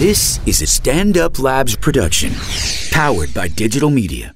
This 0.00 0.40
is 0.46 0.62
a 0.62 0.66
Stand 0.66 1.18
Up 1.18 1.38
Labs 1.38 1.76
production, 1.76 2.32
powered 2.90 3.34
by 3.34 3.48
digital 3.48 3.90
media. 3.90 4.34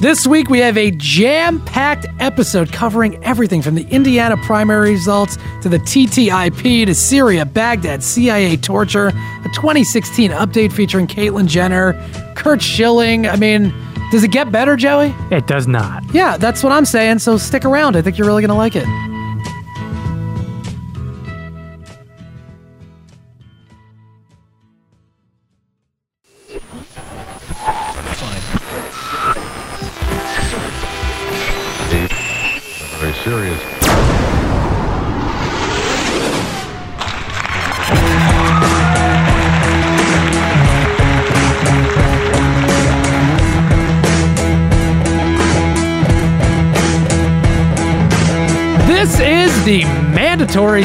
This 0.00 0.26
week 0.26 0.50
we 0.50 0.58
have 0.58 0.76
a 0.76 0.90
jam 0.90 1.64
packed 1.66 2.06
episode 2.18 2.72
covering 2.72 3.24
everything 3.24 3.62
from 3.62 3.76
the 3.76 3.86
Indiana 3.90 4.36
primary 4.38 4.90
results 4.90 5.38
to 5.62 5.68
the 5.68 5.78
TTIP 5.78 6.86
to 6.86 6.94
Syria, 6.96 7.46
Baghdad, 7.46 8.02
CIA 8.02 8.56
torture, 8.56 9.10
a 9.10 9.48
2016 9.54 10.32
update 10.32 10.72
featuring 10.72 11.06
Caitlyn 11.06 11.46
Jenner, 11.46 11.92
Curt 12.34 12.60
Schilling. 12.60 13.28
I 13.28 13.36
mean, 13.36 13.72
does 14.10 14.24
it 14.24 14.32
get 14.32 14.50
better, 14.50 14.74
Joey? 14.74 15.14
It 15.30 15.46
does 15.46 15.68
not. 15.68 16.02
Yeah, 16.12 16.38
that's 16.38 16.64
what 16.64 16.72
I'm 16.72 16.86
saying, 16.86 17.20
so 17.20 17.38
stick 17.38 17.64
around. 17.64 17.94
I 17.94 18.02
think 18.02 18.18
you're 18.18 18.26
really 18.26 18.42
going 18.42 18.48
to 18.48 18.56
like 18.56 18.74
it. 18.74 19.09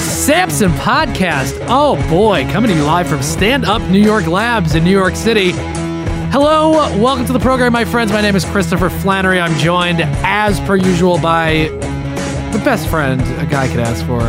Sampson 0.06 0.72
podcast. 0.74 1.58
Oh 1.68 1.96
boy, 2.10 2.48
coming 2.52 2.70
to 2.70 2.78
you 2.78 2.84
live 2.84 3.08
from 3.08 3.22
Stand 3.22 3.66
Up 3.66 3.82
New 3.90 4.00
York 4.00 4.28
Labs 4.28 4.76
in 4.76 4.84
New 4.84 4.92
York 4.92 5.16
City. 5.16 5.52
Hello, 6.32 6.72
welcome 7.00 7.26
to 7.26 7.34
the 7.34 7.40
program, 7.40 7.74
my 7.74 7.86
friends. 7.86 8.12
My 8.12 8.22
name 8.22 8.36
is 8.36 8.46
Christopher 8.46 8.90
Flannery. 8.90 9.40
I'm 9.40 9.58
joined, 9.60 10.02
as 10.24 10.60
per 10.62 10.76
usual, 10.76 11.18
by 11.18 11.70
the 12.52 12.62
best 12.64 12.88
friend 12.88 13.22
a 13.40 13.46
guy 13.46 13.68
could 13.68 13.80
ask 13.80 14.06
for, 14.06 14.22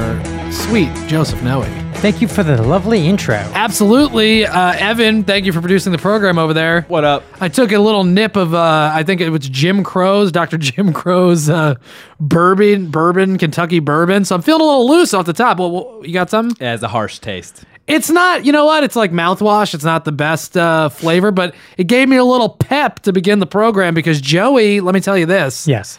sweet 0.53 0.93
Joseph 1.09 1.43
Noe. 1.43 1.86
Thank 2.07 2.23
you 2.23 2.29
for 2.29 2.45
the 2.45 2.63
lovely 2.63 3.09
intro. 3.09 3.35
Absolutely. 3.35 4.47
Uh, 4.47 4.75
Evan, 4.75 5.25
thank 5.25 5.45
you 5.45 5.53
for 5.53 5.61
producing 5.61 5.91
the 5.91 5.99
program 5.99 6.39
over 6.39 6.55
there. 6.55 6.83
What 6.83 7.03
up? 7.03 7.25
I 7.41 7.49
took 7.49 7.73
a 7.73 7.81
little 7.81 8.05
nip 8.05 8.37
of, 8.37 8.55
uh, 8.55 8.93
I 8.95 9.03
think 9.03 9.21
it 9.21 9.29
was 9.31 9.49
Jim 9.49 9.83
Crow's, 9.83 10.31
Dr. 10.31 10.57
Jim 10.57 10.93
Crow's 10.93 11.51
uh, 11.51 11.75
bourbon, 12.21 12.93
bourbon, 12.93 13.39
Kentucky 13.39 13.81
bourbon. 13.81 14.25
So 14.25 14.37
I'm 14.37 14.43
feeling 14.43 14.63
a 14.63 14.65
little 14.65 14.89
loose 14.89 15.15
off 15.15 15.27
the 15.27 15.33
top. 15.33 15.59
Well, 15.59 15.73
well, 15.73 16.07
you 16.07 16.13
got 16.13 16.31
some? 16.31 16.51
It 16.51 16.61
has 16.61 16.85
a 16.85 16.89
harsh 16.89 17.19
taste. 17.19 17.65
It's 17.89 18.09
not, 18.09 18.45
you 18.45 18.53
know 18.53 18.67
what? 18.67 18.85
It's 18.85 18.95
like 18.95 19.11
mouthwash. 19.11 19.75
It's 19.75 19.83
not 19.83 20.05
the 20.05 20.13
best 20.13 20.57
uh, 20.57 20.91
flavor, 20.91 21.33
but 21.33 21.57
it 21.77 21.89
gave 21.89 22.09
me 22.09 22.19
a 22.19 22.25
little 22.25 22.51
pep 22.51 23.01
to 23.01 23.13
begin 23.13 23.41
the 23.41 23.47
program 23.47 23.95
because 23.95 24.21
Joey, 24.21 24.79
let 24.79 24.95
me 24.95 25.01
tell 25.01 25.19
you 25.19 25.27
this. 25.27 25.67
Yes. 25.67 25.99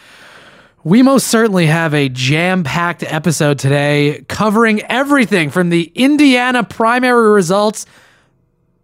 We 0.88 1.02
most 1.02 1.28
certainly 1.28 1.66
have 1.66 1.94
a 1.94 2.08
jam 2.08 2.64
packed 2.64 3.04
episode 3.04 3.60
today 3.60 4.24
covering 4.30 4.82
everything 4.84 5.50
from 5.50 5.68
the 5.68 5.92
Indiana 5.96 6.64
primary 6.64 7.34
results, 7.34 7.86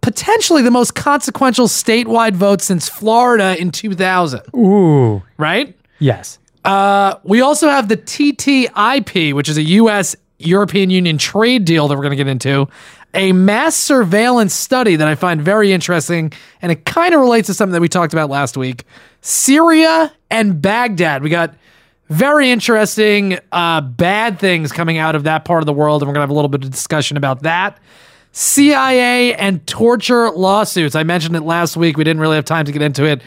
potentially 0.02 0.60
the 0.60 0.70
most 0.70 0.94
consequential 0.94 1.66
statewide 1.66 2.34
vote 2.34 2.60
since 2.60 2.90
Florida 2.90 3.58
in 3.58 3.70
2000, 3.70 4.42
Ooh. 4.54 5.22
right? 5.38 5.74
Yes. 5.98 6.38
Uh, 6.62 7.14
we 7.22 7.40
also 7.40 7.70
have 7.70 7.88
the 7.88 7.96
TTIP, 7.96 9.32
which 9.32 9.48
is 9.48 9.56
a 9.56 9.62
U.S. 9.62 10.14
European 10.38 10.90
Union 10.90 11.16
trade 11.16 11.64
deal 11.64 11.88
that 11.88 11.94
we're 11.96 12.02
going 12.02 12.10
to 12.10 12.22
get 12.22 12.28
into, 12.28 12.68
a 13.14 13.32
mass 13.32 13.76
surveillance 13.76 14.52
study 14.52 14.96
that 14.96 15.08
I 15.08 15.14
find 15.14 15.40
very 15.40 15.72
interesting, 15.72 16.34
and 16.60 16.70
it 16.70 16.84
kind 16.84 17.14
of 17.14 17.20
relates 17.22 17.46
to 17.46 17.54
something 17.54 17.72
that 17.72 17.80
we 17.80 17.88
talked 17.88 18.12
about 18.12 18.28
last 18.28 18.58
week 18.58 18.84
Syria 19.22 20.12
and 20.30 20.60
Baghdad. 20.60 21.22
We 21.22 21.30
got 21.30 21.54
very 22.08 22.50
interesting 22.50 23.38
uh, 23.52 23.80
bad 23.80 24.38
things 24.38 24.72
coming 24.72 24.98
out 24.98 25.14
of 25.14 25.24
that 25.24 25.44
part 25.44 25.62
of 25.62 25.66
the 25.66 25.72
world, 25.72 26.02
and 26.02 26.08
we're 26.08 26.14
going 26.14 26.20
to 26.20 26.28
have 26.28 26.30
a 26.30 26.34
little 26.34 26.48
bit 26.48 26.64
of 26.64 26.70
discussion 26.70 27.16
about 27.16 27.42
that. 27.42 27.78
CIA 28.32 29.34
and 29.34 29.64
torture 29.66 30.30
lawsuits. 30.30 30.96
I 30.96 31.04
mentioned 31.04 31.36
it 31.36 31.42
last 31.42 31.76
week. 31.76 31.96
We 31.96 32.04
didn't 32.04 32.20
really 32.20 32.34
have 32.34 32.44
time 32.44 32.64
to 32.66 32.72
get 32.72 32.82
into 32.82 33.04
it. 33.04 33.22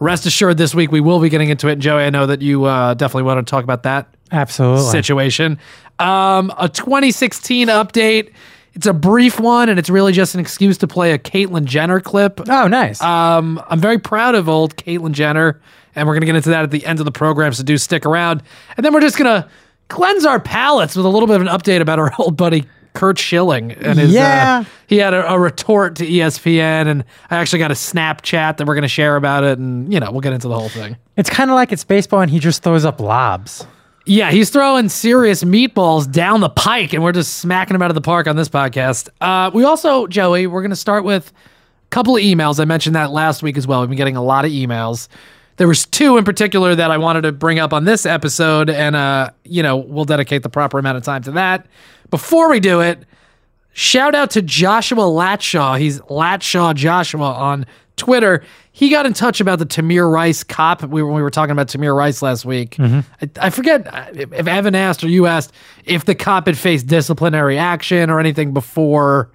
Rest 0.00 0.26
assured, 0.26 0.58
this 0.58 0.74
week 0.74 0.92
we 0.92 1.00
will 1.00 1.20
be 1.20 1.28
getting 1.28 1.48
into 1.48 1.68
it. 1.68 1.72
And 1.72 1.82
Joey, 1.82 2.04
I 2.04 2.10
know 2.10 2.26
that 2.26 2.42
you 2.42 2.64
uh, 2.64 2.94
definitely 2.94 3.22
want 3.22 3.46
to 3.46 3.50
talk 3.50 3.64
about 3.64 3.82
that 3.84 4.14
Absolutely. 4.30 4.90
situation. 4.90 5.58
Um, 5.98 6.52
a 6.58 6.68
2016 6.68 7.68
update. 7.68 8.32
It's 8.74 8.86
a 8.86 8.92
brief 8.92 9.40
one, 9.40 9.68
and 9.68 9.78
it's 9.78 9.90
really 9.90 10.12
just 10.12 10.34
an 10.34 10.40
excuse 10.40 10.78
to 10.78 10.86
play 10.86 11.12
a 11.12 11.18
Caitlyn 11.18 11.64
Jenner 11.64 12.00
clip. 12.00 12.40
Oh, 12.48 12.68
nice. 12.68 13.02
Um, 13.02 13.60
I'm 13.68 13.80
very 13.80 13.98
proud 13.98 14.34
of 14.34 14.48
old 14.48 14.76
Caitlyn 14.76 15.12
Jenner, 15.12 15.60
and 15.94 16.06
we're 16.06 16.14
going 16.14 16.22
to 16.22 16.26
get 16.26 16.36
into 16.36 16.50
that 16.50 16.62
at 16.64 16.70
the 16.70 16.84
end 16.86 16.98
of 16.98 17.04
the 17.04 17.12
program, 17.12 17.52
so 17.52 17.62
do 17.62 17.76
stick 17.78 18.04
around. 18.06 18.42
And 18.76 18.84
then 18.84 18.92
we're 18.92 19.00
just 19.00 19.16
going 19.18 19.42
to 19.42 19.48
cleanse 19.88 20.24
our 20.24 20.38
palates 20.40 20.94
with 20.96 21.04
a 21.04 21.08
little 21.08 21.26
bit 21.26 21.36
of 21.36 21.42
an 21.42 21.48
update 21.48 21.80
about 21.80 21.98
our 21.98 22.12
old 22.18 22.36
buddy 22.36 22.64
Curt 22.92 23.18
Schilling. 23.18 23.72
And 23.72 23.98
his, 23.98 24.12
Yeah. 24.12 24.60
uh, 24.60 24.64
he 24.88 24.96
had 24.98 25.14
a, 25.14 25.32
a 25.32 25.38
retort 25.38 25.96
to 25.96 26.06
ESPN, 26.06 26.86
and 26.88 27.04
I 27.30 27.36
actually 27.36 27.60
got 27.60 27.70
a 27.70 27.74
Snapchat 27.74 28.56
that 28.56 28.66
we're 28.66 28.74
going 28.74 28.82
to 28.82 28.88
share 28.88 29.16
about 29.16 29.44
it, 29.44 29.58
and, 29.58 29.92
you 29.92 30.00
know, 30.00 30.10
we'll 30.10 30.20
get 30.20 30.32
into 30.32 30.48
the 30.48 30.58
whole 30.58 30.68
thing. 30.68 30.96
it's 31.16 31.30
kind 31.30 31.50
of 31.50 31.54
like 31.54 31.70
it's 31.72 31.84
baseball 31.84 32.20
and 32.20 32.30
he 32.30 32.38
just 32.38 32.62
throws 32.62 32.84
up 32.84 33.00
lobs. 33.00 33.66
Yeah, 34.06 34.30
he's 34.32 34.50
throwing 34.50 34.88
serious 34.88 35.44
meatballs 35.44 36.10
down 36.10 36.40
the 36.40 36.48
pike, 36.48 36.92
and 36.94 37.02
we're 37.04 37.12
just 37.12 37.34
smacking 37.38 37.74
him 37.76 37.82
out 37.82 37.90
of 37.90 37.94
the 37.94 38.00
park 38.00 38.26
on 38.26 38.34
this 38.34 38.48
podcast. 38.48 39.08
Uh, 39.20 39.50
we 39.54 39.62
also, 39.62 40.06
Joey, 40.08 40.46
we're 40.48 40.62
going 40.62 40.70
to 40.70 40.76
start 40.76 41.04
with 41.04 41.30
a 41.30 41.88
couple 41.90 42.16
of 42.16 42.22
emails. 42.22 42.58
I 42.58 42.64
mentioned 42.64 42.96
that 42.96 43.10
last 43.12 43.42
week 43.42 43.56
as 43.56 43.66
well. 43.68 43.80
We've 43.80 43.90
been 43.90 43.98
getting 43.98 44.16
a 44.16 44.22
lot 44.24 44.44
of 44.44 44.50
emails. 44.50 45.06
There 45.60 45.68
was 45.68 45.84
two 45.84 46.16
in 46.16 46.24
particular 46.24 46.74
that 46.74 46.90
I 46.90 46.96
wanted 46.96 47.20
to 47.20 47.32
bring 47.32 47.58
up 47.58 47.74
on 47.74 47.84
this 47.84 48.06
episode, 48.06 48.70
and 48.70 48.96
uh, 48.96 49.28
you 49.44 49.62
know 49.62 49.76
we'll 49.76 50.06
dedicate 50.06 50.42
the 50.42 50.48
proper 50.48 50.78
amount 50.78 50.96
of 50.96 51.02
time 51.02 51.22
to 51.24 51.32
that. 51.32 51.66
Before 52.08 52.48
we 52.48 52.60
do 52.60 52.80
it, 52.80 53.04
shout 53.74 54.14
out 54.14 54.30
to 54.30 54.40
Joshua 54.40 55.02
Latshaw. 55.02 55.78
He's 55.78 56.00
Latshaw 56.00 56.74
Joshua 56.74 57.30
on 57.30 57.66
Twitter. 57.96 58.42
He 58.72 58.88
got 58.88 59.04
in 59.04 59.12
touch 59.12 59.38
about 59.38 59.58
the 59.58 59.66
Tamir 59.66 60.10
Rice 60.10 60.42
cop. 60.42 60.82
We 60.82 61.02
were, 61.02 61.12
we 61.12 61.20
were 61.20 61.28
talking 61.28 61.52
about 61.52 61.68
Tamir 61.68 61.94
Rice 61.94 62.22
last 62.22 62.46
week. 62.46 62.76
I, 63.20 63.28
I 63.38 63.50
forget 63.50 63.86
uh, 63.86 64.06
if 64.14 64.48
Evan 64.48 64.74
asked 64.74 65.04
or 65.04 65.08
you 65.08 65.26
asked 65.26 65.52
if 65.84 66.06
the 66.06 66.14
cop 66.14 66.46
had 66.46 66.56
faced 66.56 66.86
disciplinary 66.86 67.58
action 67.58 68.08
or 68.08 68.18
anything 68.18 68.54
before 68.54 69.30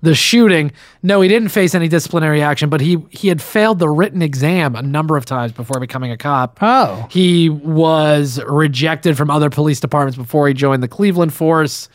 the 0.00 0.14
shooting. 0.14 0.72
No, 1.02 1.20
he 1.20 1.28
didn't 1.28 1.48
face 1.48 1.74
any 1.74 1.88
disciplinary 1.88 2.40
action, 2.42 2.68
but 2.68 2.80
he 2.80 2.98
he 3.10 3.28
had 3.28 3.42
failed 3.42 3.78
the 3.78 3.88
written 3.88 4.22
exam 4.22 4.76
a 4.76 4.82
number 4.82 5.16
of 5.16 5.24
times 5.24 5.52
before 5.52 5.80
becoming 5.80 6.10
a 6.12 6.16
cop. 6.16 6.58
Oh. 6.60 7.06
He 7.10 7.48
was 7.48 8.40
rejected 8.46 9.16
from 9.16 9.30
other 9.30 9.50
police 9.50 9.80
departments 9.80 10.16
before 10.16 10.46
he 10.48 10.54
joined 10.54 10.82
the 10.82 10.88
Cleveland 10.88 11.32
force. 11.34 11.88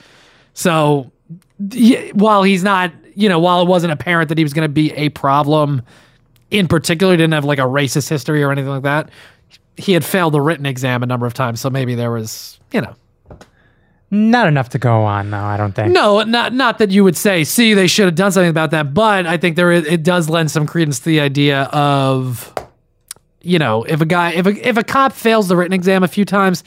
So 0.53 1.11
y- 1.59 2.11
while 2.13 2.43
he's 2.43 2.63
not, 2.63 2.91
you 3.15 3.29
know, 3.29 3.39
while 3.39 3.61
it 3.61 3.67
wasn't 3.67 3.93
apparent 3.93 4.29
that 4.29 4.37
he 4.37 4.43
was 4.43 4.53
going 4.53 4.67
to 4.67 4.73
be 4.73 4.91
a 4.93 5.09
problem 5.09 5.81
in 6.51 6.67
particular, 6.67 7.13
he 7.13 7.17
didn't 7.17 7.33
have 7.33 7.45
like 7.45 7.59
a 7.59 7.63
racist 7.63 8.09
history 8.09 8.43
or 8.43 8.51
anything 8.51 8.69
like 8.69 8.83
that. 8.83 9.09
He 9.75 9.93
had 9.93 10.05
failed 10.05 10.33
the 10.33 10.41
written 10.41 10.65
exam 10.67 11.01
a 11.01 11.05
number 11.07 11.25
of 11.25 11.33
times, 11.33 11.59
so 11.59 11.69
maybe 11.69 11.95
there 11.95 12.11
was, 12.11 12.59
you 12.71 12.81
know, 12.81 12.93
Not 14.13 14.47
enough 14.47 14.69
to 14.69 14.77
go 14.77 15.05
on, 15.05 15.31
though, 15.31 15.37
I 15.37 15.57
don't 15.57 15.73
think. 15.73 15.91
no, 15.91 16.21
not 16.21 16.53
not 16.53 16.77
that 16.77 16.91
you 16.91 17.03
would 17.03 17.17
say, 17.17 17.43
see, 17.43 17.73
they 17.73 17.87
should 17.87 18.05
have 18.05 18.13
done 18.13 18.31
something 18.31 18.49
about 18.49 18.69
that, 18.69 18.93
but 18.93 19.25
I 19.25 19.37
think 19.37 19.55
there 19.55 19.71
is, 19.71 19.85
it 19.85 20.03
does 20.03 20.29
lend 20.29 20.51
some 20.51 20.67
credence 20.67 20.99
to 20.99 21.05
the 21.05 21.19
idea 21.19 21.63
of, 21.73 22.53
you 23.41 23.57
know, 23.57 23.83
if 23.85 24.01
a 24.01 24.05
guy, 24.05 24.33
if 24.33 24.45
a 24.45 24.69
if 24.69 24.77
a 24.77 24.83
cop 24.83 25.13
fails 25.13 25.47
the 25.47 25.55
written 25.55 25.73
exam 25.73 26.03
a 26.03 26.07
few 26.07 26.25
times, 26.25 26.63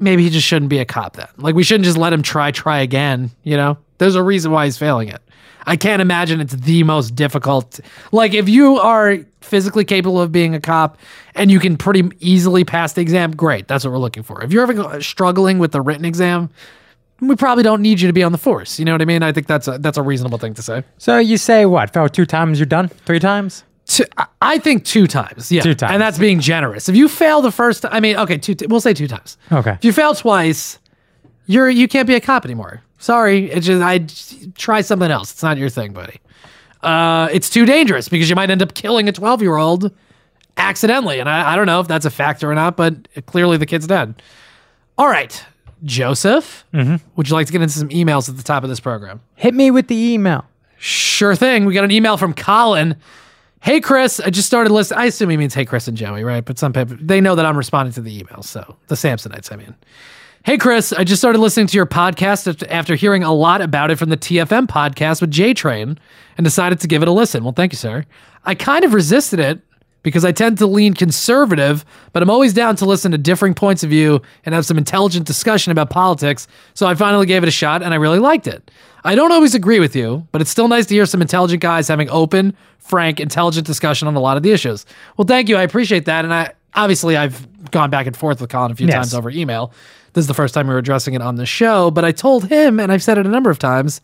maybe 0.00 0.24
he 0.24 0.30
just 0.30 0.44
shouldn't 0.46 0.70
be 0.70 0.78
a 0.80 0.84
cop 0.84 1.14
then. 1.14 1.28
Like 1.36 1.54
we 1.54 1.62
shouldn't 1.62 1.84
just 1.84 1.96
let 1.96 2.12
him 2.12 2.22
try, 2.22 2.50
try 2.50 2.80
again. 2.80 3.30
You 3.44 3.56
know, 3.56 3.78
there's 3.98 4.16
a 4.16 4.22
reason 4.22 4.50
why 4.50 4.64
he's 4.64 4.76
failing 4.76 5.06
it. 5.06 5.22
I 5.66 5.76
can't 5.76 6.02
imagine 6.02 6.40
it's 6.40 6.54
the 6.54 6.82
most 6.82 7.14
difficult. 7.14 7.80
Like 8.10 8.34
if 8.34 8.48
you 8.48 8.78
are 8.78 9.18
physically 9.40 9.84
capable 9.84 10.20
of 10.20 10.32
being 10.32 10.54
a 10.54 10.60
cop 10.60 10.98
and 11.34 11.50
you 11.50 11.60
can 11.60 11.76
pretty 11.76 12.10
easily 12.20 12.64
pass 12.64 12.92
the 12.94 13.00
exam, 13.00 13.32
great. 13.36 13.68
That's 13.68 13.84
what 13.84 13.90
we're 13.92 13.98
looking 13.98 14.22
for. 14.22 14.42
If 14.42 14.52
you're 14.52 14.62
ever 14.62 15.00
struggling 15.02 15.58
with 15.58 15.72
the 15.72 15.80
written 15.80 16.04
exam, 16.04 16.50
we 17.20 17.36
probably 17.36 17.62
don't 17.62 17.82
need 17.82 18.00
you 18.00 18.08
to 18.08 18.12
be 18.12 18.22
on 18.24 18.32
the 18.32 18.38
force. 18.38 18.78
You 18.78 18.84
know 18.84 18.92
what 18.92 19.02
I 19.02 19.04
mean? 19.04 19.22
I 19.22 19.30
think 19.32 19.46
that's 19.46 19.68
a, 19.68 19.78
that's 19.78 19.98
a 19.98 20.02
reasonable 20.02 20.38
thing 20.38 20.54
to 20.54 20.62
say. 20.62 20.82
So 20.98 21.18
you 21.18 21.36
say 21.36 21.66
what? 21.66 21.92
Fell 21.92 22.08
two 22.08 22.26
times, 22.26 22.58
you're 22.58 22.66
done? 22.66 22.88
Three 22.88 23.20
times? 23.20 23.62
Two, 23.86 24.04
I- 24.16 24.26
I 24.40 24.58
think 24.58 24.84
two 24.84 25.06
times. 25.06 25.52
Yeah, 25.52 25.62
Two 25.62 25.74
times. 25.74 25.92
and 25.92 26.02
that's 26.02 26.18
being 26.18 26.40
generous. 26.40 26.88
If 26.88 26.96
you 26.96 27.08
fail 27.08 27.40
the 27.42 27.52
first, 27.52 27.84
I 27.84 28.00
mean, 28.00 28.16
okay, 28.16 28.38
two. 28.38 28.56
We'll 28.68 28.80
say 28.80 28.92
two 28.94 29.06
times. 29.06 29.36
Okay. 29.52 29.72
If 29.72 29.84
you 29.84 29.92
fail 29.92 30.14
twice, 30.14 30.78
you're 31.46 31.70
you 31.70 31.86
can't 31.88 32.06
be 32.08 32.14
a 32.16 32.20
cop 32.20 32.44
anymore. 32.44 32.82
Sorry, 33.02 33.50
it's 33.50 33.66
just 33.66 33.82
I 33.82 34.06
try 34.54 34.80
something 34.80 35.10
else. 35.10 35.32
It's 35.32 35.42
not 35.42 35.58
your 35.58 35.68
thing, 35.68 35.92
buddy. 35.92 36.20
Uh, 36.84 37.28
it's 37.32 37.50
too 37.50 37.66
dangerous 37.66 38.08
because 38.08 38.30
you 38.30 38.36
might 38.36 38.48
end 38.48 38.62
up 38.62 38.74
killing 38.74 39.08
a 39.08 39.12
twelve 39.12 39.42
year 39.42 39.56
old 39.56 39.90
accidentally, 40.56 41.18
and 41.18 41.28
I, 41.28 41.52
I 41.52 41.56
don't 41.56 41.66
know 41.66 41.80
if 41.80 41.88
that's 41.88 42.06
a 42.06 42.10
factor 42.10 42.48
or 42.48 42.54
not, 42.54 42.76
but 42.76 43.08
clearly 43.26 43.56
the 43.56 43.66
kid's 43.66 43.88
dead. 43.88 44.22
All 44.96 45.08
right, 45.08 45.44
Joseph, 45.82 46.64
would 47.16 47.28
you 47.28 47.34
like 47.34 47.48
to 47.48 47.52
get 47.52 47.60
into 47.60 47.74
some 47.76 47.88
emails 47.88 48.28
at 48.28 48.36
the 48.36 48.42
top 48.44 48.62
of 48.62 48.68
this 48.68 48.78
program? 48.78 49.20
Hit 49.34 49.52
me 49.52 49.72
with 49.72 49.88
the 49.88 49.96
email. 49.96 50.44
Sure 50.78 51.34
thing. 51.34 51.64
We 51.64 51.74
got 51.74 51.82
an 51.82 51.90
email 51.90 52.16
from 52.16 52.32
Colin. 52.32 52.94
Hey 53.62 53.80
Chris, 53.80 54.20
I 54.20 54.30
just 54.30 54.46
started 54.46 54.72
listening. 54.72 55.00
I 55.00 55.06
assume 55.06 55.28
he 55.30 55.36
means 55.36 55.54
hey 55.54 55.64
Chris 55.64 55.88
and 55.88 55.96
Joey, 55.96 56.22
right? 56.22 56.44
But 56.44 56.56
some 56.56 56.72
people 56.72 56.96
they 57.00 57.20
know 57.20 57.34
that 57.34 57.46
I'm 57.46 57.56
responding 57.56 57.94
to 57.94 58.00
the 58.00 58.16
email, 58.16 58.44
so 58.44 58.76
the 58.86 58.94
Samsonites, 58.94 59.50
I 59.50 59.56
mean. 59.56 59.74
Hey 60.44 60.58
Chris, 60.58 60.92
I 60.92 61.04
just 61.04 61.20
started 61.20 61.38
listening 61.38 61.68
to 61.68 61.76
your 61.76 61.86
podcast 61.86 62.66
after- 62.68 62.96
hearing 62.96 63.22
a 63.22 63.32
lot 63.32 63.60
about 63.60 63.90
it 63.92 63.96
from 63.98 64.08
the 64.08 64.16
TFM 64.16 64.66
podcast 64.66 65.20
with 65.20 65.30
J 65.30 65.54
Train 65.54 65.98
and 66.36 66.44
decided 66.44 66.80
to 66.80 66.88
give 66.88 67.00
it 67.00 67.06
a 67.08 67.12
listen. 67.12 67.44
Well, 67.44 67.52
thank 67.52 67.72
you, 67.72 67.76
sir. 67.76 68.04
I 68.44 68.56
kind 68.56 68.84
of 68.84 68.92
resisted 68.92 69.38
it 69.38 69.60
because 70.02 70.24
I 70.24 70.32
tend 70.32 70.58
to 70.58 70.66
lean 70.66 70.94
conservative, 70.94 71.84
but 72.12 72.24
I'm 72.24 72.30
always 72.30 72.52
down 72.52 72.74
to 72.76 72.84
listen 72.84 73.12
to 73.12 73.18
differing 73.18 73.54
points 73.54 73.84
of 73.84 73.90
view 73.90 74.20
and 74.44 74.52
have 74.52 74.66
some 74.66 74.76
intelligent 74.78 75.26
discussion 75.28 75.70
about 75.70 75.90
politics. 75.90 76.48
So 76.74 76.88
I 76.88 76.96
finally 76.96 77.26
gave 77.26 77.44
it 77.44 77.48
a 77.48 77.52
shot 77.52 77.82
and 77.84 77.94
I 77.94 77.96
really 77.98 78.18
liked 78.18 78.48
it. 78.48 78.68
I 79.04 79.14
don't 79.14 79.30
always 79.30 79.54
agree 79.54 79.78
with 79.78 79.94
you, 79.94 80.26
but 80.32 80.40
it's 80.40 80.50
still 80.50 80.66
nice 80.66 80.86
to 80.86 80.94
hear 80.94 81.06
some 81.06 81.22
intelligent 81.22 81.62
guys 81.62 81.86
having 81.86 82.10
open, 82.10 82.56
frank, 82.78 83.20
intelligent 83.20 83.64
discussion 83.64 84.08
on 84.08 84.16
a 84.16 84.20
lot 84.20 84.36
of 84.36 84.42
the 84.42 84.50
issues. 84.50 84.86
Well, 85.16 85.26
thank 85.26 85.48
you. 85.48 85.56
I 85.56 85.62
appreciate 85.62 86.06
that. 86.06 86.24
And 86.24 86.34
I 86.34 86.52
obviously 86.74 87.16
I've 87.16 87.70
gone 87.70 87.90
back 87.90 88.08
and 88.08 88.16
forth 88.16 88.40
with 88.40 88.50
Colin 88.50 88.72
a 88.72 88.74
few 88.74 88.88
Yes. 88.88 88.94
times 88.96 89.14
over 89.14 89.30
email. 89.30 89.72
This 90.12 90.22
is 90.24 90.28
the 90.28 90.34
first 90.34 90.54
time 90.54 90.66
we 90.66 90.74
were 90.74 90.78
addressing 90.78 91.14
it 91.14 91.22
on 91.22 91.36
the 91.36 91.46
show, 91.46 91.90
but 91.90 92.04
I 92.04 92.12
told 92.12 92.48
him, 92.48 92.78
and 92.78 92.92
I've 92.92 93.02
said 93.02 93.18
it 93.18 93.26
a 93.26 93.30
number 93.30 93.50
of 93.50 93.58
times, 93.58 94.00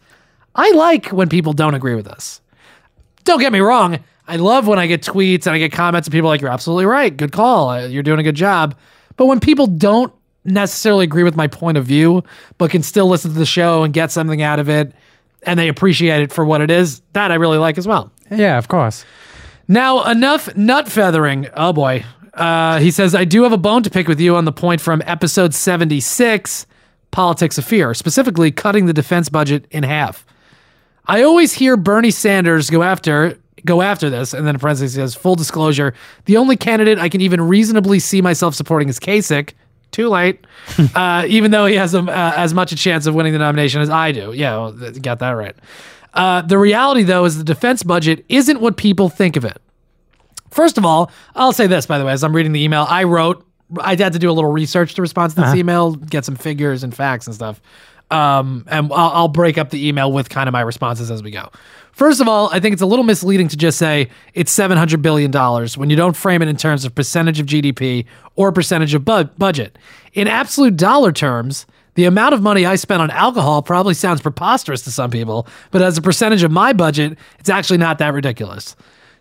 I 0.55 0.71
like 0.73 1.07
when 1.09 1.29
people 1.29 1.53
don't 1.53 1.75
agree 1.75 1.95
with 1.95 2.09
us 2.09 2.41
don't 3.29 3.41
get 3.41 3.53
me 3.53 3.61
wrong. 3.61 3.99
I 4.27 4.37
love 4.37 4.67
when 4.67 4.79
I 4.79 4.87
get 4.87 5.03
tweets 5.03 5.47
and 5.47 5.55
I 5.55 5.59
get 5.59 5.71
comments 5.71 6.09
and 6.09 6.13
people 6.13 6.29
are 6.29 6.33
like, 6.33 6.41
you're 6.41 6.51
absolutely 6.51 6.87
right. 6.87 7.15
Good 7.15 7.31
call. 7.31 7.69
Uh, 7.71 7.87
You're 7.87 8.03
doing 8.03 8.19
a 8.19 8.23
good 8.23 8.35
job. 8.35 8.75
But 9.17 9.27
when 9.27 9.39
people 9.39 9.67
don't 9.67 10.13
necessarily 10.45 11.05
agree 11.05 11.23
with 11.25 11.37
my 11.37 11.47
point 11.47 11.77
of 11.77 11.85
view, 11.85 12.25
but 12.57 12.71
can 12.71 12.83
still 12.83 13.07
listen 13.07 13.33
to 13.33 13.39
the 13.39 13.47
show 13.47 13.83
and 13.83 13.93
get 13.93 14.11
something 14.11 14.41
out 14.43 14.59
of 14.59 14.69
it 14.69 14.93
and 15.43 15.59
they 15.59 15.69
appreciate 15.69 16.23
it 16.23 16.33
for 16.33 16.45
what 16.45 16.61
it 16.63 16.71
is, 16.71 17.01
that 17.13 17.31
I 17.31 17.35
really 17.35 17.59
like 17.59 17.79
as 17.79 17.87
well. 17.87 18.11
Yeah, 18.31 18.59
of 18.59 18.69
course. 18.69 19.05
Now, 19.69 20.05
enough 20.05 20.55
nut 20.57 20.89
feathering. 20.89 21.49
Oh 21.55 21.73
boy. 21.75 22.05
Uh, 22.39 22.79
he 22.79 22.91
says, 22.91 23.15
I 23.15 23.25
do 23.25 23.43
have 23.43 23.53
a 23.53 23.59
bone 23.59 23.83
to 23.83 23.91
pick 23.91 24.07
with 24.07 24.21
you 24.21 24.37
on 24.37 24.45
the 24.45 24.53
point 24.53 24.81
from 24.81 25.03
episode 25.07 25.55
76, 25.55 26.67
Politics 27.11 27.59
of 27.59 27.65
Fear, 27.65 27.95
specifically 27.95 28.53
cutting 28.53 28.87
the 28.87 28.93
defense 28.93 29.29
budget 29.29 29.67
in 29.71 29.83
half. 29.83 30.25
I 31.07 31.23
always 31.23 31.53
hear 31.55 31.77
Bernie 31.77 32.11
Sanders 32.11 32.71
go 32.71 32.83
after 32.83 33.39
go 33.65 33.83
after 33.83 34.09
this, 34.09 34.35
and 34.35 34.47
then 34.47 34.55
in 34.55 34.61
parentheses 34.61 34.95
he 34.95 35.01
says, 35.01 35.17
full 35.17 35.35
disclosure, 35.35 35.93
the 36.27 36.37
only 36.37 36.57
candidate 36.57 36.99
I 36.99 37.09
can 37.09 37.21
even 37.21 37.41
reasonably 37.41 37.99
see 37.99 38.23
myself 38.23 38.55
supporting 38.55 38.89
is 38.89 39.01
Kasich. 39.01 39.53
Too 39.91 40.09
late, 40.09 40.47
uh, 40.95 41.25
even 41.29 41.51
though 41.51 41.65
he 41.65 41.75
has 41.75 41.95
um, 41.95 42.09
uh, 42.09 42.13
as 42.37 42.53
much 42.53 42.73
a 42.73 42.77
chance 42.77 43.07
of 43.07 43.15
winning 43.15 43.33
the 43.33 43.39
nomination 43.39 43.81
as 43.81 43.89
I 43.89 44.13
do. 44.13 44.33
Yeah, 44.33 44.57
well, 44.57 44.73
got 45.01 45.19
that 45.21 45.31
right. 45.31 45.57
Uh, 46.13 46.43
the 46.43 46.59
reality, 46.59 47.03
though, 47.05 47.25
is 47.25 47.39
the 47.39 47.45
defense 47.45 47.83
budget 47.83 48.25
isn't 48.29 48.61
what 48.61 48.77
people 48.77 49.09
think 49.09 49.37
of 49.37 49.47
it. 49.47 49.61
First 50.51 50.79
of 50.79 50.85
all, 50.85 51.11
I'll 51.35 51.53
say 51.53 51.67
this, 51.67 51.87
by 51.87 51.99
the 51.99 52.05
way, 52.05 52.13
as 52.13 52.25
I'm 52.25 52.35
reading 52.35 52.53
the 52.53 52.63
email, 52.63 52.87
I 52.89 53.05
wrote, 53.05 53.45
I 53.81 53.97
had 53.97 54.13
to 54.15 54.19
do 54.19 54.31
a 54.31 54.33
little 54.33 54.51
research 54.51 54.95
to 54.95 55.03
respond 55.03 55.31
to 55.35 55.37
this 55.37 55.55
email, 55.55 55.95
get 55.95 56.25
some 56.25 56.37
figures 56.37 56.83
and 56.83 56.95
facts 56.95 57.27
and 57.27 57.35
stuff. 57.35 57.61
Um, 58.11 58.65
and 58.69 58.91
I'll, 58.93 59.11
I'll 59.11 59.29
break 59.29 59.59
up 59.59 59.71
the 59.71 59.87
email 59.87 60.11
with 60.11 60.31
kind 60.31 60.49
of 60.49 60.53
my 60.55 60.63
responses 60.63 61.11
as 61.11 61.23
we 61.23 61.31
go. 61.31 61.51
First 61.93 62.21
of 62.21 62.29
all, 62.29 62.49
I 62.53 62.61
think 62.61 62.73
it's 62.73 62.81
a 62.81 62.87
little 62.87 63.05
misleading 63.05 63.49
to 63.49 63.57
just 63.57 63.77
say 63.77 64.09
it's 64.33 64.57
$700 64.57 65.03
billion 65.03 65.33
when 65.77 65.91
you 65.91 65.97
don't 65.97 66.17
frame 66.17 66.41
it 66.41 66.49
in 66.49 66.57
terms 66.57 66.85
of 66.85 66.95
percentage 66.95 67.41
of 67.41 67.47
GDP 67.47 68.07
or 68.37 68.53
percentage 68.53 68.95
of 68.95 69.05
bu- 69.05 69.25
budget. 69.37 69.77
In 70.15 70.29
absolute 70.29 70.77
dollar 70.77 71.13
terms, 71.13 71.67
the 71.95 72.05
amount 72.05 72.33
of 72.33 72.41
money 72.41 72.65
I 72.65 72.77
spent 72.77 73.03
on 73.03 73.11
alcohol 73.11 73.61
probably 73.63 73.95
sounds 73.95 74.21
preposterous 74.21 74.83
to 74.83 74.93
some 74.93 75.11
people, 75.11 75.49
but 75.73 75.83
as 75.83 75.99
a 75.99 76.03
percentage 76.03 76.45
of 76.45 76.53
my 76.53 76.73
budget, 76.73 77.19
it's 77.41 77.49
actually 77.51 77.79
not 77.79 77.99
that 77.99 78.15
ridiculous. 78.15 78.77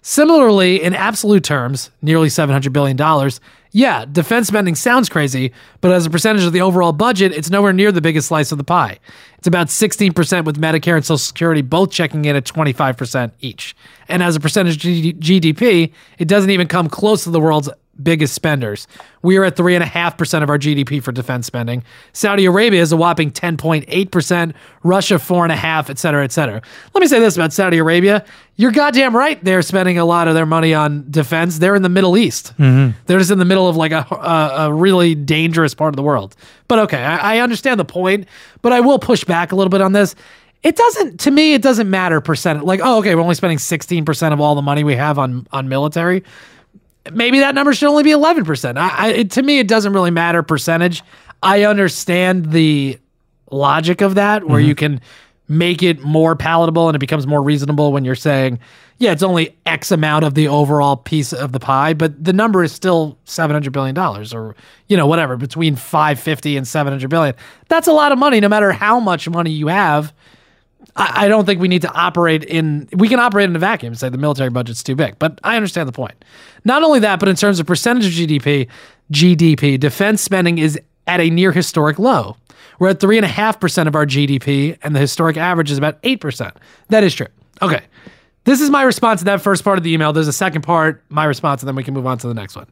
Similarly, 0.09 0.81
in 0.81 0.93
absolute 0.93 1.43
terms, 1.43 1.91
nearly 2.01 2.29
$700 2.29 2.71
billion, 2.71 2.97
yeah, 3.73 4.05
defense 4.05 4.47
spending 4.47 4.73
sounds 4.73 5.09
crazy, 5.09 5.51
but 5.81 5.91
as 5.91 6.05
a 6.05 6.09
percentage 6.09 6.45
of 6.45 6.53
the 6.53 6.61
overall 6.61 6.93
budget, 6.93 7.33
it's 7.33 7.49
nowhere 7.49 7.73
near 7.73 7.91
the 7.91 7.99
biggest 7.99 8.29
slice 8.29 8.53
of 8.53 8.57
the 8.57 8.63
pie. 8.63 8.99
It's 9.37 9.47
about 9.47 9.67
16% 9.67 10.45
with 10.45 10.61
Medicare 10.61 10.95
and 10.95 11.03
Social 11.03 11.17
Security 11.17 11.61
both 11.61 11.91
checking 11.91 12.23
in 12.23 12.37
at 12.37 12.45
25% 12.45 13.33
each. 13.41 13.75
And 14.09 14.23
as 14.23 14.35
a 14.35 14.39
percentage 14.39 14.75
of 14.75 14.81
GDP, 14.81 15.91
it 16.17 16.27
doesn't 16.27 16.49
even 16.49 16.67
come 16.67 16.89
close 16.89 17.23
to 17.25 17.29
the 17.29 17.39
world's 17.39 17.69
biggest 18.01 18.33
spenders. 18.33 18.87
We 19.21 19.37
are 19.37 19.45
at 19.45 19.55
3.5% 19.55 20.43
of 20.43 20.49
our 20.49 20.57
GDP 20.57 21.01
for 21.01 21.11
defense 21.11 21.47
spending. 21.47 21.83
Saudi 22.13 22.45
Arabia 22.45 22.81
is 22.81 22.91
a 22.91 22.97
whopping 22.97 23.31
10.8%, 23.31 24.53
Russia 24.83 25.15
4.5, 25.15 25.89
et 25.89 25.97
cetera, 25.97 26.23
et 26.23 26.31
cetera. 26.31 26.61
Let 26.93 27.01
me 27.01 27.07
say 27.07 27.19
this 27.19 27.35
about 27.35 27.53
Saudi 27.53 27.77
Arabia. 27.77 28.23
You're 28.55 28.71
goddamn 28.71 29.15
right. 29.15 29.43
They're 29.43 29.61
spending 29.61 29.97
a 29.97 30.05
lot 30.05 30.27
of 30.27 30.35
their 30.35 30.45
money 30.45 30.73
on 30.73 31.09
defense. 31.09 31.59
They're 31.59 31.75
in 31.75 31.81
the 31.81 31.89
Middle 31.89 32.17
East. 32.17 32.53
Mm-hmm. 32.57 32.97
They're 33.05 33.19
just 33.19 33.31
in 33.31 33.39
the 33.39 33.45
middle 33.45 33.67
of 33.67 33.75
like 33.75 33.91
a, 33.91 34.05
a, 34.11 34.67
a 34.67 34.73
really 34.73 35.15
dangerous 35.15 35.73
part 35.73 35.89
of 35.89 35.95
the 35.95 36.03
world. 36.03 36.35
But 36.67 36.79
okay, 36.79 37.03
I, 37.03 37.37
I 37.37 37.39
understand 37.39 37.79
the 37.79 37.85
point, 37.85 38.27
but 38.61 38.73
I 38.73 38.79
will 38.79 38.99
push 38.99 39.23
back 39.23 39.51
a 39.51 39.55
little 39.55 39.69
bit 39.69 39.81
on 39.81 39.93
this. 39.93 40.15
It 40.63 40.75
doesn't, 40.75 41.19
to 41.21 41.31
me, 41.31 41.53
it 41.53 41.61
doesn't 41.61 41.89
matter 41.89 42.19
percent. 42.19 42.65
Like, 42.65 42.81
oh, 42.83 42.99
okay, 42.99 43.15
we're 43.15 43.21
only 43.21 43.35
spending 43.35 43.59
16% 43.59 44.33
of 44.33 44.41
all 44.41 44.55
the 44.55 44.61
money 44.61 44.83
we 44.83 44.95
have 44.95 45.19
on, 45.19 45.47
on 45.51 45.69
military 45.69 46.23
maybe 47.13 47.39
that 47.39 47.55
number 47.55 47.73
should 47.73 47.89
only 47.89 48.03
be 48.03 48.11
11%. 48.11 48.77
I, 48.77 48.89
I, 48.89 49.07
it, 49.09 49.31
to 49.31 49.41
me, 49.41 49.59
it 49.59 49.67
doesn't 49.67 49.93
really 49.93 50.11
matter 50.11 50.43
percentage. 50.43 51.03
I 51.43 51.63
understand 51.63 52.51
the 52.51 52.99
logic 53.51 54.01
of 54.01 54.15
that, 54.15 54.47
where 54.47 54.59
you 54.59 54.75
mm-hmm. 54.75 54.95
can 54.95 55.01
make 55.47 55.81
it 55.81 56.01
more 56.01 56.35
palatable 56.35 56.89
and 56.89 56.95
it 56.95 56.99
becomes 56.99 57.25
more 57.25 57.41
reasonable 57.41 57.93
when 57.93 58.03
you're 58.03 58.15
saying, 58.15 58.59
yeah, 58.97 59.11
it's 59.11 59.23
only 59.23 59.55
X 59.65 59.91
amount 59.91 60.25
of 60.25 60.33
the 60.33 60.47
overall 60.47 60.97
piece 60.97 61.31
of 61.31 61.51
the 61.51 61.59
pie, 61.59 61.93
but 61.93 62.21
the 62.21 62.33
number 62.33 62.63
is 62.63 62.71
still 62.71 63.17
$700 63.27 63.71
billion 63.71 63.97
or, 63.97 64.55
you 64.87 64.97
know, 64.97 65.07
whatever, 65.07 65.37
between 65.37 65.75
550 65.75 66.57
and 66.57 66.67
700 66.67 67.09
billion. 67.09 67.35
That's 67.69 67.87
a 67.87 67.93
lot 67.93 68.11
of 68.11 68.17
money, 68.17 68.39
no 68.39 68.49
matter 68.49 68.71
how 68.71 68.99
much 68.99 69.29
money 69.29 69.51
you 69.51 69.67
have. 69.67 70.13
I, 70.97 71.25
I 71.25 71.27
don't 71.27 71.45
think 71.45 71.61
we 71.61 71.67
need 71.67 71.83
to 71.83 71.91
operate 71.93 72.43
in. 72.43 72.89
We 72.93 73.07
can 73.07 73.19
operate 73.19 73.49
in 73.49 73.55
a 73.55 73.59
vacuum 73.59 73.91
and 73.91 73.99
say 73.99 74.09
the 74.09 74.17
military 74.17 74.49
budget's 74.49 74.83
too 74.83 74.95
big. 74.95 75.17
But 75.19 75.39
I 75.43 75.55
understand 75.55 75.87
the 75.87 75.93
point. 75.93 76.25
Not 76.65 76.83
only 76.83 76.99
that, 76.99 77.19
but 77.19 77.29
in 77.29 77.35
terms 77.35 77.59
of 77.59 77.67
percentage 77.67 78.07
of 78.07 78.13
GDP, 78.13 78.67
GDP 79.11 79.79
defense 79.79 80.21
spending 80.21 80.57
is 80.57 80.79
at 81.05 81.21
a 81.21 81.29
near 81.29 81.51
historic 81.51 81.99
low. 81.99 82.35
We're 82.79 82.89
at 82.89 82.99
three 82.99 83.17
and 83.17 83.25
a 83.25 83.29
half 83.29 83.59
percent 83.59 83.87
of 83.87 83.95
our 83.95 84.05
GDP, 84.05 84.77
and 84.83 84.95
the 84.95 84.99
historic 84.99 85.37
average 85.37 85.71
is 85.71 85.77
about 85.77 85.97
eight 86.03 86.19
percent. 86.19 86.55
That 86.89 87.03
is 87.03 87.15
true. 87.15 87.27
Okay, 87.61 87.81
this 88.43 88.61
is 88.61 88.69
my 88.69 88.83
response 88.83 89.21
to 89.21 89.25
that 89.25 89.41
first 89.41 89.63
part 89.63 89.77
of 89.77 89.83
the 89.83 89.91
email. 89.93 90.13
There's 90.13 90.27
a 90.27 90.33
second 90.33 90.61
part, 90.61 91.03
my 91.09 91.25
response, 91.25 91.61
and 91.61 91.67
then 91.67 91.75
we 91.75 91.83
can 91.83 91.93
move 91.93 92.05
on 92.05 92.17
to 92.19 92.27
the 92.27 92.33
next 92.33 92.55
one. 92.55 92.67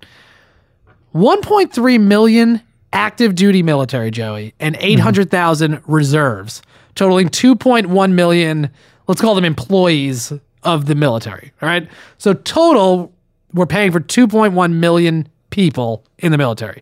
1.3 1.15 2.01
million 2.01 2.61
active 2.93 3.35
duty 3.35 3.63
military, 3.63 4.11
Joey, 4.11 4.53
and 4.59 4.77
800,000 4.79 5.81
reserves, 5.87 6.61
totaling 6.95 7.29
2.1 7.29 8.11
million, 8.13 8.69
let's 9.07 9.21
call 9.21 9.35
them 9.35 9.45
employees 9.45 10.33
of 10.63 10.85
the 10.87 10.95
military. 10.95 11.51
All 11.61 11.69
right. 11.69 11.87
So, 12.17 12.33
total, 12.33 13.13
we're 13.53 13.65
paying 13.65 13.91
for 13.91 13.99
2.1 13.99 14.73
million 14.73 15.27
people 15.49 16.03
in 16.17 16.31
the 16.31 16.37
military. 16.37 16.81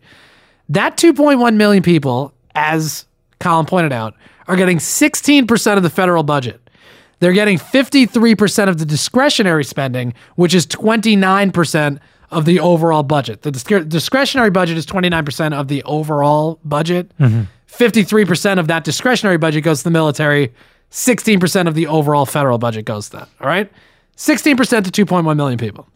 That 0.69 0.97
2.1 0.97 1.55
million 1.55 1.83
people, 1.83 2.33
as 2.55 3.05
Colin 3.39 3.65
pointed 3.65 3.91
out, 3.91 4.15
are 4.47 4.55
getting 4.55 4.77
16% 4.77 5.77
of 5.77 5.83
the 5.83 5.89
federal 5.89 6.23
budget. 6.23 6.59
They're 7.19 7.33
getting 7.33 7.57
53% 7.57 8.67
of 8.67 8.79
the 8.79 8.85
discretionary 8.85 9.63
spending, 9.63 10.13
which 10.35 10.53
is 10.53 10.67
29% 10.67 11.99
of 12.31 12.45
the 12.45 12.59
overall 12.59 13.03
budget. 13.03 13.43
The 13.43 13.51
disc- 13.51 13.87
discretionary 13.87 14.49
budget 14.49 14.77
is 14.77 14.85
29% 14.85 15.53
of 15.53 15.67
the 15.67 15.83
overall 15.83 16.59
budget. 16.65 17.15
Mm-hmm. 17.19 17.43
53% 17.77 18.59
of 18.59 18.67
that 18.67 18.83
discretionary 18.83 19.37
budget 19.37 19.63
goes 19.63 19.79
to 19.79 19.85
the 19.85 19.91
military. 19.91 20.53
16% 20.91 21.67
of 21.67 21.73
the 21.73 21.87
overall 21.87 22.25
federal 22.25 22.59
budget 22.59 22.85
goes 22.85 23.09
to 23.09 23.17
that. 23.17 23.29
All 23.41 23.47
right? 23.47 23.71
16% 24.15 24.91
to 24.91 25.05
2.1 25.05 25.35
million 25.35 25.57
people. 25.57 25.87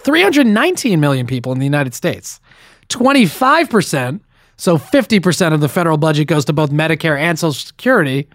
319 0.00 1.00
million 1.00 1.26
people 1.26 1.52
in 1.52 1.58
the 1.58 1.64
United 1.64 1.94
States. 1.94 2.40
25%, 2.88 4.20
so 4.56 4.78
50% 4.78 5.52
of 5.52 5.60
the 5.60 5.68
federal 5.68 5.96
budget 5.96 6.28
goes 6.28 6.44
to 6.44 6.52
both 6.52 6.70
Medicare 6.70 7.18
and 7.18 7.38
Social 7.38 7.52
Security, 7.52 8.28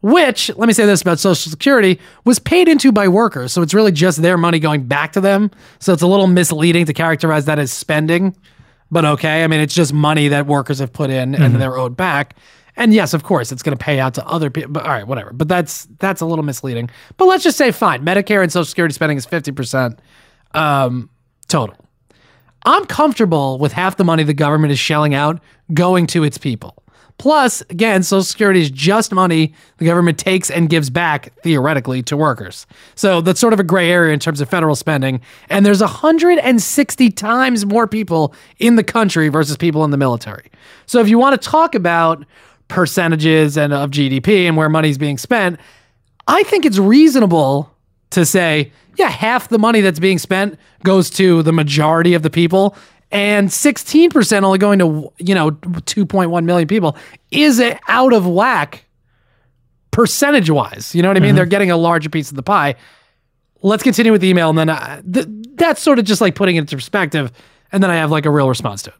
which, 0.00 0.48
let 0.56 0.66
me 0.66 0.72
say 0.72 0.86
this 0.86 1.02
about 1.02 1.18
Social 1.18 1.50
Security, 1.50 1.98
was 2.24 2.38
paid 2.38 2.68
into 2.68 2.92
by 2.92 3.08
workers. 3.08 3.52
So 3.52 3.60
it's 3.62 3.74
really 3.74 3.92
just 3.92 4.22
their 4.22 4.38
money 4.38 4.60
going 4.60 4.84
back 4.84 5.12
to 5.12 5.20
them. 5.20 5.50
So 5.78 5.92
it's 5.92 6.02
a 6.02 6.06
little 6.06 6.26
misleading 6.26 6.86
to 6.86 6.94
characterize 6.94 7.44
that 7.46 7.58
as 7.58 7.72
spending, 7.72 8.34
but 8.90 9.04
okay. 9.04 9.44
I 9.44 9.46
mean, 9.46 9.60
it's 9.60 9.74
just 9.74 9.92
money 9.92 10.28
that 10.28 10.46
workers 10.46 10.78
have 10.78 10.92
put 10.92 11.10
in 11.10 11.34
and 11.34 11.56
they're 11.56 11.76
owed 11.76 11.96
back. 11.96 12.36
And 12.76 12.94
yes, 12.94 13.12
of 13.12 13.24
course, 13.24 13.50
it's 13.50 13.62
going 13.62 13.76
to 13.76 13.84
pay 13.84 13.98
out 13.98 14.14
to 14.14 14.26
other 14.26 14.50
people. 14.50 14.70
But 14.70 14.84
all 14.84 14.90
right, 14.90 15.06
whatever. 15.06 15.32
But 15.32 15.48
that's 15.48 15.88
that's 15.98 16.20
a 16.20 16.26
little 16.26 16.44
misleading. 16.44 16.88
But 17.16 17.26
let's 17.26 17.42
just 17.42 17.58
say 17.58 17.72
fine. 17.72 18.04
Medicare 18.04 18.42
and 18.42 18.52
Social 18.52 18.64
Security 18.66 18.94
spending 18.94 19.18
is 19.18 19.26
fifty 19.26 19.50
percent 19.50 20.00
um, 20.54 21.10
total. 21.48 21.76
I'm 22.64 22.84
comfortable 22.86 23.58
with 23.58 23.72
half 23.72 23.96
the 23.96 24.04
money 24.04 24.22
the 24.22 24.34
government 24.34 24.72
is 24.72 24.78
shelling 24.78 25.14
out 25.14 25.40
going 25.74 26.06
to 26.08 26.22
its 26.22 26.38
people. 26.38 26.82
Plus, 27.18 27.62
again, 27.62 28.04
Social 28.04 28.22
Security 28.22 28.60
is 28.60 28.70
just 28.70 29.12
money 29.12 29.52
the 29.78 29.84
government 29.84 30.18
takes 30.18 30.50
and 30.50 30.70
gives 30.70 30.88
back, 30.88 31.32
theoretically, 31.42 32.00
to 32.04 32.16
workers. 32.16 32.64
So 32.94 33.20
that's 33.20 33.40
sort 33.40 33.52
of 33.52 33.58
a 33.58 33.64
gray 33.64 33.90
area 33.90 34.14
in 34.14 34.20
terms 34.20 34.40
of 34.40 34.48
federal 34.48 34.76
spending. 34.76 35.20
And 35.50 35.66
there's 35.66 35.80
160 35.80 37.10
times 37.10 37.66
more 37.66 37.88
people 37.88 38.34
in 38.58 38.76
the 38.76 38.84
country 38.84 39.28
versus 39.28 39.56
people 39.56 39.84
in 39.84 39.90
the 39.90 39.96
military. 39.96 40.48
So 40.86 41.00
if 41.00 41.08
you 41.08 41.18
want 41.18 41.40
to 41.40 41.48
talk 41.48 41.74
about 41.74 42.24
percentages 42.68 43.58
and 43.58 43.72
of 43.72 43.90
GDP 43.90 44.46
and 44.46 44.56
where 44.56 44.68
money's 44.68 44.98
being 44.98 45.18
spent, 45.18 45.58
I 46.28 46.44
think 46.44 46.64
it's 46.64 46.78
reasonable 46.78 47.74
to 48.10 48.24
say, 48.24 48.70
yeah, 48.96 49.08
half 49.08 49.48
the 49.48 49.58
money 49.58 49.80
that's 49.80 49.98
being 49.98 50.18
spent 50.18 50.58
goes 50.84 51.10
to 51.10 51.42
the 51.42 51.52
majority 51.52 52.14
of 52.14 52.22
the 52.22 52.30
people 52.30 52.76
and 53.10 53.48
16% 53.48 54.42
only 54.42 54.58
going 54.58 54.78
to, 54.80 55.12
you 55.18 55.34
know, 55.34 55.52
2.1 55.52 56.44
million 56.44 56.68
people 56.68 56.96
is 57.30 57.58
it 57.58 57.78
out 57.88 58.12
of 58.12 58.26
whack 58.26 58.84
percentage 59.90 60.50
wise. 60.50 60.94
You 60.94 61.02
know 61.02 61.08
what 61.08 61.16
I 61.16 61.20
mean? 61.20 61.34
They're 61.34 61.46
getting 61.46 61.70
a 61.70 61.76
larger 61.76 62.08
piece 62.08 62.30
of 62.30 62.36
the 62.36 62.42
pie. 62.42 62.76
Let's 63.62 63.82
continue 63.82 64.12
with 64.12 64.20
the 64.20 64.28
email. 64.28 64.50
And 64.50 64.58
then 64.58 64.68
uh, 64.68 65.02
th- 65.12 65.26
that's 65.54 65.82
sort 65.82 65.98
of 65.98 66.04
just 66.04 66.20
like 66.20 66.34
putting 66.34 66.56
it 66.56 66.60
into 66.60 66.76
perspective. 66.76 67.32
And 67.72 67.82
then 67.82 67.90
I 67.90 67.96
have 67.96 68.10
like 68.10 68.26
a 68.26 68.30
real 68.30 68.48
response 68.48 68.82
to 68.82 68.90
it. 68.90 68.96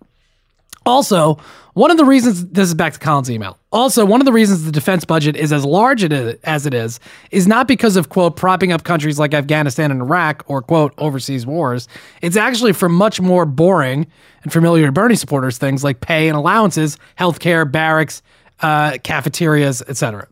Also, 0.87 1.38
one 1.78 1.92
of 1.92 1.97
the 1.97 2.04
reasons 2.04 2.44
this 2.49 2.66
is 2.66 2.75
back 2.75 2.92
to 2.94 2.99
Colin's 2.99 3.30
email. 3.30 3.56
Also, 3.70 4.04
one 4.04 4.20
of 4.20 4.25
the 4.25 4.32
reasons 4.32 4.64
the 4.64 4.73
defense 4.73 5.04
budget 5.04 5.37
is 5.37 5.52
as 5.52 5.64
large 5.64 6.02
as 6.02 6.66
it 6.66 6.75
is 6.75 6.99
is 7.30 7.47
not 7.47 7.68
because 7.68 7.94
of 7.94 8.08
quote 8.08 8.35
propping 8.35 8.73
up 8.73 8.82
countries 8.82 9.16
like 9.16 9.32
Afghanistan 9.32 9.92
and 9.92 10.00
Iraq 10.00 10.42
or 10.49 10.61
quote 10.61 10.92
overseas 10.99 11.47
wars. 11.47 11.87
It's 12.20 12.37
actually 12.37 12.73
for 12.73 12.88
much 12.88 13.20
more 13.20 13.47
boring 13.47 14.08
and 14.42 14.52
familiar 14.52 14.87
to 14.87 14.92
Bernie 14.92 15.14
supporters 15.14 15.56
things 15.56 15.85
like 15.85 16.00
pay 16.00 16.26
and 16.26 16.37
allowances, 16.37 16.99
healthcare, 17.16 17.70
barracks, 17.70 18.23
uh, 18.61 18.99
cafeterias, 19.04 19.80
etc 19.82 20.26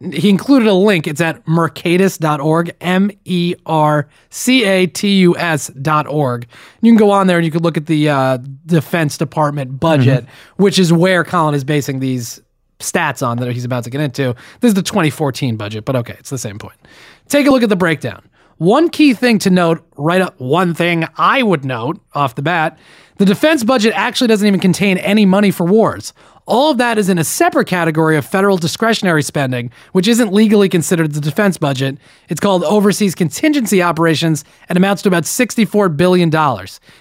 he 0.00 0.28
included 0.28 0.68
a 0.68 0.74
link. 0.74 1.06
It's 1.06 1.20
at 1.20 1.44
mercatus.org, 1.46 2.74
M 2.80 3.10
E 3.24 3.54
R 3.66 4.08
C 4.30 4.64
A 4.64 4.86
T 4.86 5.18
U 5.20 5.36
S.org. 5.36 6.46
You 6.80 6.92
can 6.92 6.98
go 6.98 7.10
on 7.10 7.26
there 7.26 7.38
and 7.38 7.44
you 7.44 7.50
can 7.50 7.62
look 7.62 7.76
at 7.76 7.86
the 7.86 8.08
uh, 8.08 8.38
Defense 8.66 9.18
Department 9.18 9.80
budget, 9.80 10.24
which 10.56 10.78
is 10.78 10.92
where 10.92 11.24
Colin 11.24 11.54
is 11.54 11.64
basing 11.64 11.98
these 11.98 12.40
stats 12.78 13.26
on 13.26 13.38
that 13.38 13.50
he's 13.52 13.64
about 13.64 13.84
to 13.84 13.90
get 13.90 14.00
into. 14.00 14.36
This 14.60 14.68
is 14.68 14.74
the 14.74 14.82
2014 14.82 15.56
budget, 15.56 15.84
but 15.84 15.96
okay, 15.96 16.14
it's 16.18 16.30
the 16.30 16.38
same 16.38 16.58
point. 16.58 16.78
Take 17.28 17.46
a 17.46 17.50
look 17.50 17.64
at 17.64 17.68
the 17.68 17.76
breakdown. 17.76 18.22
One 18.58 18.88
key 18.88 19.14
thing 19.14 19.38
to 19.40 19.50
note, 19.50 19.84
right 19.96 20.20
up, 20.20 20.38
one 20.40 20.74
thing 20.74 21.06
I 21.16 21.42
would 21.42 21.64
note 21.64 22.00
off 22.14 22.34
the 22.34 22.42
bat 22.42 22.78
the 23.18 23.24
defense 23.24 23.64
budget 23.64 23.92
actually 23.96 24.28
doesn't 24.28 24.46
even 24.46 24.60
contain 24.60 24.96
any 24.98 25.26
money 25.26 25.50
for 25.50 25.66
wars. 25.66 26.12
All 26.48 26.70
of 26.70 26.78
that 26.78 26.96
is 26.96 27.10
in 27.10 27.18
a 27.18 27.24
separate 27.24 27.66
category 27.66 28.16
of 28.16 28.24
federal 28.24 28.56
discretionary 28.56 29.22
spending, 29.22 29.70
which 29.92 30.08
isn't 30.08 30.32
legally 30.32 30.70
considered 30.70 31.12
the 31.12 31.20
defense 31.20 31.58
budget. 31.58 31.98
It's 32.30 32.40
called 32.40 32.64
overseas 32.64 33.14
contingency 33.14 33.82
operations 33.82 34.44
and 34.70 34.78
amounts 34.78 35.02
to 35.02 35.08
about 35.10 35.24
$64 35.24 35.94
billion. 35.94 36.30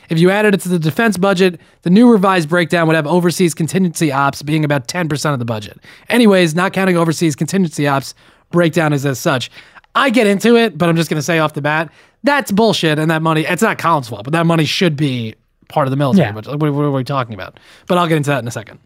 If 0.10 0.20
you 0.20 0.30
added 0.32 0.54
it 0.54 0.60
to 0.62 0.70
the 0.70 0.78
defense 0.78 1.16
budget, 1.16 1.62
the 1.84 1.90
new 1.90 2.12
revised 2.12 2.50
breakdown 2.50 2.88
would 2.88 2.98
have 2.98 3.08
overseas 3.08 3.54
contingency 3.54 4.12
ops 4.12 4.42
being 4.44 4.66
about 4.66 4.90
10% 4.90 5.32
of 5.32 5.40
the 5.40 5.46
budget. 5.46 5.80
Anyways, 6.10 6.54
not 6.54 6.74
counting 6.74 6.98
overseas 6.98 7.34
contingency 7.38 7.88
ops, 7.88 8.14
breakdown 8.52 8.92
is 8.92 9.06
as 9.06 9.18
such. 9.18 9.50
I 9.96 10.10
get 10.10 10.28
into 10.28 10.58
it, 10.58 10.78
but 10.78 10.90
I'm 10.90 10.98
just 10.98 11.10
going 11.10 11.20
to 11.20 11.24
say 11.24 11.40
off 11.40 11.54
the 11.54 11.62
bat, 11.62 11.90
that's 12.24 12.52
bullshit. 12.52 13.00
And 13.00 13.10
that 13.12 13.22
money, 13.22 13.46
it's 13.46 13.62
not 13.62 13.78
Colin's 13.78 14.10
fault, 14.10 14.26
but 14.26 14.34
that 14.34 14.46
money 14.46 14.66
should 14.66 14.98
be 14.98 15.36
part 15.70 15.88
of 15.88 15.92
the 15.92 15.98
military 15.98 16.28
Yeah. 16.28 16.34
budget. 16.34 16.60
What, 16.60 16.74
what 16.74 16.84
are 16.84 16.92
we 16.92 17.06
talking 17.06 17.34
about? 17.34 17.60
But 17.88 17.98
I'll 17.98 18.08
get 18.08 18.18
into 18.18 18.30
that 18.30 18.40
in 18.44 18.48
a 18.48 18.52
second. 18.52 18.80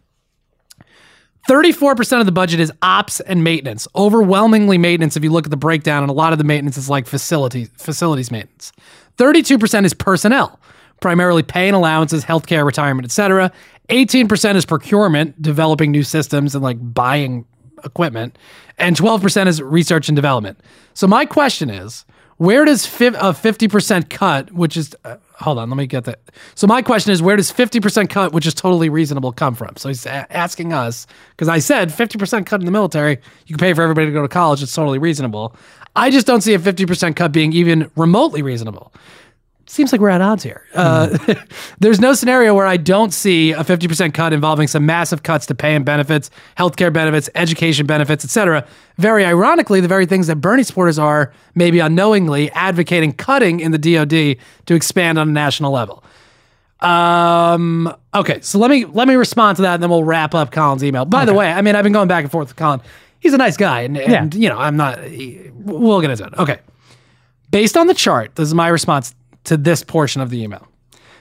34% 1.48 2.20
of 2.20 2.26
the 2.26 2.32
budget 2.32 2.60
is 2.60 2.72
ops 2.82 3.20
and 3.20 3.42
maintenance. 3.42 3.88
Overwhelmingly 3.96 4.78
maintenance 4.78 5.16
if 5.16 5.24
you 5.24 5.30
look 5.30 5.46
at 5.46 5.50
the 5.50 5.56
breakdown 5.56 6.02
and 6.02 6.10
a 6.10 6.14
lot 6.14 6.32
of 6.32 6.38
the 6.38 6.44
maintenance 6.44 6.76
is 6.76 6.88
like 6.88 7.06
facilities 7.06 7.68
facilities 7.76 8.30
maintenance. 8.30 8.72
32% 9.18 9.84
is 9.84 9.92
personnel, 9.92 10.58
primarily 11.00 11.42
pay 11.42 11.66
and 11.66 11.76
allowances, 11.76 12.24
healthcare, 12.24 12.64
retirement, 12.64 13.04
etc. 13.04 13.52
18% 13.88 14.54
is 14.54 14.64
procurement, 14.64 15.40
developing 15.42 15.90
new 15.90 16.02
systems 16.02 16.54
and 16.54 16.62
like 16.62 16.78
buying 16.94 17.44
equipment, 17.84 18.38
and 18.78 18.96
12% 18.96 19.46
is 19.48 19.60
research 19.60 20.08
and 20.08 20.16
development. 20.16 20.60
So 20.94 21.06
my 21.06 21.26
question 21.26 21.68
is, 21.68 22.04
where 22.36 22.64
does 22.64 22.86
a 22.86 22.88
50% 22.88 24.08
cut, 24.08 24.52
which 24.52 24.76
is 24.76 24.96
uh, 25.04 25.16
hold 25.42 25.58
on, 25.58 25.68
let 25.68 25.76
me 25.76 25.86
get 25.86 26.04
that. 26.04 26.20
So 26.54 26.66
my 26.66 26.80
question 26.82 27.12
is, 27.12 27.20
where 27.20 27.36
does 27.36 27.52
50% 27.52 28.08
cut, 28.08 28.32
which 28.32 28.46
is 28.46 28.54
totally 28.54 28.88
reasonable, 28.88 29.32
come 29.32 29.54
from? 29.54 29.76
So 29.76 29.88
he's 29.88 30.06
a- 30.06 30.26
asking 30.34 30.72
us 30.72 31.06
because 31.30 31.48
I 31.48 31.58
said 31.58 31.90
50% 31.90 32.46
cut 32.46 32.60
in 32.60 32.66
the 32.66 32.72
military, 32.72 33.18
you 33.46 33.56
can 33.56 33.58
pay 33.58 33.74
for 33.74 33.82
everybody 33.82 34.06
to 34.06 34.12
go 34.12 34.22
to 34.22 34.28
college. 34.28 34.62
It's 34.62 34.74
totally 34.74 34.98
reasonable. 34.98 35.54
I 35.94 36.10
just 36.10 36.26
don't 36.26 36.40
see 36.40 36.54
a 36.54 36.58
50% 36.58 37.16
cut 37.16 37.32
being 37.32 37.52
even 37.52 37.90
remotely 37.96 38.40
reasonable 38.40 38.92
seems 39.66 39.92
like 39.92 40.00
we're 40.00 40.08
at 40.10 40.20
odds 40.20 40.42
here. 40.42 40.64
Uh, 40.74 41.16
there's 41.80 42.00
no 42.00 42.14
scenario 42.14 42.54
where 42.54 42.66
I 42.66 42.76
don't 42.76 43.12
see 43.12 43.52
a 43.52 43.64
50% 43.64 44.12
cut 44.14 44.32
involving 44.32 44.66
some 44.68 44.84
massive 44.86 45.22
cuts 45.22 45.46
to 45.46 45.54
pay 45.54 45.74
and 45.74 45.84
benefits, 45.84 46.30
healthcare 46.58 46.92
benefits, 46.92 47.28
education 47.34 47.86
benefits, 47.86 48.24
etc. 48.24 48.66
Very 48.98 49.24
ironically, 49.24 49.80
the 49.80 49.88
very 49.88 50.06
things 50.06 50.26
that 50.26 50.36
Bernie 50.36 50.62
supporters 50.62 50.98
are 50.98 51.32
maybe 51.54 51.78
unknowingly 51.80 52.50
advocating 52.52 53.12
cutting 53.12 53.60
in 53.60 53.72
the 53.72 53.78
DoD 53.78 54.36
to 54.66 54.74
expand 54.74 55.18
on 55.18 55.28
a 55.28 55.32
national 55.32 55.72
level. 55.72 56.02
Um. 56.80 57.94
Okay, 58.14 58.40
so 58.40 58.58
let 58.58 58.70
me 58.70 58.84
let 58.86 59.06
me 59.06 59.14
respond 59.14 59.56
to 59.56 59.62
that, 59.62 59.74
and 59.74 59.82
then 59.82 59.88
we'll 59.88 60.04
wrap 60.04 60.34
up 60.34 60.50
Colin's 60.50 60.82
email. 60.82 61.04
By 61.04 61.24
the 61.24 61.32
way, 61.32 61.50
I 61.50 61.62
mean 61.62 61.76
I've 61.76 61.84
been 61.84 61.92
going 61.92 62.08
back 62.08 62.24
and 62.24 62.30
forth 62.32 62.48
with 62.48 62.56
Colin. 62.56 62.80
He's 63.20 63.32
a 63.32 63.38
nice 63.38 63.56
guy, 63.56 63.82
and, 63.82 63.96
and 63.96 64.34
you 64.34 64.48
know 64.48 64.58
I'm 64.58 64.76
not. 64.76 65.02
he- 65.04 65.50
We'll 65.54 66.00
get 66.00 66.10
into 66.10 66.24
it. 66.24 66.34
Okay. 66.38 66.58
Based 67.52 67.76
on 67.76 67.86
the 67.86 67.94
chart, 67.94 68.34
this 68.34 68.48
is 68.48 68.54
my 68.54 68.66
response 68.66 69.14
to 69.44 69.56
this 69.56 69.82
portion 69.82 70.20
of 70.20 70.30
the 70.30 70.42
email. 70.42 70.66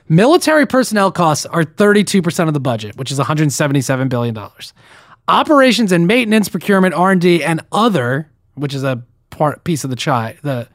Military 0.10 0.66
personnel 0.66 1.12
costs 1.12 1.46
are 1.46 1.64
32% 1.64 2.48
of 2.48 2.54
the 2.54 2.60
budget, 2.60 2.98
which 2.98 3.12
is 3.12 3.20
$177 3.20 4.10
billion. 4.10 4.38
Operations 5.28 5.92
and 5.92 6.08
maintenance, 6.08 6.50
procurement, 6.50 6.94
R&D, 6.94 7.44
and 7.44 7.62
other, 7.72 8.30
which 8.56 8.74
is 8.74 8.84
a 8.84 9.04
part 9.30 9.64
piece 9.64 9.84
of 9.84 9.90
the 9.90 9.96
chai, 9.96 10.38
the 10.42 10.68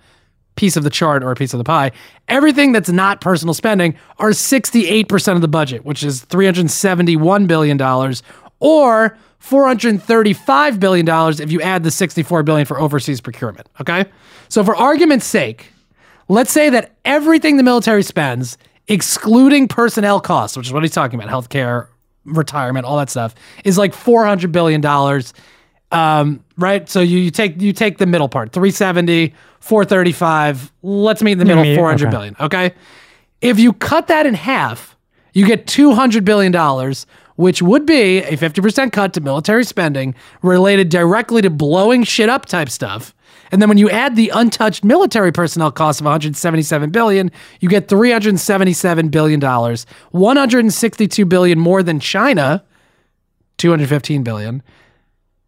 piece 0.55 0.77
of 0.77 0.85
the 0.85 0.91
chart 0.91 1.23
or 1.23 1.31
a 1.31 1.35
piece 1.35 1.53
of 1.53 1.59
the 1.59 1.65
pie, 1.65 1.93
everything 2.29 2.73
that's 2.73 2.89
not 2.89 3.21
personal 3.21 3.55
spending 3.55 3.95
are 4.19 4.31
68% 4.31 5.35
of 5.35 5.43
the 5.43 5.49
budget, 5.49 5.85
which 5.85 6.03
is 6.03 6.25
$371 6.25 7.47
billion 7.47 7.81
or 8.59 9.19
$435 9.43 10.81
billion 10.81 11.09
if 11.41 11.53
you 11.53 11.61
add 11.61 11.85
the 11.85 11.91
64 11.91 12.43
billion 12.43 12.67
for 12.67 12.81
overseas 12.81 13.21
procurement. 13.21 13.69
Okay? 13.81 14.07
So 14.49 14.65
for 14.65 14.75
argument's 14.75 15.27
sake, 15.27 15.73
let's 16.29 16.53
say 16.53 16.71
that 16.71 16.93
everything 17.05 17.57
the 17.57 17.63
military 17.63 18.03
spends, 18.03 18.59
excluding 18.89 19.69
personnel 19.69 20.21
costs, 20.21 20.57
which 20.57 20.67
is 20.67 20.73
what 20.73 20.83
he's 20.83 20.93
talking 20.93 21.21
about, 21.21 21.31
healthcare, 21.31 21.89
retirement, 22.25 22.87
all 22.87 22.99
that 22.99 23.11
stuff, 23.11 23.35
is 23.65 23.79
like 23.79 23.93
$400 23.93 24.53
billion. 24.53 24.85
Um, 25.93 26.45
right? 26.59 26.89
So 26.89 27.01
you, 27.01 27.19
you 27.19 27.31
take 27.31 27.61
you 27.63 27.73
take 27.73 27.99
the 27.99 28.07
middle 28.07 28.29
part, 28.29 28.53
370, 28.53 29.35
435. 29.61 30.73
Let's 30.83 31.23
meet 31.23 31.33
in 31.33 31.39
the 31.39 31.45
middle, 31.45 31.63
me- 31.63 31.77
four 31.77 31.89
hundred 31.89 32.09
okay. 32.09 32.17
billion. 32.17 32.37
Okay. 32.41 32.75
If 33.41 33.59
you 33.59 33.73
cut 33.73 34.09
that 34.09 34.27
in 34.27 34.35
half, 34.35 34.97
you 35.33 35.47
get 35.47 35.67
$200 35.67 36.25
billion, 36.25 36.95
which 37.37 37.61
would 37.61 37.85
be 37.85 38.19
a 38.19 38.39
50% 38.39 38.91
cut 38.91 39.13
to 39.13 39.21
military 39.21 39.65
spending 39.65 40.15
related 40.41 40.89
directly 40.89 41.43
to 41.43 41.51
blowing 41.51 42.05
shit 42.05 42.31
up 42.31 42.47
type 42.47 42.71
stuff. 42.71 43.15
And 43.53 43.63
then 43.63 43.69
when 43.69 43.79
you 43.79 43.89
add 43.91 44.17
the 44.17 44.31
untouched 44.35 44.85
military 44.85 45.33
personnel 45.33 45.71
cost 45.71 46.01
of 46.01 46.05
177 46.05 46.91
billion, 46.91 47.31
you 47.61 47.69
get 47.69 47.89
377 47.89 49.09
billion 49.09 49.41
dollars, 49.41 49.87
162 50.11 51.25
billion 51.27 51.59
more 51.59 51.83
than 51.83 52.01
China, 52.01 52.65
215 53.59 54.23
billion, 54.23 54.63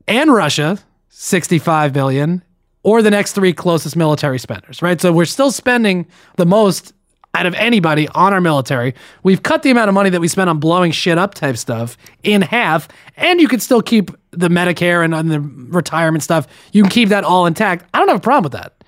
and 0.06 0.32
Russia, 0.32 0.78
65 1.08 1.92
billion, 1.92 2.42
or 2.82 3.02
the 3.02 3.10
next 3.10 3.32
three 3.32 3.52
closest 3.52 3.96
military 3.96 4.38
spenders, 4.38 4.80
right? 4.80 5.00
So 5.00 5.12
we're 5.12 5.24
still 5.26 5.50
spending 5.50 6.06
the 6.36 6.46
most 6.46 6.94
out 7.38 7.46
of 7.46 7.54
anybody 7.54 8.08
on 8.08 8.32
our 8.32 8.40
military. 8.40 8.94
We've 9.22 9.42
cut 9.42 9.62
the 9.62 9.70
amount 9.70 9.88
of 9.88 9.94
money 9.94 10.10
that 10.10 10.20
we 10.20 10.28
spend 10.28 10.50
on 10.50 10.58
blowing 10.58 10.92
shit 10.92 11.18
up 11.18 11.34
type 11.34 11.56
stuff 11.56 11.96
in 12.22 12.42
half, 12.42 12.88
and 13.16 13.40
you 13.40 13.48
could 13.48 13.62
still 13.62 13.82
keep 13.82 14.10
the 14.32 14.48
Medicare 14.48 15.04
and, 15.04 15.14
and 15.14 15.30
the 15.30 15.40
retirement 15.40 16.22
stuff. 16.22 16.46
You 16.72 16.82
can 16.82 16.90
keep 16.90 17.08
that 17.10 17.24
all 17.24 17.46
intact. 17.46 17.84
I 17.94 17.98
don't 17.98 18.08
have 18.08 18.18
a 18.18 18.20
problem 18.20 18.44
with 18.44 18.60
that. 18.60 18.84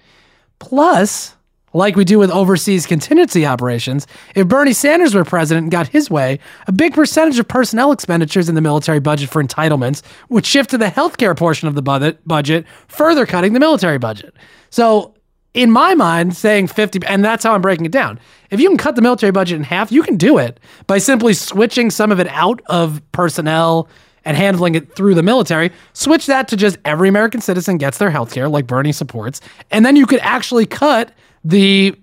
Plus, 0.58 1.34
like 1.72 1.94
we 1.94 2.04
do 2.04 2.18
with 2.18 2.30
overseas 2.30 2.86
contingency 2.86 3.46
operations, 3.46 4.06
if 4.34 4.48
Bernie 4.48 4.72
Sanders 4.72 5.14
were 5.14 5.24
president 5.24 5.64
and 5.64 5.72
got 5.72 5.88
his 5.88 6.10
way, 6.10 6.40
a 6.66 6.72
big 6.72 6.94
percentage 6.94 7.38
of 7.38 7.46
personnel 7.46 7.92
expenditures 7.92 8.48
in 8.48 8.54
the 8.54 8.60
military 8.60 8.98
budget 8.98 9.30
for 9.30 9.42
entitlements 9.42 10.02
would 10.28 10.44
shift 10.44 10.70
to 10.70 10.78
the 10.78 10.86
healthcare 10.86 11.36
portion 11.36 11.68
of 11.68 11.74
the 11.74 12.16
budget, 12.26 12.66
further 12.88 13.26
cutting 13.26 13.52
the 13.52 13.60
military 13.60 13.98
budget. 13.98 14.34
So, 14.70 15.14
in 15.52 15.70
my 15.70 15.94
mind, 15.94 16.36
saying 16.36 16.68
50, 16.68 17.00
and 17.06 17.24
that's 17.24 17.42
how 17.42 17.54
I'm 17.54 17.60
breaking 17.60 17.86
it 17.86 17.92
down. 17.92 18.20
If 18.50 18.60
you 18.60 18.68
can 18.68 18.76
cut 18.76 18.96
the 18.96 19.02
military 19.02 19.32
budget 19.32 19.56
in 19.56 19.64
half, 19.64 19.92
you 19.92 20.02
can 20.02 20.16
do 20.16 20.38
it 20.38 20.58
by 20.86 20.98
simply 20.98 21.34
switching 21.34 21.90
some 21.90 22.10
of 22.10 22.18
it 22.20 22.26
out 22.28 22.60
of 22.66 23.00
personnel 23.12 23.88
and 24.24 24.36
handling 24.36 24.74
it 24.74 24.94
through 24.94 25.14
the 25.14 25.22
military. 25.22 25.70
Switch 25.92 26.26
that 26.26 26.48
to 26.48 26.56
just 26.56 26.76
every 26.84 27.08
American 27.08 27.40
citizen 27.40 27.78
gets 27.78 27.98
their 27.98 28.10
health 28.10 28.34
care, 28.34 28.48
like 28.48 28.66
Bernie 28.66 28.92
supports. 28.92 29.40
And 29.70 29.86
then 29.86 29.96
you 29.96 30.06
could 30.06 30.20
actually 30.20 30.66
cut 30.66 31.12
the 31.44 31.94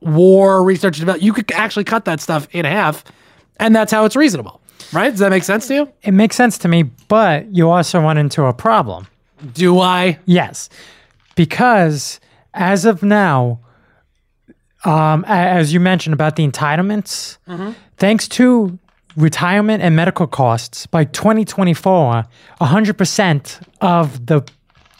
war 0.00 0.64
research 0.64 0.96
and 0.96 1.02
development. 1.02 1.22
You 1.22 1.32
could 1.32 1.52
actually 1.52 1.84
cut 1.84 2.06
that 2.06 2.20
stuff 2.20 2.48
in 2.52 2.64
half. 2.64 3.04
And 3.58 3.76
that's 3.76 3.92
how 3.92 4.04
it's 4.04 4.16
reasonable. 4.16 4.60
Right? 4.92 5.10
Does 5.10 5.20
that 5.20 5.30
make 5.30 5.44
sense 5.44 5.68
to 5.68 5.74
you? 5.74 5.92
It 6.02 6.12
makes 6.12 6.34
sense 6.34 6.58
to 6.58 6.68
me, 6.68 6.84
but 6.84 7.54
you 7.54 7.70
also 7.70 8.00
run 8.00 8.18
into 8.18 8.44
a 8.44 8.52
problem. 8.52 9.06
Do 9.52 9.78
I? 9.78 10.18
Yes, 10.24 10.68
because 11.36 12.18
as 12.54 12.84
of 12.84 13.02
now, 13.02 13.60
um, 14.84 15.24
as 15.26 15.72
you 15.72 15.80
mentioned 15.80 16.14
about 16.14 16.36
the 16.36 16.46
entitlements, 16.46 17.38
thanks 17.98 18.28
to 18.28 18.78
retirement 19.16 19.82
and 19.82 19.94
medical 19.96 20.26
costs, 20.26 20.86
by 20.86 21.04
2024, 21.04 22.24
100% 22.60 23.60
of 23.80 24.26
the 24.26 24.42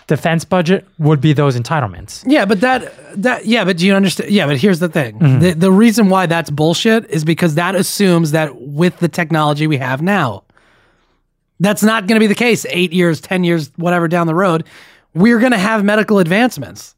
defense 0.07 0.45
budget 0.45 0.85
would 0.99 1.21
be 1.21 1.33
those 1.33 1.57
entitlements. 1.59 2.25
Yeah, 2.27 2.45
but 2.45 2.61
that 2.63 2.93
that 3.23 3.47
yeah, 3.47 3.65
but 3.65 3.77
do 3.77 3.87
you 3.87 3.95
understand? 3.95 4.31
Yeah, 4.31 4.47
but 4.47 4.57
here's 4.57 4.81
the 4.81 4.89
thing: 4.89 5.19
the 5.39 5.53
the 5.53 5.71
reason 5.71 6.09
why 6.09 6.27
that's 6.27 6.51
bullshit 6.51 7.09
is 7.09 7.25
because 7.25 7.55
that 7.55 7.77
assumes 7.77 8.33
that 8.33 8.61
with 8.61 8.99
the 8.99 9.09
technology 9.09 9.69
we 9.69 9.77
have 9.77 10.03
now, 10.03 10.43
that's 11.61 11.85
not 11.85 12.09
going 12.09 12.17
to 12.17 12.21
be 12.21 12.27
the 12.27 12.35
case. 12.35 12.67
Eight 12.71 12.93
years, 12.93 13.21
ten 13.21 13.45
years, 13.45 13.71
whatever 13.77 14.09
down 14.09 14.27
the 14.27 14.35
road, 14.35 14.65
we're 15.15 15.39
going 15.39 15.53
to 15.53 15.59
have 15.59 15.85
medical 15.85 16.19
advancements. 16.19 16.97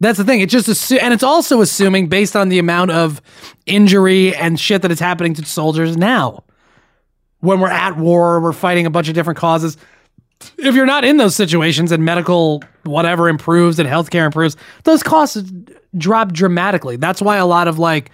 That's 0.00 0.18
the 0.18 0.24
thing. 0.24 0.40
It's 0.40 0.52
just 0.52 0.68
assu- 0.68 1.00
and 1.00 1.12
it's 1.12 1.22
also 1.22 1.60
assuming 1.60 2.08
based 2.08 2.34
on 2.34 2.48
the 2.48 2.58
amount 2.58 2.90
of 2.90 3.20
injury 3.66 4.34
and 4.34 4.58
shit 4.58 4.82
that 4.82 4.90
is 4.90 5.00
happening 5.00 5.34
to 5.34 5.44
soldiers 5.44 5.96
now. 5.96 6.44
When 7.40 7.60
we're 7.60 7.68
at 7.68 7.96
war, 7.96 8.40
we're 8.40 8.52
fighting 8.52 8.86
a 8.86 8.90
bunch 8.90 9.08
of 9.08 9.14
different 9.14 9.38
causes 9.38 9.76
if 10.58 10.74
you're 10.74 10.86
not 10.86 11.04
in 11.04 11.16
those 11.16 11.36
situations 11.36 11.92
and 11.92 12.04
medical 12.04 12.62
whatever 12.84 13.28
improves 13.28 13.78
and 13.78 13.88
healthcare 13.88 14.24
improves, 14.24 14.56
those 14.84 15.02
costs 15.02 15.42
drop 15.96 16.32
dramatically. 16.32 16.96
That's 16.96 17.20
why 17.20 17.36
a 17.36 17.46
lot 17.46 17.68
of 17.68 17.78
like 17.78 18.10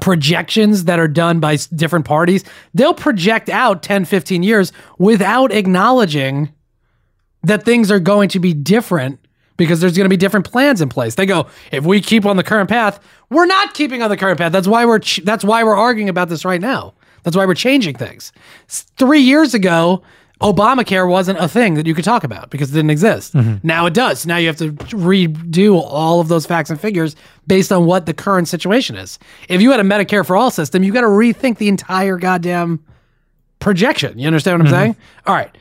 projections 0.00 0.84
that 0.84 0.98
are 0.98 1.08
done 1.08 1.38
by 1.38 1.56
different 1.74 2.06
parties, 2.06 2.44
they'll 2.72 2.94
project 2.94 3.50
out 3.50 3.82
10, 3.82 4.06
15 4.06 4.42
years 4.42 4.72
without 4.98 5.52
acknowledging 5.52 6.52
that 7.42 7.64
things 7.64 7.90
are 7.90 8.00
going 8.00 8.28
to 8.30 8.38
be 8.38 8.54
different 8.54 9.18
because 9.56 9.80
there's 9.80 9.96
going 9.96 10.04
to 10.04 10.10
be 10.10 10.16
different 10.16 10.50
plans 10.50 10.80
in 10.80 10.88
place. 10.88 11.14
They 11.14 11.26
go, 11.26 11.46
if 11.70 11.84
we 11.84 12.00
keep 12.00 12.26
on 12.26 12.36
the 12.36 12.42
current 12.42 12.68
path, 12.68 13.00
we're 13.30 13.46
not 13.46 13.74
keeping 13.74 14.02
on 14.02 14.10
the 14.10 14.16
current 14.16 14.38
path. 14.38 14.52
That's 14.52 14.68
why 14.68 14.84
we're 14.84 14.98
ch- 14.98 15.20
that's 15.24 15.44
why 15.44 15.64
we're 15.64 15.76
arguing 15.76 16.08
about 16.08 16.28
this 16.28 16.44
right 16.44 16.60
now. 16.60 16.94
That's 17.22 17.36
why 17.36 17.46
we're 17.46 17.54
changing 17.54 17.96
things. 17.96 18.32
S- 18.68 18.86
3 18.96 19.20
years 19.20 19.54
ago, 19.54 20.02
Obamacare 20.42 21.08
wasn't 21.08 21.38
a 21.38 21.48
thing 21.48 21.74
that 21.74 21.86
you 21.86 21.94
could 21.94 22.04
talk 22.04 22.24
about 22.24 22.50
because 22.50 22.70
it 22.70 22.74
didn't 22.74 22.90
exist. 22.90 23.32
Mm-hmm. 23.32 23.66
Now 23.66 23.86
it 23.86 23.94
does. 23.94 24.26
Now 24.26 24.38
you 24.38 24.48
have 24.48 24.56
to 24.56 24.72
redo 24.72 25.80
all 25.80 26.20
of 26.20 26.28
those 26.28 26.46
facts 26.46 26.68
and 26.68 26.80
figures 26.80 27.14
based 27.46 27.70
on 27.70 27.86
what 27.86 28.06
the 28.06 28.14
current 28.14 28.48
situation 28.48 28.96
is. 28.96 29.20
If 29.48 29.62
you 29.62 29.70
had 29.70 29.78
a 29.78 29.84
Medicare 29.84 30.26
for 30.26 30.36
all 30.36 30.50
system, 30.50 30.82
you 30.82 30.92
got 30.92 31.02
to 31.02 31.06
rethink 31.06 31.58
the 31.58 31.68
entire 31.68 32.16
goddamn 32.16 32.84
projection. 33.60 34.18
You 34.18 34.26
understand 34.26 34.58
what 34.58 34.66
I'm 34.66 34.72
mm-hmm. 34.72 34.82
saying? 34.82 34.96
All 35.26 35.34
right. 35.34 35.56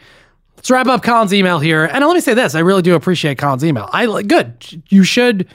Let's 0.61 0.69
wrap 0.69 0.85
up 0.85 1.01
Colin's 1.01 1.33
email 1.33 1.57
here. 1.57 1.85
And 1.85 2.05
let 2.05 2.13
me 2.13 2.19
say 2.21 2.35
this: 2.35 2.53
I 2.53 2.59
really 2.59 2.83
do 2.83 2.93
appreciate 2.93 3.39
Colin's 3.39 3.65
email. 3.65 3.89
I 3.91 4.05
like 4.05 4.27
good. 4.27 4.83
You 4.89 5.03
should, 5.03 5.47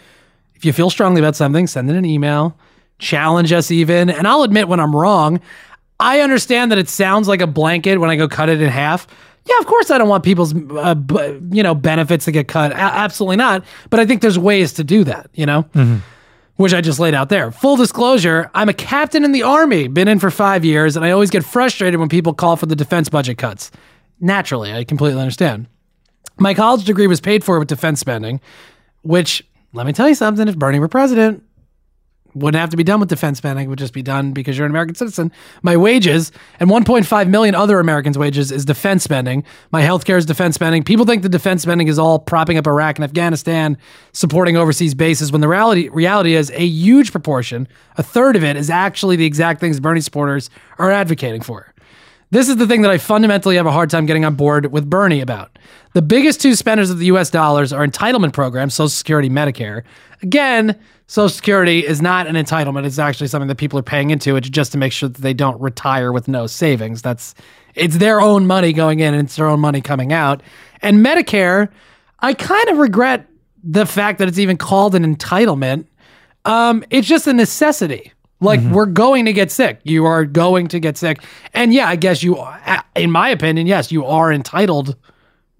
if 0.57 0.65
you 0.65 0.73
feel 0.73 0.91
strongly 0.91 1.21
about 1.21 1.37
something, 1.37 1.69
send 1.69 1.89
in 1.89 1.95
an 1.95 2.05
email, 2.05 2.57
challenge 2.99 3.53
us 3.53 3.71
even, 3.71 4.11
and 4.11 4.27
I'll 4.27 4.43
admit 4.43 4.67
when 4.67 4.81
I'm 4.81 4.95
wrong. 4.95 5.41
I 6.01 6.21
understand 6.21 6.73
that 6.73 6.79
it 6.79 6.89
sounds 6.89 7.29
like 7.29 7.41
a 7.41 7.47
blanket 7.47 7.99
when 7.99 8.11
I 8.11 8.17
go 8.17 8.27
cut 8.27 8.49
it 8.49 8.61
in 8.61 8.69
half. 8.69 9.07
Yeah, 9.45 9.55
of 9.61 9.67
course 9.67 9.93
I 9.93 9.99
don't 9.99 10.09
want 10.09 10.25
people's 10.25 10.53
uh, 10.73 10.97
b- 10.97 11.39
you 11.53 11.63
know 11.63 11.77
benefits 11.77 12.25
to 12.25 12.33
get 12.33 12.49
cut. 12.49 12.73
A- 12.73 12.77
absolutely 12.77 13.37
not. 13.37 13.65
But 13.91 14.01
I 14.01 14.07
think 14.07 14.23
there's 14.23 14.39
ways 14.41 14.73
to 14.73 14.83
do 14.85 15.05
that. 15.05 15.31
You 15.35 15.47
know 15.47 16.01
which 16.57 16.73
I 16.73 16.81
just 16.81 16.99
laid 16.99 17.13
out 17.13 17.29
there. 17.29 17.51
Full 17.53 17.77
disclosure, 17.77 18.51
I'm 18.55 18.71
a 18.71 18.73
captain 18.73 19.25
in 19.25 19.33
the 19.33 19.43
Army, 19.43 19.89
been 19.89 20.09
in 20.09 20.19
for 20.19 20.31
five 20.31 20.65
years, 20.65 20.97
and 20.97 21.05
I 21.05 21.11
always 21.11 21.29
get 21.29 21.45
frustrated 21.45 22.01
when 22.01 22.09
people 22.09 22.33
call 22.33 22.57
for 22.57 22.65
the 22.65 22.75
defense 22.75 23.11
budget 23.11 23.37
cuts. 23.37 23.71
Naturally, 24.21 24.73
I 24.73 24.85
completely 24.85 25.21
understand. 25.21 25.67
My 26.39 26.55
college 26.55 26.85
degree 26.85 27.07
was 27.07 27.21
paid 27.21 27.45
for 27.45 27.59
with 27.59 27.69
defense 27.69 28.01
spending, 28.01 28.41
which, 29.03 29.47
let 29.73 29.87
me 29.87 29.93
tell 29.93 30.09
you 30.09 30.15
something, 30.15 30.49
if 30.49 30.59
Bernie 30.59 30.79
were 30.79 30.89
president, 30.89 31.43
wouldn't 32.37 32.61
have 32.61 32.69
to 32.71 32.77
be 32.77 32.85
done 32.85 33.01
with 33.01 33.09
defense 33.09 33.39
spending. 33.39 33.65
It 33.65 33.69
would 33.69 33.79
just 33.79 33.95
be 33.95 34.03
done 34.03 34.33
because 34.33 34.59
you're 34.59 34.67
an 34.67 34.73
American 34.73 34.95
citizen. 34.95 35.33
My 35.63 35.77
wages 35.77 36.33
and 36.61 36.69
1.5 36.69 37.29
million 37.29 37.55
other 37.55 37.81
Americans' 37.81 38.19
wages 38.19 38.53
is 38.53 38.67
defense 38.67 39.03
spending. 39.05 39.43
My 39.73 39.81
healthcare 39.81 40.19
is 40.19 40.27
defense 40.27 40.55
spending. 40.55 40.83
People 40.83 41.07
think 41.07 41.23
the 41.23 41.31
defense 41.31 41.63
spending 41.63 41.89
is 41.89 41.99
all 41.99 42.19
propping 42.19 42.59
up 42.59 42.67
Iraq 42.67 42.99
and 42.99 43.05
Afghanistan, 43.05 43.79
supporting 44.13 44.57
overseas 44.57 44.95
bases, 44.95 45.33
when 45.33 45.41
the 45.41 45.49
reality 45.49 45.89
reality 45.89 46.35
is 46.35 46.51
a 46.51 46.67
huge 46.67 47.11
proportion, 47.11 47.67
a 47.97 48.03
third 48.03 48.37
of 48.37 48.45
it, 48.45 48.57
is 48.57 48.69
actually 48.69 49.17
the 49.17 49.27
exact 49.27 49.59
things 49.59 49.81
Bernie 49.81 50.03
supporters 50.03 50.51
are 50.79 50.91
advocating 50.91 51.41
for. 51.41 51.73
This 52.31 52.49
is 52.49 52.57
the 52.57 52.67
thing 52.67 52.83
that 52.83 52.91
I 52.91 52.99
fundamentally 52.99 53.55
have 53.57 53.67
a 53.67 53.73
hard 53.73 53.89
time 53.89 54.05
getting 54.05 54.25
on 54.25 54.35
board 54.35 54.73
with 54.73 54.91
Bernie 54.91 55.21
about. 55.21 55.59
The 55.93 56.03
biggest 56.03 56.41
two 56.41 56.57
spenders 56.57 56.91
of 56.91 56.99
the 56.99 57.07
US 57.07 57.31
dollars 57.31 57.73
are 57.73 57.87
entitlement 57.87 58.33
programs, 58.33 58.75
Social 58.75 58.89
Security, 58.89 59.31
Medicare. 59.31 59.83
Again, 60.23 60.77
Social 61.07 61.29
Security 61.29 61.87
is 61.87 62.03
not 62.03 62.27
an 62.27 62.35
entitlement. 62.35 62.85
It's 62.85 62.99
actually 62.99 63.29
something 63.29 63.47
that 63.47 63.59
people 63.59 63.79
are 63.79 63.85
paying 63.85 64.11
into. 64.11 64.35
It's 64.35 64.49
just 64.49 64.73
to 64.73 64.79
make 64.79 64.93
sure 64.93 65.09
that 65.09 65.23
they 65.23 65.35
don't 65.35 65.61
retire 65.61 66.13
with 66.13 66.27
no 66.27 66.49
savings. 66.49 67.01
That's 67.01 67.35
it's 67.77 67.99
their 67.99 68.21
own 68.21 68.47
money 68.47 68.73
going 68.73 69.01
in 69.01 69.15
and 69.15 69.27
it's 69.27 69.37
their 69.37 69.47
own 69.47 69.61
money 69.61 69.81
coming 69.81 70.13
out. 70.13 70.43
And 70.83 71.05
Medicare, 71.05 71.69
I 72.21 72.35
kind 72.35 72.69
of 72.71 72.79
regret 72.79 73.29
the 73.63 73.87
fact 73.87 74.19
that 74.19 74.27
it's 74.27 74.39
even 74.39 74.57
called 74.57 74.97
an 74.97 75.15
entitlement. 75.15 75.87
Um, 76.45 76.85
it's 76.91 77.07
just 77.07 77.27
a 77.29 77.33
necessity. 77.33 78.13
Like 78.47 78.61
we're 78.61 78.87
going 78.87 79.27
to 79.27 79.33
get 79.33 79.51
sick. 79.51 79.81
You 79.85 80.05
are 80.07 80.25
going 80.25 80.69
to 80.69 80.81
get 80.81 80.97
sick. 80.97 81.23
And 81.53 81.75
yeah, 81.75 81.89
I 81.89 81.97
guess 81.97 82.23
you, 82.23 82.43
in 82.95 83.11
my 83.11 83.29
opinion, 83.29 83.67
yes, 83.67 83.93
you 83.93 84.05
are 84.07 84.33
entitled 84.33 84.97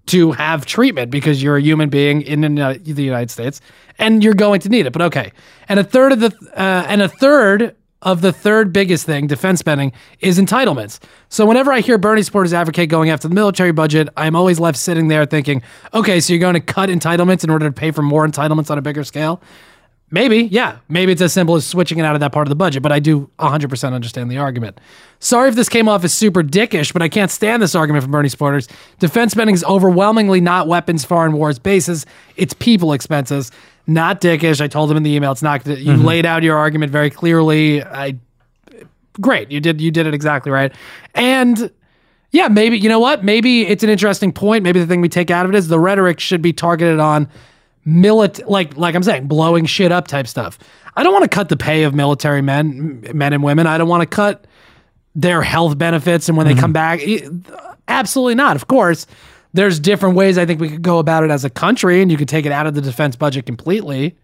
to 0.07 0.31
have 0.31 0.65
treatment 0.65 1.11
because 1.11 1.43
you're 1.43 1.57
a 1.57 1.61
human 1.61 1.89
being 1.89 2.21
in 2.21 2.41
the 2.41 2.79
the 2.83 3.03
United 3.03 3.29
States 3.29 3.61
and 3.99 4.23
you're 4.23 4.33
going 4.33 4.61
to 4.61 4.69
need 4.69 4.85
it. 4.85 4.93
But 4.93 5.01
okay, 5.03 5.31
and 5.69 5.79
a 5.79 5.83
third 5.83 6.11
of 6.13 6.19
the 6.19 6.33
uh, 6.55 6.85
and 6.87 7.01
a 7.01 7.09
third 7.09 7.75
of 8.03 8.21
the 8.21 8.31
third 8.31 8.71
biggest 8.71 9.05
thing, 9.05 9.27
defense 9.27 9.59
spending, 9.59 9.91
is 10.19 10.39
entitlements. 10.39 10.99
So 11.29 11.45
whenever 11.45 11.73
I 11.73 11.79
hear 11.79 11.97
Bernie 11.97 12.21
supporters 12.21 12.53
advocate 12.53 12.89
going 12.89 13.09
after 13.09 13.27
the 13.27 13.33
military 13.33 13.71
budget, 13.71 14.07
I'm 14.15 14.35
always 14.35 14.59
left 14.59 14.77
sitting 14.77 15.07
there 15.07 15.25
thinking, 15.25 15.63
okay, 15.93 16.19
so 16.19 16.31
you're 16.31 16.39
going 16.39 16.53
to 16.53 16.59
cut 16.59 16.89
entitlements 16.89 17.43
in 17.43 17.49
order 17.49 17.65
to 17.65 17.71
pay 17.71 17.91
for 17.91 18.03
more 18.03 18.25
entitlements 18.25 18.69
on 18.69 18.77
a 18.77 18.81
bigger 18.83 19.03
scale. 19.03 19.41
Maybe, 20.09 20.43
yeah. 20.43 20.77
Maybe 20.87 21.11
it's 21.11 21.21
as 21.21 21.33
simple 21.33 21.55
as 21.55 21.67
switching 21.67 21.97
it 21.97 22.05
out 22.05 22.15
of 22.15 22.21
that 22.21 22.31
part 22.31 22.47
of 22.47 22.49
the 22.49 22.55
budget, 22.55 22.81
but 22.81 22.93
I 22.93 22.99
do 22.99 23.29
100% 23.39 23.93
understand 23.93 24.31
the 24.31 24.37
argument. 24.37 24.79
Sorry 25.19 25.49
if 25.49 25.55
this 25.55 25.67
came 25.67 25.89
off 25.89 26.03
as 26.05 26.13
super 26.13 26.43
dickish, 26.43 26.93
but 26.93 27.01
I 27.01 27.09
can't 27.09 27.29
stand 27.29 27.61
this 27.61 27.75
argument 27.75 28.03
from 28.03 28.11
Bernie 28.11 28.29
supporters. 28.29 28.69
Defense 28.99 29.33
spending 29.33 29.53
is 29.53 29.65
overwhelmingly 29.65 30.39
not 30.39 30.67
weapons, 30.67 31.03
foreign 31.03 31.33
wars, 31.33 31.59
bases. 31.59 32.05
It's 32.37 32.53
people 32.53 32.93
expenses, 32.93 33.51
not 33.85 34.21
dickish. 34.21 34.61
I 34.61 34.67
told 34.67 34.89
him 34.89 34.95
in 34.95 35.03
the 35.03 35.11
email, 35.11 35.33
it's 35.33 35.41
not. 35.41 35.65
You 35.65 35.75
mm-hmm. 35.75 36.05
laid 36.05 36.25
out 36.25 36.41
your 36.41 36.57
argument 36.57 36.91
very 36.91 37.09
clearly. 37.09 37.83
I 37.83 38.15
great. 39.19 39.51
You 39.51 39.59
did 39.59 39.81
you 39.81 39.91
did 39.91 40.07
it 40.07 40.13
exactly 40.13 40.51
right. 40.51 40.71
And 41.15 41.71
yeah, 42.31 42.47
maybe 42.47 42.77
you 42.77 42.87
know 42.87 42.99
what? 42.99 43.23
Maybe 43.23 43.67
it's 43.67 43.83
an 43.83 43.89
interesting 43.89 44.31
point. 44.31 44.63
Maybe 44.63 44.79
the 44.79 44.87
thing 44.87 45.01
we 45.01 45.09
take 45.09 45.31
out 45.31 45.45
of 45.45 45.53
it 45.53 45.57
is 45.57 45.67
the 45.67 45.79
rhetoric 45.79 46.19
should 46.19 46.41
be 46.41 46.53
targeted 46.53 46.99
on 46.99 47.27
milit 47.87 48.47
like 48.47 48.75
like 48.75 48.95
I'm 48.95 49.03
saying, 49.03 49.27
blowing 49.27 49.65
shit 49.65 49.91
up 49.91 50.07
type 50.07 50.27
stuff. 50.27 50.59
I 50.95 51.03
don't 51.03 51.13
want 51.13 51.23
to 51.23 51.29
cut 51.29 51.49
the 51.49 51.57
pay 51.57 51.83
of 51.83 51.93
military 51.93 52.41
men, 52.41 53.07
men 53.13 53.33
and 53.33 53.43
women. 53.43 53.67
I 53.67 53.77
don't 53.77 53.87
want 53.87 54.01
to 54.01 54.07
cut 54.07 54.45
their 55.15 55.41
health 55.41 55.77
benefits 55.77 56.27
and 56.27 56.37
when 56.37 56.47
they 56.47 56.53
mm-hmm. 56.53 56.61
come 56.61 56.73
back. 56.73 57.01
Absolutely 57.87 58.35
not. 58.35 58.55
Of 58.55 58.67
course, 58.67 59.07
there's 59.53 59.79
different 59.79 60.15
ways 60.15 60.37
I 60.37 60.45
think 60.45 60.59
we 60.59 60.69
could 60.69 60.81
go 60.81 60.99
about 60.99 61.23
it 61.23 61.31
as 61.31 61.45
a 61.45 61.49
country, 61.49 62.01
and 62.01 62.11
you 62.11 62.17
could 62.17 62.27
take 62.27 62.45
it 62.45 62.51
out 62.51 62.67
of 62.67 62.73
the 62.73 62.81
defense 62.81 63.15
budget 63.15 63.45
completely. 63.45 64.17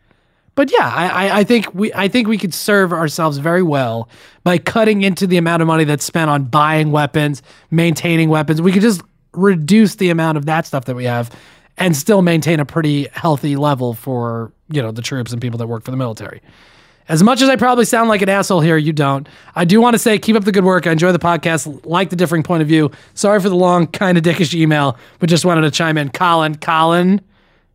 But 0.56 0.71
yeah, 0.71 0.88
I, 0.88 1.08
I, 1.08 1.38
I 1.39 1.43
think 1.43 1.73
we 1.73 1.93
I 1.93 2.08
think 2.08 2.28
we 2.28 2.38
could 2.38 2.54
serve 2.54 2.91
ourselves 2.93 3.38
very 3.38 3.63
well 3.63 4.10
by 4.43 4.58
cutting 4.58 5.02
into 5.02 5.26
the 5.26 5.38
amount 5.38 5.62
of 5.62 5.67
money 5.67 5.84
that's 5.84 6.04
spent 6.04 6.30
on 6.30 6.45
buying 6.45 6.91
weapons, 6.91 7.41
maintaining 7.71 8.30
weapons. 8.30 8.62
We 8.62 8.71
could 8.71 8.84
just 8.84 9.02
reduce 9.34 9.95
the 9.95 10.10
amount 10.12 10.38
of 10.38 10.45
that 10.45 10.67
stuff 10.67 10.86
that 10.86 10.95
we 10.95 11.06
have 11.06 11.32
and 11.77 11.95
still 11.95 12.21
maintain 12.21 12.59
a 12.59 12.65
pretty 12.65 13.07
healthy 13.12 13.55
level 13.55 13.93
for, 13.93 14.51
you 14.69 14.81
know, 14.81 14.91
the 14.91 15.01
troops 15.01 15.31
and 15.31 15.41
people 15.41 15.57
that 15.57 15.67
work 15.67 15.83
for 15.83 15.91
the 15.91 15.97
military. 15.97 16.41
As 17.09 17.21
much 17.21 17.41
as 17.41 17.49
I 17.49 17.57
probably 17.57 17.83
sound 17.83 18.07
like 18.07 18.21
an 18.21 18.29
asshole 18.29 18.62
here, 18.62 18.77
you 18.77 18.93
don't. 18.93 19.27
I 19.55 19.65
do 19.65 19.81
want 19.81 19.93
to 19.93 19.99
say 19.99 20.17
keep 20.17 20.36
up 20.36 20.45
the 20.45 20.53
good 20.53 20.63
work. 20.63 20.88
I 20.88 20.91
enjoy 20.91 21.12
the 21.12 21.19
podcast, 21.19 21.86
like 21.86 22.09
the 22.09 22.15
differing 22.15 22.43
point 22.43 22.62
of 22.62 22.67
view. 22.67 22.91
Sorry 23.13 23.39
for 23.41 23.49
the 23.49 23.55
long, 23.55 23.88
kind 23.88 24.17
of 24.17 24.23
dickish 24.23 24.53
email, 24.53 24.97
but 25.19 25.27
just 25.27 25.43
wanted 25.43 25.62
to 25.62 25.71
chime 25.71 25.97
in. 25.97 26.09
Colin, 26.12 26.57
Colin, 26.57 27.19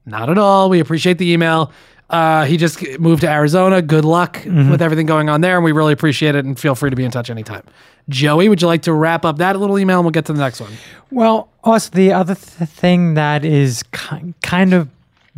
not 0.07 0.31
at 0.31 0.39
all. 0.39 0.71
We 0.71 0.81
appreciate 0.81 1.19
the 1.19 1.31
email. 1.31 1.73
Uh, 2.11 2.45
he 2.47 2.57
just 2.57 2.83
moved 2.99 3.21
to 3.21 3.29
Arizona. 3.29 3.83
Good 3.83 4.05
luck 4.05 4.41
with 4.47 4.81
everything 4.81 5.07
going 5.07 5.29
on 5.29 5.41
there, 5.43 5.57
and 5.57 5.65
we 5.65 5.73
really 5.73 5.93
appreciate 5.93 6.35
it. 6.35 6.45
And 6.45 6.59
feel 6.59 6.75
free 6.75 6.89
to 6.91 6.97
be 6.97 7.05
in 7.05 7.11
touch 7.11 7.29
anytime. 7.31 7.63
Joey, 8.09 8.49
would 8.49 8.63
you 8.63 8.67
like 8.69 8.83
to 8.83 8.93
wrap 8.95 9.25
up 9.27 9.37
that 9.39 9.59
little 9.59 9.79
email, 9.79 9.99
and 9.99 10.05
we'll 10.07 10.13
get 10.13 10.25
to 10.27 10.33
the 10.33 10.39
next 10.41 10.61
one? 10.61 10.73
Well, 11.11 11.51
also 11.63 11.91
the 11.93 12.13
other 12.13 12.35
th- 12.35 12.69
thing 12.71 13.15
that 13.15 13.45
is 13.45 13.83
ki- 13.93 14.33
kind 14.43 14.73
of 14.73 14.89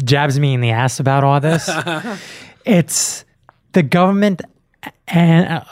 jabs 0.04 0.38
me 0.38 0.54
in 0.54 0.60
the 0.60 0.70
ass 0.70 1.00
about 1.00 1.24
all 1.24 1.40
this, 1.40 1.68
it's 2.64 3.24
the 3.72 3.82
government 3.82 4.42
and 5.08 5.46
uh, 5.48 5.64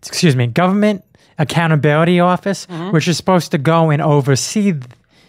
excuse 0.00 0.36
me, 0.36 0.46
government 0.46 1.04
accountability 1.38 2.20
office, 2.20 2.66
which 2.92 3.08
is 3.08 3.16
supposed 3.16 3.50
to 3.50 3.58
go 3.58 3.90
and 3.90 4.00
oversee 4.00 4.74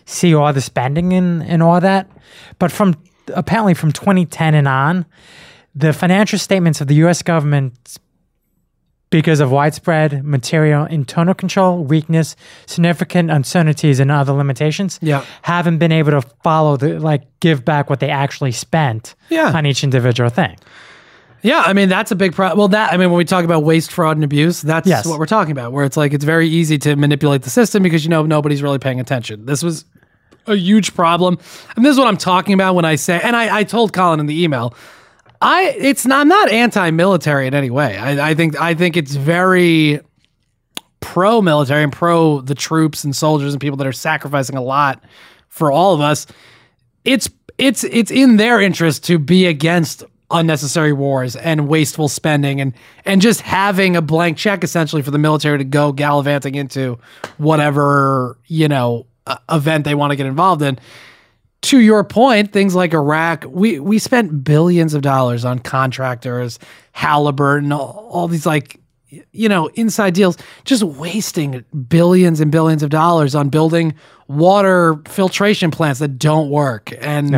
see 0.06 0.36
all 0.36 0.52
the 0.54 0.62
spending 0.62 1.14
and 1.14 1.42
and 1.44 1.64
all 1.64 1.80
that, 1.80 2.08
but 2.60 2.72
from 2.72 2.94
apparently 3.34 3.74
from 3.74 3.92
2010 3.92 4.56
and 4.56 4.68
on, 4.68 5.06
the 5.76 5.94
financial 5.94 6.38
statements 6.40 6.82
of 6.82 6.88
the 6.88 6.96
U.S. 6.96 7.22
government 7.22 7.98
because 9.10 9.40
of 9.40 9.52
widespread 9.52 10.24
material 10.26 10.86
internal 10.86 11.36
control 11.36 11.84
weakness, 11.84 12.36
significant 12.66 13.30
uncertainties, 13.30 14.00
and 14.00 14.10
other 14.10 14.34
limitations, 14.34 14.98
Yeah. 15.04 15.24
haven't 15.44 15.78
been 15.78 15.92
able 15.92 16.12
to 16.12 16.22
follow 16.44 16.78
the 16.78 17.00
like 17.00 17.22
give 17.40 17.64
back 17.64 17.90
what 17.92 18.00
they 18.00 18.10
actually 18.10 18.52
spent 18.54 19.14
Yeah. 19.30 19.52
on 19.56 19.68
each 19.68 19.84
individual 19.84 20.30
thing. 20.32 20.58
Yeah, 21.44 21.62
I 21.64 21.74
mean 21.74 21.90
that's 21.90 22.10
a 22.10 22.16
big 22.16 22.34
problem. 22.34 22.58
Well, 22.58 22.70
that 22.70 22.92
I 22.92 22.98
mean 22.98 23.10
when 23.12 23.18
we 23.18 23.26
talk 23.26 23.46
about 23.46 23.64
waste, 23.64 23.92
fraud, 23.92 24.18
and 24.18 24.24
abuse, 24.24 24.62
that's 24.64 24.88
Yes. 24.88 25.06
what 25.06 25.20
we're 25.20 25.26
talking 25.28 25.52
about. 25.52 25.74
Where 25.74 25.86
it's 25.86 25.98
like 25.98 26.14
it's 26.14 26.26
very 26.26 26.48
easy 26.48 26.78
to 26.80 26.96
manipulate 26.96 27.44
the 27.44 27.50
system 27.52 27.84
because 27.84 28.04
you 28.04 28.10
know 28.10 28.26
nobody's 28.26 28.64
really 28.64 28.80
paying 28.80 29.00
attention. 29.00 29.46
This 29.46 29.62
was 29.62 29.86
a 30.48 30.56
huge 30.56 30.94
problem, 30.94 31.38
and 31.76 31.86
this 31.86 31.92
is 31.92 31.98
what 31.98 32.08
I'm 32.08 32.18
talking 32.18 32.54
about 32.54 32.76
when 32.76 32.86
I 32.86 32.96
say. 32.96 33.20
And 33.22 33.36
I, 33.36 33.60
I 33.60 33.64
told 33.64 33.94
Colin 33.94 34.20
in 34.20 34.26
the 34.26 34.44
email, 34.44 34.76
I 35.42 35.76
it's 35.78 36.06
not 36.06 36.22
I'm 36.22 36.28
not 36.28 36.52
anti-military 36.52 37.48
in 37.48 37.54
any 37.54 37.70
way. 37.70 37.98
I, 37.98 38.30
I 38.30 38.34
think 38.34 38.60
I 38.60 38.74
think 38.74 38.98
it's 38.98 39.16
very 39.16 40.00
pro-military 41.02 41.84
and 41.84 41.92
pro 41.92 42.40
the 42.40 42.56
troops 42.56 43.04
and 43.04 43.14
soldiers 43.14 43.54
and 43.54 43.60
people 43.60 43.76
that 43.76 43.86
are 43.86 43.92
sacrificing 43.92 44.56
a 44.56 44.62
lot 44.62 45.04
for 45.50 45.70
all 45.70 45.94
of 45.94 46.00
us 46.00 46.26
it's 47.04 47.30
it's 47.58 47.84
it's 47.84 48.10
in 48.10 48.38
their 48.38 48.62
interest 48.62 49.04
to 49.04 49.20
be 49.20 49.46
against 49.46 50.04
unnecessary 50.32 50.94
wars 50.94 51.36
and 51.36 51.68
wasteful 51.68 52.08
spending 52.08 52.60
and 52.60 52.74
and 53.06 53.22
just 53.22 53.42
having 53.42 53.96
a 53.96 54.02
blank 54.02 54.38
check 54.38 54.64
essentially 54.64 55.02
for 55.02 55.12
the 55.12 55.18
military 55.18 55.58
to 55.58 55.64
go 55.64 55.92
gallivanting 55.92 56.56
into 56.56 56.98
whatever 57.38 58.38
you 58.48 58.68
know 58.68 59.06
event 59.50 59.86
they 59.86 59.96
want 59.96 60.12
to 60.12 60.16
get 60.16 60.26
involved 60.26 60.62
in 60.62 60.78
to 61.64 61.80
your 61.80 62.04
point, 62.04 62.52
things 62.52 62.76
like 62.76 62.94
Iraq, 62.94 63.46
we 63.48 63.80
we 63.80 63.98
spent 63.98 64.44
billions 64.44 64.94
of 64.94 65.02
dollars 65.02 65.46
on 65.46 65.60
contractors, 65.60 66.60
Halliburton, 66.92 67.72
all, 67.72 68.08
all 68.12 68.28
these 68.28 68.46
like 68.46 68.80
you 69.32 69.48
know 69.48 69.68
inside 69.76 70.14
deals, 70.14 70.38
just 70.66 70.84
wasting 70.84 71.64
billions 71.88 72.42
and 72.42 72.52
billions 72.52 72.84
of 72.84 72.90
dollars 72.90 73.34
on 73.34 73.48
building 73.48 73.94
water 74.28 75.00
filtration 75.08 75.72
plants 75.72 76.00
that 76.02 76.20
don't 76.20 76.50
work, 76.50 76.92
and 77.00 77.32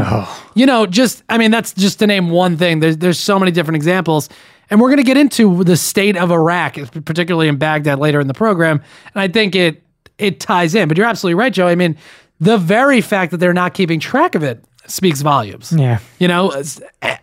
you 0.56 0.66
know 0.66 0.88
just 0.88 1.24
I 1.30 1.38
mean 1.38 1.52
that's 1.52 1.74
just 1.74 2.00
to 2.00 2.08
name 2.08 2.30
one 2.32 2.58
thing. 2.58 2.80
There's 2.80 2.98
there's 2.98 3.20
so 3.20 3.38
many 3.40 3.52
different 3.52 3.76
examples. 3.76 4.28
And 4.68 4.82
we're 4.82 4.90
going 4.90 4.98
to 4.98 5.04
get 5.04 5.16
into 5.16 5.64
the 5.64 5.78
state 5.78 6.18
of 6.18 6.32
Iraq, 6.32 6.78
particularly 7.06 7.48
in 7.50 7.58
Baghdad 7.58 8.00
later 8.00 8.20
in 8.20 8.26
the 8.26 8.34
program. 8.34 8.82
And 9.14 9.22
I 9.22 9.28
think 9.28 9.56
it 9.56 9.85
it 10.18 10.40
ties 10.40 10.76
in. 10.76 10.88
But 10.88 10.98
you're 10.98 11.08
absolutely 11.08 11.36
right, 11.36 11.54
Joe. 11.54 11.68
I 11.68 11.76
mean, 11.76 11.98
the 12.40 12.58
very 12.58 13.02
fact 13.02 13.32
that 13.32 13.38
they're 13.38 13.54
not 13.54 13.74
keeping 13.74 14.00
track 14.00 14.36
of 14.36 14.44
it 14.44 14.64
speaks 14.88 15.22
volumes. 15.22 15.74
Yeah. 15.76 16.00
You 16.20 16.28
know, 16.28 16.52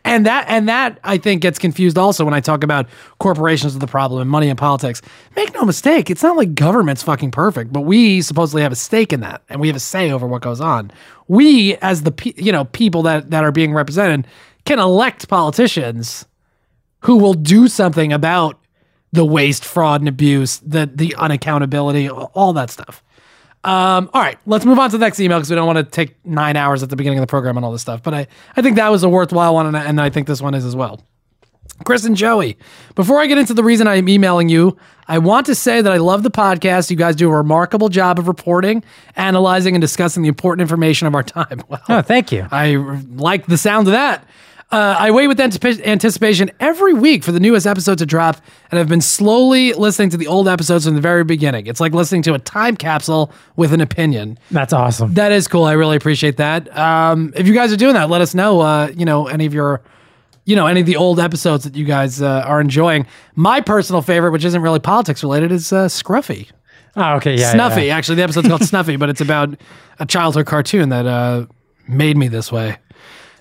and 0.04 0.26
that 0.26 0.46
and 0.48 0.68
that 0.68 0.98
I 1.04 1.18
think 1.18 1.42
gets 1.42 1.58
confused 1.58 1.96
also 1.96 2.24
when 2.24 2.34
I 2.34 2.40
talk 2.40 2.64
about 2.64 2.86
corporations 3.18 3.76
are 3.76 3.78
the 3.78 3.86
problem 3.86 4.20
and 4.20 4.30
money 4.30 4.48
in 4.48 4.56
politics. 4.56 5.00
Make 5.36 5.54
no 5.54 5.64
mistake, 5.64 6.10
it's 6.10 6.22
not 6.22 6.36
like 6.36 6.54
government's 6.54 7.02
fucking 7.02 7.30
perfect, 7.30 7.72
but 7.72 7.82
we 7.82 8.22
supposedly 8.22 8.62
have 8.62 8.72
a 8.72 8.76
stake 8.76 9.12
in 9.12 9.20
that 9.20 9.42
and 9.48 9.60
we 9.60 9.68
have 9.68 9.76
a 9.76 9.80
say 9.80 10.10
over 10.10 10.26
what 10.26 10.42
goes 10.42 10.60
on. 10.60 10.90
We 11.28 11.76
as 11.76 12.02
the 12.02 12.12
pe- 12.12 12.34
you 12.36 12.52
know, 12.52 12.64
people 12.64 13.02
that 13.02 13.30
that 13.30 13.44
are 13.44 13.52
being 13.52 13.72
represented 13.72 14.26
can 14.64 14.78
elect 14.78 15.28
politicians 15.28 16.26
who 17.00 17.16
will 17.16 17.34
do 17.34 17.68
something 17.68 18.12
about 18.12 18.58
the 19.12 19.24
waste, 19.24 19.64
fraud, 19.64 20.00
and 20.00 20.08
abuse, 20.08 20.58
the 20.58 20.90
the 20.92 21.14
unaccountability, 21.18 22.30
all 22.34 22.52
that 22.54 22.70
stuff. 22.70 23.02
Um, 23.64 24.10
all 24.12 24.20
right, 24.20 24.38
let's 24.46 24.64
move 24.64 24.78
on 24.80 24.90
to 24.90 24.98
the 24.98 25.04
next 25.04 25.20
email 25.20 25.38
because 25.38 25.50
we 25.50 25.54
don't 25.56 25.66
want 25.66 25.78
to 25.78 25.84
take 25.84 26.16
nine 26.26 26.56
hours 26.56 26.82
at 26.82 26.90
the 26.90 26.96
beginning 26.96 27.18
of 27.20 27.22
the 27.22 27.28
program 27.28 27.56
and 27.56 27.64
all 27.64 27.70
this 27.70 27.82
stuff. 27.82 28.02
But 28.02 28.12
I, 28.14 28.26
I 28.56 28.62
think 28.62 28.74
that 28.76 28.88
was 28.90 29.04
a 29.04 29.08
worthwhile 29.08 29.54
one, 29.54 29.66
and, 29.66 29.76
I- 29.76 29.84
and 29.84 30.00
I 30.00 30.10
think 30.10 30.26
this 30.26 30.42
one 30.42 30.54
is 30.54 30.64
as 30.64 30.74
well. 30.74 31.00
Chris 31.84 32.04
and 32.04 32.16
Joey, 32.16 32.58
before 32.96 33.20
I 33.20 33.26
get 33.26 33.38
into 33.38 33.54
the 33.54 33.62
reason 33.62 33.86
I'm 33.86 34.08
emailing 34.08 34.48
you, 34.48 34.76
I 35.08 35.18
want 35.18 35.46
to 35.46 35.54
say 35.54 35.80
that 35.80 35.92
I 35.92 35.96
love 35.98 36.22
the 36.22 36.30
podcast. 36.30 36.90
You 36.90 36.96
guys 36.96 37.14
do 37.16 37.30
a 37.30 37.36
remarkable 37.36 37.88
job 37.88 38.18
of 38.18 38.26
reporting, 38.28 38.82
analyzing, 39.16 39.74
and 39.74 39.80
discussing 39.80 40.22
the 40.22 40.28
important 40.28 40.60
information 40.62 41.06
of 41.06 41.14
our 41.14 41.22
time. 41.22 41.62
Wow. 41.68 41.78
Oh, 41.88 42.02
thank 42.02 42.30
you. 42.32 42.46
I 42.50 42.74
like 43.14 43.46
the 43.46 43.56
sound 43.58 43.86
of 43.88 43.92
that. 43.92 44.26
Uh, 44.72 44.96
I 44.98 45.10
wait 45.10 45.26
with 45.26 45.38
anticipation 45.38 46.50
every 46.58 46.94
week 46.94 47.24
for 47.24 47.30
the 47.30 47.40
newest 47.40 47.66
episode 47.66 47.98
to 47.98 48.06
drop, 48.06 48.38
and 48.70 48.80
I've 48.80 48.88
been 48.88 49.02
slowly 49.02 49.74
listening 49.74 50.08
to 50.10 50.16
the 50.16 50.26
old 50.26 50.48
episodes 50.48 50.86
from 50.86 50.94
the 50.94 51.00
very 51.02 51.24
beginning. 51.24 51.66
It's 51.66 51.78
like 51.78 51.92
listening 51.92 52.22
to 52.22 52.32
a 52.34 52.38
time 52.38 52.76
capsule 52.78 53.30
with 53.54 53.74
an 53.74 53.82
opinion. 53.82 54.38
That's 54.50 54.72
awesome. 54.72 55.12
That 55.12 55.30
is 55.30 55.46
cool. 55.46 55.64
I 55.64 55.72
really 55.72 55.96
appreciate 55.96 56.38
that. 56.38 56.74
Um, 56.76 57.34
if 57.36 57.46
you 57.46 57.52
guys 57.52 57.70
are 57.70 57.76
doing 57.76 57.92
that, 57.94 58.08
let 58.08 58.22
us 58.22 58.34
know. 58.34 58.60
Uh, 58.60 58.90
you 58.96 59.04
know, 59.04 59.26
any 59.26 59.44
of 59.44 59.52
your, 59.52 59.82
you 60.46 60.56
know, 60.56 60.66
any 60.66 60.80
of 60.80 60.86
the 60.86 60.96
old 60.96 61.20
episodes 61.20 61.64
that 61.64 61.76
you 61.76 61.84
guys 61.84 62.22
uh, 62.22 62.42
are 62.46 62.60
enjoying. 62.60 63.06
My 63.34 63.60
personal 63.60 64.00
favorite, 64.00 64.30
which 64.30 64.44
isn't 64.46 64.62
really 64.62 64.80
politics 64.80 65.22
related, 65.22 65.52
is 65.52 65.70
uh, 65.70 65.84
Scruffy. 65.88 66.48
Oh, 66.96 67.16
okay, 67.16 67.36
yeah. 67.36 67.52
Snuffy. 67.52 67.84
yeah. 67.84 67.96
Actually, 67.96 68.16
the 68.16 68.22
episode's 68.22 68.48
called 68.48 68.62
Snuffy, 68.64 68.96
but 68.96 69.10
it's 69.10 69.20
about 69.20 69.54
a 69.98 70.06
childhood 70.06 70.46
cartoon 70.46 70.88
that 70.88 71.06
uh, 71.06 71.44
made 71.88 72.16
me 72.16 72.28
this 72.28 72.50
way. 72.50 72.78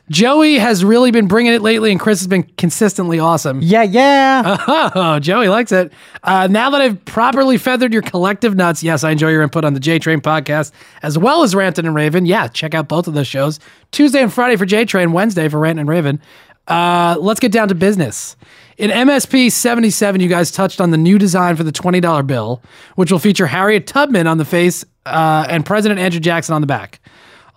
Joey 0.09 0.57
has 0.57 0.83
really 0.83 1.11
been 1.11 1.27
bringing 1.27 1.53
it 1.53 1.61
lately, 1.61 1.91
and 1.91 1.99
Chris 1.99 2.19
has 2.19 2.27
been 2.27 2.43
consistently 2.57 3.19
awesome. 3.19 3.61
Yeah, 3.61 3.83
yeah. 3.83 4.91
Oh, 4.95 5.19
Joey 5.21 5.47
likes 5.47 5.71
it. 5.71 5.93
Uh, 6.23 6.47
now 6.47 6.69
that 6.71 6.81
I've 6.81 7.03
properly 7.05 7.57
feathered 7.57 7.93
your 7.93 8.01
collective 8.01 8.55
nuts, 8.55 8.83
yes, 8.83 9.03
I 9.03 9.11
enjoy 9.11 9.29
your 9.29 9.41
input 9.41 9.63
on 9.63 9.73
the 9.73 9.79
J 9.79 9.99
Train 9.99 10.19
podcast 10.19 10.71
as 11.01 11.17
well 11.17 11.43
as 11.43 11.55
Ranton 11.55 11.85
and 11.85 11.95
Raven. 11.95 12.25
Yeah, 12.25 12.47
check 12.47 12.73
out 12.73 12.87
both 12.87 13.07
of 13.07 13.13
those 13.13 13.27
shows. 13.27 13.59
Tuesday 13.91 14.21
and 14.21 14.33
Friday 14.33 14.55
for 14.55 14.65
J 14.65 14.85
Train, 14.85 15.11
Wednesday 15.11 15.47
for 15.49 15.59
Ranton 15.59 15.79
and 15.79 15.89
Raven. 15.89 16.21
Uh, 16.67 17.17
let's 17.19 17.39
get 17.39 17.51
down 17.51 17.67
to 17.67 17.75
business. 17.75 18.35
In 18.77 18.89
MSP 18.89 19.51
77, 19.51 20.21
you 20.21 20.29
guys 20.29 20.51
touched 20.51 20.79
on 20.79 20.91
the 20.91 20.97
new 20.97 21.17
design 21.17 21.55
for 21.55 21.63
the 21.63 21.71
$20 21.71 22.25
bill, 22.25 22.61
which 22.95 23.11
will 23.11 23.19
feature 23.19 23.47
Harriet 23.47 23.85
Tubman 23.87 24.25
on 24.25 24.37
the 24.37 24.45
face 24.45 24.85
uh, 25.05 25.45
and 25.49 25.65
President 25.65 25.99
Andrew 25.99 26.19
Jackson 26.19 26.55
on 26.55 26.61
the 26.61 26.67
back. 26.67 26.99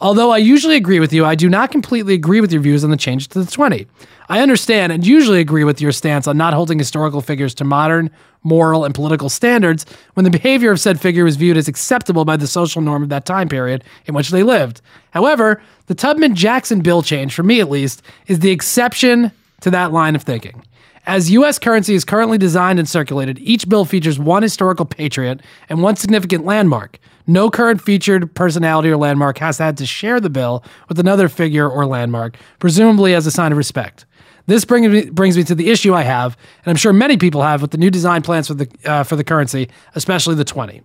Although 0.00 0.30
I 0.30 0.38
usually 0.38 0.76
agree 0.76 1.00
with 1.00 1.12
you, 1.12 1.24
I 1.24 1.34
do 1.34 1.48
not 1.48 1.70
completely 1.70 2.14
agree 2.14 2.40
with 2.40 2.52
your 2.52 2.60
views 2.60 2.84
on 2.84 2.90
the 2.90 2.96
change 2.96 3.28
to 3.28 3.42
the 3.42 3.50
20. 3.50 3.86
I 4.28 4.40
understand 4.40 4.92
and 4.92 5.06
usually 5.06 5.40
agree 5.40 5.64
with 5.64 5.80
your 5.80 5.92
stance 5.92 6.26
on 6.26 6.36
not 6.36 6.54
holding 6.54 6.78
historical 6.78 7.20
figures 7.20 7.54
to 7.56 7.64
modern, 7.64 8.10
moral, 8.42 8.84
and 8.84 8.94
political 8.94 9.28
standards 9.28 9.86
when 10.14 10.24
the 10.24 10.30
behavior 10.30 10.70
of 10.70 10.80
said 10.80 11.00
figure 11.00 11.24
was 11.24 11.36
viewed 11.36 11.56
as 11.56 11.68
acceptable 11.68 12.24
by 12.24 12.36
the 12.36 12.46
social 12.46 12.82
norm 12.82 13.02
of 13.02 13.08
that 13.10 13.26
time 13.26 13.48
period 13.48 13.84
in 14.06 14.14
which 14.14 14.30
they 14.30 14.42
lived. 14.42 14.80
However, 15.10 15.62
the 15.86 15.94
Tubman 15.94 16.34
Jackson 16.34 16.80
bill 16.80 17.02
change, 17.02 17.34
for 17.34 17.42
me 17.42 17.60
at 17.60 17.70
least, 17.70 18.02
is 18.26 18.40
the 18.40 18.50
exception 18.50 19.30
to 19.60 19.70
that 19.70 19.92
line 19.92 20.14
of 20.14 20.22
thinking. 20.22 20.62
As 21.06 21.30
U.S. 21.30 21.58
currency 21.58 21.94
is 21.94 22.04
currently 22.04 22.38
designed 22.38 22.78
and 22.78 22.88
circulated, 22.88 23.38
each 23.40 23.68
bill 23.68 23.84
features 23.84 24.18
one 24.18 24.42
historical 24.42 24.86
patriot 24.86 25.42
and 25.68 25.82
one 25.82 25.96
significant 25.96 26.46
landmark. 26.46 26.98
No 27.26 27.50
current 27.50 27.80
featured 27.80 28.34
personality 28.34 28.88
or 28.88 28.96
landmark 28.96 29.38
has 29.38 29.58
had 29.58 29.76
to 29.78 29.86
share 29.86 30.18
the 30.18 30.30
bill 30.30 30.64
with 30.88 30.98
another 30.98 31.28
figure 31.28 31.68
or 31.68 31.84
landmark, 31.84 32.38
presumably 32.58 33.14
as 33.14 33.26
a 33.26 33.30
sign 33.30 33.52
of 33.52 33.58
respect. 33.58 34.06
This 34.46 34.64
brings 34.64 34.88
me, 34.88 35.10
brings 35.10 35.36
me 35.36 35.44
to 35.44 35.54
the 35.54 35.70
issue 35.70 35.94
I 35.94 36.02
have, 36.02 36.36
and 36.64 36.70
I'm 36.70 36.76
sure 36.76 36.92
many 36.92 37.16
people 37.16 37.42
have, 37.42 37.62
with 37.62 37.70
the 37.70 37.78
new 37.78 37.90
design 37.90 38.22
plans 38.22 38.48
for 38.48 38.54
the 38.54 38.68
uh, 38.84 39.02
for 39.02 39.16
the 39.16 39.24
currency, 39.24 39.70
especially 39.94 40.34
the 40.34 40.44
20. 40.44 40.82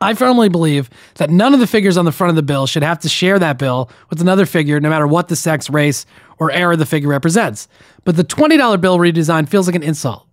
I 0.00 0.14
firmly 0.14 0.48
believe 0.48 0.90
that 1.14 1.30
none 1.30 1.54
of 1.54 1.60
the 1.60 1.66
figures 1.66 1.96
on 1.96 2.04
the 2.04 2.12
front 2.12 2.30
of 2.30 2.36
the 2.36 2.42
bill 2.42 2.66
should 2.66 2.82
have 2.82 2.98
to 3.00 3.08
share 3.08 3.38
that 3.38 3.58
bill 3.58 3.90
with 4.10 4.20
another 4.20 4.44
figure, 4.44 4.80
no 4.80 4.90
matter 4.90 5.06
what 5.06 5.28
the 5.28 5.36
sex, 5.36 5.70
race, 5.70 6.04
or 6.38 6.50
era 6.50 6.76
the 6.76 6.84
figure 6.84 7.08
represents. 7.08 7.68
But 8.04 8.16
the 8.16 8.24
$20 8.24 8.80
bill 8.80 8.98
redesign 8.98 9.48
feels 9.48 9.66
like 9.66 9.76
an 9.76 9.82
insult. 9.82 10.26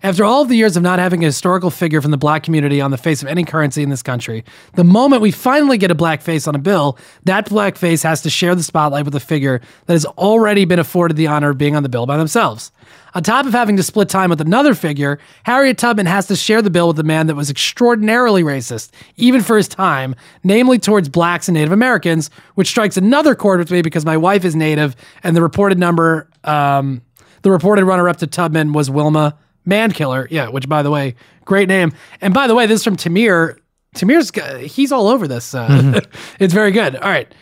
After 0.00 0.24
all 0.24 0.42
of 0.42 0.48
the 0.48 0.56
years 0.56 0.76
of 0.76 0.82
not 0.84 1.00
having 1.00 1.24
a 1.24 1.26
historical 1.26 1.70
figure 1.70 2.00
from 2.00 2.12
the 2.12 2.16
black 2.16 2.44
community 2.44 2.80
on 2.80 2.92
the 2.92 2.96
face 2.96 3.20
of 3.20 3.28
any 3.28 3.42
currency 3.42 3.82
in 3.82 3.88
this 3.88 4.02
country, 4.02 4.44
the 4.74 4.84
moment 4.84 5.22
we 5.22 5.32
finally 5.32 5.76
get 5.76 5.90
a 5.90 5.94
black 5.94 6.22
face 6.22 6.46
on 6.46 6.54
a 6.54 6.58
bill, 6.58 6.96
that 7.24 7.48
black 7.48 7.76
face 7.76 8.04
has 8.04 8.22
to 8.22 8.30
share 8.30 8.54
the 8.54 8.62
spotlight 8.62 9.04
with 9.04 9.14
a 9.16 9.20
figure 9.20 9.60
that 9.86 9.94
has 9.94 10.06
already 10.06 10.64
been 10.64 10.78
afforded 10.78 11.16
the 11.16 11.26
honor 11.26 11.50
of 11.50 11.58
being 11.58 11.74
on 11.74 11.82
the 11.82 11.88
bill 11.88 12.06
by 12.06 12.16
themselves. 12.16 12.70
On 13.14 13.24
top 13.24 13.44
of 13.46 13.52
having 13.52 13.76
to 13.76 13.82
split 13.82 14.08
time 14.08 14.30
with 14.30 14.40
another 14.40 14.74
figure, 14.74 15.18
Harriet 15.42 15.78
Tubman 15.78 16.06
has 16.06 16.28
to 16.28 16.36
share 16.36 16.62
the 16.62 16.70
bill 16.70 16.86
with 16.88 17.00
a 17.00 17.04
man 17.04 17.26
that 17.26 17.34
was 17.34 17.50
extraordinarily 17.50 18.44
racist, 18.44 18.90
even 19.16 19.40
for 19.42 19.56
his 19.56 19.66
time, 19.66 20.14
namely 20.44 20.78
towards 20.78 21.08
blacks 21.08 21.48
and 21.48 21.56
Native 21.56 21.72
Americans, 21.72 22.30
which 22.54 22.68
strikes 22.68 22.96
another 22.96 23.34
chord 23.34 23.58
with 23.58 23.72
me 23.72 23.82
because 23.82 24.04
my 24.04 24.16
wife 24.16 24.44
is 24.44 24.54
Native, 24.54 24.94
and 25.24 25.34
the 25.34 25.42
reported 25.42 25.78
number 25.78 26.28
Um, 26.44 27.02
the 27.42 27.50
reported 27.50 27.84
runner 27.84 28.08
up 28.08 28.18
to 28.18 28.26
Tubman 28.26 28.72
was 28.72 28.90
Wilma 28.90 29.36
Mankiller. 29.66 30.26
Yeah, 30.30 30.48
which 30.48 30.68
by 30.68 30.82
the 30.82 30.90
way, 30.90 31.14
great 31.44 31.68
name. 31.68 31.92
And 32.20 32.32
by 32.34 32.46
the 32.46 32.54
way, 32.54 32.66
this 32.66 32.80
is 32.80 32.84
from 32.84 32.96
Tamir. 32.96 33.58
Tamir's 33.94 34.30
he's 34.70 34.92
all 34.92 35.08
over 35.08 35.26
this. 35.26 35.54
Uh, 35.54 36.00
it's 36.38 36.54
very 36.54 36.70
good. 36.70 36.96
All 36.96 37.08
right, 37.08 37.32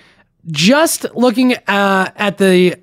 just 0.46 1.06
looking 1.14 1.54
uh, 1.66 2.10
at 2.16 2.38
the 2.38 2.76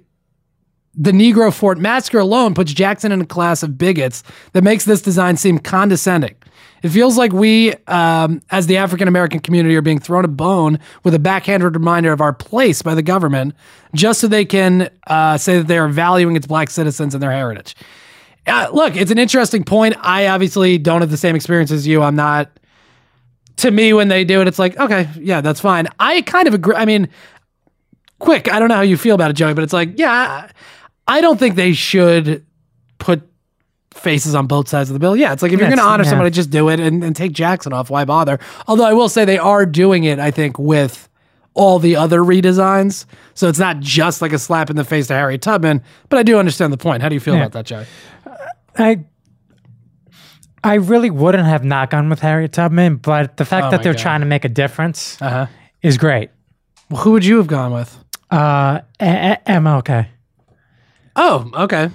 the 0.95 1.11
Negro 1.11 1.51
Fort 1.53 1.79
massacre 1.79 2.19
alone 2.19 2.53
puts 2.53 2.71
Jackson 2.71 3.11
in 3.11 3.21
a 3.21 3.25
class 3.25 3.63
of 3.63 3.77
bigots 3.77 4.23
that 4.51 4.63
makes 4.63 4.85
this 4.85 5.01
design 5.01 5.37
seem 5.37 5.57
condescending. 5.57 6.35
It 6.83 6.89
feels 6.89 7.17
like 7.17 7.31
we, 7.31 7.73
um, 7.87 8.41
as 8.51 8.67
the 8.67 8.77
African 8.77 9.07
American 9.07 9.39
community, 9.39 9.75
are 9.75 9.81
being 9.81 9.99
thrown 9.99 10.25
a 10.25 10.27
bone 10.27 10.79
with 11.03 11.13
a 11.13 11.19
backhanded 11.19 11.73
reminder 11.73 12.11
of 12.11 12.19
our 12.19 12.33
place 12.33 12.81
by 12.81 12.93
the 12.93 13.01
government, 13.01 13.55
just 13.95 14.19
so 14.19 14.27
they 14.27 14.45
can 14.45 14.89
uh, 15.07 15.37
say 15.37 15.57
that 15.57 15.67
they 15.67 15.77
are 15.77 15.87
valuing 15.87 16.35
its 16.35 16.45
black 16.45 16.69
citizens 16.69 17.15
and 17.15 17.23
their 17.23 17.31
heritage. 17.31 17.75
Uh, 18.45 18.67
look, 18.73 18.97
it's 18.97 19.11
an 19.11 19.17
interesting 19.17 19.63
point. 19.63 19.95
I 20.01 20.27
obviously 20.27 20.77
don't 20.77 20.99
have 20.99 21.09
the 21.09 21.17
same 21.17 21.35
experience 21.35 21.71
as 21.71 21.87
you. 21.87 22.03
I'm 22.03 22.15
not. 22.15 22.51
To 23.57 23.71
me, 23.71 23.93
when 23.93 24.09
they 24.09 24.25
do 24.25 24.41
it, 24.41 24.47
it's 24.47 24.59
like, 24.59 24.77
okay, 24.77 25.07
yeah, 25.15 25.39
that's 25.39 25.61
fine. 25.61 25.87
I 25.99 26.21
kind 26.23 26.47
of 26.47 26.53
agree. 26.53 26.75
I 26.75 26.85
mean, 26.85 27.07
quick, 28.19 28.51
I 28.51 28.59
don't 28.59 28.67
know 28.67 28.75
how 28.75 28.81
you 28.81 28.97
feel 28.97 29.15
about 29.15 29.29
it, 29.29 29.35
Joey, 29.35 29.53
but 29.53 29.63
it's 29.63 29.73
like, 29.73 29.97
yeah, 29.97 30.49
I 31.07 31.21
don't 31.21 31.39
think 31.39 31.55
they 31.55 31.71
should 31.73 32.45
put 32.97 33.21
faces 33.93 34.35
on 34.35 34.47
both 34.47 34.67
sides 34.67 34.89
of 34.89 34.93
the 34.93 34.99
bill. 34.99 35.15
Yeah, 35.15 35.33
it's 35.33 35.41
like 35.41 35.51
if 35.51 35.59
you're 35.59 35.69
going 35.69 35.77
to 35.77 35.83
honor 35.83 36.03
yeah. 36.03 36.09
somebody, 36.09 36.29
just 36.31 36.49
do 36.49 36.69
it 36.69 36.79
and, 36.79 37.03
and 37.03 37.15
take 37.15 37.31
Jackson 37.31 37.73
off. 37.73 37.89
Why 37.89 38.05
bother? 38.05 38.39
Although 38.67 38.85
I 38.85 38.93
will 38.93 39.09
say 39.09 39.23
they 39.25 39.37
are 39.37 39.65
doing 39.65 40.03
it, 40.03 40.19
I 40.19 40.31
think, 40.31 40.57
with 40.59 41.07
all 41.53 41.77
the 41.79 41.95
other 41.95 42.19
redesigns. 42.21 43.05
So 43.35 43.47
it's 43.47 43.59
not 43.59 43.79
just 43.79 44.21
like 44.21 44.33
a 44.33 44.39
slap 44.39 44.69
in 44.71 44.75
the 44.75 44.83
face 44.83 45.07
to 45.07 45.13
Harry 45.13 45.37
Tubman, 45.37 45.83
but 46.09 46.17
I 46.19 46.23
do 46.23 46.37
understand 46.39 46.73
the 46.73 46.77
point. 46.77 47.01
How 47.03 47.09
do 47.09 47.15
you 47.15 47.19
feel 47.21 47.35
Yeah. 47.35 47.41
about 47.41 47.51
that, 47.53 47.65
Joey? 47.65 47.85
I 48.77 48.99
I 50.63 50.75
really 50.75 51.09
wouldn't 51.09 51.45
have 51.45 51.63
not 51.65 51.89
gone 51.89 52.09
with 52.09 52.19
Harriet 52.19 52.53
Tubman, 52.53 52.95
but 52.95 53.35
the 53.37 53.45
fact 53.45 53.67
Oh 53.67 53.71
that 53.71 53.83
they're 53.83 53.93
God. 53.93 54.01
trying 54.01 54.19
to 54.21 54.25
make 54.25 54.45
a 54.45 54.49
difference 54.49 55.21
Uh-huh. 55.21 55.47
is 55.81 55.97
great. 55.97 56.29
Well, 56.89 57.01
who 57.01 57.11
would 57.11 57.25
you 57.25 57.37
have 57.37 57.47
gone 57.47 57.73
with? 57.73 57.97
Uh, 58.31 58.79
A- 58.99 59.37
A- 59.45 59.51
MLK. 59.51 60.07
Oh, 61.15 61.51
okay. 61.53 61.89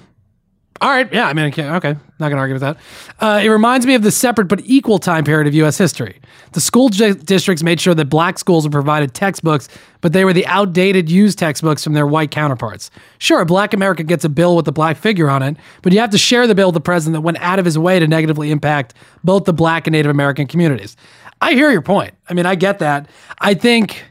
All 0.81 0.89
right. 0.89 1.11
Yeah, 1.11 1.27
I 1.27 1.33
mean, 1.33 1.45
okay. 1.47 1.63
Not 1.63 2.29
going 2.29 2.31
to 2.31 2.37
argue 2.37 2.53
with 2.53 2.61
that. 2.61 2.77
Uh, 3.19 3.41
it 3.43 3.49
reminds 3.49 3.85
me 3.85 3.95
of 3.95 4.01
the 4.01 4.11
separate 4.11 4.47
but 4.47 4.61
equal 4.63 4.97
time 4.97 5.25
period 5.25 5.45
of 5.45 5.53
U.S. 5.55 5.77
history. 5.77 6.19
The 6.53 6.61
school 6.61 6.87
di- 6.89 7.13
districts 7.13 7.63
made 7.63 7.81
sure 7.81 7.93
that 7.93 8.05
black 8.05 8.39
schools 8.39 8.65
were 8.65 8.71
provided 8.71 9.13
textbooks, 9.13 9.67
but 9.99 10.13
they 10.13 10.23
were 10.23 10.31
the 10.31 10.45
outdated 10.47 11.09
used 11.09 11.37
textbooks 11.37 11.83
from 11.83 11.93
their 11.93 12.07
white 12.07 12.31
counterparts. 12.31 12.91
Sure, 13.17 13.43
black 13.43 13.73
America 13.73 14.03
gets 14.03 14.23
a 14.23 14.29
bill 14.29 14.55
with 14.55 14.67
a 14.67 14.71
black 14.71 14.97
figure 14.97 15.29
on 15.29 15.43
it, 15.43 15.57
but 15.81 15.91
you 15.91 15.99
have 15.99 16.11
to 16.11 16.17
share 16.17 16.47
the 16.47 16.55
bill 16.55 16.69
with 16.69 16.75
the 16.75 16.81
president 16.81 17.13
that 17.13 17.21
went 17.21 17.39
out 17.39 17.59
of 17.59 17.65
his 17.65 17.77
way 17.77 17.99
to 17.99 18.07
negatively 18.07 18.49
impact 18.49 18.93
both 19.23 19.43
the 19.43 19.53
black 19.53 19.85
and 19.85 19.91
Native 19.91 20.09
American 20.09 20.47
communities. 20.47 20.95
I 21.41 21.53
hear 21.53 21.71
your 21.71 21.81
point. 21.81 22.13
I 22.29 22.33
mean, 22.33 22.45
I 22.45 22.55
get 22.55 22.79
that. 22.79 23.09
I 23.39 23.53
think 23.53 24.05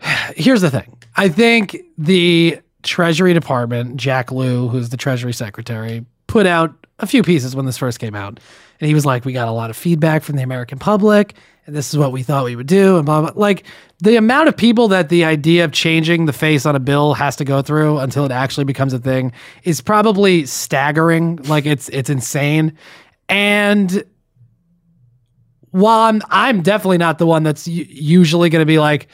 here's 0.36 0.62
the 0.62 0.70
thing. 0.70 0.96
I 1.16 1.28
think 1.28 1.76
the 1.96 2.60
Treasury 2.88 3.34
Department, 3.34 3.96
Jack 3.96 4.32
Lew, 4.32 4.68
who's 4.68 4.88
the 4.88 4.96
Treasury 4.96 5.32
Secretary, 5.32 6.04
put 6.26 6.46
out 6.46 6.74
a 6.98 7.06
few 7.06 7.22
pieces 7.22 7.54
when 7.54 7.66
this 7.66 7.78
first 7.78 8.00
came 8.00 8.14
out. 8.14 8.40
And 8.80 8.88
he 8.88 8.94
was 8.94 9.06
like, 9.06 9.24
We 9.24 9.32
got 9.32 9.48
a 9.48 9.52
lot 9.52 9.70
of 9.70 9.76
feedback 9.76 10.22
from 10.22 10.36
the 10.36 10.42
American 10.42 10.78
public, 10.78 11.34
and 11.66 11.76
this 11.76 11.90
is 11.90 11.98
what 11.98 12.12
we 12.12 12.22
thought 12.22 12.44
we 12.44 12.56
would 12.56 12.66
do, 12.66 12.96
and 12.96 13.04
blah, 13.04 13.20
blah. 13.20 13.32
Like 13.34 13.64
the 14.00 14.16
amount 14.16 14.48
of 14.48 14.56
people 14.56 14.88
that 14.88 15.08
the 15.08 15.24
idea 15.24 15.64
of 15.64 15.72
changing 15.72 16.24
the 16.26 16.32
face 16.32 16.64
on 16.64 16.74
a 16.74 16.80
bill 16.80 17.14
has 17.14 17.36
to 17.36 17.44
go 17.44 17.60
through 17.62 17.98
until 17.98 18.24
it 18.24 18.32
actually 18.32 18.64
becomes 18.64 18.92
a 18.92 18.98
thing 18.98 19.32
is 19.64 19.80
probably 19.80 20.46
staggering. 20.46 21.36
Like 21.44 21.66
it's 21.66 21.88
it's 21.90 22.08
insane. 22.08 22.78
And 23.28 24.04
while 25.70 26.00
I'm 26.00 26.22
I'm 26.30 26.62
definitely 26.62 26.98
not 26.98 27.18
the 27.18 27.26
one 27.26 27.42
that's 27.42 27.68
usually 27.68 28.48
going 28.48 28.62
to 28.62 28.66
be 28.66 28.78
like, 28.78 29.08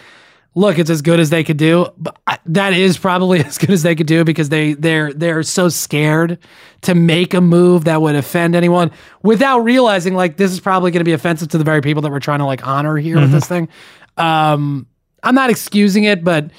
look, 0.54 0.78
it's 0.78 0.90
as 0.90 1.02
good 1.02 1.20
as 1.20 1.30
they 1.30 1.44
could 1.44 1.56
do. 1.56 1.86
But 1.96 2.16
I, 2.26 2.38
that 2.46 2.72
is 2.72 2.96
probably 2.96 3.40
as 3.44 3.58
good 3.58 3.70
as 3.70 3.82
they 3.82 3.94
could 3.94 4.06
do 4.06 4.24
because 4.24 4.48
they 4.48 4.74
they're 4.74 5.12
they're 5.12 5.42
so 5.42 5.68
scared 5.68 6.38
to 6.82 6.94
make 6.94 7.34
a 7.34 7.40
move 7.40 7.84
that 7.84 8.00
would 8.02 8.14
offend 8.14 8.54
anyone 8.54 8.90
without 9.22 9.60
realizing 9.60 10.14
like 10.14 10.36
this 10.36 10.52
is 10.52 10.60
probably 10.60 10.90
going 10.90 11.00
to 11.00 11.04
be 11.04 11.12
offensive 11.12 11.48
to 11.48 11.58
the 11.58 11.64
very 11.64 11.80
people 11.80 12.02
that 12.02 12.10
we're 12.10 12.20
trying 12.20 12.40
to 12.40 12.46
like 12.46 12.66
honor 12.66 12.96
here 12.96 13.20
with 13.20 13.32
this 13.32 13.46
thing. 13.46 13.68
Um, 14.16 14.86
I'm 15.22 15.34
not 15.34 15.50
excusing 15.50 16.04
it, 16.04 16.22
but 16.22 16.50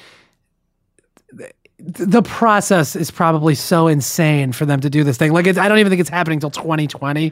th- 1.38 1.52
the 1.78 2.24
process 2.24 2.96
is 2.96 3.12
probably 3.12 3.56
so 3.56 3.88
insane 3.88 4.52
for 4.52 4.66
them 4.66 4.82
to 4.82 4.90
do 4.90 5.04
this 5.04 5.18
thing. 5.18 5.32
Like, 5.32 5.46
it's, 5.46 5.60
I 5.60 5.70
don't 5.70 5.78
even 5.78 5.92
think 5.92 6.00
it's 6.00 6.10
happening 6.10 6.38
until 6.38 6.50
2020 6.50 7.32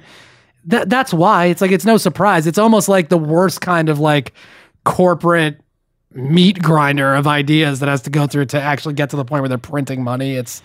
that 0.65 0.89
that's 0.89 1.13
why 1.13 1.45
it's 1.45 1.61
like 1.61 1.71
it's 1.71 1.85
no 1.85 1.97
surprise. 1.97 2.47
It's 2.47 2.57
almost 2.57 2.87
like 2.87 3.09
the 3.09 3.17
worst 3.17 3.61
kind 3.61 3.89
of 3.89 3.99
like 3.99 4.33
corporate 4.85 5.59
meat 6.13 6.61
grinder 6.61 7.15
of 7.15 7.27
ideas 7.27 7.79
that 7.79 7.89
has 7.89 8.01
to 8.03 8.09
go 8.09 8.27
through 8.27 8.45
to 8.45 8.61
actually 8.61 8.93
get 8.93 9.09
to 9.11 9.15
the 9.15 9.25
point 9.25 9.41
where 9.41 9.49
they're 9.49 9.57
printing 9.57 10.03
money. 10.03 10.35
It's 10.35 10.61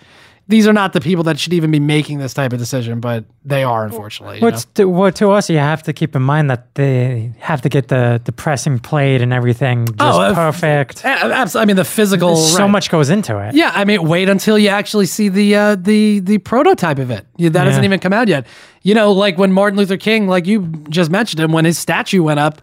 these 0.49 0.67
are 0.67 0.73
not 0.73 0.93
the 0.93 0.99
people 0.99 1.23
that 1.25 1.39
should 1.39 1.53
even 1.53 1.69
be 1.69 1.79
making 1.79 2.17
this 2.17 2.33
type 2.33 2.53
of 2.53 2.57
decision, 2.59 2.99
but 2.99 3.23
they 3.45 3.63
are 3.63 3.85
unfortunately. 3.85 4.37
you 4.37 4.41
What's 4.41 4.65
to, 4.65 4.85
what 4.89 5.15
to 5.17 5.29
us? 5.29 5.47
You 5.47 5.59
have 5.59 5.83
to 5.83 5.93
keep 5.93 6.15
in 6.15 6.23
mind 6.23 6.49
that 6.49 6.73
they 6.73 7.31
have 7.37 7.61
to 7.61 7.69
get 7.69 7.87
the 7.87 8.19
the 8.25 8.31
pressing 8.31 8.79
plate 8.79 9.21
and 9.21 9.31
everything 9.31 9.85
just 9.85 9.97
Oh, 9.99 10.33
perfect. 10.33 11.05
know? 11.05 11.11
A- 11.45 11.59
I 11.59 11.65
mean, 11.65 11.75
the 11.75 11.85
physical. 11.85 12.35
so 12.35 12.63
right. 12.63 12.67
much 12.71 12.89
goes 12.89 13.11
into 13.11 13.37
it. 13.37 13.53
Yeah, 13.53 13.71
I 13.75 13.85
mean, 13.85 14.07
wait 14.07 14.27
until 14.27 14.57
you 14.57 14.69
actually 14.69 15.05
see 15.05 15.29
the 15.29 15.55
uh, 15.55 15.75
the 15.75 16.19
the 16.19 16.39
prototype 16.39 16.97
of 16.97 17.11
it. 17.11 17.27
Yeah, 17.37 17.49
That 17.49 17.67
hasn't 17.67 17.85
even 17.85 17.99
come 17.99 18.13
out 18.13 18.27
yet. 18.27 18.47
You 18.81 18.95
know, 18.95 19.11
like 19.11 19.37
when 19.37 19.53
Martin 19.53 19.77
Luther 19.77 19.97
King, 19.97 20.27
like 20.27 20.47
you 20.47 20.65
just 20.89 21.11
mentioned 21.11 21.39
him, 21.41 21.51
when 21.51 21.65
his 21.65 21.77
statue 21.77 22.23
went 22.23 22.39
up, 22.39 22.59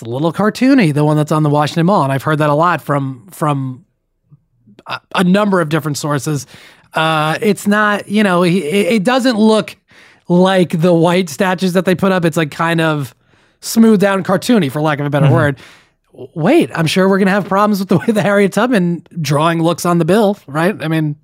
it's 0.00 0.06
a 0.06 0.10
little 0.10 0.32
cartoony, 0.32 0.94
the 0.94 1.04
one 1.04 1.16
that's 1.16 1.30
on 1.32 1.42
the 1.42 1.50
Washington 1.50 1.86
Mall, 1.86 2.02
and 2.04 2.12
I've 2.12 2.22
heard 2.22 2.38
that 2.38 2.48
a 2.48 2.54
lot 2.54 2.80
from 2.80 3.26
from 3.30 3.84
a, 4.86 4.98
a 5.16 5.24
number 5.24 5.60
of 5.60 5.68
different 5.68 5.98
sources. 5.98 6.46
Uh, 6.94 7.38
it's 7.42 7.66
not, 7.66 8.08
you 8.08 8.22
know, 8.22 8.42
he, 8.42 8.64
it, 8.64 8.92
it 8.94 9.04
doesn't 9.04 9.36
look 9.38 9.76
like 10.28 10.70
the 10.80 10.92
white 10.94 11.28
statues 11.28 11.74
that 11.74 11.84
they 11.84 11.94
put 11.94 12.12
up. 12.12 12.24
It's 12.24 12.36
like 12.36 12.50
kind 12.50 12.80
of 12.80 13.14
smooth 13.60 14.00
down 14.00 14.24
cartoony, 14.24 14.72
for 14.72 14.80
lack 14.80 15.00
of 15.00 15.06
a 15.06 15.10
better 15.10 15.30
word. 15.30 15.58
Wait, 16.34 16.70
I'm 16.74 16.86
sure 16.86 17.08
we're 17.08 17.18
gonna 17.18 17.30
have 17.30 17.46
problems 17.46 17.78
with 17.80 17.88
the 17.90 17.98
way 17.98 18.06
the 18.08 18.22
Harriet 18.22 18.52
Tubman 18.52 19.06
drawing 19.20 19.62
looks 19.62 19.84
on 19.84 19.98
the 19.98 20.04
bill, 20.06 20.38
right? 20.46 20.74
I 20.82 20.88
mean, 20.88 21.16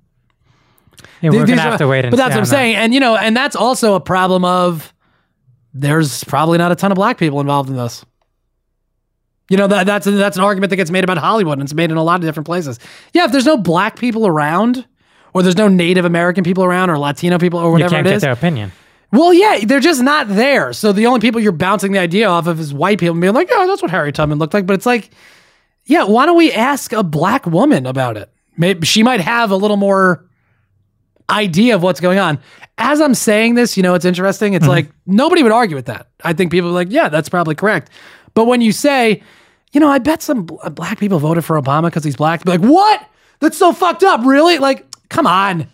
Yeah, 1.21 1.31
we're 1.31 1.45
gonna 1.47 1.61
are- 1.61 1.71
have 1.71 1.79
to 1.79 1.87
wait 1.87 2.05
and 2.05 2.11
But 2.11 2.17
that's 2.17 2.29
what 2.29 2.37
I'm 2.37 2.43
that. 2.43 2.49
saying, 2.49 2.75
and 2.75 2.93
you 2.93 2.99
know, 2.99 3.15
and 3.17 3.35
that's 3.35 3.55
also 3.55 3.95
a 3.95 3.99
problem 3.99 4.45
of 4.45 4.93
there's 5.73 6.23
probably 6.25 6.57
not 6.59 6.71
a 6.71 6.75
ton 6.75 6.91
of 6.91 6.95
black 6.95 7.17
people 7.17 7.39
involved 7.41 7.69
in 7.69 7.75
this. 7.75 8.05
You 9.49 9.57
know 9.57 9.67
that 9.67 9.85
that's 9.85 10.05
that's 10.05 10.37
an 10.37 10.43
argument 10.43 10.71
that 10.71 10.75
gets 10.75 10.91
made 10.91 11.03
about 11.03 11.17
Hollywood, 11.17 11.53
and 11.53 11.63
it's 11.63 11.73
made 11.73 11.89
in 11.89 11.97
a 11.97 12.03
lot 12.03 12.15
of 12.15 12.21
different 12.21 12.45
places. 12.45 12.79
Yeah, 13.13 13.25
if 13.25 13.31
there's 13.31 13.45
no 13.45 13.57
black 13.57 13.97
people 13.97 14.27
around, 14.27 14.85
or 15.33 15.41
there's 15.41 15.55
no 15.55 15.67
Native 15.67 16.05
American 16.05 16.43
people 16.43 16.63
around, 16.63 16.89
or 16.89 16.97
Latino 16.97 17.37
people, 17.37 17.59
or 17.59 17.67
You 17.67 17.71
whatever 17.71 17.95
can't 17.95 18.07
it 18.07 18.09
get 18.09 18.15
is, 18.17 18.21
their 18.23 18.33
opinion. 18.33 18.71
well, 19.11 19.33
yeah, 19.33 19.59
they're 19.63 19.79
just 19.79 20.01
not 20.01 20.27
there. 20.27 20.73
So 20.73 20.91
the 20.91 21.05
only 21.05 21.21
people 21.21 21.39
you're 21.39 21.53
bouncing 21.53 21.93
the 21.93 21.99
idea 21.99 22.27
off 22.27 22.47
of 22.47 22.59
is 22.59 22.73
white 22.73 22.99
people 22.99 23.13
and 23.13 23.21
being 23.21 23.33
like, 23.33 23.47
"Oh, 23.51 23.67
that's 23.67 23.81
what 23.81 23.91
Harry 23.91 24.11
Tubman 24.11 24.37
looked 24.37 24.53
like." 24.53 24.65
But 24.65 24.73
it's 24.73 24.85
like, 24.85 25.11
yeah, 25.85 26.03
why 26.03 26.25
don't 26.25 26.37
we 26.37 26.51
ask 26.51 26.91
a 26.91 27.03
black 27.03 27.45
woman 27.45 27.85
about 27.85 28.17
it? 28.17 28.29
Maybe 28.57 28.85
she 28.85 29.01
might 29.01 29.21
have 29.21 29.51
a 29.51 29.55
little 29.55 29.77
more 29.77 30.25
idea 31.29 31.75
of 31.75 31.83
what's 31.83 32.01
going 32.01 32.19
on. 32.19 32.39
As 32.77 33.01
I'm 33.01 33.15
saying 33.15 33.55
this, 33.55 33.77
you 33.77 33.83
know, 33.83 33.93
it's 33.93 34.05
interesting. 34.05 34.53
It's 34.53 34.63
mm-hmm. 34.63 34.71
like 34.71 34.91
nobody 35.05 35.41
would 35.41 35.51
argue 35.51 35.75
with 35.75 35.85
that. 35.85 36.09
I 36.23 36.33
think 36.33 36.51
people 36.51 36.69
are 36.69 36.73
like, 36.73 36.91
"Yeah, 36.91 37.07
that's 37.07 37.29
probably 37.29 37.55
correct." 37.55 37.89
But 38.37 38.45
when 38.45 38.61
you 38.61 38.71
say, 38.71 39.23
you 39.71 39.79
know, 39.79 39.89
I 39.89 39.97
bet 39.97 40.21
some 40.21 40.43
black 40.45 40.99
people 40.99 41.17
voted 41.17 41.43
for 41.43 41.59
Obama 41.59 41.85
because 41.85 42.03
he's 42.03 42.15
black, 42.15 42.43
be 42.43 42.51
like, 42.51 42.61
"What? 42.61 43.03
That's 43.39 43.57
so 43.57 43.73
fucked 43.73 44.03
up." 44.03 44.23
Really? 44.23 44.59
Like, 44.59 44.85
come 45.09 45.25
on. 45.25 45.65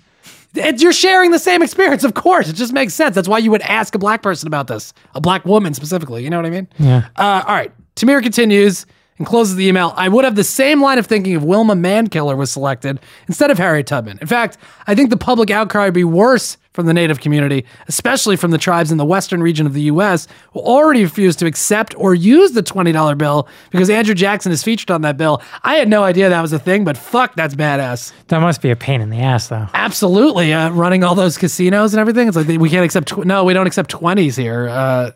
You're 0.53 0.93
sharing 0.93 1.31
the 1.31 1.39
same 1.39 1.61
experience, 1.61 2.05
of 2.05 2.13
course. 2.13 2.47
It 2.47 2.53
just 2.53 2.71
makes 2.71 2.93
sense. 2.93 3.15
That's 3.15 3.27
why 3.27 3.39
you 3.39 3.51
would 3.51 3.63
ask 3.63 3.95
a 3.95 3.99
black 3.99 4.21
person 4.21 4.47
about 4.47 4.67
this, 4.67 4.93
a 5.13 5.19
black 5.19 5.43
woman 5.43 5.73
specifically. 5.73 6.23
You 6.23 6.29
know 6.29 6.37
what 6.37 6.45
I 6.45 6.51
mean? 6.51 6.69
Yeah. 6.79 7.09
Uh, 7.17 7.43
all 7.45 7.53
right. 7.53 7.73
Tamir 7.97 8.23
continues 8.23 8.85
and 9.17 9.27
closes 9.27 9.55
the 9.55 9.67
email. 9.67 9.93
I 9.95 10.09
would 10.09 10.25
have 10.25 10.35
the 10.35 10.43
same 10.43 10.81
line 10.81 10.97
of 10.97 11.05
thinking 11.05 11.33
if 11.33 11.41
Wilma 11.43 11.75
Mankiller 11.75 12.35
was 12.35 12.51
selected 12.51 12.99
instead 13.27 13.51
of 13.51 13.57
Harriet 13.57 13.87
Tubman. 13.87 14.17
In 14.21 14.27
fact, 14.27 14.57
I 14.87 14.95
think 14.95 15.09
the 15.11 15.17
public 15.17 15.51
outcry 15.51 15.85
would 15.85 15.93
be 15.93 16.03
worse 16.03 16.57
from 16.73 16.87
the 16.87 16.93
Native 16.93 17.19
community, 17.19 17.63
especially 17.87 18.35
from 18.35 18.49
the 18.49 18.57
tribes 18.57 18.91
in 18.91 18.97
the 18.97 19.05
western 19.05 19.43
region 19.43 19.67
of 19.67 19.73
the 19.73 19.81
U.S. 19.83 20.27
who 20.53 20.59
already 20.59 21.03
refused 21.03 21.37
to 21.39 21.45
accept 21.45 21.93
or 21.99 22.15
use 22.15 22.53
the 22.53 22.63
$20 22.63 23.15
bill 23.15 23.47
because 23.69 23.91
Andrew 23.91 24.15
Jackson 24.15 24.51
is 24.51 24.63
featured 24.63 24.89
on 24.89 25.01
that 25.03 25.15
bill. 25.15 25.39
I 25.61 25.75
had 25.75 25.87
no 25.87 26.03
idea 26.03 26.29
that 26.29 26.41
was 26.41 26.51
a 26.51 26.57
thing, 26.57 26.83
but 26.83 26.97
fuck, 26.97 27.35
that's 27.35 27.53
badass. 27.53 28.11
That 28.29 28.39
must 28.39 28.63
be 28.63 28.71
a 28.71 28.75
pain 28.75 29.01
in 29.01 29.11
the 29.11 29.19
ass, 29.19 29.49
though. 29.49 29.67
Absolutely, 29.75 30.51
uh, 30.51 30.71
running 30.71 31.03
all 31.03 31.13
those 31.13 31.37
casinos 31.37 31.93
and 31.93 32.01
everything. 32.01 32.27
It's 32.27 32.35
like 32.37 32.47
we 32.47 32.71
can't 32.71 32.83
accept. 32.85 33.07
Tw- 33.09 33.25
no, 33.25 33.43
we 33.43 33.53
don't 33.53 33.67
accept 33.67 33.91
twenties 33.91 34.35
here. 34.35 34.67
Uh, 34.67 35.11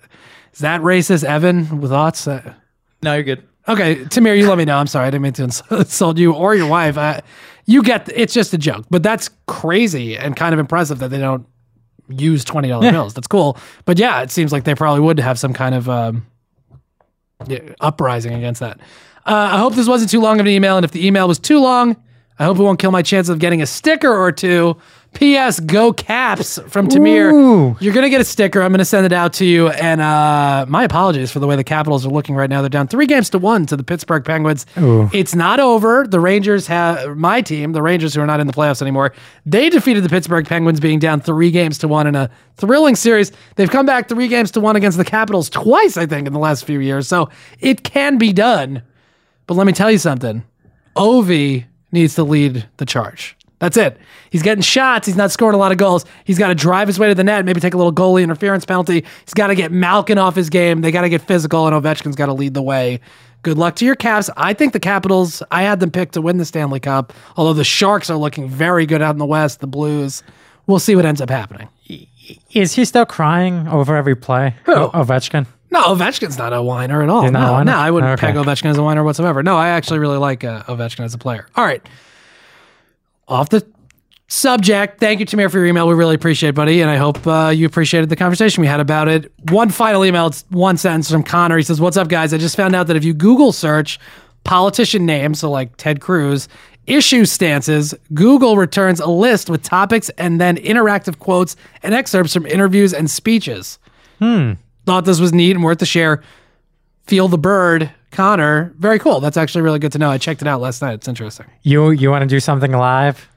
is 0.53 0.59
that 0.59 0.81
racist, 0.81 1.23
Evan? 1.23 1.81
With 1.81 1.89
thoughts? 1.89 2.27
Uh, 2.27 2.53
No, 3.01 3.15
you're 3.15 3.23
good. 3.23 3.46
Okay, 3.67 3.97
Tamir, 4.05 4.37
you 4.37 4.47
let 4.47 4.57
me 4.57 4.65
know. 4.65 4.77
I'm 4.77 4.87
sorry, 4.87 5.07
I 5.07 5.09
didn't 5.11 5.23
mean 5.23 5.33
to 5.33 5.43
ins- 5.43 5.63
insult 5.71 6.17
you 6.17 6.33
or 6.33 6.55
your 6.55 6.67
wife. 6.67 6.97
I, 6.97 7.21
you 7.65 7.83
get 7.83 8.09
it's 8.15 8.33
just 8.33 8.53
a 8.53 8.57
joke, 8.57 8.85
but 8.89 9.03
that's 9.03 9.29
crazy 9.45 10.17
and 10.17 10.35
kind 10.35 10.53
of 10.53 10.59
impressive 10.59 10.99
that 10.99 11.09
they 11.09 11.19
don't 11.19 11.45
use 12.09 12.45
twenty 12.45 12.69
dollar 12.69 12.89
bills. 12.91 13.13
That's 13.13 13.27
cool, 13.27 13.57
but 13.85 13.99
yeah, 13.99 14.21
it 14.21 14.31
seems 14.31 14.51
like 14.51 14.63
they 14.63 14.73
probably 14.75 15.01
would 15.01 15.19
have 15.19 15.37
some 15.37 15.53
kind 15.53 15.75
of 15.75 15.89
um, 15.89 16.25
yeah, 17.47 17.59
uprising 17.81 18.33
against 18.33 18.61
that. 18.61 18.79
Uh, 19.25 19.49
I 19.51 19.57
hope 19.57 19.75
this 19.75 19.87
wasn't 19.87 20.09
too 20.09 20.21
long 20.21 20.39
of 20.39 20.45
an 20.45 20.51
email, 20.51 20.77
and 20.77 20.85
if 20.85 20.91
the 20.91 21.05
email 21.05 21.27
was 21.27 21.37
too 21.39 21.59
long, 21.59 21.97
I 22.39 22.45
hope 22.45 22.57
it 22.57 22.63
won't 22.63 22.79
kill 22.79 22.91
my 22.91 23.01
chances 23.01 23.29
of 23.29 23.39
getting 23.39 23.61
a 23.61 23.65
sticker 23.65 24.13
or 24.15 24.31
two. 24.31 24.77
P.S. 25.17 25.59
Go 25.59 25.91
Caps 25.91 26.59
from 26.67 26.87
Tamir. 26.87 27.33
Ooh. 27.33 27.75
You're 27.79 27.95
gonna 27.95 28.11
get 28.11 28.21
a 28.21 28.23
sticker. 28.23 28.61
I'm 28.61 28.71
gonna 28.71 28.85
send 28.85 29.03
it 29.03 29.11
out 29.11 29.33
to 29.33 29.45
you. 29.45 29.69
And 29.69 29.99
uh, 29.99 30.67
my 30.69 30.83
apologies 30.83 31.31
for 31.31 31.39
the 31.39 31.47
way 31.47 31.55
the 31.55 31.63
Capitals 31.63 32.05
are 32.05 32.09
looking 32.09 32.35
right 32.35 32.47
now. 32.47 32.61
They're 32.61 32.69
down 32.69 32.87
three 32.87 33.07
games 33.07 33.31
to 33.31 33.39
one 33.39 33.65
to 33.65 33.75
the 33.75 33.83
Pittsburgh 33.83 34.23
Penguins. 34.23 34.67
Ooh. 34.77 35.09
It's 35.13 35.33
not 35.33 35.59
over. 35.59 36.05
The 36.05 36.19
Rangers 36.19 36.67
have 36.67 37.17
my 37.17 37.41
team, 37.41 37.71
the 37.71 37.81
Rangers 37.81 38.13
who 38.13 38.21
are 38.21 38.27
not 38.27 38.39
in 38.39 38.45
the 38.45 38.53
playoffs 38.53 38.79
anymore. 38.79 39.11
They 39.43 39.71
defeated 39.71 40.03
the 40.03 40.09
Pittsburgh 40.09 40.45
Penguins, 40.45 40.79
being 40.79 40.99
down 40.99 41.19
three 41.21 41.49
games 41.49 41.79
to 41.79 41.87
one 41.87 42.05
in 42.05 42.13
a 42.15 42.29
thrilling 42.57 42.95
series. 42.95 43.31
They've 43.55 43.71
come 43.71 43.87
back 43.87 44.09
three 44.09 44.27
games 44.27 44.51
to 44.51 44.59
one 44.59 44.75
against 44.75 44.99
the 44.99 45.05
Capitals 45.05 45.49
twice, 45.49 45.97
I 45.97 46.05
think, 46.05 46.27
in 46.27 46.33
the 46.33 46.39
last 46.39 46.63
few 46.63 46.79
years. 46.79 47.07
So 47.07 47.31
it 47.59 47.83
can 47.83 48.19
be 48.19 48.33
done. 48.33 48.83
But 49.47 49.55
let 49.55 49.65
me 49.65 49.73
tell 49.73 49.89
you 49.89 49.97
something. 49.97 50.43
Ovi 50.95 51.65
needs 51.91 52.13
to 52.15 52.23
lead 52.23 52.67
the 52.77 52.85
charge. 52.85 53.36
That's 53.59 53.75
it. 53.77 53.97
He's 54.29 54.43
getting 54.43 54.61
shots. 54.61 55.07
He's 55.07 55.15
not 55.15 55.31
scoring 55.31 55.55
a 55.55 55.57
lot 55.57 55.71
of 55.71 55.77
goals. 55.79 56.05
He's 56.25 56.37
got 56.37 56.49
to 56.49 56.55
drive 56.55 56.87
his 56.87 56.99
way 56.99 57.07
to 57.07 57.15
the 57.15 57.23
net, 57.23 57.43
maybe 57.43 57.59
take 57.59 57.73
a 57.73 57.77
little 57.77 57.91
goalie 57.93 58.21
interference 58.23 58.65
penalty. 58.65 59.03
He's 59.25 59.33
got 59.33 59.47
to 59.47 59.55
get 59.55 59.71
Malkin 59.71 60.17
off 60.19 60.35
his 60.35 60.49
game. 60.49 60.81
They 60.81 60.91
got 60.91 61.01
to 61.01 61.09
get 61.09 61.21
physical, 61.23 61.65
and 61.65 61.75
Ovechkin's 61.75 62.15
got 62.15 62.27
to 62.27 62.33
lead 62.33 62.53
the 62.53 62.61
way. 62.61 62.99
Good 63.41 63.57
luck 63.57 63.75
to 63.77 63.85
your 63.85 63.95
Caps. 63.95 64.29
I 64.37 64.53
think 64.53 64.73
the 64.73 64.79
Capitals, 64.79 65.41
I 65.51 65.63
had 65.63 65.79
them 65.79 65.89
picked 65.89 66.13
to 66.13 66.21
win 66.21 66.37
the 66.37 66.45
Stanley 66.45 66.79
Cup, 66.79 67.13
although 67.35 67.53
the 67.53 67.63
Sharks 67.63 68.09
are 68.09 68.17
looking 68.17 68.47
very 68.47 68.85
good 68.85 69.01
out 69.01 69.11
in 69.15 69.17
the 69.19 69.25
West, 69.25 69.59
the 69.59 69.67
Blues. 69.67 70.21
We'll 70.67 70.79
see 70.79 70.95
what 70.95 71.05
ends 71.05 71.21
up 71.21 71.29
happening. 71.29 71.69
Is 72.51 72.73
he 72.73 72.83
still 72.85 73.05
crying 73.05 73.67
over 73.69 73.95
every 73.95 74.15
play? 74.15 74.53
Who? 74.65 74.73
O- 74.73 74.89
Ovechkin. 74.91 75.47
No, 75.71 75.81
Ovechkin's 75.83 76.37
not 76.37 76.53
a 76.53 76.61
whiner 76.61 77.01
at 77.03 77.09
all. 77.09 77.29
No, 77.31 77.63
no, 77.63 77.73
I 77.75 77.89
wouldn't 77.91 78.13
Okay. 78.13 78.27
peg 78.27 78.35
Ovechkin 78.35 78.65
as 78.69 78.77
a 78.77 78.83
whiner 78.83 79.03
whatsoever. 79.03 79.43
No, 79.43 79.57
I 79.57 79.69
actually 79.69 79.99
really 79.99 80.17
like 80.17 80.43
uh, 80.43 80.63
Ovechkin 80.63 81.01
as 81.05 81.13
a 81.13 81.17
player. 81.17 81.47
All 81.55 81.63
right. 81.65 81.85
Off 83.27 83.49
the 83.49 83.65
subject, 84.27 84.99
thank 84.99 85.19
you, 85.19 85.25
Tamir, 85.25 85.51
for 85.51 85.57
your 85.57 85.67
email. 85.67 85.87
We 85.87 85.93
really 85.93 86.15
appreciate 86.15 86.49
it, 86.49 86.55
buddy. 86.55 86.81
And 86.81 86.89
I 86.89 86.97
hope 86.97 87.25
uh, 87.25 87.49
you 87.49 87.65
appreciated 87.65 88.09
the 88.09 88.15
conversation 88.15 88.61
we 88.61 88.67
had 88.67 88.79
about 88.79 89.07
it. 89.07 89.31
One 89.49 89.69
final 89.69 90.05
email, 90.05 90.27
it's 90.27 90.45
one 90.49 90.77
sentence 90.77 91.11
from 91.11 91.23
Connor. 91.23 91.57
He 91.57 91.63
says, 91.63 91.81
What's 91.81 91.97
up, 91.97 92.07
guys? 92.07 92.33
I 92.33 92.37
just 92.37 92.55
found 92.55 92.75
out 92.75 92.87
that 92.87 92.95
if 92.95 93.03
you 93.03 93.13
Google 93.13 93.51
search 93.51 93.99
politician 94.43 95.05
names, 95.05 95.39
so 95.39 95.49
like 95.49 95.75
Ted 95.77 95.99
Cruz, 95.99 96.47
issue 96.85 97.25
stances, 97.25 97.93
Google 98.13 98.57
returns 98.57 98.99
a 98.99 99.09
list 99.09 99.49
with 99.49 99.61
topics 99.61 100.09
and 100.17 100.39
then 100.39 100.57
interactive 100.57 101.19
quotes 101.19 101.55
and 101.83 101.93
excerpts 101.93 102.33
from 102.33 102.45
interviews 102.45 102.93
and 102.93 103.09
speeches. 103.09 103.77
Hmm. 104.19 104.53
Thought 104.85 105.05
this 105.05 105.19
was 105.19 105.33
neat 105.33 105.51
and 105.51 105.63
worth 105.63 105.79
the 105.79 105.85
share. 105.85 106.23
Feel 107.05 107.27
the 107.27 107.37
bird, 107.37 107.91
Connor. 108.17 108.73
Very 108.79 108.97
cool. 108.97 109.19
That's 109.19 109.37
actually 109.37 109.61
really 109.61 109.77
good 109.77 109.91
to 109.91 109.99
know. 109.99 110.09
I 110.09 110.17
checked 110.17 110.41
it 110.41 110.47
out 110.47 110.59
last 110.59 110.81
night. 110.81 110.93
It's 110.95 111.07
interesting. 111.07 111.45
You 111.61 111.91
you 111.91 112.09
want 112.09 112.23
to 112.23 112.27
do 112.27 112.39
something 112.39 112.71
live? 112.71 113.29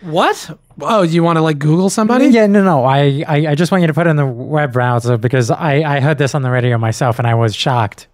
What? 0.00 0.58
Oh, 0.80 1.02
you 1.02 1.22
want 1.22 1.36
to 1.36 1.42
like 1.42 1.58
Google 1.58 1.90
somebody? 1.90 2.28
Yeah, 2.28 2.46
no, 2.46 2.64
no. 2.64 2.82
I, 2.82 3.22
I, 3.28 3.46
I 3.48 3.54
just 3.54 3.70
want 3.70 3.82
you 3.82 3.88
to 3.88 3.92
put 3.94 4.06
it 4.06 4.10
in 4.10 4.16
the 4.16 4.24
web 4.26 4.72
browser 4.72 5.18
because 5.18 5.50
I, 5.50 5.82
I 5.96 6.00
heard 6.00 6.16
this 6.16 6.34
on 6.34 6.40
the 6.40 6.50
radio 6.50 6.78
myself 6.78 7.18
and 7.18 7.28
I 7.28 7.34
was 7.34 7.54
shocked. 7.54 8.08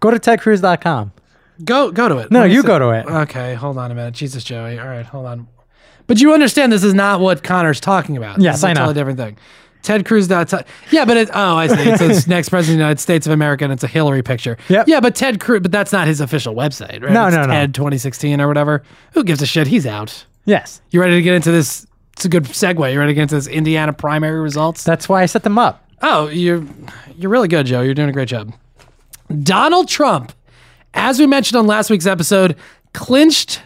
Go 0.00 0.10
to 0.10 0.18
tedcruz.com. 0.18 1.12
Go 1.64 1.92
go 1.92 2.08
to 2.08 2.18
it. 2.18 2.32
No, 2.32 2.42
you 2.42 2.64
go 2.64 2.80
to 2.80 2.90
it. 2.90 3.06
Okay, 3.06 3.54
hold 3.54 3.78
on 3.78 3.92
a 3.92 3.94
minute. 3.94 4.14
Jesus, 4.14 4.42
Joey. 4.42 4.76
All 4.76 4.88
right, 4.88 5.06
hold 5.06 5.26
on. 5.26 5.46
But 6.08 6.20
you 6.20 6.34
understand 6.34 6.72
this 6.72 6.82
is 6.82 6.94
not 6.94 7.20
what 7.20 7.44
Connor's 7.44 7.78
talking 7.78 8.16
about. 8.16 8.40
Yes, 8.40 8.54
this 8.54 8.58
is 8.58 8.64
I 8.64 8.70
a 8.72 8.74
know. 8.74 8.80
totally 8.80 8.94
different 8.94 9.18
thing. 9.20 9.36
Ted 9.82 10.04
Cruz. 10.06 10.28
dot- 10.28 10.52
Yeah, 10.90 11.04
but 11.04 11.16
it, 11.16 11.30
oh, 11.32 11.56
I 11.56 11.66
see. 11.68 11.74
It's, 11.90 11.98
says 11.98 12.26
next 12.28 12.48
president 12.50 12.74
of 12.74 12.78
the 12.78 12.82
United 12.84 13.00
States 13.00 13.26
of 13.26 13.32
America, 13.32 13.64
and 13.64 13.72
it's 13.72 13.82
a 13.84 13.88
Hillary 13.88 14.22
picture. 14.22 14.56
Yep. 14.68 14.88
Yeah, 14.88 15.00
but 15.00 15.14
Ted 15.14 15.40
Cruz. 15.40 15.60
But 15.62 15.72
that's 15.72 15.92
not 15.92 16.06
his 16.06 16.20
official 16.20 16.54
website, 16.54 17.02
right? 17.02 17.12
No, 17.12 17.26
It's 17.26 17.36
no, 17.36 17.42
no. 17.46 17.52
Ted 17.52 17.74
2016 17.74 18.40
or 18.40 18.48
whatever. 18.48 18.82
Who 19.14 19.24
gives 19.24 19.40
a 19.42 19.46
shit? 19.46 19.66
He's 19.66 19.86
out. 19.86 20.24
Yes. 20.44 20.80
You 20.90 21.00
ready 21.00 21.14
to 21.16 21.22
get 21.22 21.34
into 21.34 21.50
this? 21.52 21.86
It's 22.14 22.24
a 22.24 22.28
good 22.28 22.44
segue. 22.44 22.92
You 22.92 22.98
ready 22.98 23.10
to 23.10 23.14
get 23.14 23.22
into 23.22 23.34
this 23.36 23.46
Indiana 23.46 23.92
primary 23.92 24.40
results? 24.40 24.84
That's 24.84 25.08
why 25.08 25.22
I 25.22 25.26
set 25.26 25.42
them 25.42 25.58
up. 25.58 25.86
Oh, 26.02 26.28
you're 26.28 26.62
you're 27.16 27.30
really 27.30 27.48
good, 27.48 27.66
Joe. 27.66 27.80
You're 27.82 27.94
doing 27.94 28.08
a 28.08 28.12
great 28.12 28.28
job. 28.28 28.52
Donald 29.42 29.88
Trump, 29.88 30.32
as 30.94 31.18
we 31.18 31.26
mentioned 31.26 31.56
on 31.58 31.66
last 31.66 31.88
week's 31.90 32.06
episode, 32.06 32.56
clinched. 32.94 33.62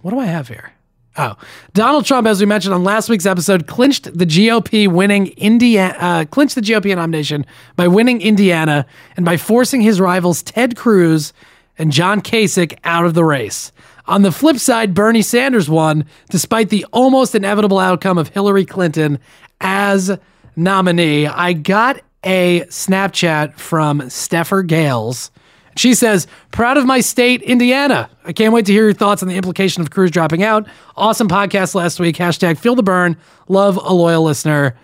What 0.00 0.12
do 0.12 0.18
I 0.20 0.26
have 0.26 0.48
here? 0.48 0.72
Oh, 1.20 1.36
Donald 1.74 2.06
Trump, 2.06 2.28
as 2.28 2.38
we 2.38 2.46
mentioned 2.46 2.72
on 2.72 2.84
last 2.84 3.08
week's 3.08 3.26
episode, 3.26 3.66
clinched 3.66 4.16
the 4.16 4.24
GOP 4.24 4.86
winning 4.86 5.28
Indiana, 5.36 5.96
uh, 5.98 6.24
clinched 6.26 6.54
the 6.54 6.60
GOP 6.60 6.94
nomination 6.94 7.44
by 7.74 7.88
winning 7.88 8.22
Indiana 8.22 8.86
and 9.16 9.26
by 9.26 9.36
forcing 9.36 9.80
his 9.80 10.00
rivals 10.00 10.44
Ted 10.44 10.76
Cruz 10.76 11.32
and 11.76 11.90
John 11.90 12.20
Kasich 12.20 12.78
out 12.84 13.04
of 13.04 13.14
the 13.14 13.24
race. 13.24 13.72
On 14.06 14.22
the 14.22 14.30
flip 14.30 14.58
side, 14.58 14.94
Bernie 14.94 15.22
Sanders 15.22 15.68
won 15.68 16.04
despite 16.30 16.68
the 16.68 16.86
almost 16.92 17.34
inevitable 17.34 17.80
outcome 17.80 18.16
of 18.16 18.28
Hillary 18.28 18.64
Clinton 18.64 19.18
as 19.60 20.16
nominee. 20.54 21.26
I 21.26 21.52
got 21.52 22.00
a 22.22 22.60
Snapchat 22.68 23.58
from 23.58 24.08
Steffer 24.08 24.62
Gales. 24.62 25.32
She 25.78 25.94
says, 25.94 26.26
proud 26.50 26.76
of 26.76 26.84
my 26.86 26.98
state, 27.00 27.40
Indiana. 27.42 28.10
I 28.24 28.32
can't 28.32 28.52
wait 28.52 28.66
to 28.66 28.72
hear 28.72 28.84
your 28.84 28.92
thoughts 28.92 29.22
on 29.22 29.28
the 29.28 29.36
implication 29.36 29.80
of 29.80 29.90
Cruz 29.90 30.10
dropping 30.10 30.42
out. 30.42 30.66
Awesome 30.96 31.28
podcast 31.28 31.74
last 31.76 32.00
week. 32.00 32.16
Hashtag 32.16 32.58
feel 32.58 32.74
the 32.74 32.82
burn. 32.82 33.16
Love 33.46 33.76
a 33.76 33.94
loyal 33.94 34.24
listener. 34.24 34.76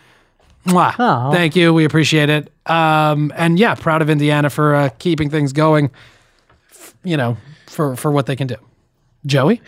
Mwah. 0.67 1.33
Thank 1.33 1.57
you. 1.57 1.75
We 1.75 1.85
appreciate 1.85 2.31
it. 2.31 2.53
Um, 2.67 3.33
and 3.35 3.59
yeah, 3.59 3.75
proud 3.75 4.03
of 4.03 4.09
Indiana 4.09 4.51
for 4.51 4.75
uh, 4.75 4.89
keeping 5.01 5.31
things 5.31 5.53
going, 5.53 5.91
f- 6.71 6.95
you 7.03 7.17
know, 7.17 7.37
for, 7.67 7.97
for 7.97 8.13
what 8.13 8.27
they 8.27 8.37
can 8.37 8.47
do. 8.47 8.57
Joey? 9.27 9.61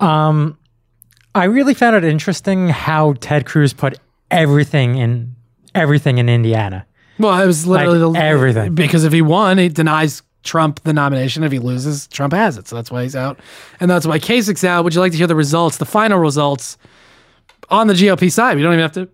I 0.00 1.44
really 1.44 1.74
found 1.74 1.96
it 1.96 2.04
interesting 2.04 2.70
how 2.70 3.12
Ted 3.20 3.44
Cruz 3.44 3.74
put 3.74 3.98
everything 4.30 4.96
in 4.96 5.36
everything 5.74 6.16
in 6.16 6.28
Indiana. 6.30 6.86
Well, 7.18 7.40
it 7.40 7.46
was 7.46 7.66
literally 7.66 7.98
Like 7.98 8.14
the, 8.14 8.26
everything. 8.26 8.74
Because 8.74 9.04
if 9.04 9.12
he 9.12 9.22
won, 9.22 9.58
he 9.58 9.68
denies 9.68 10.22
Trump 10.46 10.82
the 10.84 10.92
nomination. 10.92 11.42
If 11.42 11.52
he 11.52 11.58
loses, 11.58 12.06
Trump 12.08 12.32
has 12.32 12.56
it. 12.56 12.66
So 12.68 12.76
that's 12.76 12.90
why 12.90 13.02
he's 13.02 13.16
out. 13.16 13.38
And 13.80 13.90
that's 13.90 14.06
why 14.06 14.18
Kasich's 14.18 14.64
out. 14.64 14.84
Would 14.84 14.94
you 14.94 15.00
like 15.00 15.12
to 15.12 15.18
hear 15.18 15.26
the 15.26 15.34
results, 15.34 15.76
the 15.76 15.84
final 15.84 16.18
results 16.18 16.78
on 17.68 17.86
the 17.88 17.94
GOP 17.94 18.32
side? 18.32 18.56
We 18.56 18.62
don't 18.62 18.72
even 18.72 18.82
have 18.82 18.92
to 18.92 19.08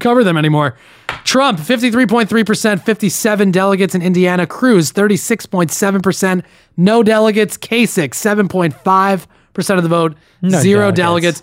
cover 0.00 0.24
them 0.24 0.36
anymore. 0.36 0.76
Trump, 1.24 1.58
53.3%, 1.58 2.84
57 2.84 3.50
delegates 3.50 3.94
in 3.94 4.02
Indiana. 4.02 4.46
Cruz, 4.46 4.92
36.7%. 4.92 6.44
No 6.76 7.02
delegates. 7.02 7.56
Kasich, 7.56 8.10
7.5% 8.10 9.76
of 9.76 9.82
the 9.82 9.88
vote. 9.88 10.16
No 10.42 10.60
zero 10.60 10.90
delegates. 10.90 11.40
delegates. 11.40 11.42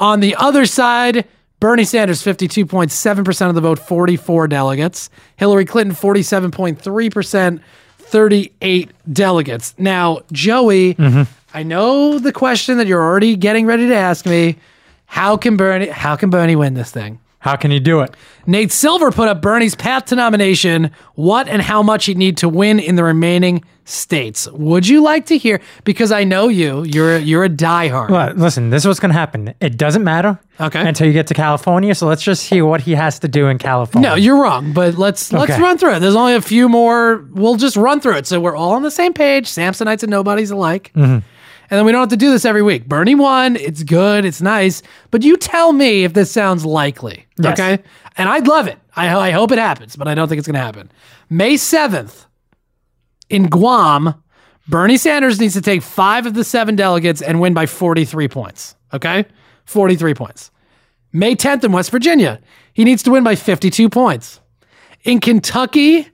On 0.00 0.20
the 0.20 0.34
other 0.36 0.66
side, 0.66 1.28
Bernie 1.60 1.84
Sanders, 1.84 2.20
52.7% 2.24 3.48
of 3.48 3.54
the 3.54 3.60
vote, 3.60 3.78
44 3.78 4.48
delegates. 4.48 5.10
Hillary 5.36 5.64
Clinton, 5.64 5.94
47.3%, 5.94 7.60
38 8.12 8.90
delegates. 9.10 9.74
Now, 9.78 10.20
Joey, 10.30 10.94
mm-hmm. 10.94 11.22
I 11.54 11.62
know 11.62 12.18
the 12.18 12.32
question 12.32 12.76
that 12.76 12.86
you're 12.86 13.02
already 13.02 13.36
getting 13.36 13.64
ready 13.64 13.88
to 13.88 13.94
ask 13.94 14.26
me. 14.26 14.56
How 15.06 15.36
can 15.36 15.56
Bernie 15.56 15.88
how 15.88 16.16
can 16.16 16.30
Bernie 16.30 16.56
win 16.56 16.74
this 16.74 16.90
thing? 16.90 17.20
How 17.42 17.56
can 17.56 17.72
you 17.72 17.80
do 17.80 18.00
it? 18.00 18.14
Nate 18.46 18.70
Silver 18.70 19.10
put 19.10 19.26
up 19.28 19.42
Bernie's 19.42 19.74
path 19.74 20.04
to 20.06 20.14
nomination, 20.16 20.92
what 21.16 21.48
and 21.48 21.60
how 21.60 21.82
much 21.82 22.04
he'd 22.06 22.16
need 22.16 22.36
to 22.38 22.48
win 22.48 22.78
in 22.78 22.94
the 22.94 23.02
remaining 23.02 23.64
states. 23.84 24.48
Would 24.52 24.86
you 24.86 25.02
like 25.02 25.26
to 25.26 25.36
hear? 25.36 25.60
Because 25.82 26.12
I 26.12 26.22
know 26.22 26.46
you, 26.46 26.84
you're 26.84 27.18
you're 27.18 27.42
a 27.42 27.48
diehard. 27.48 28.10
Well, 28.10 28.32
listen, 28.34 28.70
this 28.70 28.84
is 28.84 28.86
what's 28.86 29.00
going 29.00 29.10
to 29.12 29.18
happen. 29.18 29.54
It 29.60 29.76
doesn't 29.76 30.04
matter 30.04 30.38
Okay. 30.60 30.86
until 30.86 31.08
you 31.08 31.12
get 31.12 31.26
to 31.28 31.34
California. 31.34 31.96
So 31.96 32.06
let's 32.06 32.22
just 32.22 32.48
hear 32.48 32.64
what 32.64 32.80
he 32.82 32.92
has 32.94 33.18
to 33.18 33.28
do 33.28 33.48
in 33.48 33.58
California. 33.58 34.10
No, 34.10 34.14
you're 34.14 34.40
wrong. 34.40 34.72
But 34.72 34.96
let's 34.96 35.32
let's 35.32 35.50
Okay. 35.52 35.60
run 35.60 35.78
through 35.78 35.94
it. 35.96 35.98
There's 35.98 36.14
only 36.14 36.34
a 36.34 36.40
few 36.40 36.68
more. 36.68 37.24
We'll 37.32 37.56
just 37.56 37.76
run 37.76 37.98
through 38.00 38.18
it, 38.18 38.26
so 38.28 38.40
we're 38.40 38.54
all 38.56 38.72
on 38.74 38.82
the 38.82 38.90
same 38.90 39.12
page. 39.14 39.46
Sampsonites 39.48 40.04
and 40.04 40.10
nobodies 40.10 40.52
alike. 40.52 40.92
Mm-hmm. 40.94 41.18
And 41.72 41.78
then 41.78 41.86
we 41.86 41.92
don't 41.92 42.02
have 42.02 42.10
to 42.10 42.18
do 42.18 42.30
this 42.30 42.44
every 42.44 42.60
week. 42.60 42.86
Bernie 42.86 43.14
won. 43.14 43.56
It's 43.56 43.82
good. 43.82 44.26
It's 44.26 44.42
nice. 44.42 44.82
But 45.10 45.22
you 45.22 45.38
tell 45.38 45.72
me 45.72 46.04
if 46.04 46.12
this 46.12 46.30
sounds 46.30 46.66
likely. 46.66 47.24
Yes. 47.38 47.58
Okay. 47.58 47.82
And 48.18 48.28
I'd 48.28 48.46
love 48.46 48.66
it. 48.66 48.76
I, 48.94 49.08
I 49.08 49.30
hope 49.30 49.52
it 49.52 49.58
happens, 49.58 49.96
but 49.96 50.06
I 50.06 50.14
don't 50.14 50.28
think 50.28 50.38
it's 50.38 50.46
going 50.46 50.52
to 50.52 50.60
happen. 50.60 50.92
May 51.30 51.54
7th 51.54 52.26
in 53.30 53.48
Guam, 53.48 54.22
Bernie 54.68 54.98
Sanders 54.98 55.40
needs 55.40 55.54
to 55.54 55.62
take 55.62 55.80
five 55.80 56.26
of 56.26 56.34
the 56.34 56.44
seven 56.44 56.76
delegates 56.76 57.22
and 57.22 57.40
win 57.40 57.54
by 57.54 57.64
43 57.64 58.28
points. 58.28 58.76
Okay. 58.92 59.24
43 59.64 60.12
points. 60.12 60.50
May 61.10 61.34
10th 61.34 61.64
in 61.64 61.72
West 61.72 61.90
Virginia, 61.90 62.38
he 62.74 62.84
needs 62.84 63.02
to 63.04 63.10
win 63.10 63.24
by 63.24 63.34
52 63.34 63.88
points. 63.88 64.40
In 65.04 65.20
Kentucky, 65.20 66.06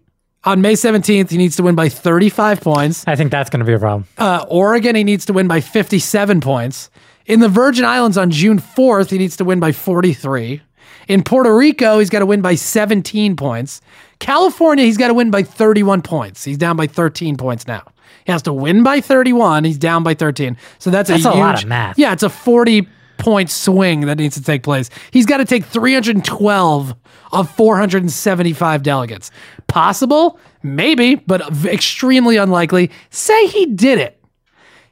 On 0.44 0.60
May 0.60 0.74
17th, 0.74 1.30
he 1.30 1.36
needs 1.36 1.56
to 1.56 1.62
win 1.62 1.74
by 1.74 1.88
35 1.88 2.60
points. 2.60 3.04
I 3.06 3.16
think 3.16 3.30
that's 3.30 3.50
going 3.50 3.60
to 3.60 3.66
be 3.66 3.72
a 3.72 3.78
problem. 3.78 4.06
Uh, 4.16 4.46
Oregon, 4.48 4.94
he 4.94 5.04
needs 5.04 5.26
to 5.26 5.32
win 5.32 5.48
by 5.48 5.60
57 5.60 6.40
points. 6.40 6.90
In 7.26 7.40
the 7.40 7.48
Virgin 7.48 7.84
Islands 7.84 8.16
on 8.16 8.30
June 8.30 8.58
4th, 8.58 9.10
he 9.10 9.18
needs 9.18 9.36
to 9.36 9.44
win 9.44 9.60
by 9.60 9.72
43. 9.72 10.62
In 11.08 11.22
Puerto 11.22 11.54
Rico, 11.54 11.98
he's 11.98 12.10
got 12.10 12.20
to 12.20 12.26
win 12.26 12.40
by 12.40 12.54
17 12.54 13.36
points. 13.36 13.80
California, 14.20 14.84
he's 14.84 14.96
got 14.96 15.08
to 15.08 15.14
win 15.14 15.30
by 15.30 15.42
31 15.42 16.02
points. 16.02 16.44
He's 16.44 16.58
down 16.58 16.76
by 16.76 16.86
13 16.86 17.36
points 17.36 17.66
now. 17.66 17.82
He 18.24 18.32
has 18.32 18.42
to 18.42 18.52
win 18.52 18.82
by 18.82 19.00
31. 19.00 19.64
He's 19.64 19.78
down 19.78 20.02
by 20.02 20.14
13. 20.14 20.56
So 20.78 20.90
that's, 20.90 21.08
That's 21.08 21.24
a, 21.24 21.30
a 21.30 21.32
huge, 21.32 21.40
lot 21.40 21.62
of 21.62 21.68
math. 21.68 21.98
Yeah, 21.98 22.12
it's 22.12 22.22
a 22.22 22.30
40 22.30 22.86
point 23.18 23.50
swing 23.50 24.02
that 24.02 24.18
needs 24.18 24.36
to 24.36 24.42
take 24.42 24.62
place. 24.62 24.90
He's 25.10 25.26
got 25.26 25.38
to 25.38 25.44
take 25.44 25.64
312 25.64 26.94
of 27.32 27.50
475 27.50 28.82
delegates. 28.82 29.30
Possible? 29.66 30.38
Maybe, 30.62 31.16
but 31.16 31.64
extremely 31.66 32.36
unlikely. 32.36 32.90
Say 33.10 33.46
he 33.46 33.66
did 33.66 33.98
it. 33.98 34.14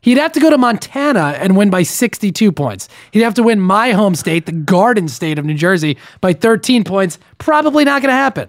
He'd 0.02 0.18
have 0.18 0.32
to 0.32 0.40
go 0.40 0.50
to 0.50 0.58
Montana 0.58 1.34
and 1.40 1.56
win 1.56 1.68
by 1.68 1.82
62 1.82 2.52
points. 2.52 2.88
He'd 3.10 3.22
have 3.22 3.34
to 3.34 3.42
win 3.42 3.60
my 3.60 3.90
home 3.90 4.14
state, 4.14 4.46
the 4.46 4.52
Garden 4.52 5.08
State 5.08 5.36
of 5.36 5.44
New 5.44 5.54
Jersey, 5.54 5.96
by 6.20 6.32
13 6.32 6.84
points. 6.84 7.18
Probably 7.38 7.84
not 7.84 8.02
going 8.02 8.12
to 8.12 8.16
happen. 8.16 8.48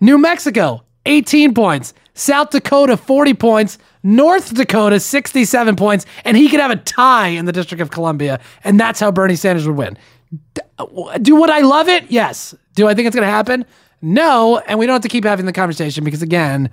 New 0.00 0.16
Mexico, 0.16 0.85
18 1.06 1.54
points. 1.54 1.94
South 2.14 2.50
Dakota, 2.50 2.96
40 2.96 3.34
points. 3.34 3.78
North 4.02 4.54
Dakota, 4.54 5.00
67 5.00 5.76
points. 5.76 6.06
And 6.24 6.36
he 6.36 6.48
could 6.48 6.60
have 6.60 6.70
a 6.70 6.76
tie 6.76 7.28
in 7.28 7.44
the 7.44 7.52
District 7.52 7.80
of 7.80 7.90
Columbia. 7.90 8.40
And 8.64 8.78
that's 8.78 9.00
how 9.00 9.10
Bernie 9.10 9.36
Sanders 9.36 9.66
would 9.66 9.76
win. 9.76 9.98
Do 11.20 11.36
would 11.36 11.50
I 11.50 11.60
love 11.60 11.88
it? 11.88 12.10
Yes. 12.10 12.54
Do 12.74 12.88
I 12.88 12.94
think 12.94 13.06
it's 13.06 13.16
going 13.16 13.26
to 13.26 13.32
happen? 13.32 13.64
No. 14.02 14.58
And 14.66 14.78
we 14.78 14.86
don't 14.86 14.94
have 14.94 15.02
to 15.02 15.08
keep 15.08 15.24
having 15.24 15.46
the 15.46 15.52
conversation 15.52 16.04
because, 16.04 16.22
again, 16.22 16.70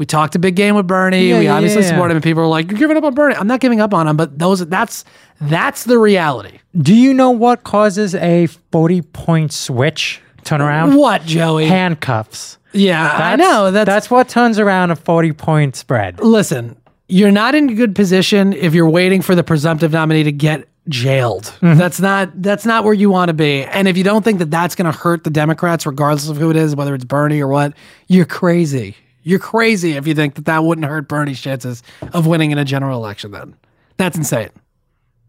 we 0.00 0.06
talked 0.06 0.34
a 0.34 0.38
big 0.38 0.56
game 0.56 0.76
with 0.76 0.86
Bernie. 0.86 1.28
Yeah, 1.28 1.38
we 1.38 1.44
yeah, 1.44 1.56
obviously 1.56 1.82
yeah. 1.82 1.88
support 1.88 2.10
him, 2.10 2.16
and 2.16 2.24
people 2.24 2.42
are 2.42 2.46
like, 2.46 2.70
"You're 2.70 2.78
giving 2.78 2.96
up 2.96 3.04
on 3.04 3.12
Bernie." 3.12 3.34
I'm 3.34 3.46
not 3.46 3.60
giving 3.60 3.82
up 3.82 3.92
on 3.92 4.08
him, 4.08 4.16
but 4.16 4.38
those 4.38 4.66
that's 4.66 5.04
that's 5.42 5.84
the 5.84 5.98
reality. 5.98 6.58
Do 6.80 6.94
you 6.94 7.12
know 7.12 7.30
what 7.30 7.64
causes 7.64 8.14
a 8.14 8.46
40 8.46 9.02
point 9.02 9.52
switch 9.52 10.22
turnaround? 10.42 10.96
What, 10.96 11.26
Joey? 11.26 11.66
Handcuffs. 11.66 12.56
Yeah, 12.72 13.10
I 13.10 13.36
know. 13.36 13.70
That's, 13.70 13.86
that's 13.86 14.10
what 14.10 14.28
turns 14.28 14.58
around 14.58 14.90
a 14.90 14.96
40 14.96 15.32
point 15.32 15.76
spread. 15.76 16.20
listen. 16.20 16.76
You're 17.12 17.32
not 17.32 17.56
in 17.56 17.70
a 17.70 17.74
good 17.74 17.96
position 17.96 18.52
if 18.52 18.72
you're 18.72 18.88
waiting 18.88 19.20
for 19.20 19.34
the 19.34 19.42
presumptive 19.42 19.90
nominee 19.90 20.22
to 20.22 20.30
get 20.30 20.68
jailed. 20.88 21.44
Mm-hmm. 21.44 21.76
That's 21.76 22.00
not 22.00 22.42
that's 22.42 22.64
not 22.64 22.84
where 22.84 22.94
you 22.94 23.10
want 23.10 23.30
to 23.30 23.32
be. 23.32 23.64
And 23.64 23.88
if 23.88 23.96
you 23.96 24.04
don't 24.04 24.24
think 24.24 24.38
that 24.38 24.50
that's 24.50 24.74
going 24.74 24.90
to 24.90 24.96
hurt 24.96 25.24
the 25.24 25.30
Democrats, 25.30 25.86
regardless 25.86 26.28
of 26.28 26.36
who 26.36 26.50
it 26.50 26.56
is, 26.56 26.76
whether 26.76 26.94
it's 26.94 27.04
Bernie 27.04 27.40
or 27.40 27.48
what, 27.48 27.74
you're 28.06 28.26
crazy. 28.26 28.96
You're 29.22 29.38
crazy 29.38 29.92
if 29.92 30.06
you 30.06 30.14
think 30.14 30.36
that 30.36 30.46
that 30.46 30.64
wouldn't 30.64 30.86
hurt 30.86 31.08
Bernie's 31.08 31.40
chances 31.40 31.82
of 32.12 32.26
winning 32.26 32.52
in 32.52 32.58
a 32.58 32.64
general 32.64 33.02
election. 33.02 33.32
Then 33.32 33.56
that's 33.96 34.16
insane. 34.16 34.50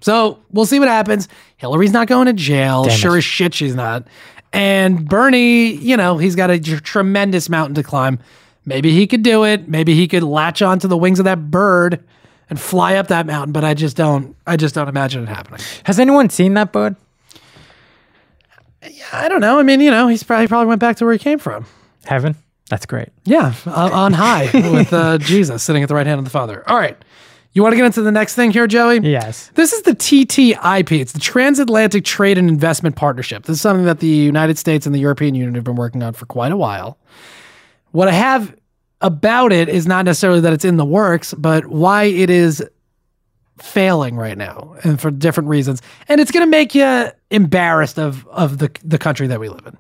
So 0.02 0.40
we'll 0.52 0.66
see 0.66 0.80
what 0.80 0.88
happens. 0.88 1.28
Hillary's 1.58 1.94
not 1.94 2.08
going 2.08 2.26
to 2.28 2.34
jail. 2.34 2.84
Damn 2.84 2.94
it. 2.94 2.98
sure 2.98 3.18
as 3.18 3.24
shit, 3.24 3.54
she's 3.54 3.76
not. 3.76 4.08
And 4.54 5.08
Bernie, 5.08 5.74
you 5.74 5.96
know, 5.96 6.18
he's 6.18 6.36
got 6.36 6.50
a 6.50 6.60
tr- 6.60 6.78
tremendous 6.78 7.50
mountain 7.50 7.76
to 7.76 7.84
climb. 7.84 8.20
Maybe 8.66 8.92
he 8.92 9.08
could 9.08 9.24
do 9.24 9.44
it. 9.44 9.68
Maybe 9.68 9.96
he 9.96 10.08
could 10.08 10.24
latch 10.24 10.62
onto 10.62 10.88
the 10.88 10.98
wings 10.98 11.20
of 11.20 11.26
that 11.26 11.50
bird 11.50 12.04
and 12.50 12.60
fly 12.60 12.96
up 12.96 13.08
that 13.08 13.26
mountain. 13.26 13.54
But 13.54 13.64
I 13.64 13.74
just 13.74 13.96
don't. 13.96 14.36
I 14.46 14.58
just 14.58 14.76
don't 14.76 14.88
imagine 14.88 15.24
it 15.24 15.30
happening. 15.30 15.62
Has 15.86 16.00
anyone 16.00 16.30
seen 16.30 16.54
that 16.56 16.72
bird? 16.72 16.96
Yeah, 18.84 19.06
I 19.14 19.30
don't 19.30 19.42
know. 19.42 19.60
I 19.60 19.64
mean, 19.64 19.80
you 19.80 19.92
know, 19.92 20.08
he's 20.08 20.24
probably 20.24 20.48
probably 20.48 20.68
went 20.68 20.82
back 20.82 20.98
to 20.98 21.06
where 21.06 21.14
he 21.14 21.20
came 21.20 21.40
from. 21.40 21.66
Heaven? 22.06 22.36
That's 22.70 22.86
great. 22.86 23.10
Yeah, 23.26 23.54
uh, 23.66 23.90
on 23.92 24.14
high 24.14 24.50
with 24.54 24.94
uh, 24.94 25.18
Jesus 25.18 25.62
sitting 25.62 25.84
at 25.84 25.90
the 25.90 25.96
right 25.96 26.08
hand 26.08 26.20
of 26.20 26.24
the 26.26 26.32
Father. 26.32 26.64
All 26.70 26.78
right. 26.78 26.98
You 27.54 27.64
want 27.64 27.74
to 27.74 27.78
get 27.78 27.86
into 27.86 28.02
the 28.02 28.12
next 28.14 28.36
thing 28.36 28.52
here, 28.52 28.66
Joey? 28.66 29.00
Yes. 29.00 29.52
This 29.56 29.74
is 29.74 29.82
the 29.82 29.92
TTIP. 29.92 31.00
It's 31.00 31.12
the 31.12 31.20
Transatlantic 31.20 32.06
Trade 32.06 32.38
and 32.38 32.48
Investment 32.48 32.96
Partnership. 32.96 33.44
This 33.44 33.58
is 33.58 33.62
something 33.62 33.86
that 33.86 34.00
the 34.00 34.08
United 34.08 34.58
States 34.58 34.86
and 34.86 34.96
the 34.96 35.00
European 35.00 35.36
Union 35.36 35.56
have 35.56 35.66
been 35.66 35.76
working 35.76 36.02
on 36.02 36.14
for 36.14 36.26
quite 36.26 36.54
a 36.54 36.58
while. 36.58 36.98
What 37.92 38.08
I 38.08 38.14
have 38.14 38.56
about 39.02 39.52
it 39.52 39.68
is 39.68 39.86
not 39.86 40.06
necessarily 40.06 40.40
that 40.40 40.54
it's 40.54 40.64
in 40.64 40.78
the 40.78 40.86
works, 40.86 41.34
but 41.34 41.66
why 41.66 42.06
it 42.06 42.30
is 42.30 42.64
failing 43.60 44.16
right 44.16 44.38
now 44.38 44.76
and 44.84 45.00
for 45.00 45.12
different 45.12 45.50
reasons. 45.50 45.82
And 46.08 46.22
it's 46.22 46.32
going 46.32 46.46
to 46.46 46.50
make 46.50 46.74
you 46.74 47.12
embarrassed 47.32 48.00
of 48.00 48.26
of 48.28 48.60
the 48.60 48.72
the 48.84 48.98
country 48.98 49.28
that 49.28 49.40
we 49.40 49.50
live 49.50 49.66
in. 49.66 49.78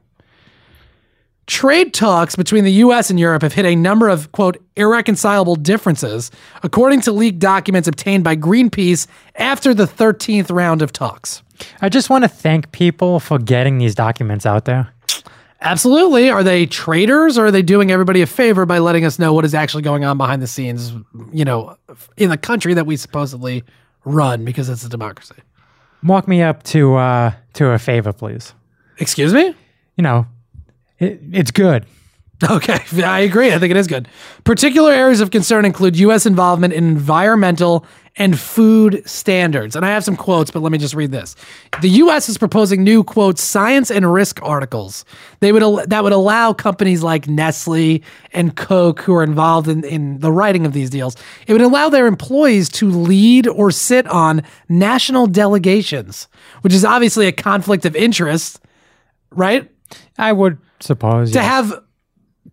Trade 1.47 1.93
talks 1.93 2.35
between 2.35 2.63
the 2.63 2.71
US 2.73 3.09
and 3.09 3.19
Europe 3.19 3.41
have 3.41 3.53
hit 3.53 3.65
a 3.65 3.75
number 3.75 4.07
of, 4.07 4.31
quote, 4.31 4.57
irreconcilable 4.75 5.55
differences, 5.55 6.31
according 6.63 7.01
to 7.01 7.11
leaked 7.11 7.39
documents 7.39 7.87
obtained 7.87 8.23
by 8.23 8.35
Greenpeace 8.35 9.07
after 9.35 9.73
the 9.73 9.85
13th 9.85 10.51
round 10.51 10.81
of 10.81 10.93
talks. 10.93 11.41
I 11.81 11.89
just 11.89 12.09
want 12.09 12.23
to 12.23 12.27
thank 12.27 12.71
people 12.71 13.19
for 13.19 13.37
getting 13.37 13.77
these 13.79 13.95
documents 13.95 14.45
out 14.45 14.65
there. 14.65 14.93
Absolutely. 15.61 16.29
Are 16.29 16.43
they 16.43 16.65
traitors 16.65 17.37
or 17.37 17.47
are 17.47 17.51
they 17.51 17.61
doing 17.61 17.91
everybody 17.91 18.21
a 18.21 18.27
favor 18.27 18.65
by 18.65 18.79
letting 18.79 19.05
us 19.05 19.19
know 19.19 19.31
what 19.31 19.45
is 19.45 19.53
actually 19.53 19.83
going 19.83 20.03
on 20.03 20.17
behind 20.17 20.41
the 20.41 20.47
scenes, 20.47 20.93
you 21.31 21.45
know, 21.45 21.77
in 22.17 22.29
the 22.29 22.37
country 22.37 22.73
that 22.73 22.87
we 22.87 22.97
supposedly 22.97 23.63
run 24.03 24.43
because 24.43 24.69
it's 24.69 24.83
a 24.83 24.89
democracy? 24.89 25.35
Walk 26.03 26.27
me 26.27 26.41
up 26.41 26.63
to 26.63 26.95
uh, 26.95 27.31
to 27.53 27.69
a 27.69 27.77
favor, 27.77 28.11
please. 28.11 28.55
Excuse 28.97 29.35
me? 29.35 29.55
You 29.97 30.03
know, 30.03 30.25
it, 31.01 31.19
it's 31.31 31.51
good. 31.51 31.85
Okay, 32.49 32.79
I 33.03 33.19
agree. 33.19 33.53
I 33.53 33.59
think 33.59 33.69
it 33.69 33.77
is 33.77 33.85
good. 33.85 34.07
Particular 34.45 34.91
areas 34.91 35.21
of 35.21 35.29
concern 35.29 35.63
include 35.63 35.95
U.S. 35.99 36.25
involvement 36.25 36.73
in 36.73 36.85
environmental 36.85 37.85
and 38.17 38.37
food 38.39 39.01
standards. 39.05 39.75
And 39.75 39.85
I 39.85 39.89
have 39.89 40.03
some 40.03 40.17
quotes, 40.17 40.51
but 40.51 40.61
let 40.61 40.71
me 40.71 40.77
just 40.77 40.93
read 40.93 41.11
this. 41.11 41.35
The 41.81 41.89
U.S. 41.89 42.27
is 42.29 42.37
proposing 42.37 42.83
new 42.83 43.03
quote 43.03 43.37
science 43.37 43.91
and 43.91 44.11
risk 44.11 44.39
articles. 44.41 45.05
They 45.39 45.51
would 45.51 45.61
al- 45.61 45.85
that 45.85 46.03
would 46.03 46.13
allow 46.13 46.51
companies 46.51 47.03
like 47.03 47.27
Nestle 47.27 48.01
and 48.33 48.55
Coke, 48.55 49.01
who 49.01 49.13
are 49.13 49.23
involved 49.23 49.67
in, 49.67 49.83
in 49.83 50.19
the 50.19 50.31
writing 50.31 50.65
of 50.65 50.73
these 50.73 50.89
deals, 50.89 51.15
it 51.45 51.53
would 51.53 51.61
allow 51.61 51.89
their 51.89 52.07
employees 52.07 52.69
to 52.69 52.89
lead 52.89 53.47
or 53.47 53.71
sit 53.71 54.07
on 54.07 54.41
national 54.67 55.27
delegations, 55.27 56.27
which 56.61 56.73
is 56.73 56.83
obviously 56.83 57.27
a 57.27 57.31
conflict 57.31 57.85
of 57.85 57.95
interest, 57.95 58.59
right? 59.29 59.69
I 60.17 60.31
would 60.33 60.57
suppose. 60.79 61.31
to 61.31 61.39
yes. 61.39 61.45
have 61.45 61.83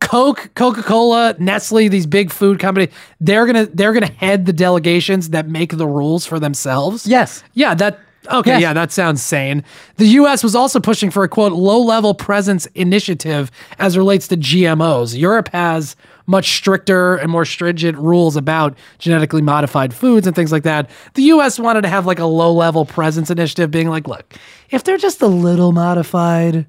Coke, 0.01 0.51
Coca-Cola, 0.55 1.35
Nestle, 1.39 1.89
these 1.89 2.07
big 2.07 2.31
food 2.31 2.59
companies, 2.61 2.91
they're 3.21 3.47
gonna 3.47 3.67
they're 3.67 3.93
gonna 3.93 4.07
head 4.07 4.47
the 4.47 4.53
delegations 4.53 5.31
that 5.31 5.49
make 5.49 5.77
the 5.77 5.87
rules 5.87 6.25
for 6.27 6.39
themselves. 6.39 7.07
Yes. 7.07 7.43
Yeah, 7.55 7.75
that 7.75 7.99
okay, 8.31 8.53
Yes. 8.53 8.61
yeah, 8.61 8.73
that 8.75 8.93
sounds 8.93 9.23
sane. 9.23 9.65
The 9.97 10.07
US 10.07 10.45
was 10.45 10.55
also 10.55 10.79
pushing 10.79 11.11
for 11.11 11.25
a 11.25 11.29
quote 11.29 11.53
low-level 11.53 12.15
presence 12.15 12.67
initiative 12.75 13.51
as 13.79 13.97
relates 13.97 14.29
to 14.29 14.37
GMOs. 14.37 15.19
Europe 15.19 15.49
has 15.53 15.97
much 16.27 16.53
stricter 16.57 17.17
and 17.17 17.31
more 17.33 17.47
stringent 17.47 17.97
rules 17.97 18.37
about 18.37 18.77
genetically 18.99 19.41
modified 19.41 19.95
foods 19.95 20.27
and 20.27 20.37
things 20.37 20.53
like 20.53 20.63
that. 20.65 20.91
The 21.15 21.23
US 21.23 21.59
wanted 21.59 21.83
to 21.83 21.89
have 21.89 22.05
like 22.07 22.19
a 22.19 22.27
low-level 22.27 22.85
presence 22.85 23.31
initiative 23.31 23.71
being 23.71 23.89
like, 23.89 24.07
look, 24.07 24.35
if 24.71 24.85
they're 24.85 24.99
just 24.99 25.23
a 25.23 25.27
little 25.27 25.73
modified, 25.73 26.67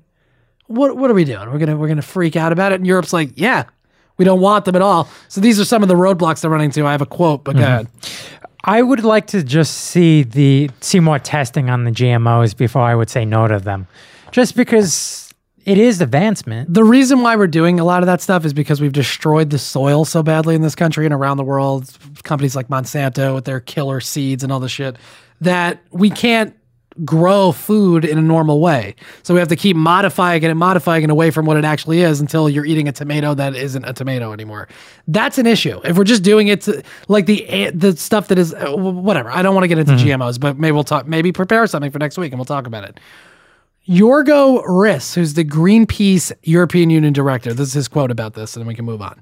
what 0.70 0.96
what 0.96 1.10
are 1.10 1.16
we 1.16 1.26
doing? 1.26 1.52
We're 1.52 1.58
gonna 1.58 1.76
we're 1.76 1.88
gonna 1.88 2.02
freak 2.02 2.36
out 2.36 2.52
about 2.52 2.72
it. 2.72 2.76
And 2.76 2.88
Europe's 2.88 3.12
like, 3.12 3.32
yeah, 3.36 3.66
we 4.18 4.26
don't 4.26 4.40
want 4.40 4.66
them 4.66 4.76
at 4.76 4.82
all. 4.82 5.10
So 5.28 5.42
these 5.42 5.60
are 5.60 5.66
some 5.66 5.82
of 5.82 5.90
the 5.90 5.96
roadblocks 5.96 6.42
they're 6.42 6.52
running 6.52 6.66
into. 6.66 6.86
I 6.86 6.92
have 6.92 7.02
a 7.02 7.08
quote, 7.08 7.44
but 7.44 7.56
go 7.56 7.62
mm-hmm. 7.62 7.72
ahead. 7.72 7.88
I 8.64 8.82
would 8.82 9.04
like 9.04 9.28
to 9.28 9.44
just 9.44 9.74
see 9.76 10.24
the 10.24 10.70
see 10.80 11.00
more 11.00 11.18
testing 11.18 11.70
on 11.70 11.86
the 11.86 11.92
GMOs 11.92 12.56
before 12.56 12.84
I 12.84 12.94
would 12.94 13.10
say 13.10 13.26
no 13.26 13.48
to 13.48 13.58
them, 13.58 13.88
just 14.32 14.56
because 14.56 15.34
it 15.66 15.78
is 15.78 16.02
advancement. 16.02 16.72
The 16.72 16.84
reason 16.84 17.22
why 17.22 17.36
we're 17.36 17.48
doing 17.48 17.80
a 17.80 17.84
lot 17.84 18.04
of 18.04 18.08
that 18.08 18.22
stuff 18.22 18.46
is 18.46 18.54
because 18.54 18.80
we've 18.80 18.94
destroyed 18.94 19.50
the 19.50 19.58
soil 19.58 20.06
so 20.06 20.22
badly 20.22 20.56
in 20.56 20.62
this 20.62 20.76
country 20.76 21.06
and 21.06 21.14
around 21.14 21.38
the 21.38 21.44
world. 21.44 21.98
Companies 22.24 22.56
like 22.56 22.68
Monsanto 22.68 23.34
with 23.34 23.46
their 23.46 23.60
killer 23.60 24.02
seeds 24.02 24.44
and 24.44 24.52
all 24.52 24.60
this 24.60 24.72
shit 24.72 24.98
that 25.42 25.82
we 25.92 26.10
can't 26.10 26.56
grow 27.06 27.52
food 27.52 28.06
in 28.06 28.18
a 28.18 28.22
normal 28.22 28.60
way. 28.60 28.95
So 29.24 29.34
we 29.34 29.39
have 29.39 29.50
to 29.50 29.56
keep 29.56 29.76
modifying 29.76 30.43
it 30.43 30.50
and 30.50 30.60
modifying 30.60 31.04
it 31.04 31.10
away 31.10 31.32
from 31.32 31.45
what 31.45 31.58
it 31.58 31.66
actually 31.66 32.02
is 32.02 32.20
until 32.20 32.50
you're 32.50 32.66
eating 32.66 32.88
a 32.88 32.91
tomato 32.91 33.34
that 33.34 33.56
isn't 33.56 33.86
a 33.86 33.93
tomato 33.93 34.34
anymore. 34.34 34.68
That's 35.08 35.38
an 35.38 35.45
issue. 35.45 35.80
If 35.84 35.97
we're 35.97 36.04
just 36.04 36.24
doing 36.24 36.47
it 36.47 36.62
to, 36.62 36.84
like 37.08 37.26
the 37.26 37.72
the 37.74 37.95
stuff 37.95 38.28
that 38.30 38.38
is 38.38 38.54
uh, 38.54 38.76
whatever. 38.76 39.30
I 39.30 39.41
don't 39.41 39.56
want 39.56 39.64
to 39.64 39.68
get 39.68 39.80
into 39.80 39.93
GMOs, 39.93 40.39
but 40.39 40.58
maybe 40.58 40.72
we'll 40.74 40.84
talk 40.84 41.08
maybe 41.08 41.32
prepare 41.32 41.68
something 41.68 41.91
for 41.91 42.00
next 42.00 42.18
week 42.18 42.32
and 42.32 42.39
we'll 42.39 42.45
talk 42.45 42.68
about 42.68 42.84
it. 42.84 43.00
Jorgo 43.88 44.64
Riss, 44.66 45.16
who's 45.16 45.34
the 45.34 45.43
Greenpeace 45.43 46.32
European 46.43 46.91
Union 46.91 47.12
director, 47.12 47.54
this 47.54 47.70
is 47.70 47.74
his 47.74 47.88
quote 47.88 48.12
about 48.12 48.36
this, 48.36 48.56
and 48.56 48.62
then 48.62 48.68
we 48.68 48.76
can 48.76 48.86
move 48.86 49.02
on. 49.02 49.20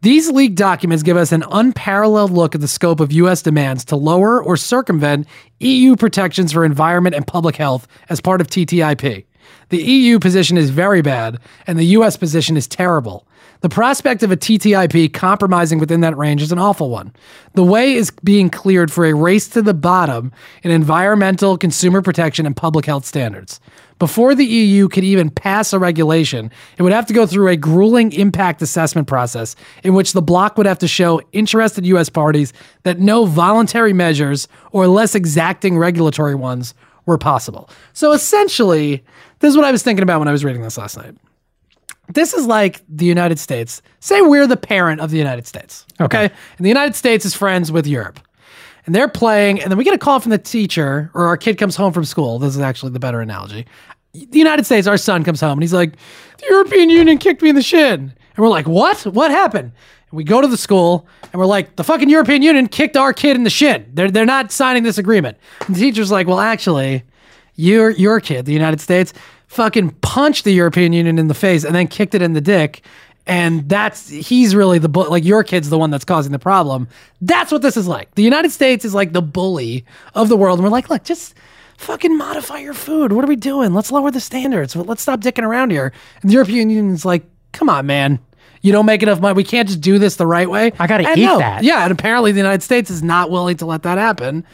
These 0.00 0.30
leaked 0.30 0.54
documents 0.54 1.02
give 1.02 1.16
us 1.16 1.32
an 1.32 1.44
unparalleled 1.50 2.30
look 2.30 2.54
at 2.54 2.60
the 2.60 2.68
scope 2.68 3.00
of 3.00 3.10
U.S. 3.10 3.42
demands 3.42 3.84
to 3.86 3.96
lower 3.96 4.40
or 4.40 4.56
circumvent 4.56 5.26
EU 5.58 5.96
protections 5.96 6.52
for 6.52 6.64
environment 6.64 7.16
and 7.16 7.26
public 7.26 7.56
health 7.56 7.88
as 8.08 8.20
part 8.20 8.40
of 8.40 8.46
TTIP. 8.46 9.24
The 9.70 9.82
EU 9.82 10.20
position 10.20 10.56
is 10.56 10.70
very 10.70 11.02
bad, 11.02 11.38
and 11.66 11.78
the 11.78 11.84
U.S. 11.86 12.16
position 12.16 12.56
is 12.56 12.68
terrible. 12.68 13.26
The 13.60 13.68
prospect 13.68 14.22
of 14.22 14.30
a 14.30 14.36
TTIP 14.36 15.12
compromising 15.12 15.80
within 15.80 16.00
that 16.02 16.16
range 16.16 16.42
is 16.42 16.52
an 16.52 16.60
awful 16.60 16.90
one. 16.90 17.12
The 17.54 17.64
way 17.64 17.94
is 17.94 18.12
being 18.22 18.50
cleared 18.50 18.92
for 18.92 19.04
a 19.04 19.14
race 19.14 19.48
to 19.48 19.62
the 19.62 19.74
bottom 19.74 20.30
in 20.62 20.70
environmental, 20.70 21.58
consumer 21.58 22.02
protection, 22.02 22.46
and 22.46 22.56
public 22.56 22.86
health 22.86 23.04
standards. 23.04 23.58
Before 23.98 24.34
the 24.34 24.44
EU 24.44 24.88
could 24.88 25.04
even 25.04 25.28
pass 25.28 25.72
a 25.72 25.78
regulation, 25.78 26.52
it 26.76 26.82
would 26.82 26.92
have 26.92 27.06
to 27.06 27.12
go 27.12 27.26
through 27.26 27.48
a 27.48 27.56
grueling 27.56 28.12
impact 28.12 28.62
assessment 28.62 29.08
process 29.08 29.56
in 29.82 29.94
which 29.94 30.12
the 30.12 30.22
bloc 30.22 30.56
would 30.56 30.66
have 30.66 30.78
to 30.78 30.88
show 30.88 31.20
interested 31.32 31.84
US 31.86 32.08
parties 32.08 32.52
that 32.84 33.00
no 33.00 33.24
voluntary 33.24 33.92
measures 33.92 34.46
or 34.70 34.86
less 34.86 35.14
exacting 35.14 35.76
regulatory 35.76 36.36
ones 36.36 36.74
were 37.06 37.18
possible. 37.18 37.68
So 37.92 38.12
essentially, 38.12 39.04
this 39.40 39.50
is 39.50 39.56
what 39.56 39.64
I 39.64 39.72
was 39.72 39.82
thinking 39.82 40.02
about 40.02 40.20
when 40.20 40.28
I 40.28 40.32
was 40.32 40.44
reading 40.44 40.62
this 40.62 40.78
last 40.78 40.96
night. 40.96 41.16
This 42.08 42.32
is 42.32 42.46
like 42.46 42.82
the 42.88 43.04
United 43.04 43.38
States. 43.38 43.82
Say 44.00 44.20
we're 44.20 44.46
the 44.46 44.56
parent 44.56 45.00
of 45.00 45.10
the 45.10 45.18
United 45.18 45.46
States. 45.46 45.86
Okay. 46.00 46.24
And 46.24 46.64
the 46.64 46.68
United 46.68 46.94
States 46.94 47.24
is 47.24 47.34
friends 47.34 47.70
with 47.72 47.86
Europe. 47.86 48.20
And 48.88 48.94
they're 48.94 49.06
playing, 49.06 49.60
and 49.60 49.70
then 49.70 49.76
we 49.76 49.84
get 49.84 49.92
a 49.92 49.98
call 49.98 50.18
from 50.18 50.30
the 50.30 50.38
teacher, 50.38 51.10
or 51.12 51.26
our 51.26 51.36
kid 51.36 51.58
comes 51.58 51.76
home 51.76 51.92
from 51.92 52.06
school. 52.06 52.38
This 52.38 52.56
is 52.56 52.62
actually 52.62 52.92
the 52.92 52.98
better 52.98 53.20
analogy. 53.20 53.66
The 54.14 54.38
United 54.38 54.64
States, 54.64 54.86
our 54.86 54.96
son 54.96 55.24
comes 55.24 55.42
home 55.42 55.58
and 55.58 55.62
he's 55.62 55.74
like, 55.74 55.92
The 56.38 56.46
European 56.48 56.88
Union 56.88 57.18
kicked 57.18 57.42
me 57.42 57.50
in 57.50 57.54
the 57.54 57.60
shin. 57.60 58.00
And 58.00 58.38
we're 58.38 58.48
like, 58.48 58.66
What? 58.66 59.02
What 59.02 59.30
happened? 59.30 59.72
And 60.10 60.16
we 60.16 60.24
go 60.24 60.40
to 60.40 60.48
the 60.48 60.56
school 60.56 61.06
and 61.24 61.34
we're 61.34 61.44
like, 61.44 61.76
The 61.76 61.84
fucking 61.84 62.08
European 62.08 62.40
Union 62.40 62.66
kicked 62.66 62.96
our 62.96 63.12
kid 63.12 63.36
in 63.36 63.44
the 63.44 63.50
shin. 63.50 63.90
They're, 63.92 64.10
they're 64.10 64.24
not 64.24 64.52
signing 64.52 64.84
this 64.84 64.96
agreement. 64.96 65.36
And 65.66 65.76
the 65.76 65.80
teacher's 65.80 66.10
like, 66.10 66.26
Well, 66.26 66.40
actually, 66.40 67.02
your 67.56 67.90
your 67.90 68.20
kid, 68.20 68.46
the 68.46 68.54
United 68.54 68.80
States, 68.80 69.12
fucking 69.48 69.90
punched 70.00 70.44
the 70.44 70.52
European 70.52 70.94
Union 70.94 71.18
in 71.18 71.28
the 71.28 71.34
face 71.34 71.62
and 71.62 71.74
then 71.74 71.88
kicked 71.88 72.14
it 72.14 72.22
in 72.22 72.32
the 72.32 72.40
dick. 72.40 72.82
And 73.28 73.68
that's 73.68 74.08
he's 74.08 74.54
really 74.54 74.78
the 74.78 74.88
bu- 74.88 75.08
like 75.08 75.22
your 75.22 75.44
kid's 75.44 75.68
the 75.68 75.78
one 75.78 75.90
that's 75.90 76.04
causing 76.04 76.32
the 76.32 76.38
problem. 76.38 76.88
That's 77.20 77.52
what 77.52 77.60
this 77.60 77.76
is 77.76 77.86
like. 77.86 78.14
The 78.14 78.22
United 78.22 78.50
States 78.50 78.86
is 78.86 78.94
like 78.94 79.12
the 79.12 79.20
bully 79.20 79.84
of 80.14 80.30
the 80.30 80.36
world, 80.36 80.58
and 80.58 80.64
we're 80.64 80.70
like, 80.70 80.88
look, 80.88 81.04
just 81.04 81.34
fucking 81.76 82.16
modify 82.16 82.58
your 82.58 82.72
food. 82.72 83.12
What 83.12 83.24
are 83.24 83.28
we 83.28 83.36
doing? 83.36 83.74
Let's 83.74 83.92
lower 83.92 84.10
the 84.10 84.18
standards. 84.20 84.74
Let's 84.74 85.02
stop 85.02 85.20
dicking 85.20 85.44
around 85.44 85.70
here. 85.70 85.92
And 86.22 86.30
the 86.30 86.34
European 86.34 86.70
Union's 86.70 87.04
like, 87.04 87.22
come 87.52 87.68
on, 87.68 87.86
man. 87.86 88.18
You 88.62 88.72
don't 88.72 88.86
make 88.86 89.02
enough 89.02 89.20
money. 89.20 89.36
We 89.36 89.44
can't 89.44 89.68
just 89.68 89.80
do 89.80 89.98
this 89.98 90.16
the 90.16 90.26
right 90.26 90.48
way. 90.50 90.72
I 90.78 90.86
gotta 90.86 91.08
And 91.08 91.18
eat 91.18 91.26
that. 91.38 91.62
Yeah, 91.62 91.84
and 91.84 91.92
apparently 91.92 92.32
the 92.32 92.38
United 92.38 92.62
States 92.62 92.90
is 92.90 93.02
not 93.02 93.30
willing 93.30 93.56
to 93.58 93.66
let 93.66 93.82
that 93.84 93.98
happen. 93.98 94.44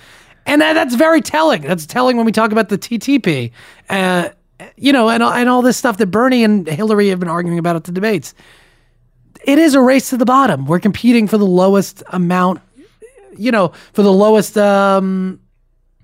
And 0.46 0.60
that, 0.60 0.74
that's 0.74 0.94
very 0.94 1.20
telling. 1.20 1.62
That's 1.62 1.86
telling 1.86 2.16
when 2.16 2.26
we 2.26 2.32
talk 2.32 2.52
about 2.52 2.68
the 2.68 2.76
TTP, 2.76 3.50
uh, 3.88 4.28
you 4.76 4.92
know, 4.92 5.08
and, 5.08 5.22
and 5.22 5.48
all 5.48 5.62
this 5.62 5.76
stuff 5.76 5.96
that 5.98 6.06
Bernie 6.08 6.44
and 6.44 6.66
Hillary 6.68 7.08
have 7.08 7.20
been 7.20 7.28
arguing 7.30 7.58
about 7.58 7.76
at 7.76 7.84
the 7.84 7.92
debates. 7.92 8.34
It 9.46 9.58
is 9.58 9.74
a 9.74 9.80
race 9.80 10.10
to 10.10 10.16
the 10.16 10.24
bottom. 10.24 10.66
We're 10.66 10.80
competing 10.80 11.26
for 11.28 11.38
the 11.38 11.46
lowest 11.46 12.02
amount, 12.08 12.60
you 13.36 13.50
know, 13.50 13.72
for 13.92 14.02
the 14.02 14.12
lowest, 14.12 14.56
um, 14.58 15.40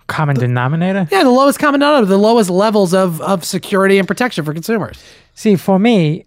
Common 0.06 0.36
denominator. 0.36 1.06
yeah, 1.12 1.22
the 1.22 1.30
lowest 1.30 1.58
common 1.58 1.80
denominator, 1.80 2.06
the 2.06 2.18
lowest 2.18 2.50
levels 2.50 2.92
of, 2.92 3.20
of 3.22 3.44
security 3.44 3.96
and 3.98 4.08
protection 4.08 4.44
for 4.44 4.52
consumers. 4.52 5.02
See, 5.34 5.54
for 5.56 5.78
me, 5.78 6.26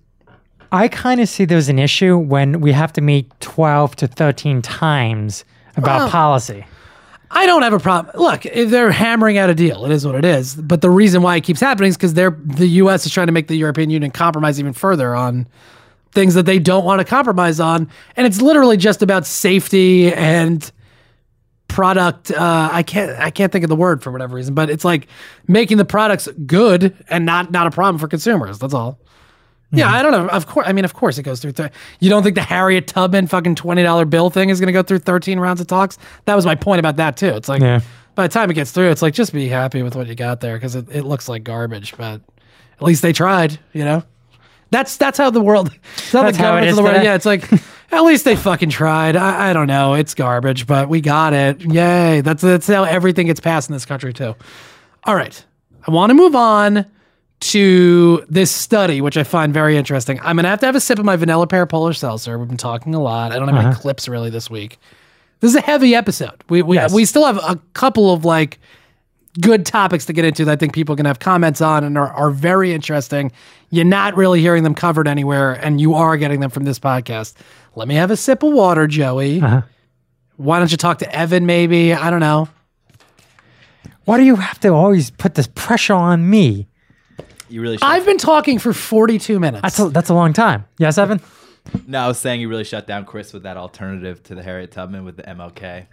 I 0.72 0.88
kind 0.88 1.20
of 1.20 1.28
see 1.30 1.46
there's 1.46 1.70
an 1.70 1.78
issue 1.80 2.18
when 2.18 2.62
we 2.62 2.72
have 2.72 2.94
to 2.94 3.02
meet 3.02 3.30
12 3.42 3.96
to 3.98 4.08
13 4.08 4.62
times 4.62 5.44
about 5.76 5.98
Well- 6.00 6.10
policy. 6.10 6.66
I 7.36 7.48
don't 7.48 7.64
have 7.64 7.74
a 7.74 7.80
problem. 7.80 8.14
Look, 8.16 8.46
if 8.46 8.70
they're 8.70 8.92
hammering 8.92 9.40
out 9.40 9.50
a 9.50 9.56
deal. 9.56 9.86
It 9.86 9.92
is 9.92 10.06
what 10.06 10.14
it 10.14 10.24
is. 10.24 10.54
But 10.54 10.82
the 10.82 10.90
reason 10.92 11.24
why 11.24 11.36
it 11.38 11.42
keeps 11.42 11.60
happening 11.60 11.90
is 11.90 11.98
because 11.98 12.14
they're 12.14 12.38
the 12.46 12.68
U.S. 12.68 13.08
is 13.08 13.12
trying 13.12 13.26
to 13.26 13.34
make 13.34 13.48
the 13.48 13.56
European 13.58 13.90
Union 13.90 14.12
compromise 14.12 14.60
even 14.60 14.72
further 14.72 15.16
on 15.16 15.48
things 16.14 16.34
that 16.36 16.46
they 16.46 16.60
don't 16.60 16.86
want 16.86 17.00
to 17.00 17.06
compromise 17.06 17.60
on, 17.60 17.90
and 18.16 18.26
it's 18.28 18.42
literally 18.42 18.78
just 18.78 19.02
about 19.02 19.26
safety 19.26 20.14
and 20.14 20.72
product. 21.68 22.32
Uh, 22.32 22.70
I 22.72 22.84
can't 22.84 23.12
I 23.20 23.32
can't 23.32 23.52
think 23.52 23.64
of 23.64 23.70
the 23.70 23.76
word 23.76 24.04
for 24.04 24.12
whatever 24.12 24.36
reason, 24.36 24.54
but 24.54 24.70
it's 24.70 24.86
like 24.86 25.08
making 25.48 25.78
the 25.78 25.86
products 25.86 26.28
good 26.46 26.96
and 27.10 27.26
not 27.26 27.52
not 27.52 27.68
a 27.68 27.72
problem 27.72 28.00
for 28.00 28.08
consumers. 28.08 28.60
That's 28.60 28.74
all. 28.74 29.00
Yeah, 29.76 29.92
I 29.92 30.04
don't 30.04 30.12
know. 30.12 30.28
Of 30.28 30.46
course, 30.46 30.68
I 30.68 30.72
mean, 30.74 30.86
of 30.86 30.94
course, 30.94 31.18
it 31.18 31.24
goes 31.24 31.40
through. 31.40 31.54
Th- 31.54 31.72
you 32.00 32.08
don't 32.08 32.22
think 32.22 32.36
the 32.36 32.44
Harriet 32.44 32.86
Tubman 32.86 33.26
fucking 33.26 33.56
twenty 33.56 33.82
dollar 33.82 34.06
bill 34.06 34.30
thing 34.30 34.50
is 34.50 34.60
going 34.60 34.68
to 34.68 34.74
go 34.74 34.84
through 34.84 35.00
thirteen 35.00 35.40
rounds 35.40 35.62
of 35.62 35.66
talks? 35.68 35.98
That 36.26 36.36
was 36.36 36.46
my 36.46 36.54
point 36.54 36.78
about 36.78 36.98
that 36.98 37.18
too. 37.18 37.30
It's 37.30 37.50
like 37.50 37.64
Yeah. 37.64 37.82
by 38.14 38.28
the 38.28 38.32
time 38.32 38.52
it 38.52 38.54
gets 38.54 38.70
through, 38.72 38.92
it's 38.92 39.02
like 39.02 39.16
just 39.16 39.34
be 39.34 39.48
happy 39.48 39.82
with 39.82 39.96
what 39.96 40.06
you 40.06 40.14
got 40.14 40.42
there 40.42 40.56
because 40.58 40.76
it, 40.76 40.86
it 40.92 41.06
looks 41.06 41.28
like 41.28 41.44
garbage, 41.44 41.96
but 41.98 42.22
at 42.76 42.82
least 42.84 43.02
they 43.02 43.14
tried. 43.14 43.58
You 43.74 43.84
know, 43.84 44.04
that's 44.74 44.98
that's 44.98 45.18
how 45.18 45.30
the 45.30 45.40
world. 45.42 45.68
That's 45.72 46.12
how 46.12 46.24
That's 46.24 46.38
the 46.38 46.44
how 46.44 46.58
it 46.58 46.68
of 46.68 46.76
the 46.76 46.82
world. 46.84 46.96
today. 46.96 47.06
Yeah, 47.06 47.16
it's 47.16 47.26
like 47.26 47.50
at 47.92 48.02
least 48.02 48.26
they 48.26 48.36
fucking 48.36 48.70
tried. 48.72 49.16
I, 49.16 49.52
I 49.52 49.54
don't 49.54 49.68
know. 49.68 49.94
It's 49.94 50.14
garbage, 50.14 50.66
but 50.68 50.90
we 50.90 51.00
got 51.00 51.34
it. 51.34 51.62
Yay! 51.62 52.22
That's 52.22 52.42
that's 52.42 52.68
how 52.68 52.84
everything 52.84 53.28
gets 53.28 53.40
passed 53.40 53.70
in 53.70 53.74
this 53.74 53.86
country 53.86 54.12
too. 54.14 54.36
All 55.06 55.16
right, 55.16 55.46
I 55.88 55.92
want 55.92 56.10
to 56.10 56.14
move 56.16 56.36
on 56.36 56.86
to 57.40 58.26
this 58.30 58.52
study, 58.52 59.02
which 59.02 59.18
I 59.18 59.24
find 59.24 59.54
very 59.54 59.76
interesting. 59.78 60.20
I'm 60.22 60.38
gonna 60.38 60.48
have 60.48 60.60
to 60.62 60.66
have 60.66 60.76
a 60.76 60.80
sip 60.80 60.98
of 61.00 61.06
my 61.06 61.16
vanilla 61.18 61.46
pear 61.48 61.66
polar 61.66 61.94
seltzer. 61.94 62.40
We've 62.40 62.48
been 62.48 62.58
talking 62.58 62.96
a 62.96 63.02
lot. 63.02 63.32
I 63.32 63.40
don't 63.40 63.48
have 63.50 63.58
Uh-huh. 63.58 63.68
any 63.70 63.76
clips 63.76 64.08
really 64.08 64.30
this 64.30 64.50
week. 64.50 64.80
This 65.42 65.50
is 65.52 65.56
a 65.58 65.62
heavy 65.62 65.94
episode. 65.94 66.42
We 66.50 66.62
we, 66.62 66.78
Yes. 66.78 66.94
we 66.94 67.04
still 67.06 67.26
have 67.26 67.38
a 67.38 67.60
couple 67.74 68.14
of 68.14 68.24
like 68.24 68.60
good 69.42 69.66
topics 69.66 70.06
to 70.06 70.14
get 70.14 70.26
into 70.26 70.46
that 70.46 70.52
I 70.52 70.56
think 70.56 70.74
people 70.74 70.96
can 70.96 71.06
have 71.06 71.20
comments 71.20 71.62
on 71.62 71.84
and 71.84 71.98
are, 71.98 72.12
are 72.14 72.30
very 72.30 72.74
interesting. 72.74 73.32
You're 73.70 73.86
not 73.86 74.16
really 74.16 74.42
hearing 74.42 74.64
them 74.64 74.76
covered 74.76 75.08
anywhere, 75.08 75.54
and 75.54 75.82
you 75.82 75.96
are 75.96 76.18
getting 76.18 76.40
them 76.40 76.50
from 76.50 76.64
this 76.64 76.80
podcast. 76.80 77.34
Let 77.76 77.88
me 77.88 77.96
have 77.96 78.12
a 78.12 78.18
sip 78.18 78.44
of 78.44 78.54
water, 78.54 78.88
Joey. 78.88 79.42
Uh-huh. 79.42 79.62
Why 80.38 80.60
don't 80.60 80.72
you 80.72 80.78
talk 80.78 81.00
to 81.00 81.16
Evan? 81.16 81.46
Maybe 81.46 81.94
I 81.94 82.10
don't 82.10 82.20
know. 82.20 82.50
Why 84.06 84.18
do 84.18 84.24
you 84.24 84.36
have 84.36 84.60
to 84.62 84.70
always 84.70 85.12
put 85.12 85.36
this 85.36 85.48
pressure 85.48 85.94
on 85.94 86.30
me? 86.30 86.68
You 87.50 87.62
really 87.62 87.78
shut, 87.78 87.88
I've 87.88 88.06
been 88.06 88.18
talking 88.18 88.60
for 88.60 88.74
42 88.74 89.40
minutes. 89.40 89.62
That's 89.62 89.80
a, 89.80 89.90
that's 89.90 90.10
a 90.10 90.14
long 90.14 90.34
time. 90.34 90.66
Yes, 90.78 90.98
Evan? 90.98 91.22
no, 91.88 92.00
I 92.00 92.08
was 92.08 92.20
saying 92.20 92.42
you 92.42 92.50
really 92.50 92.64
shut 92.64 92.88
down 92.88 93.06
Chris 93.06 93.32
with 93.32 93.44
that 93.44 93.58
alternative 93.58 94.22
to 94.24 94.36
the 94.36 94.44
Harriet 94.44 94.72
Tubman 94.72 95.06
with 95.06 95.18
the 95.18 95.24
MLK. 95.24 95.88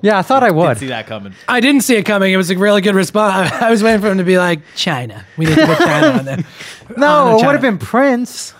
Yeah, 0.00 0.18
I 0.18 0.22
thought 0.22 0.42
I 0.42 0.46
Didn't 0.48 0.58
would. 0.58 0.78
see 0.78 0.86
that 0.88 1.06
coming. 1.06 1.34
I 1.48 1.60
didn't 1.60 1.80
see 1.82 1.96
it 1.96 2.04
coming. 2.04 2.32
It 2.32 2.36
was 2.36 2.50
a 2.50 2.56
really 2.58 2.80
good 2.80 2.94
response. 2.94 3.50
I 3.60 3.70
was 3.70 3.82
waiting 3.82 4.00
for 4.00 4.08
him 4.10 4.18
to 4.18 4.24
be 4.24 4.38
like 4.38 4.60
China. 4.76 5.24
We 5.36 5.46
need 5.46 5.56
to 5.56 5.66
put 5.66 5.78
China 5.78 6.18
on 6.18 6.24
there. 6.24 6.44
No, 6.96 7.32
Oh, 7.36 7.42
it 7.42 7.46
would 7.46 7.52
have 7.52 7.60
been 7.60 7.78
Prince. 7.78 8.54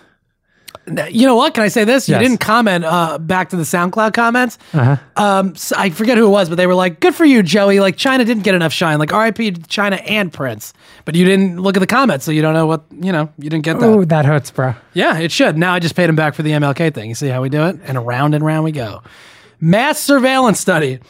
You 1.10 1.26
know 1.26 1.36
what? 1.36 1.52
Can 1.52 1.64
I 1.64 1.68
say 1.68 1.84
this? 1.84 2.08
You 2.08 2.18
didn't 2.18 2.38
comment 2.38 2.82
uh, 2.84 3.18
back 3.18 3.50
to 3.50 3.56
the 3.56 3.62
SoundCloud 3.64 4.14
comments. 4.14 4.56
Uh-huh. 4.72 4.96
Um, 5.22 5.54
so 5.54 5.76
I 5.78 5.90
forget 5.90 6.16
who 6.16 6.26
it 6.26 6.30
was, 6.30 6.48
but 6.48 6.54
they 6.54 6.66
were 6.66 6.74
like, 6.74 7.00
"Good 7.00 7.14
for 7.14 7.26
you, 7.26 7.42
Joey." 7.42 7.78
Like 7.80 7.96
China 7.98 8.24
didn't 8.24 8.42
get 8.42 8.54
enough 8.54 8.72
shine. 8.72 8.98
Like 8.98 9.12
R.I.P. 9.12 9.52
China 9.68 9.96
and 9.96 10.32
Prince, 10.32 10.72
but 11.04 11.14
you 11.14 11.26
didn't 11.26 11.60
look 11.60 11.76
at 11.76 11.80
the 11.80 11.86
comments, 11.86 12.24
so 12.24 12.30
you 12.32 12.40
don't 12.40 12.54
know 12.54 12.64
what 12.66 12.84
you 12.90 13.12
know. 13.12 13.30
You 13.36 13.50
didn't 13.50 13.64
get 13.64 13.78
that. 13.80 13.86
Ooh, 13.86 14.06
that 14.06 14.24
hurts, 14.24 14.50
bro. 14.50 14.74
Yeah, 14.94 15.18
it 15.18 15.30
should. 15.30 15.58
Now 15.58 15.74
I 15.74 15.78
just 15.78 15.94
paid 15.94 16.08
him 16.08 16.16
back 16.16 16.34
for 16.34 16.42
the 16.42 16.52
MLK 16.52 16.94
thing. 16.94 17.10
You 17.10 17.14
see 17.14 17.28
how 17.28 17.42
we 17.42 17.50
do 17.50 17.64
it? 17.66 17.78
And 17.84 17.98
around 17.98 18.34
and 18.34 18.42
round 18.42 18.64
we 18.64 18.72
go. 18.72 19.02
Mass 19.60 19.98
surveillance 19.98 20.60
study. 20.60 21.00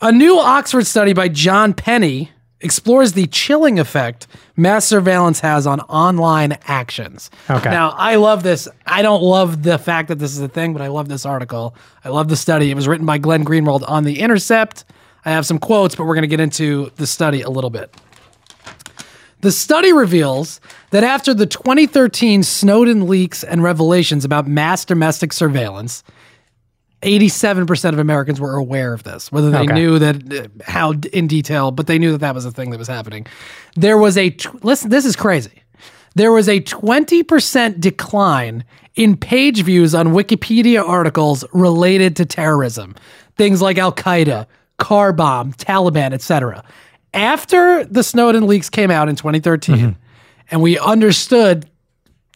A 0.00 0.10
new 0.10 0.38
Oxford 0.38 0.86
study 0.86 1.12
by 1.12 1.28
Jon 1.28 1.74
Penney 1.74 2.30
explores 2.60 3.12
the 3.12 3.26
chilling 3.26 3.78
effect 3.78 4.26
mass 4.56 4.84
surveillance 4.84 5.40
has 5.40 5.66
on 5.66 5.80
online 5.82 6.56
actions. 6.64 7.30
Okay. 7.48 7.70
Now, 7.70 7.90
I 7.90 8.16
love 8.16 8.42
this. 8.42 8.68
I 8.86 9.02
don't 9.02 9.22
love 9.22 9.62
the 9.62 9.78
fact 9.78 10.08
that 10.08 10.18
this 10.18 10.32
is 10.32 10.40
a 10.40 10.48
thing, 10.48 10.72
but 10.72 10.82
I 10.82 10.88
love 10.88 11.08
this 11.08 11.24
article. 11.24 11.74
I 12.04 12.10
love 12.10 12.28
the 12.28 12.36
study. 12.36 12.70
It 12.70 12.74
was 12.74 12.86
written 12.88 13.06
by 13.06 13.18
Glenn 13.18 13.44
Greenwald 13.44 13.88
on 13.88 14.04
The 14.04 14.20
Intercept. 14.20 14.84
I 15.24 15.30
have 15.30 15.46
some 15.46 15.58
quotes, 15.58 15.94
but 15.94 16.04
we're 16.04 16.14
going 16.14 16.22
to 16.22 16.28
get 16.28 16.40
into 16.40 16.90
the 16.96 17.06
study 17.06 17.42
a 17.42 17.50
little 17.50 17.70
bit. 17.70 17.94
The 19.42 19.52
study 19.52 19.92
reveals 19.92 20.60
that 20.90 21.02
after 21.02 21.32
the 21.32 21.46
2013 21.46 22.42
Snowden 22.42 23.08
leaks 23.08 23.42
and 23.42 23.62
revelations 23.62 24.24
about 24.24 24.46
mass 24.46 24.84
domestic 24.84 25.32
surveillance, 25.32 26.04
87% 27.02 27.92
of 27.92 27.98
Americans 27.98 28.40
were 28.40 28.54
aware 28.56 28.92
of 28.92 29.02
this, 29.04 29.32
whether 29.32 29.50
they 29.50 29.58
Okay. 29.60 29.72
knew 29.74 29.98
that 29.98 30.32
uh, 30.32 30.48
how 30.64 30.92
in 31.12 31.26
detail, 31.26 31.70
but 31.70 31.86
they 31.86 31.98
knew 31.98 32.12
that 32.12 32.18
that 32.18 32.34
was 32.34 32.44
a 32.44 32.50
thing 32.50 32.70
that 32.70 32.78
was 32.78 32.88
happening. 32.88 33.26
There 33.76 33.96
was 33.96 34.18
a, 34.18 34.36
listen, 34.62 34.90
this 34.90 35.04
is 35.06 35.16
crazy. 35.16 35.62
There 36.14 36.32
was 36.32 36.48
a 36.48 36.60
20% 36.60 37.80
decline 37.80 38.64
in 38.96 39.16
page 39.16 39.62
views 39.62 39.94
on 39.94 40.08
Wikipedia 40.08 40.86
articles 40.86 41.44
related 41.52 42.16
to 42.16 42.26
terrorism. 42.26 42.94
Things 43.36 43.62
like 43.62 43.78
Al 43.78 43.92
Qaeda, 43.92 44.46
car 44.78 45.12
bomb, 45.12 45.52
Taliban, 45.54 46.12
etc. 46.12 46.64
After 47.14 47.84
the 47.84 48.02
Snowden 48.02 48.46
leaks 48.46 48.68
came 48.68 48.90
out 48.90 49.08
in 49.08 49.16
2013, 49.16 49.96
and 50.50 50.60
we 50.60 50.78
understood 50.78 51.70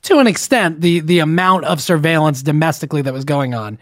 to 0.03 0.19
an 0.19 0.27
extent 0.27 0.81
the 0.81 1.01
the 1.01 1.19
amount 1.19 1.65
of 1.65 1.81
surveillance 1.83 2.43
domestically 2.43 3.03
that 3.03 3.13
was 3.13 3.25
going 3.25 3.55
on. 3.55 3.79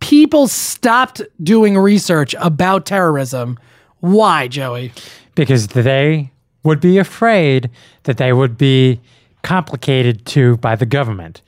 People 0.00 0.46
stopped 0.48 1.22
doing 1.42 1.76
research 1.76 2.34
about 2.38 2.86
terrorism. 2.86 3.58
Why, 4.00 4.48
Joey? 4.48 4.92
Because 5.34 5.68
they 5.68 6.30
would 6.62 6.80
be 6.80 6.98
afraid 6.98 7.70
that 8.04 8.18
they 8.18 8.32
would 8.32 8.58
be 8.58 9.00
complicated 9.42 10.26
to 10.26 10.56
by 10.58 10.76
the 10.76 10.86
government. 10.86 11.40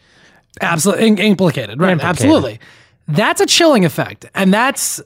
Absolutely 0.61 1.07
in- 1.07 1.19
implicated, 1.19 1.81
right? 1.81 1.93
Implicated. 1.93 2.09
Absolutely. 2.09 2.61
That's 3.09 3.41
a 3.41 3.47
chilling 3.47 3.85
effect, 3.85 4.27
and 4.35 4.53
that's. 4.53 5.01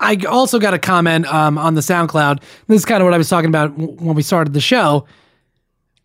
I 0.00 0.16
also 0.28 0.60
got 0.60 0.74
a 0.74 0.78
comment 0.78 1.26
um, 1.26 1.58
on 1.58 1.74
the 1.74 1.80
SoundCloud. 1.80 2.40
This 2.68 2.78
is 2.78 2.84
kind 2.84 3.02
of 3.02 3.04
what 3.04 3.14
I 3.14 3.18
was 3.18 3.28
talking 3.28 3.48
about 3.48 3.76
when 3.76 4.14
we 4.14 4.22
started 4.22 4.52
the 4.52 4.60
show 4.60 5.06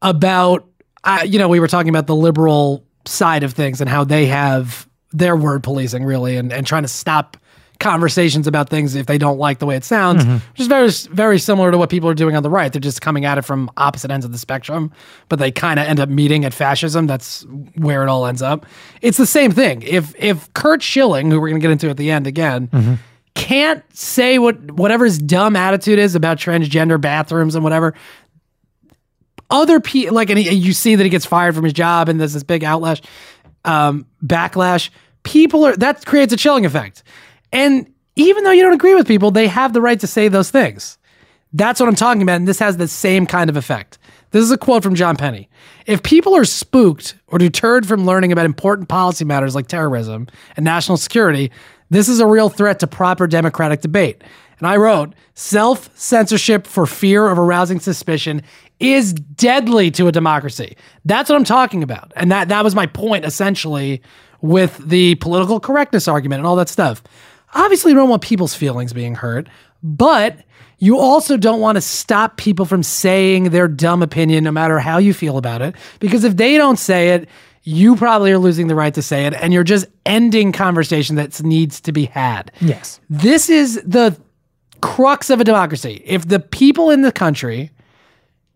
about, 0.02 0.68
uh, 1.04 1.24
you 1.26 1.38
know, 1.38 1.48
we 1.48 1.60
were 1.60 1.68
talking 1.68 1.90
about 1.90 2.08
the 2.08 2.16
liberal 2.16 2.84
side 3.06 3.44
of 3.44 3.54
things 3.54 3.82
and 3.82 3.90
how 3.90 4.04
they 4.04 4.26
have 4.26 4.90
their 5.14 5.36
word 5.36 5.64
policing 5.64 6.04
really, 6.04 6.36
and, 6.38 6.52
and 6.52 6.66
trying 6.68 6.84
to 6.84 6.88
stop 6.90 7.38
conversations 7.80 8.48
about 8.48 8.70
things 8.70 8.96
if 8.96 9.08
they 9.08 9.18
don't 9.18 9.38
like 9.38 9.60
the 9.60 9.66
way 9.66 9.76
it 9.76 9.84
sounds, 9.84 10.24
which 10.26 10.62
is 10.62 10.68
very 10.68 10.90
very 11.12 11.38
similar 11.40 11.70
to 11.72 11.78
what 11.78 11.90
people 11.90 12.08
are 12.10 12.14
doing 12.14 12.36
on 12.36 12.44
the 12.44 12.50
right. 12.50 12.72
They're 12.72 12.80
just 12.80 13.02
coming 13.02 13.26
at 13.26 13.38
it 13.38 13.42
from 13.42 13.70
opposite 13.78 14.10
ends 14.10 14.26
of 14.26 14.32
the 14.32 14.38
spectrum, 14.38 14.92
but 15.28 15.40
they 15.40 15.52
kind 15.52 15.80
of 15.80 15.88
end 15.88 16.00
up 16.00 16.08
meeting 16.08 16.46
at 16.46 16.54
fascism. 16.54 17.08
That's 17.08 17.46
where 17.76 18.04
it 18.04 18.10
all 18.10 18.26
ends 18.26 18.42
up. 18.42 18.66
It's 19.02 19.18
the 19.18 19.26
same 19.26 19.52
thing. 19.52 19.82
If 19.82 20.16
if 20.18 20.52
Curt 20.54 20.82
Schilling, 20.82 21.30
who 21.30 21.42
we're 21.42 21.50
going 21.50 21.62
to 21.62 21.66
get 21.66 21.72
into 21.72 21.90
at 21.90 21.98
the 21.98 22.10
end 22.12 22.26
again, 22.28 23.00
can't 23.36 23.84
say 23.96 24.40
what 24.40 24.72
whatever 24.72 25.04
his 25.06 25.18
dumb 25.20 25.56
attitude 25.56 26.00
is 26.00 26.16
about 26.16 26.38
transgender 26.38 27.02
bathrooms 27.02 27.56
and 27.56 27.64
whatever, 27.64 27.96
other 29.50 29.80
people 29.80 30.16
like 30.16 30.30
and 30.30 30.40
he, 30.40 30.50
you 30.52 30.74
see 30.74 30.96
that 30.96 31.04
he 31.04 31.10
gets 31.10 31.26
fired 31.26 31.54
from 31.56 31.64
his 31.64 31.74
job 31.74 32.08
and 32.08 32.20
there's 32.20 32.34
this 32.34 32.44
big 32.44 32.62
outlash 32.62 33.04
um, 33.66 34.06
backlash 34.24 34.90
people 35.24 35.66
are 35.66 35.76
that 35.78 36.06
creates 36.06 36.34
a 36.34 36.38
chilling 36.38 36.66
effect. 36.66 37.04
And 37.52 37.92
even 38.16 38.44
though 38.44 38.52
you 38.52 38.62
don't 38.62 38.74
agree 38.74 38.96
with 38.96 39.08
people 39.08 39.32
they 39.32 39.48
have 39.48 39.74
the 39.74 39.82
right 39.82 40.00
to 40.00 40.08
say 40.08 40.28
those 40.28 40.52
things. 40.52 40.98
That's 41.56 41.80
what 41.80 41.88
i'm 41.88 41.96
talking 41.96 42.22
about 42.22 42.38
and 42.38 42.48
this 42.48 42.60
has 42.60 42.78
the 42.78 42.88
same 42.88 43.26
kind 43.26 43.50
of 43.50 43.58
effect. 43.58 43.98
This 44.32 44.44
is 44.44 44.52
a 44.52 44.58
quote 44.58 44.84
from 44.84 44.96
jon 44.96 45.16
penney. 45.16 45.50
If 45.86 46.04
people 46.04 46.36
are 46.36 46.46
spooked 46.46 47.16
or 47.28 47.38
deterred 47.38 47.86
from 47.86 48.06
learning 48.06 48.32
about 48.32 48.46
important 48.46 48.90
policy 48.90 49.26
matters 49.26 49.56
like 49.56 49.68
terrorism 49.68 50.28
and 50.56 50.64
national 50.64 50.98
security 50.98 51.52
this 51.94 52.10
is 52.10 52.20
a 52.20 52.26
real 52.26 52.50
threat 52.50 52.80
to 52.80 52.88
proper 52.88 53.28
democratic 53.28 53.82
debate. 53.82 54.24
And 54.58 54.68
I 54.68 54.78
wrote, 54.78 55.14
self 55.36 55.96
censorship 55.98 56.66
for 56.66 56.86
fear 56.86 57.28
of 57.28 57.38
arousing 57.38 57.80
suspicion 57.80 58.42
is 58.80 59.14
deadly 59.14 59.92
to 59.92 60.08
a 60.08 60.12
democracy. 60.12 60.76
That's 61.06 61.30
what 61.30 61.36
I'm 61.36 61.44
talking 61.44 61.84
about. 61.84 62.12
And 62.16 62.32
that, 62.32 62.50
that 62.50 62.64
was 62.64 62.74
my 62.74 62.88
point 62.88 63.26
essentially 63.26 64.02
with 64.44 64.78
the 64.78 65.16
political 65.16 65.60
correctness 65.60 66.08
argument 66.08 66.40
and 66.40 66.46
all 66.46 66.58
that 66.58 66.70
stuff. 66.70 67.02
Obviously, 67.56 67.92
you 67.92 67.98
don't 67.98 68.10
want 68.10 68.22
people's 68.22 68.54
feelings 68.54 68.92
being 68.92 69.16
hurt, 69.16 69.48
but 69.82 70.38
you 70.80 71.00
also 71.00 71.38
don't 71.38 71.62
want 71.62 71.78
to 71.78 71.82
stop 71.82 72.36
people 72.36 72.66
from 72.66 72.84
saying 72.84 73.46
their 73.46 73.70
dumb 73.70 74.04
opinion 74.04 74.44
no 74.44 74.52
matter 74.52 74.80
how 74.80 74.98
you 74.98 75.14
feel 75.14 75.38
about 75.38 75.62
it. 75.62 75.76
Because 76.00 76.26
if 76.26 76.36
they 76.36 76.58
don't 76.58 76.78
say 76.78 77.12
it, 77.12 77.30
you 77.64 77.96
probably 77.96 78.34
are 78.34 78.38
losing 78.38 78.68
the 78.68 78.76
right 78.76 78.94
to 78.94 79.02
say 79.02 79.26
it 79.26 79.34
and 79.34 79.54
you're 79.54 79.64
just 79.64 79.86
ending 80.06 80.52
conversation 80.52 81.16
that 81.16 81.42
needs 81.42 81.80
to 81.80 81.94
be 81.94 82.06
had. 82.06 82.52
Yes. 82.60 83.00
This 83.10 83.50
is 83.50 83.82
the 83.86 84.18
crux 84.82 85.30
of 85.30 85.40
a 85.40 85.46
democracy. 85.46 86.04
If 86.06 86.28
the 86.28 86.42
people 86.42 86.90
in 86.90 87.04
the 87.04 87.14
country 87.14 87.72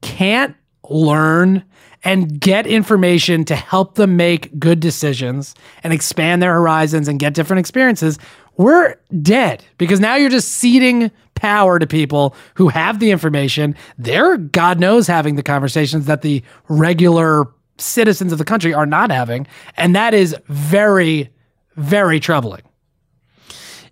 can't 0.01 0.53
learn 0.89 1.63
and 2.07 2.39
get 2.39 2.65
information 2.65 3.43
to 3.45 3.55
help 3.55 3.95
them 3.95 4.15
make 4.15 4.57
good 4.57 4.79
decisions 4.79 5.53
and 5.83 5.91
expand 5.91 6.41
their 6.41 6.53
horizons 6.53 7.07
and 7.07 7.19
get 7.19 7.33
different 7.33 7.59
experiences, 7.59 8.17
we're 8.55 8.95
dead 9.21 9.63
because 9.77 9.99
now 9.99 10.15
you're 10.15 10.29
just 10.29 10.47
ceding 10.53 11.11
power 11.35 11.77
to 11.77 11.85
people 11.85 12.33
who 12.55 12.69
have 12.69 12.99
the 12.99 13.11
information. 13.11 13.75
They're, 13.97 14.37
God 14.37 14.79
knows, 14.79 15.05
having 15.05 15.35
the 15.35 15.43
conversations 15.43 16.05
that 16.05 16.21
the 16.21 16.41
regular 16.69 17.45
citizens 17.77 18.31
of 18.31 18.37
the 18.37 18.45
country 18.45 18.73
are 18.73 18.85
not 18.87 19.11
having. 19.11 19.45
And 19.75 19.95
that 19.95 20.13
is 20.13 20.35
very, 20.47 21.29
very 21.75 22.19
troubling. 22.19 22.61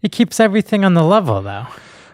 It 0.01 0.11
keeps 0.11 0.39
everything 0.39 0.85
on 0.85 0.93
the 0.93 1.03
level, 1.03 1.41
though. 1.41 1.67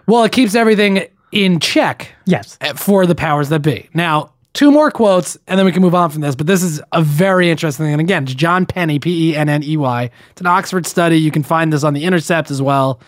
Well, 0.08 0.24
it 0.24 0.32
keeps 0.32 0.56
everything 0.56 1.08
in 1.32 1.60
check 1.60 2.10
Yes. 2.26 2.58
for 2.76 3.06
the 3.06 3.16
powers 3.16 3.50
that 3.50 3.60
be. 3.60 3.88
Now, 3.94 4.34
two 4.54 4.72
more 4.72 4.92
quotes, 4.92 5.38
and 5.48 5.58
then 5.58 5.66
we 5.66 5.72
can 5.72 5.82
move 5.82 5.96
on 5.96 6.10
from 6.10 6.22
this. 6.22 6.36
But 6.36 6.48
this 6.48 6.64
is 6.64 6.82
a 6.92 7.02
very 7.02 7.50
interesting 7.50 7.86
thing. 7.86 7.94
And 7.94 8.02
again, 8.02 8.24
it's 8.24 8.34
Jon 8.34 8.66
Penney, 8.66 9.00
P 9.00 9.32
E 9.32 9.36
N 9.36 9.50
N 9.50 9.64
E 9.64 9.78
Y. 9.78 10.10
It's 10.32 10.42
an 10.42 10.48
Oxford 10.48 10.86
study. 10.86 11.18
You 11.18 11.32
can 11.32 11.44
find 11.44 11.72
this 11.72 11.84
on 11.84 11.94
the 11.94 12.04
Intercept 12.04 12.52
as 12.52 12.62
well. 12.62 13.00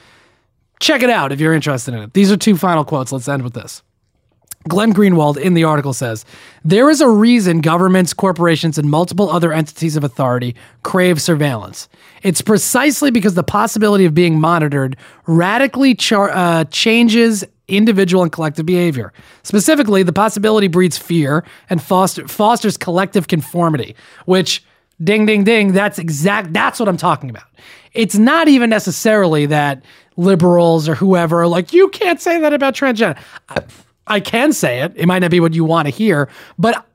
Check 0.79 1.03
it 1.03 1.09
out 1.09 1.31
if 1.31 1.39
you're 1.39 1.53
interested 1.53 1.93
in 1.93 2.01
it. 2.01 2.13
These 2.13 2.31
are 2.31 2.37
two 2.37 2.57
final 2.57 2.83
quotes. 2.83 3.11
Let's 3.11 3.27
end 3.27 3.43
with 3.43 3.53
this. 3.53 3.81
Glenn 4.67 4.93
Greenwald 4.93 5.37
in 5.37 5.55
the 5.55 5.65
article 5.65 5.93
says 5.93 6.23
there 6.63 6.89
is 6.89 7.01
a 7.01 7.09
reason 7.09 7.59
governments, 7.59 8.13
corporations, 8.13 8.77
and 8.77 8.89
multiple 8.89 9.29
other 9.29 9.51
entities 9.51 9.97
of 9.97 10.03
authority 10.03 10.55
crave 10.83 11.21
surveillance. 11.21 11.89
It's 12.21 12.41
precisely 12.41 13.11
because 13.11 13.33
the 13.33 13.43
possibility 13.43 14.05
of 14.05 14.13
being 14.13 14.39
monitored 14.39 14.95
radically 15.27 15.95
char- 15.95 16.31
uh, 16.31 16.63
changes 16.65 17.43
individual 17.67 18.23
and 18.23 18.31
collective 18.31 18.65
behavior. 18.65 19.13
Specifically, 19.43 20.03
the 20.03 20.13
possibility 20.13 20.67
breeds 20.67 20.97
fear 20.97 21.43
and 21.69 21.81
foster- 21.81 22.27
fosters 22.27 22.77
collective 22.77 23.27
conformity, 23.27 23.95
which 24.25 24.63
ding 25.03 25.25
ding 25.25 25.43
ding 25.43 25.73
that's 25.73 25.97
exact 25.97 26.53
that's 26.53 26.79
what 26.79 26.87
i'm 26.87 26.97
talking 26.97 27.29
about. 27.29 27.43
It's 27.93 28.15
not 28.15 28.47
even 28.47 28.69
necessarily 28.69 29.47
that 29.47 29.83
liberals 30.17 30.87
or 30.87 30.95
whoever 30.95 31.41
are 31.41 31.47
like 31.47 31.73
you 31.73 31.89
can't 31.89 32.21
say 32.21 32.39
that 32.39 32.53
about 32.53 32.75
transgender. 32.75 33.17
I, 33.49 33.63
I 34.05 34.19
can 34.19 34.53
say 34.53 34.81
it. 34.81 34.93
It 34.95 35.07
might 35.07 35.19
not 35.19 35.31
be 35.31 35.39
what 35.39 35.53
you 35.53 35.65
want 35.65 35.87
to 35.87 35.89
hear 35.89 36.29
but 36.59 36.85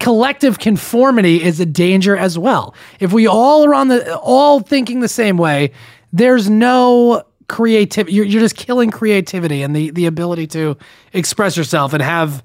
collective 0.00 0.58
conformity 0.58 1.42
is 1.42 1.60
a 1.60 1.66
danger 1.66 2.16
as 2.16 2.38
well. 2.38 2.74
If 3.00 3.12
we 3.12 3.26
all 3.26 3.64
are 3.64 3.74
on 3.74 3.88
the 3.88 4.16
all 4.18 4.60
thinking 4.60 5.00
the 5.00 5.08
same 5.08 5.36
way 5.36 5.72
there's 6.14 6.48
no 6.48 7.24
creativity 7.48 8.14
you're, 8.14 8.24
you're 8.24 8.40
just 8.40 8.56
killing 8.56 8.90
creativity 8.90 9.62
and 9.62 9.74
the 9.76 9.90
the 9.90 10.06
ability 10.06 10.46
to 10.46 10.76
express 11.12 11.56
yourself 11.56 11.92
and 11.92 12.02
have 12.02 12.42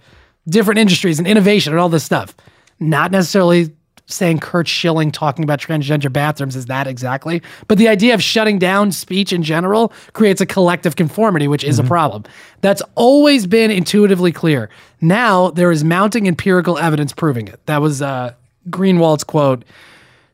different 0.47 0.79
industries 0.79 1.19
and 1.19 1.27
innovation 1.27 1.71
and 1.73 1.79
all 1.79 1.89
this 1.89 2.03
stuff 2.03 2.35
not 2.79 3.11
necessarily 3.11 3.69
saying 4.09 4.39
Curt 4.39 4.67
Schilling 4.67 5.11
talking 5.11 5.43
about 5.43 5.59
transgender 5.59 6.11
bathrooms 6.11 6.55
is 6.55 6.65
that 6.65 6.87
exactly. 6.87 7.41
But 7.67 7.77
the 7.77 7.87
idea 7.87 8.15
of 8.15 8.23
shutting 8.23 8.57
down 8.59 8.91
speech 8.91 9.31
in 9.31 9.43
general 9.43 9.93
creates 10.13 10.41
a 10.41 10.45
collective 10.45 10.95
conformity, 10.95 11.47
which 11.47 11.63
is 11.63 11.79
a 11.79 11.83
problem. 11.83 12.23
That's 12.61 12.81
always 12.95 13.45
been 13.45 13.71
intuitively 13.71 14.31
clear. 14.31 14.69
Now 14.99 15.51
there 15.51 15.71
is 15.71 15.83
mounting 15.83 16.27
empirical 16.27 16.77
evidence 16.77 17.13
proving 17.13 17.47
it. 17.47 17.63
That 17.67 17.81
was 17.81 18.01
uh, 18.01 18.33
Greenwald's 18.69 19.23
quote. 19.23 19.63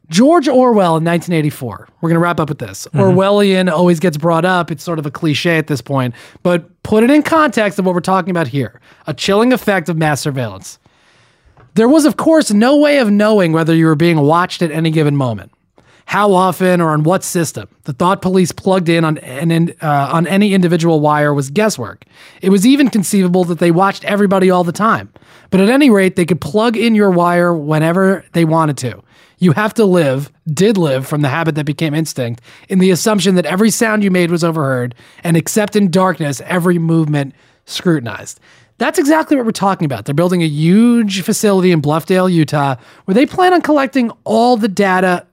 George 0.09 0.47
Orwell 0.47 0.97
in 0.97 1.03
1984. 1.03 1.87
We're 2.01 2.09
going 2.09 2.15
to 2.15 2.19
wrap 2.19 2.39
up 2.39 2.49
with 2.49 2.59
this. 2.59 2.87
Orwellian 2.93 3.71
always 3.71 3.99
gets 3.99 4.17
brought 4.17 4.45
up. 4.45 4.71
It's 4.71 4.83
sort 4.83 4.99
of 4.99 5.05
a 5.05 5.11
cliche 5.11 5.57
at 5.57 5.67
this 5.67 5.81
point, 5.81 6.13
but 6.43 6.83
put 6.83 7.03
it 7.03 7.09
in 7.09 7.23
context 7.23 7.79
of 7.79 7.85
what 7.85 7.95
we're 7.95 8.01
talking 8.01 8.31
about 8.31 8.47
here 8.47 8.79
a 9.07 9.13
chilling 9.13 9.53
effect 9.53 9.89
of 9.89 9.97
mass 9.97 10.21
surveillance. 10.21 10.79
There 11.75 11.89
was, 11.89 12.05
of 12.05 12.17
course, 12.17 12.51
no 12.51 12.77
way 12.77 12.99
of 12.99 13.11
knowing 13.11 13.51
whether 13.51 13.75
you 13.75 13.85
were 13.85 13.95
being 13.95 14.21
watched 14.21 14.61
at 14.61 14.71
any 14.71 14.91
given 14.91 15.15
moment. 15.15 15.51
How 16.05 16.33
often 16.33 16.81
or 16.81 16.91
on 16.91 17.03
what 17.03 17.23
system? 17.23 17.67
The 17.83 17.93
thought 17.93 18.21
police 18.21 18.51
plugged 18.51 18.89
in 18.89 19.03
on 19.03 19.17
an, 19.17 19.73
uh, 19.81 20.09
on 20.13 20.27
any 20.27 20.53
individual 20.53 20.99
wire 20.99 21.33
was 21.33 21.49
guesswork. 21.49 22.05
It 22.41 22.49
was 22.49 22.65
even 22.65 22.89
conceivable 22.89 23.43
that 23.45 23.57
they 23.57 23.71
watched 23.71 24.05
everybody 24.05 24.51
all 24.51 24.63
the 24.63 24.71
time. 24.71 25.11
But 25.49 25.61
at 25.61 25.69
any 25.69 25.89
rate, 25.89 26.15
they 26.15 26.25
could 26.25 26.39
plug 26.39 26.77
in 26.77 26.93
your 26.93 27.09
wire 27.09 27.53
whenever 27.53 28.23
they 28.33 28.45
wanted 28.45 28.77
to. 28.77 29.01
You 29.45 29.51
have 29.51 29.75
to 29.75 29.85
live, 29.85 30.31
did 30.51 30.75
live 30.75 31.05
from 31.07 31.21
the 31.21 31.29
habit 31.29 31.53
that 31.53 31.65
became 31.65 31.93
instinct, 31.93 32.41
in 32.67 32.79
the 32.79 32.89
assumption 32.89 33.35
that 33.35 33.45
every 33.45 33.69
sound 33.69 34.03
you 34.03 34.09
made 34.09 34.31
was 34.31 34.43
overheard, 34.43 34.95
and 35.23 35.37
except 35.37 35.75
in 35.75 35.91
darkness, 35.91 36.41
every 36.45 36.79
movement 36.79 37.35
scrutinized. 37.65 38.39
That's 38.79 38.97
exactly 38.97 39.37
what 39.37 39.45
we're 39.45 39.51
talking 39.51 39.85
about. 39.85 40.05
They're 40.05 40.15
building 40.15 40.41
a 40.41 40.47
huge 40.47 41.21
facility 41.21 41.71
in 41.71 41.79
Bluffdale, 41.79 42.33
Utah, 42.33 42.77
where 43.05 43.13
they 43.13 43.27
plan 43.27 43.53
on 43.53 43.61
collecting 43.61 44.09
all 44.23 44.57
the 44.57 44.67
data 44.67 45.27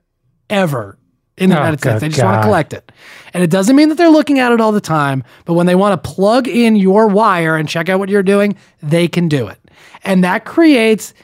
ever 0.50 0.98
in 1.38 1.48
the 1.48 1.56
Oh, 1.56 1.60
United 1.60 1.80
States. 1.80 2.00
They 2.02 2.10
just 2.10 2.22
want 2.22 2.42
to 2.42 2.46
collect 2.46 2.74
it. 2.74 2.92
And 3.32 3.42
it 3.42 3.48
doesn't 3.48 3.74
mean 3.74 3.88
that 3.88 3.94
they're 3.94 4.10
looking 4.10 4.38
at 4.38 4.52
it 4.52 4.60
all 4.60 4.72
the 4.72 4.80
time, 4.82 5.24
but 5.46 5.54
when 5.54 5.64
they 5.64 5.74
want 5.74 6.00
to 6.02 6.10
plug 6.10 6.46
in 6.46 6.76
your 6.76 7.06
wire 7.06 7.56
and 7.56 7.66
check 7.66 7.88
out 7.88 7.98
what 7.98 8.10
you're 8.10 8.22
doing, 8.22 8.56
they 8.82 9.08
can 9.08 9.26
do 9.26 9.46
it. 9.48 9.58
And 10.04 10.22
that 10.22 10.44
creates 10.44 11.14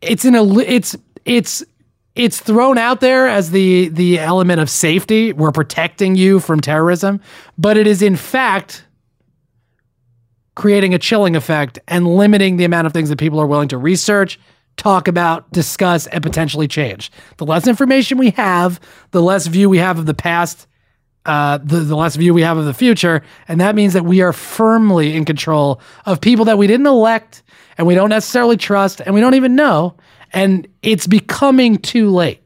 it's 0.00 0.24
an 0.24 0.36
it's 0.60 0.94
it's 1.24 1.64
it's 2.14 2.40
thrown 2.40 2.78
out 2.78 3.00
there 3.00 3.26
as 3.26 3.50
the 3.50 3.88
the 3.88 4.18
element 4.18 4.60
of 4.60 4.70
safety. 4.70 5.32
We're 5.32 5.52
protecting 5.52 6.14
you 6.14 6.40
from 6.40 6.60
terrorism, 6.60 7.20
but 7.58 7.76
it 7.76 7.86
is 7.86 8.02
in 8.02 8.16
fact 8.16 8.84
creating 10.54 10.94
a 10.94 10.98
chilling 10.98 11.34
effect 11.34 11.78
and 11.88 12.06
limiting 12.06 12.56
the 12.56 12.64
amount 12.64 12.86
of 12.86 12.92
things 12.92 13.08
that 13.08 13.18
people 13.18 13.40
are 13.40 13.46
willing 13.46 13.68
to 13.68 13.78
research, 13.78 14.38
talk 14.76 15.08
about, 15.08 15.50
discuss, 15.50 16.06
and 16.06 16.22
potentially 16.22 16.68
change. 16.68 17.10
The 17.38 17.46
less 17.46 17.66
information 17.66 18.18
we 18.18 18.30
have, 18.30 18.80
the 19.10 19.22
less 19.22 19.48
view 19.48 19.68
we 19.68 19.78
have 19.78 19.98
of 19.98 20.06
the 20.06 20.14
past, 20.14 20.68
uh, 21.26 21.58
the, 21.58 21.80
the 21.80 21.96
less 21.96 22.14
view 22.14 22.32
we 22.32 22.42
have 22.42 22.56
of 22.56 22.66
the 22.66 22.74
future. 22.74 23.22
And 23.48 23.60
that 23.60 23.74
means 23.74 23.94
that 23.94 24.04
we 24.04 24.20
are 24.20 24.32
firmly 24.32 25.16
in 25.16 25.24
control 25.24 25.80
of 26.06 26.20
people 26.20 26.44
that 26.44 26.58
we 26.58 26.68
didn't 26.68 26.86
elect 26.86 27.42
and 27.76 27.86
we 27.86 27.96
don't 27.96 28.10
necessarily 28.10 28.56
trust 28.56 29.00
and 29.00 29.12
we 29.14 29.20
don't 29.20 29.34
even 29.34 29.56
know. 29.56 29.96
And 30.34 30.66
it's 30.82 31.06
becoming 31.06 31.78
too 31.78 32.10
late. 32.10 32.40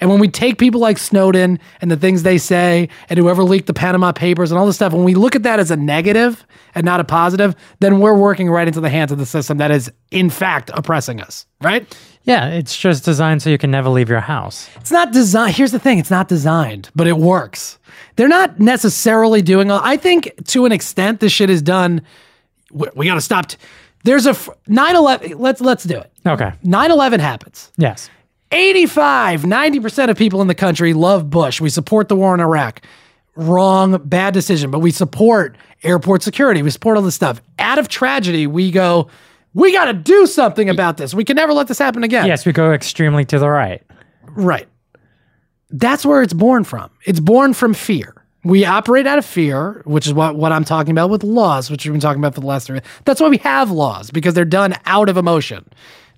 And 0.00 0.10
when 0.10 0.20
we 0.20 0.28
take 0.28 0.58
people 0.58 0.80
like 0.80 0.98
Snowden 0.98 1.58
and 1.80 1.90
the 1.90 1.96
things 1.96 2.22
they 2.22 2.38
say 2.38 2.88
and 3.08 3.18
whoever 3.18 3.42
leaked 3.42 3.66
the 3.66 3.74
Panama 3.74 4.12
Papers 4.12 4.50
and 4.50 4.58
all 4.58 4.66
this 4.66 4.76
stuff, 4.76 4.92
when 4.92 5.04
we 5.04 5.14
look 5.14 5.34
at 5.34 5.42
that 5.42 5.58
as 5.58 5.70
a 5.70 5.76
negative 5.76 6.46
and 6.74 6.84
not 6.84 7.00
a 7.00 7.04
positive, 7.04 7.54
then 7.80 7.98
we're 7.98 8.14
working 8.14 8.48
right 8.48 8.68
into 8.68 8.80
the 8.80 8.90
hands 8.90 9.10
of 9.10 9.18
the 9.18 9.26
system 9.26 9.58
that 9.58 9.70
is, 9.70 9.90
in 10.10 10.30
fact, 10.30 10.70
oppressing 10.74 11.20
us, 11.20 11.46
right? 11.60 11.96
Yeah, 12.22 12.48
it's 12.48 12.76
just 12.76 13.04
designed 13.04 13.42
so 13.42 13.50
you 13.50 13.58
can 13.58 13.70
never 13.70 13.88
leave 13.88 14.08
your 14.08 14.20
house. 14.20 14.68
It's 14.76 14.92
not 14.92 15.12
designed. 15.12 15.56
Here's 15.56 15.72
the 15.72 15.78
thing 15.78 15.98
it's 15.98 16.10
not 16.10 16.28
designed, 16.28 16.90
but 16.94 17.06
it 17.06 17.16
works. 17.16 17.78
They're 18.16 18.28
not 18.28 18.60
necessarily 18.60 19.42
doing, 19.42 19.70
I 19.70 19.96
think 19.96 20.32
to 20.48 20.66
an 20.66 20.72
extent, 20.72 21.20
this 21.20 21.32
shit 21.32 21.50
is 21.50 21.62
done. 21.62 22.02
We, 22.70 22.88
we 22.94 23.06
got 23.06 23.14
to 23.14 23.20
stop. 23.20 23.46
T- 23.46 23.56
there's 24.04 24.26
a 24.26 24.36
9 24.68 24.96
11. 24.96 25.38
Let's, 25.38 25.60
let's 25.60 25.84
do 25.84 25.98
it. 25.98 26.12
Okay. 26.28 26.52
9 26.62 26.90
11 26.90 27.20
happens. 27.20 27.72
Yes. 27.76 28.10
85, 28.52 29.42
90% 29.42 30.10
of 30.10 30.16
people 30.16 30.40
in 30.40 30.48
the 30.48 30.54
country 30.54 30.94
love 30.94 31.28
Bush. 31.28 31.60
We 31.60 31.68
support 31.68 32.08
the 32.08 32.16
war 32.16 32.34
in 32.34 32.40
Iraq. 32.40 32.82
Wrong, 33.36 34.00
bad 34.04 34.34
decision, 34.34 34.70
but 34.70 34.80
we 34.80 34.90
support 34.90 35.56
airport 35.82 36.22
security. 36.22 36.62
We 36.62 36.70
support 36.70 36.96
all 36.96 37.02
this 37.02 37.14
stuff. 37.14 37.40
Out 37.58 37.78
of 37.78 37.88
tragedy, 37.88 38.46
we 38.46 38.70
go, 38.70 39.08
we 39.54 39.72
got 39.72 39.86
to 39.86 39.92
do 39.92 40.26
something 40.26 40.68
about 40.68 40.96
this. 40.96 41.14
We 41.14 41.24
can 41.24 41.36
never 41.36 41.52
let 41.52 41.68
this 41.68 41.78
happen 41.78 42.04
again. 42.04 42.26
Yes, 42.26 42.46
we 42.46 42.52
go 42.52 42.72
extremely 42.72 43.24
to 43.26 43.38
the 43.38 43.48
right. 43.48 43.82
Right. 44.28 44.66
That's 45.70 46.04
where 46.04 46.22
it's 46.22 46.32
born 46.32 46.64
from. 46.64 46.90
It's 47.04 47.20
born 47.20 47.54
from 47.54 47.74
fear. 47.74 48.14
We 48.44 48.64
operate 48.64 49.06
out 49.06 49.18
of 49.18 49.26
fear, 49.26 49.82
which 49.84 50.06
is 50.06 50.14
what, 50.14 50.36
what 50.36 50.52
I'm 50.52 50.64
talking 50.64 50.92
about 50.92 51.10
with 51.10 51.22
laws, 51.22 51.70
which 51.70 51.84
we've 51.84 51.92
been 51.92 52.00
talking 52.00 52.20
about 52.20 52.34
for 52.34 52.40
the 52.40 52.46
last 52.46 52.66
three. 52.66 52.80
That's 53.04 53.20
why 53.20 53.28
we 53.28 53.38
have 53.38 53.70
laws, 53.70 54.10
because 54.10 54.34
they're 54.34 54.44
done 54.44 54.74
out 54.86 55.08
of 55.08 55.16
emotion. 55.16 55.66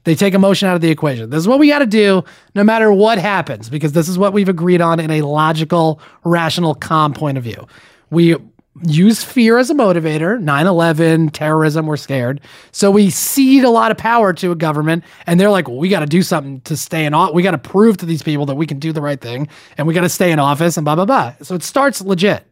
They 0.04 0.14
take 0.14 0.34
emotion 0.34 0.68
out 0.68 0.74
of 0.74 0.80
the 0.80 0.90
equation. 0.90 1.30
This 1.30 1.40
is 1.40 1.48
what 1.48 1.58
we 1.58 1.68
got 1.68 1.80
to 1.80 1.86
do 1.86 2.24
no 2.54 2.64
matter 2.64 2.92
what 2.92 3.18
happens, 3.18 3.68
because 3.68 3.92
this 3.92 4.08
is 4.08 4.18
what 4.18 4.32
we've 4.32 4.48
agreed 4.48 4.80
on 4.80 4.98
in 4.98 5.10
a 5.10 5.22
logical, 5.22 6.00
rational, 6.24 6.74
calm 6.74 7.12
point 7.12 7.36
of 7.36 7.44
view. 7.44 7.66
We 8.10 8.36
use 8.84 9.22
fear 9.22 9.58
as 9.58 9.70
a 9.70 9.74
motivator. 9.74 10.42
9-11 10.42 11.32
terrorism 11.32 11.86
we're 11.86 11.96
scared. 11.96 12.40
So 12.72 12.90
we 12.90 13.10
cede 13.10 13.64
a 13.64 13.70
lot 13.70 13.90
of 13.90 13.98
power 13.98 14.32
to 14.34 14.52
a 14.52 14.54
government 14.54 15.04
and 15.26 15.38
they're 15.38 15.50
like 15.50 15.68
well 15.68 15.76
we 15.76 15.88
got 15.88 16.00
to 16.00 16.06
do 16.06 16.22
something 16.22 16.60
to 16.62 16.76
stay 16.76 17.04
in 17.04 17.14
office 17.14 17.34
we 17.34 17.42
got 17.42 17.50
to 17.50 17.58
prove 17.58 17.96
to 17.98 18.06
these 18.06 18.22
people 18.22 18.46
that 18.46 18.54
we 18.54 18.66
can 18.66 18.78
do 18.78 18.92
the 18.92 19.02
right 19.02 19.20
thing 19.20 19.48
and 19.76 19.86
we 19.86 19.94
got 19.94 20.02
to 20.02 20.08
stay 20.08 20.32
in 20.32 20.38
office 20.38 20.76
and 20.76 20.84
blah 20.84 20.94
blah 20.94 21.04
blah. 21.04 21.34
So 21.42 21.54
it 21.54 21.62
starts 21.62 22.00
legit. 22.00 22.44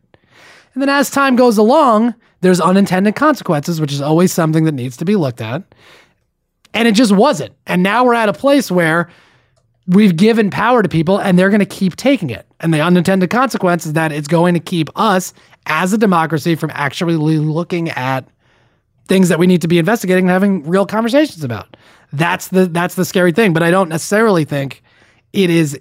And 0.75 0.83
then 0.83 0.89
as 0.89 1.11
time 1.11 1.37
goes 1.37 1.57
along 1.59 2.15
there's 2.41 2.61
unintended 2.61 3.17
consequences 3.17 3.81
which 3.81 3.93
is 3.93 4.01
always 4.01 4.33
something 4.33 4.65
that 4.65 4.73
needs 4.73 4.97
to 4.99 5.05
be 5.05 5.17
looked 5.17 5.41
at 5.41 5.63
and 6.79 6.89
it 6.89 6.95
just 6.95 7.13
wasn't 7.13 7.55
and 7.67 7.83
now 7.83 8.05
we're 8.05 8.15
at 8.15 8.29
a 8.29 8.33
place 8.33 8.71
where 8.71 9.11
we've 9.89 10.17
given 10.17 10.51
power 10.51 10.83
to 10.83 10.89
people 10.89 11.19
and 11.19 11.39
they're 11.39 11.49
going 11.49 11.61
to 11.61 11.67
keep 11.67 11.97
taking 11.97 12.31
it. 12.31 12.47
And 12.61 12.73
the 12.73 12.81
unintended 12.81 13.31
consequence 13.31 13.87
is 13.87 13.95
that 13.95 14.13
it's 14.13 14.29
going 14.29 14.55
to 14.55 14.61
keep 14.61 14.91
us 14.97 15.33
as 15.67 15.93
a 15.93 15.99
democracy 15.99 16.55
from 16.55 16.71
actually 16.75 17.17
looking 17.17 17.89
at 17.91 18.29
things 19.07 19.31
that 19.31 19.39
we 19.39 19.47
need 19.47 19.63
to 19.63 19.69
be 19.69 19.79
investigating 19.79 20.25
and 20.25 20.31
having 20.31 20.63
real 20.65 20.85
conversations 20.85 21.43
about. 21.43 21.77
That's 22.13 22.49
the 22.49 22.67
that's 22.67 22.95
the 22.95 23.05
scary 23.05 23.33
thing, 23.33 23.53
but 23.53 23.63
I 23.63 23.71
don't 23.71 23.89
necessarily 23.89 24.45
think 24.45 24.83
it 25.33 25.51
is 25.51 25.79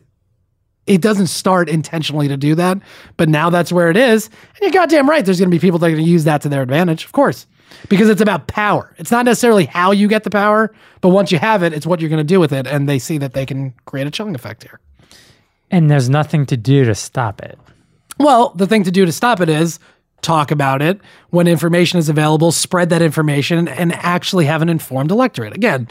it 0.86 1.02
doesn't 1.02 1.28
start 1.28 1.68
intentionally 1.68 2.30
to 2.30 2.38
do 2.38 2.56
that, 2.56 2.78
but 3.18 3.28
now 3.28 3.50
that's 3.50 3.74
where 3.74 3.90
it 3.90 3.98
is. 3.98 4.28
And 4.28 4.62
you're 4.62 4.72
goddamn 4.72 5.10
right. 5.10 5.26
There's 5.26 5.40
going 5.40 5.52
to 5.52 5.56
be 5.56 5.60
people 5.60 5.80
that 5.80 5.88
are 5.88 5.92
going 5.92 6.04
to 6.04 6.10
use 6.10 6.24
that 6.24 6.42
to 6.44 6.50
their 6.50 6.62
advantage, 6.62 7.04
of 7.04 7.12
course, 7.12 7.46
because 7.90 8.10
it's 8.10 8.22
about 8.22 8.48
power. 8.48 8.94
It's 8.98 9.12
not 9.12 9.26
necessarily 9.26 9.66
how 9.66 9.92
you 9.92 10.08
get 10.08 10.24
the 10.24 10.30
power, 10.30 10.74
but 11.02 11.10
once 11.10 11.32
you 11.32 11.40
have 11.40 11.64
it, 11.64 11.74
it's 11.74 11.86
what 11.86 12.00
you're 12.00 12.10
going 12.10 12.18
to 12.18 12.24
do 12.24 12.40
with 12.40 12.52
it. 12.52 12.68
And 12.68 12.88
they 12.88 13.00
see 13.00 13.18
that 13.18 13.34
they 13.34 13.46
can 13.46 13.74
create 13.86 14.08
a 14.08 14.12
chilling 14.12 14.36
effect 14.36 14.64
here. 14.64 14.80
And 15.70 15.90
there's 15.90 16.10
nothing 16.10 16.46
to 16.48 16.58
do 16.58 16.86
to 16.86 16.96
stop 16.96 17.42
it. 17.42 17.60
Well, 18.20 18.50
the 18.56 18.68
thing 18.68 18.84
to 18.84 18.92
do 18.92 19.06
to 19.06 19.12
stop 19.12 19.42
it 19.42 19.50
is 19.50 19.80
talk 20.22 20.52
about 20.52 20.82
it 20.82 21.00
when 21.30 21.48
information 21.48 22.00
is 22.00 22.10
available, 22.10 22.52
spread 22.52 22.90
that 22.90 23.02
information, 23.02 23.68
and 23.68 23.94
actually 23.94 24.46
have 24.46 24.62
an 24.62 24.70
informed 24.70 25.12
electorate. 25.12 25.56
Again, 25.56 25.88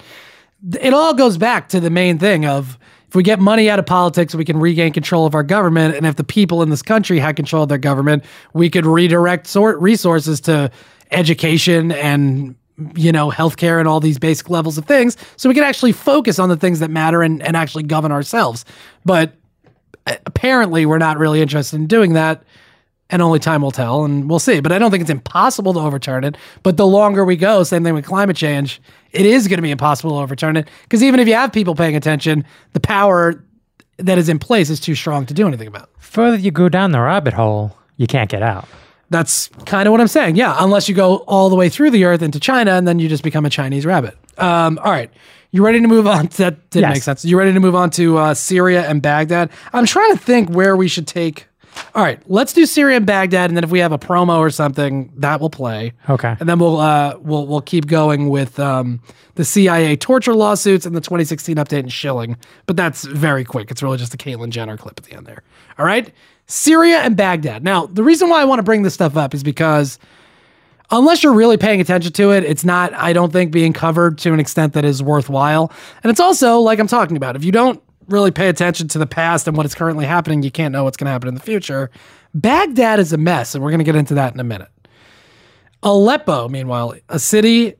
it 0.80 0.92
all 0.92 1.14
goes 1.14 1.38
back 1.38 1.68
to 1.68 1.80
the 1.80 1.90
main 1.90 2.18
thing 2.18 2.44
of 2.44 2.78
if 3.08 3.14
we 3.14 3.22
get 3.22 3.38
money 3.38 3.70
out 3.70 3.78
of 3.78 3.86
politics, 3.86 4.34
we 4.34 4.44
can 4.44 4.58
regain 4.58 4.92
control 4.92 5.26
of 5.26 5.34
our 5.34 5.44
government. 5.44 5.94
And 5.94 6.06
if 6.06 6.16
the 6.16 6.24
people 6.24 6.62
in 6.62 6.70
this 6.70 6.82
country 6.82 7.20
had 7.20 7.36
control 7.36 7.62
of 7.62 7.68
their 7.68 7.78
government, 7.78 8.24
we 8.52 8.68
could 8.68 8.84
redirect 8.84 9.46
sort 9.46 9.80
resources 9.80 10.40
to 10.42 10.70
education 11.10 11.92
and 11.92 12.54
you 12.94 13.10
know 13.10 13.30
healthcare 13.30 13.78
and 13.78 13.88
all 13.88 14.00
these 14.00 14.18
basic 14.18 14.50
levels 14.50 14.78
of 14.78 14.84
things. 14.84 15.16
So 15.36 15.48
we 15.48 15.54
can 15.54 15.64
actually 15.64 15.92
focus 15.92 16.38
on 16.38 16.48
the 16.48 16.56
things 16.56 16.80
that 16.80 16.90
matter 16.90 17.22
and, 17.22 17.42
and 17.42 17.56
actually 17.56 17.84
govern 17.84 18.12
ourselves. 18.12 18.64
But 19.04 19.34
apparently 20.26 20.86
we're 20.86 20.98
not 20.98 21.18
really 21.18 21.40
interested 21.40 21.76
in 21.76 21.86
doing 21.86 22.12
that 22.12 22.42
and 23.08 23.22
only 23.22 23.38
time 23.38 23.62
will 23.62 23.70
tell 23.70 24.04
and 24.04 24.28
we'll 24.28 24.38
see. 24.38 24.60
But 24.60 24.72
i 24.72 24.78
don't 24.78 24.90
think 24.90 25.00
it's 25.00 25.10
impossible 25.10 25.72
to 25.74 25.80
overturn 25.80 26.24
it. 26.24 26.36
But 26.62 26.76
the 26.76 26.86
longer 26.86 27.24
we 27.24 27.36
go 27.36 27.62
same 27.62 27.84
thing 27.84 27.94
with 27.94 28.04
climate 28.04 28.36
change 28.36 28.80
it 29.12 29.24
is 29.24 29.48
going 29.48 29.58
to 29.58 29.62
be 29.62 29.70
impossible 29.70 30.10
to 30.10 30.22
overturn 30.22 30.56
it. 30.56 30.68
Because 30.82 31.02
even 31.02 31.20
if 31.20 31.28
you 31.28 31.34
have 31.34 31.52
people 31.52 31.74
paying 31.74 31.96
attention 31.96 32.44
the 32.72 32.80
power 32.80 33.42
that 33.98 34.18
is 34.18 34.28
in 34.28 34.38
place 34.38 34.68
is 34.68 34.80
too 34.80 34.94
strong 34.94 35.24
to 35.26 35.34
do 35.34 35.46
anything 35.46 35.68
about. 35.68 35.88
Further 35.98 36.36
you 36.36 36.50
go 36.50 36.68
down 36.68 36.92
the 36.92 37.00
rabbit 37.00 37.32
hole, 37.32 37.76
you 37.96 38.06
can't 38.06 38.28
get 38.28 38.42
out. 38.42 38.68
That's 39.10 39.48
kind 39.66 39.86
of 39.86 39.92
what 39.92 40.00
i'm 40.00 40.08
saying 40.08 40.36
yeah 40.36 40.56
unless 40.58 40.88
you 40.88 40.94
go 40.94 41.18
all 41.28 41.48
the 41.48 41.56
way 41.56 41.68
through 41.68 41.90
the 41.90 42.04
earth 42.04 42.22
into 42.22 42.40
china 42.40 42.72
and 42.72 42.86
then 42.88 42.98
you 42.98 43.08
just 43.08 43.22
become 43.22 43.44
a 43.46 43.50
chinese 43.50 43.86
rabbit 43.86 44.16
um, 44.38 44.78
all 44.82 44.90
right 44.90 45.10
you 45.52 45.64
ready 45.64 45.80
to 45.80 45.86
move 45.88 46.06
on 46.06 46.26
that 46.36 46.70
didn't 46.70 46.88
Yes. 46.90 46.96
make 46.96 47.02
sense 47.04 47.24
you 47.24 47.38
ready 47.38 47.52
to 47.52 47.60
move 47.60 47.74
on 47.76 47.90
to 47.90 48.18
uh, 48.18 48.34
syria 48.34 48.88
and 48.88 49.00
baghdad 49.02 49.50
i'm 49.72 49.86
trying 49.86 50.12
to 50.12 50.18
think 50.18 50.50
where 50.50 50.76
we 50.76 50.88
should 50.88 51.06
take 51.06 51.46
all 51.94 52.02
right 52.02 52.20
let's 52.28 52.52
do 52.52 52.66
syria 52.66 52.96
and 52.96 53.06
baghdad 53.06 53.48
and 53.50 53.56
then 53.56 53.62
if 53.62 53.70
we 53.70 53.78
have 53.78 53.92
a 53.92 53.98
promo 53.98 54.38
or 54.38 54.50
something 54.50 55.12
that 55.16 55.40
will 55.40 55.50
play 55.50 55.92
Okay. 56.10 56.34
and 56.40 56.48
then 56.48 56.58
we'll 56.58 56.78
uh, 56.80 57.16
we'll 57.20 57.46
we'll 57.46 57.60
keep 57.60 57.86
going 57.86 58.28
with 58.28 58.58
um, 58.58 59.00
the 59.36 59.44
CIA 59.44 59.94
torture 59.96 60.34
lawsuits 60.34 60.86
and 60.86 60.96
the 60.96 61.00
2016 61.02 61.56
update 61.56 61.80
and 61.80 61.92
Schilling. 61.92 62.38
But 62.64 62.74
that's 62.78 63.04
very 63.04 63.44
quick. 63.44 63.70
It's 63.70 63.82
really 63.82 63.98
just 63.98 64.14
a 64.14 64.16
Caitlyn 64.16 64.48
Jenner 64.48 64.78
clip 64.78 64.94
at 64.98 65.04
the 65.04 65.12
end 65.12 65.26
there. 65.26 65.42
All 65.78 65.84
right, 65.84 66.10
Syria 66.46 66.98
and 66.98 67.16
Baghdad. 67.16 67.64
Now, 67.64 67.86
the 67.86 68.02
reason 68.02 68.28
why 68.28 68.40
I 68.40 68.44
want 68.44 68.60
to 68.60 68.62
bring 68.62 68.82
this 68.82 68.94
stuff 68.94 69.16
up 69.16 69.34
is 69.34 69.42
because 69.42 69.98
unless 70.90 71.22
you're 71.22 71.34
really 71.34 71.56
paying 71.56 71.80
attention 71.80 72.12
to 72.12 72.30
it, 72.32 72.44
it's 72.44 72.64
not. 72.64 72.94
I 72.94 73.12
don't 73.12 73.32
think 73.32 73.50
being 73.50 73.72
covered 73.72 74.18
to 74.18 74.32
an 74.32 74.40
extent 74.40 74.72
that 74.74 74.84
is 74.84 75.02
worthwhile. 75.02 75.72
And 76.02 76.10
it's 76.10 76.20
also 76.20 76.60
like 76.60 76.78
I'm 76.78 76.86
talking 76.86 77.16
about. 77.16 77.36
If 77.36 77.44
you 77.44 77.52
don't 77.52 77.82
really 78.08 78.30
pay 78.30 78.48
attention 78.48 78.86
to 78.88 78.98
the 78.98 79.06
past 79.06 79.48
and 79.48 79.56
what 79.56 79.66
is 79.66 79.74
currently 79.74 80.06
happening, 80.06 80.42
you 80.42 80.50
can't 80.50 80.72
know 80.72 80.84
what's 80.84 80.96
going 80.96 81.06
to 81.06 81.10
happen 81.10 81.28
in 81.28 81.34
the 81.34 81.40
future. 81.40 81.90
Baghdad 82.34 83.00
is 83.00 83.12
a 83.12 83.16
mess, 83.16 83.54
and 83.54 83.64
we're 83.64 83.70
going 83.70 83.78
to 83.78 83.84
get 83.84 83.96
into 83.96 84.14
that 84.14 84.32
in 84.32 84.40
a 84.40 84.44
minute. 84.44 84.68
Aleppo, 85.82 86.48
meanwhile, 86.48 86.94
a 87.08 87.18
city 87.18 87.74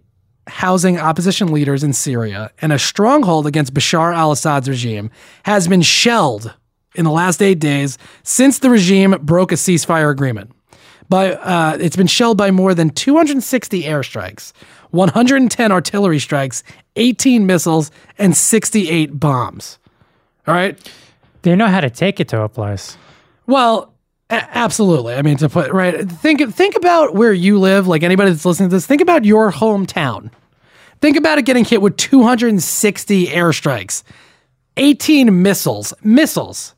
housing 0.49 0.99
opposition 0.99 1.53
leaders 1.53 1.83
in 1.83 1.93
Syria 1.93 2.51
and 2.63 2.73
a 2.73 2.79
stronghold 2.79 3.47
against 3.47 3.75
Bashar 3.75 4.15
al 4.15 4.33
Assad's 4.33 4.69
regime, 4.69 5.11
has 5.45 5.67
been 5.67 5.83
shelled 5.83 6.55
in 6.97 7.05
the 7.05 7.11
last 7.11 7.43
eight 7.43 7.59
days 7.59 7.99
since 8.23 8.59
the 8.59 8.71
regime 8.71 9.17
broke 9.23 9.53
a 9.53 9.57
ceasefire 9.57 10.11
agreement. 10.11 10.51
By, 11.09 11.35
uh, 11.35 11.79
it's 11.81 11.97
been 11.97 12.09
shelled 12.09 12.37
by 12.37 12.51
more 12.51 12.75
than 12.75 12.91
260 12.91 13.85
airstrikes, 13.85 14.53
110 14.91 15.71
artillery 15.71 16.19
strikes, 16.19 16.65
18 16.97 17.47
missiles, 17.47 17.91
and 18.19 18.37
68 18.37 19.21
bombs. 19.21 19.79
All 20.49 20.55
right. 20.55 20.79
They 21.43 21.55
know 21.55 21.69
how 21.69 21.81
to 21.81 21.91
take 21.91 22.19
it 22.19 22.29
to 22.29 22.43
a 22.43 22.49
place. 22.49 22.97
Well, 23.47 23.95
a- 24.31 24.57
absolutely. 24.59 25.15
I 25.15 25.23
mean, 25.23 25.37
to 25.39 25.49
put 25.49 25.73
right, 25.73 26.09
think 26.11 26.53
think 26.53 26.77
about 26.77 27.15
where 27.15 27.33
you 27.33 27.59
live. 27.61 27.87
Like 27.87 28.03
anybody 28.03 28.31
that's 28.31 28.45
listening 28.45 28.71
to 28.71 28.77
this, 28.77 28.87
think 28.87 29.01
about 29.01 29.25
your 29.25 29.53
hometown. 29.53 30.31
Think 31.01 31.17
about 31.17 31.39
it 31.39 31.43
getting 31.43 31.65
hit 31.65 31.83
with 31.83 31.97
260 31.97 33.27
airstrikes, 33.27 34.03
18 34.77 35.43
missiles, 35.43 35.93
missiles, 36.03 36.75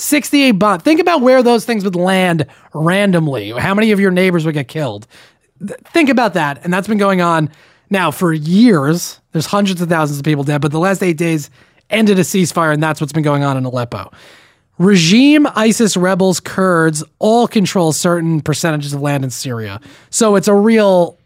68 0.00 0.52
bombs. 0.52 0.82
Think 0.82 1.00
about 1.00 1.20
where 1.20 1.42
those 1.42 1.64
things 1.64 1.84
would 1.84 1.96
land 1.96 2.46
randomly. 2.74 3.50
How 3.50 3.74
many 3.74 3.92
of 3.92 4.00
your 4.00 4.10
neighbors 4.10 4.44
would 4.46 4.54
get 4.54 4.68
killed? 4.68 5.06
Think 5.60 6.08
about 6.08 6.34
that, 6.34 6.64
and 6.64 6.72
that's 6.72 6.88
been 6.88 6.98
going 6.98 7.20
on 7.20 7.50
now 7.90 8.10
for 8.10 8.32
years. 8.32 9.20
There's 9.32 9.46
hundreds 9.46 9.80
of 9.80 9.88
thousands 9.88 10.18
of 10.18 10.24
people 10.24 10.44
dead, 10.44 10.60
but 10.60 10.72
the 10.72 10.78
last 10.78 11.02
eight 11.02 11.18
days 11.18 11.50
ended 11.90 12.18
a 12.18 12.22
ceasefire, 12.22 12.72
and 12.72 12.82
that's 12.82 13.00
what's 13.00 13.12
been 13.12 13.22
going 13.22 13.44
on 13.44 13.56
in 13.56 13.64
Aleppo 13.64 14.10
regime 14.80 15.46
ISIS 15.54 15.94
rebels, 15.94 16.40
Kurds 16.40 17.04
all 17.18 17.46
control 17.46 17.92
certain 17.92 18.40
percentages 18.40 18.94
of 18.94 19.02
land 19.02 19.22
in 19.22 19.30
Syria. 19.30 19.78
So 20.08 20.34
it's 20.34 20.48
a 20.48 20.54
real 20.54 21.18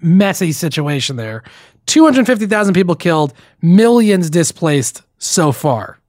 messy 0.00 0.50
situation 0.50 1.16
there. 1.16 1.44
250,000 1.86 2.74
people 2.74 2.94
killed, 2.94 3.34
millions 3.60 4.30
displaced 4.30 5.02
so 5.18 5.52
far. 5.52 5.99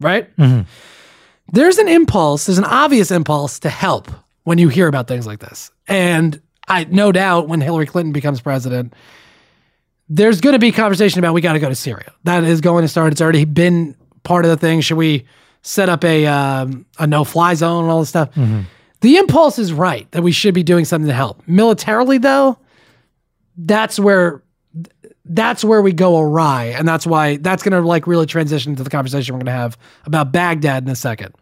Right? 0.00 0.28
There's 1.52 1.78
an 1.78 1.88
impulse, 1.88 2.46
there's 2.46 2.58
an 2.58 2.64
obvious 2.64 3.10
impulse 3.10 3.58
to 3.60 3.68
help 3.70 4.10
when 4.44 4.58
you 4.58 4.68
hear 4.68 4.88
about 4.88 5.08
things 5.08 5.26
like 5.26 5.38
this. 5.38 5.70
And 5.88 6.40
I 6.68 6.84
no 6.84 7.12
doubt 7.12 7.48
when 7.48 7.60
Hillary 7.60 7.86
Clinton 7.86 8.12
becomes 8.12 8.40
president, 8.40 8.94
there's 10.08 10.40
going 10.40 10.52
to 10.54 10.58
be 10.58 10.72
conversation 10.72 11.18
about 11.18 11.34
we 11.34 11.40
got 11.40 11.52
to 11.54 11.58
go 11.60 11.68
to 11.68 11.74
Syria. 11.74 12.12
That 12.24 12.44
is 12.44 12.60
going 12.60 12.82
to 12.82 12.88
start. 12.88 13.12
It's 13.12 13.20
already 13.20 13.44
been 13.44 13.94
part 14.24 14.44
of 14.44 14.50
the 14.50 14.56
thing? 14.56 14.80
Should 14.80 14.96
we 14.98 15.24
set 15.62 15.88
up 15.88 16.04
a 16.04 16.26
um, 16.26 16.84
a 16.98 17.06
no 17.06 17.24
fly 17.24 17.54
zone 17.54 17.84
and 17.84 17.90
all 17.90 18.00
this 18.00 18.08
stuff? 18.10 18.30
The 19.00 19.16
impulse 19.18 19.58
is 19.58 19.72
right 19.72 20.10
that 20.12 20.22
we 20.22 20.32
should 20.32 20.54
be 20.54 20.62
doing 20.62 20.84
something 20.84 21.08
to 21.08 21.14
help. 21.14 21.46
Militarily, 21.46 22.18
though, 22.18 22.58
that's 23.56 23.98
where 23.98 24.42
that's 25.28 25.64
where 25.64 25.82
we 25.82 25.92
go 25.92 26.18
awry, 26.18 26.66
and 26.66 26.86
that's 26.86 27.06
why 27.06 27.36
that's 27.36 27.62
going 27.62 27.72
to 27.72 27.86
like 27.86 28.06
really 28.06 28.26
transition 28.26 28.72
into 28.72 28.84
the 28.84 28.90
conversation 28.90 29.34
we're 29.34 29.40
going 29.40 29.46
to 29.46 29.52
have 29.52 29.78
about 30.04 30.32
Baghdad 30.32 30.84
in 30.84 30.88
a 30.88 30.96
second. 30.96 31.34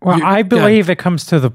Well, 0.00 0.22
I 0.22 0.42
believe 0.42 0.88
it 0.88 0.98
comes 0.98 1.26
to 1.26 1.40
the 1.40 1.52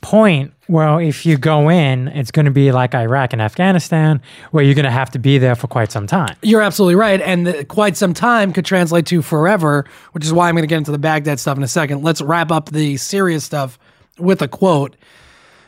point 0.00 0.52
where 0.66 1.00
if 1.00 1.24
you 1.26 1.36
go 1.36 1.70
in, 1.70 2.08
it's 2.08 2.30
going 2.30 2.44
to 2.44 2.52
be 2.52 2.72
like 2.72 2.94
Iraq 2.94 3.32
and 3.32 3.42
Afghanistan, 3.42 4.20
where 4.50 4.62
you're 4.62 4.74
going 4.74 4.84
to 4.84 4.90
have 4.90 5.10
to 5.10 5.18
be 5.18 5.38
there 5.38 5.54
for 5.54 5.66
quite 5.66 5.90
some 5.90 6.06
time. 6.06 6.36
You're 6.42 6.60
absolutely 6.60 6.94
right, 6.96 7.20
and 7.20 7.46
the, 7.46 7.64
quite 7.64 7.96
some 7.96 8.14
time 8.14 8.52
could 8.52 8.64
translate 8.64 9.06
to 9.06 9.22
forever, 9.22 9.86
which 10.12 10.24
is 10.24 10.32
why 10.32 10.48
I'm 10.48 10.54
going 10.54 10.62
to 10.62 10.68
get 10.68 10.78
into 10.78 10.92
the 10.92 10.98
Baghdad 10.98 11.40
stuff 11.40 11.56
in 11.56 11.62
a 11.62 11.68
second. 11.68 12.02
Let's 12.02 12.20
wrap 12.20 12.50
up 12.50 12.70
the 12.70 12.96
serious 12.96 13.44
stuff 13.44 13.78
with 14.18 14.42
a 14.42 14.48
quote. 14.48 14.96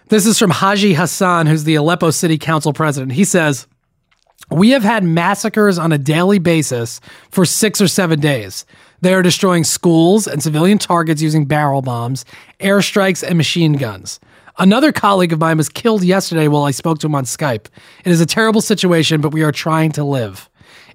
This 0.08 0.26
is 0.26 0.38
from 0.38 0.50
Haji 0.50 0.94
Hassan, 0.94 1.46
who's 1.46 1.64
the 1.64 1.76
Aleppo 1.76 2.10
City 2.10 2.36
Council 2.36 2.72
president. 2.72 3.12
He 3.12 3.24
says, 3.24 3.66
We 4.50 4.70
have 4.70 4.82
had 4.82 5.04
massacres 5.04 5.78
on 5.78 5.92
a 5.92 5.98
daily 5.98 6.40
basis 6.40 7.00
for 7.30 7.44
six 7.44 7.80
or 7.80 7.86
seven 7.86 8.18
days. 8.18 8.66
They 9.00 9.14
are 9.14 9.22
destroying 9.22 9.64
schools 9.64 10.26
and 10.26 10.42
civilian 10.42 10.78
targets 10.78 11.22
using 11.22 11.44
barrel 11.44 11.82
bombs, 11.82 12.24
airstrikes, 12.58 13.22
and 13.22 13.36
machine 13.36 13.74
guns. 13.74 14.18
Another 14.58 14.92
colleague 14.92 15.32
of 15.32 15.38
mine 15.38 15.56
was 15.56 15.68
killed 15.68 16.02
yesterday 16.02 16.48
while 16.48 16.64
I 16.64 16.72
spoke 16.72 16.98
to 16.98 17.06
him 17.06 17.14
on 17.14 17.24
Skype. 17.24 17.66
It 18.04 18.10
is 18.10 18.20
a 18.20 18.26
terrible 18.26 18.60
situation, 18.60 19.20
but 19.20 19.32
we 19.32 19.42
are 19.42 19.52
trying 19.52 19.92
to 19.92 20.04
live. 20.04 20.49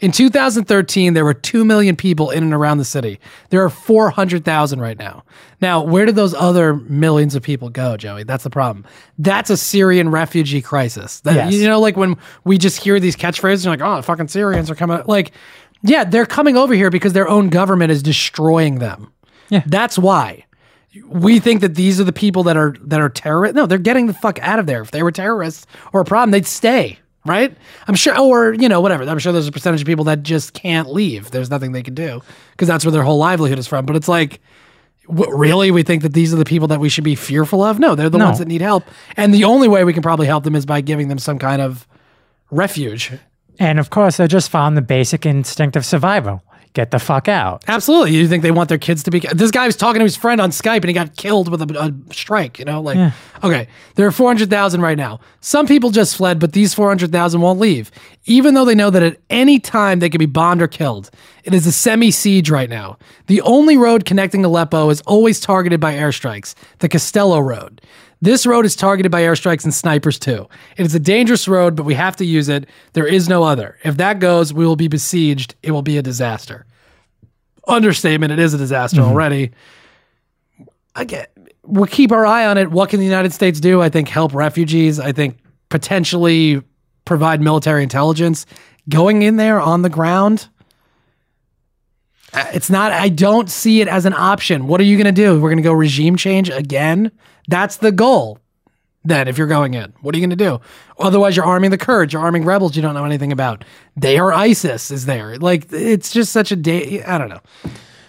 In 0.05 0.11
2013, 0.11 1.15
there 1.15 1.25
were 1.25 1.33
2 1.33 1.65
million 1.65 1.95
people 1.95 2.29
in 2.29 2.43
and 2.43 2.53
around 2.53 2.77
the 2.77 2.85
city. 2.85 3.19
There 3.49 3.63
are 3.63 3.71
400,000 3.71 4.79
right 4.79 4.99
now. 4.99 5.23
Now, 5.61 5.81
where 5.81 6.05
did 6.05 6.15
those 6.15 6.35
other 6.35 6.75
millions 6.75 7.33
of 7.33 7.41
people 7.41 7.71
go, 7.71 7.97
Joey? 7.97 8.23
That's 8.23 8.43
the 8.43 8.51
problem. 8.51 8.85
That's 9.17 9.49
a 9.49 9.57
Syrian 9.57 10.09
refugee 10.09 10.61
crisis. 10.61 11.21
That, 11.21 11.33
Yes. 11.33 11.55
You 11.55 11.67
know, 11.67 11.79
like 11.79 11.97
when 11.97 12.17
we 12.43 12.59
just 12.59 12.83
hear 12.83 12.99
these 12.99 13.15
catchphrases, 13.15 13.65
you're 13.65 13.75
like, 13.75 13.81
oh, 13.81 13.99
fucking 14.03 14.27
Syrians 14.27 14.69
are 14.69 14.75
coming. 14.75 15.01
Like, 15.07 15.31
yeah, 15.81 16.03
they're 16.03 16.27
coming 16.27 16.55
over 16.55 16.75
here 16.75 16.91
because 16.91 17.13
their 17.13 17.27
own 17.27 17.49
government 17.49 17.91
is 17.91 18.03
destroying 18.03 18.77
them. 18.77 19.11
Yeah. 19.49 19.63
That's 19.65 19.97
why 19.97 20.45
we 21.07 21.39
think 21.39 21.61
that 21.61 21.73
these 21.73 21.99
are 21.99 22.03
the 22.03 22.13
people 22.13 22.43
that 22.43 22.57
are 22.57 22.75
that 22.81 23.01
are 23.01 23.09
terrorists. 23.09 23.55
No, 23.55 23.65
they're 23.65 23.79
getting 23.79 24.05
the 24.05 24.13
fuck 24.13 24.37
out 24.43 24.59
of 24.59 24.67
there. 24.67 24.83
If 24.83 24.91
they 24.91 25.01
were 25.01 25.11
terrorists 25.11 25.65
or 25.93 26.01
a 26.01 26.05
problem, 26.05 26.29
they'd 26.29 26.45
stay, 26.45 26.99
right? 27.25 27.55
I'm 27.87 27.95
sure, 27.95 28.17
or 28.19 28.53
you 28.53 28.69
know, 28.69 28.81
whatever. 28.81 29.03
I'm 29.03 29.19
sure 29.19 29.33
there's 29.33 29.47
a 29.47 29.51
percentage 29.51 29.81
of 29.81 29.87
people 29.87 30.05
that 30.05 30.23
just 30.23 30.53
can't 30.53 30.91
leave. 30.91 31.31
There's 31.31 31.49
nothing 31.49 31.71
they 31.71 31.83
can 31.83 31.95
do 31.95 32.21
because 32.51 32.67
that's 32.67 32.85
where 32.85 32.91
their 32.91 33.03
whole 33.03 33.17
livelihood 33.17 33.59
is 33.59 33.67
from. 33.67 33.85
But 33.85 33.95
it's 33.95 34.07
like, 34.07 34.39
what, 35.07 35.29
really, 35.29 35.71
we 35.71 35.83
think 35.83 36.01
that 36.03 36.13
these 36.13 36.33
are 36.33 36.37
the 36.37 36.45
people 36.45 36.67
that 36.69 36.79
we 36.79 36.89
should 36.89 37.03
be 37.03 37.15
fearful 37.15 37.61
of? 37.63 37.79
No, 37.79 37.95
they're 37.95 38.09
the 38.09 38.17
No. 38.17 38.25
ones 38.25 38.39
that 38.39 38.47
need 38.47 38.61
help, 38.61 38.83
and 39.17 39.33
the 39.33 39.43
only 39.43 39.67
way 39.67 39.83
we 39.83 39.93
can 39.93 40.01
probably 40.03 40.27
help 40.27 40.43
them 40.43 40.55
is 40.55 40.65
by 40.65 40.81
giving 40.81 41.07
them 41.09 41.19
some 41.19 41.37
kind 41.39 41.61
of 41.61 41.87
refuge. 42.51 43.11
And 43.59 43.79
of 43.79 43.89
course, 43.89 44.17
they 44.17 44.27
just 44.27 44.49
found 44.49 44.75
the 44.75 44.81
basic 44.81 45.25
instinct 45.25 45.75
of 45.75 45.85
survival 45.85 46.41
get 46.75 46.91
the 46.91 46.99
fuck 46.99 47.27
out. 47.27 47.63
Absolutely. 47.67 48.15
You 48.15 48.27
think 48.27 48.43
they 48.43 48.51
want 48.51 48.69
their 48.69 48.77
kids 48.77 49.01
to 49.03 49.09
be. 49.11 49.19
This 49.33 49.49
guy 49.49 49.65
was 49.65 49.75
talking 49.75 49.99
to 49.99 50.03
his 50.03 50.15
friend 50.15 50.39
on 50.39 50.51
Skype 50.51 50.75
and 50.75 50.85
he 50.85 50.93
got 50.93 51.15
killed 51.15 51.49
with 51.49 51.61
a, 51.61 51.79
a 51.79 52.13
strike, 52.13 52.59
you 52.59 52.65
know? 52.65 52.81
Like, 52.81 52.97
Yeah. 52.97 53.11
okay, 53.43 53.67
there 53.95 54.05
are 54.05 54.11
400,000 54.11 54.81
right 54.81 54.97
now. 54.97 55.19
Some 55.41 55.65
people 55.65 55.89
just 55.89 56.15
fled, 56.15 56.37
but 56.39 56.51
these 56.51 56.73
400,000 56.75 57.41
won't 57.41 57.59
leave, 57.59 57.89
even 58.25 58.53
though 58.53 58.65
they 58.65 58.75
know 58.75 58.89
that 58.91 59.01
at 59.01 59.17
any 59.31 59.59
time 59.59 59.99
they 59.99 60.09
could 60.09 60.19
be 60.19 60.25
bombed 60.27 60.61
or 60.61 60.67
killed. 60.67 61.09
It 61.45 61.53
is 61.53 61.65
a 61.65 61.71
semi 61.71 62.11
siege 62.11 62.49
right 62.49 62.69
now. 62.69 62.97
The 63.27 63.41
only 63.41 63.77
road 63.77 64.05
connecting 64.05 64.43
Aleppo 64.45 64.89
is 64.89 65.01
always 65.01 65.39
targeted 65.39 65.79
by 65.79 65.93
airstrikes, 65.93 66.53
the 66.79 66.89
Castello 66.89 67.39
Road. 67.39 67.81
This 68.21 68.45
road 68.45 68.65
is 68.65 68.75
targeted 68.75 69.11
by 69.11 69.21
airstrikes 69.21 69.63
and 69.65 69.73
snipers 69.73 70.17
too. 70.17 70.47
It 70.77 70.85
is 70.85 70.95
a 70.95 70.99
dangerous 70.99 71.47
road, 71.47 71.75
but 71.75 71.83
we 71.85 71.93
have 71.93 72.15
to 72.17 72.25
use 72.25 72.49
it. 72.49 72.67
There 72.93 73.05
is 73.05 73.29
no 73.29 73.43
other. 73.43 73.77
If 73.83 73.97
that 73.97 74.19
goes, 74.19 74.53
we 74.53 74.65
will 74.65 74.75
be 74.77 74.87
besieged. 74.87 75.55
It 75.61 75.71
will 75.71 75.81
be 75.83 75.97
a 75.97 76.01
disaster 76.01 76.65
understatement. 77.67 78.31
It 78.31 78.37
is 78.39 78.53
a 78.53 78.59
disaster 78.59 79.01
already. 79.01 79.51
I 80.95 81.03
get. 81.03 81.31
We'll 81.63 81.87
keep 81.87 82.11
our 82.11 82.25
eye 82.25 82.45
on 82.45 82.57
it. 82.59 82.69
What 82.69 82.89
can 82.91 82.99
the 82.99 83.05
United 83.05 83.33
States 83.33 83.59
do? 83.59 83.81
I 83.81 83.89
think 83.89 84.07
help 84.07 84.33
refugees. 84.35 84.99
I 84.99 85.11
think 85.11 85.39
potentially 85.69 86.61
provide 87.05 87.41
military 87.41 87.81
intelligence. 87.81 88.45
Going 88.87 89.23
in 89.23 89.37
there 89.37 89.59
on 89.59 89.81
the 89.81 89.89
ground. 89.89 90.47
uh, 92.33 92.45
It's 92.53 92.69
not. 92.69 92.91
I 92.91 93.09
don't 93.09 93.49
see 93.49 93.81
it 93.81 93.87
as 93.87 94.05
an 94.05 94.13
option. 94.13 94.67
What 94.67 94.79
are 94.79 94.83
you 94.83 94.95
going 94.95 95.05
to 95.05 95.11
do? 95.11 95.33
We're 95.41 95.49
going 95.49 95.57
to 95.57 95.63
go 95.63 95.73
regime 95.73 96.15
change 96.17 96.49
again. 96.49 97.11
That's 97.47 97.77
the 97.77 97.91
goal. 97.91 98.39
Then, 99.03 99.27
if 99.27 99.37
you're 99.37 99.47
going 99.47 99.75
in, 99.75 99.93
what 100.01 100.15
are 100.15 100.17
you 100.17 100.25
going 100.25 100.35
to 100.35 100.43
do? 100.43 100.59
Otherwise, 100.97 101.35
you're 101.35 101.45
arming 101.45 101.69
the 101.69 101.77
Kurds. 101.77 102.11
You're 102.11 102.23
arming 102.23 102.43
rebels 102.43 102.75
you 102.75 102.81
don't 102.81 102.95
know 102.95 103.05
anything 103.05 103.31
about. 103.31 103.63
They 103.95 104.17
are 104.17 104.33
ISIS. 104.33 104.89
Is 104.89 105.05
there? 105.05 105.37
Like, 105.37 105.71
it's 105.71 106.11
just 106.11 106.33
such 106.33 106.51
a 106.51 106.55
day. 106.55 107.03
I 107.03 107.19
don't 107.19 107.29
know. 107.29 107.41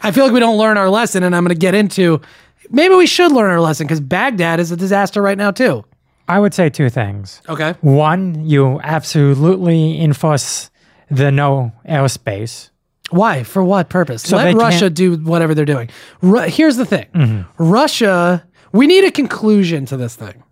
I 0.03 0.11
feel 0.11 0.24
like 0.24 0.32
we 0.32 0.41
don't 0.41 0.57
learn 0.57 0.78
our 0.78 0.89
lesson, 0.89 1.22
and 1.22 1.37
I'm 1.37 1.45
going 1.45 1.55
to 1.55 1.61
get 1.61 1.74
into. 1.74 2.22
Maybe 2.70 2.95
we 2.95 3.07
should 3.07 3.30
learn 3.30 3.51
our 3.51 3.61
lesson 3.61 3.87
because 3.87 4.01
Baghdad 4.01 4.59
is 4.59 4.72
a 4.72 4.76
disaster 4.76 5.20
right 5.20 5.37
now 5.37 5.51
too. 5.51 5.84
I 6.28 6.41
would 6.41 6.55
say 6.55 6.70
two 6.70 6.91
things. 6.91 7.43
Okay. 7.49 7.74
One, 7.82 8.47
you 8.47 8.80
absolutely 8.82 10.01
enforce 10.01 10.70
the 11.11 11.30
no 11.30 11.72
airspace. 11.89 12.70
Why? 13.11 13.45
For 13.45 13.62
what 13.62 13.89
purpose? 13.89 14.22
So 14.22 14.37
Let 14.37 14.55
Russia 14.57 14.91
do 14.91 15.16
whatever 15.18 15.55
they're 15.55 15.64
doing. 15.64 15.91
Ru- 16.22 16.41
here's 16.41 16.76
the 16.76 16.84
thing 16.84 17.07
mm-hmm. 17.14 17.62
Russia, 17.62 18.45
we 18.76 18.86
need 18.86 19.04
a 19.04 19.10
conclusion 19.10 19.86
to 19.86 19.96
this 19.96 20.16
thing. 20.16 20.42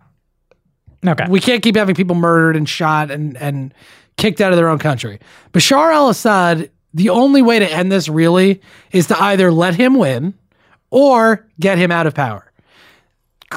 Okay. 1.05 1.25
We 1.29 1.39
can't 1.39 1.61
keep 1.61 1.75
having 1.75 1.95
people 1.95 2.15
murdered 2.15 2.55
and 2.55 2.67
shot 2.67 3.11
and, 3.11 3.37
and 3.37 3.73
kicked 4.17 4.41
out 4.41 4.51
of 4.51 4.57
their 4.57 4.69
own 4.69 4.79
country. 4.79 5.19
Bashar 5.53 5.93
al 5.93 6.09
Assad, 6.09 6.71
the 6.93 7.09
only 7.09 7.41
way 7.41 7.59
to 7.59 7.71
end 7.71 7.91
this 7.91 8.09
really 8.09 8.61
is 8.91 9.07
to 9.07 9.21
either 9.21 9.51
let 9.51 9.75
him 9.75 9.95
win 9.95 10.33
or 10.89 11.45
get 11.59 11.77
him 11.77 11.91
out 11.91 12.07
of 12.07 12.15
power. 12.15 12.51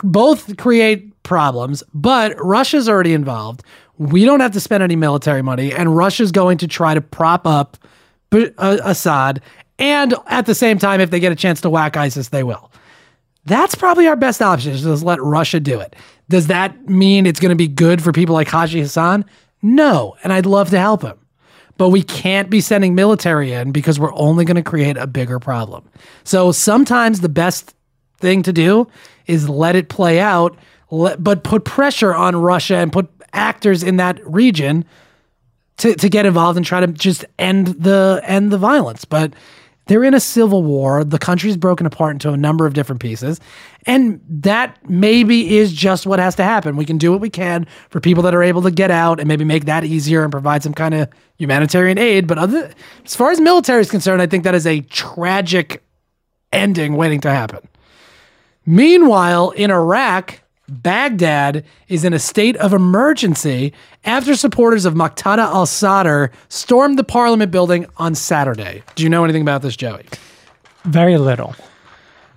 Both 0.03 0.57
create 0.57 1.23
problems, 1.23 1.83
but 1.95 2.35
Russia's 2.45 2.89
already 2.89 3.15
involved. 3.15 3.63
We 3.97 4.25
don't 4.25 4.41
have 4.41 4.53
to 4.53 4.61
spend 4.61 4.83
any 4.83 4.97
military 4.97 5.43
money, 5.43 5.73
and 5.73 5.97
Russia's 5.97 6.33
going 6.33 6.59
to 6.59 6.69
try 6.69 6.95
to 6.95 7.01
prop 7.01 7.47
up 7.47 7.77
B- 8.31 8.51
uh, 8.59 8.79
Assad. 8.85 9.41
And 9.79 10.15
at 10.27 10.47
the 10.47 10.55
same 10.55 10.79
time, 10.79 11.01
if 11.01 11.11
they 11.11 11.21
get 11.21 11.33
a 11.33 11.37
chance 11.37 11.61
to 11.63 11.71
whack 11.71 11.97
ISIS, 11.97 12.29
they 12.29 12.43
will. 12.43 12.71
That's 13.49 13.75
probably 13.75 14.07
our 14.07 14.17
best 14.17 14.43
option 14.43 14.73
is 14.73 14.83
just 14.83 15.03
let 15.03 15.21
Russia 15.23 15.59
do 15.59 15.81
it. 15.81 15.97
Does 16.29 16.49
that 16.49 16.89
mean 16.89 17.27
it's 17.27 17.41
going 17.41 17.51
to 17.51 17.57
be 17.57 17.69
good 17.69 18.03
for 18.03 18.13
people 18.13 18.35
like 18.35 18.49
Haji 18.49 18.81
Hassan? 18.81 19.25
No, 19.63 20.17
and 20.23 20.33
I'd 20.33 20.47
love 20.47 20.71
to 20.71 20.79
help 20.79 21.03
him. 21.03 21.19
But 21.79 21.89
we 21.89 22.03
can't 22.03 22.51
be 22.51 22.61
sending 22.61 22.95
military 22.95 23.53
in 23.53 23.73
because 23.73 23.99
we're 23.99 24.15
only 24.15 24.45
going 24.45 24.57
to 24.57 24.63
create 24.63 24.97
a 24.97 25.07
bigger 25.07 25.39
problem. 25.39 25.89
So 26.25 26.53
sometimes 26.53 27.21
the 27.21 27.29
best 27.29 27.75
thing 28.19 28.43
to 28.43 28.53
do 28.53 28.89
is 29.27 29.49
let 29.49 29.77
it 29.77 29.89
play 29.89 30.21
out, 30.21 30.57
let, 30.91 31.23
but 31.23 31.45
put 31.45 31.65
pressure 31.65 32.15
on 32.15 32.37
Russia 32.37 32.77
and 32.77 32.93
put 32.93 33.09
actors 33.33 33.83
in 33.83 33.97
that 33.97 34.25
region 34.27 34.85
to, 35.79 35.95
to 35.95 36.09
get 36.09 36.27
involved 36.27 36.57
and 36.57 36.67
try 36.67 36.81
to 36.81 36.89
just 36.89 37.25
end 37.39 37.69
the 37.69 38.21
end 38.25 38.51
the 38.51 38.59
violence. 38.59 39.05
But 39.05 39.33
they're 39.89 40.05
in 40.05 40.15
a 40.15 40.21
civil 40.21 40.63
war. 40.63 41.03
The 41.03 41.19
country's 41.19 41.57
broken 41.57 41.87
apart 41.87 42.13
into 42.13 42.31
a 42.31 42.37
number 42.37 42.67
of 42.67 42.75
different 42.75 43.01
pieces. 43.01 43.41
And 43.87 44.21
that 44.29 44.79
maybe 44.89 45.57
is 45.57 45.73
just 45.73 46.07
what 46.07 46.19
has 46.19 46.35
to 46.37 46.45
happen. 46.45 46.77
We 46.77 46.85
can 46.85 46.99
do 46.99 47.11
what 47.11 47.21
we 47.21 47.31
can 47.31 47.67
for 47.91 47.99
people 47.99 48.23
that 48.25 48.35
are 48.35 48.43
able 48.43 48.63
to 48.63 48.71
get 48.71 48.91
out 48.91 49.19
and 49.19 49.27
maybe 49.27 49.45
make 49.45 49.65
that 49.65 49.85
easier 49.85 50.23
and 50.23 50.31
provide 50.31 50.63
some 50.63 50.75
kind 50.75 50.95
of 50.95 51.09
humanitarian 51.37 51.99
aid. 51.99 52.27
But 52.27 52.39
other, 52.39 52.71
as 53.05 53.17
far 53.17 53.31
as 53.31 53.41
military 53.41 53.81
is 53.81 53.91
concerned, 53.91 54.23
I 54.23 54.27
think 54.27 54.45
that 54.45 54.55
is 54.55 54.67
a 54.67 54.83
tragic 54.83 55.83
ending 56.53 56.97
waiting 56.97 57.21
to 57.23 57.31
happen. 57.31 57.67
Meanwhile, 58.67 59.51
in 59.51 59.71
Iraq, 59.71 60.41
Baghdad 60.69 61.65
is 61.89 62.05
in 62.05 62.13
a 62.13 62.19
state 62.19 62.57
of 62.57 62.73
emergency 62.73 63.73
after 64.05 64.35
supporters 64.37 64.85
of 64.85 64.95
Muqtada 64.95 65.39
al 65.39 65.67
Sadr 65.67 66.27
stormed 66.49 66.99
the 66.99 67.05
parliament 67.05 67.51
building 67.51 67.87
on 67.97 68.15
Saturday. 68.15 68.83
Do 68.95 69.03
you 69.03 69.09
know 69.09 69.25
anything 69.25 69.43
about 69.43 69.63
this, 69.63 69.77
Joey? 69.77 70.05
Very 70.85 71.17
little. 71.17 71.55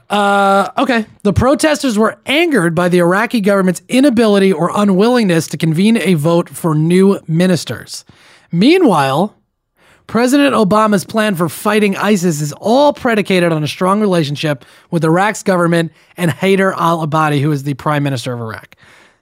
Uh, 0.10 0.70
okay. 0.78 1.06
The 1.24 1.34
protesters 1.34 1.98
were 1.98 2.20
angered 2.26 2.76
by 2.76 2.90
the 2.90 3.00
Iraqi 3.00 3.40
government's 3.40 3.82
inability 3.88 4.52
or 4.52 4.72
unwillingness 4.74 5.48
to 5.48 5.58
convene 5.58 5.98
a 5.98 6.16
vote 6.16 6.50
for 6.50 6.76
new 6.76 7.20
ministers. 7.28 8.04
Meanwhile, 8.52 9.36
President 10.12 10.54
Obama's 10.54 11.06
plan 11.06 11.36
for 11.36 11.48
fighting 11.48 11.96
ISIS 11.96 12.42
is 12.42 12.52
all 12.60 12.92
predicated 12.92 13.54
on 13.54 13.64
a 13.64 13.68
strong 13.68 14.02
relationship 14.02 14.66
with 14.90 15.06
Iraq's 15.06 15.42
government 15.42 15.94
and 16.18 16.30
Haider 16.30 16.74
al 16.76 17.08
Abadi, 17.08 17.40
who 17.40 17.50
is 17.50 17.64
the 17.64 17.76
prime 17.76 18.04
minister 18.04 18.34
of 18.34 18.42
Iraq. 18.42 18.76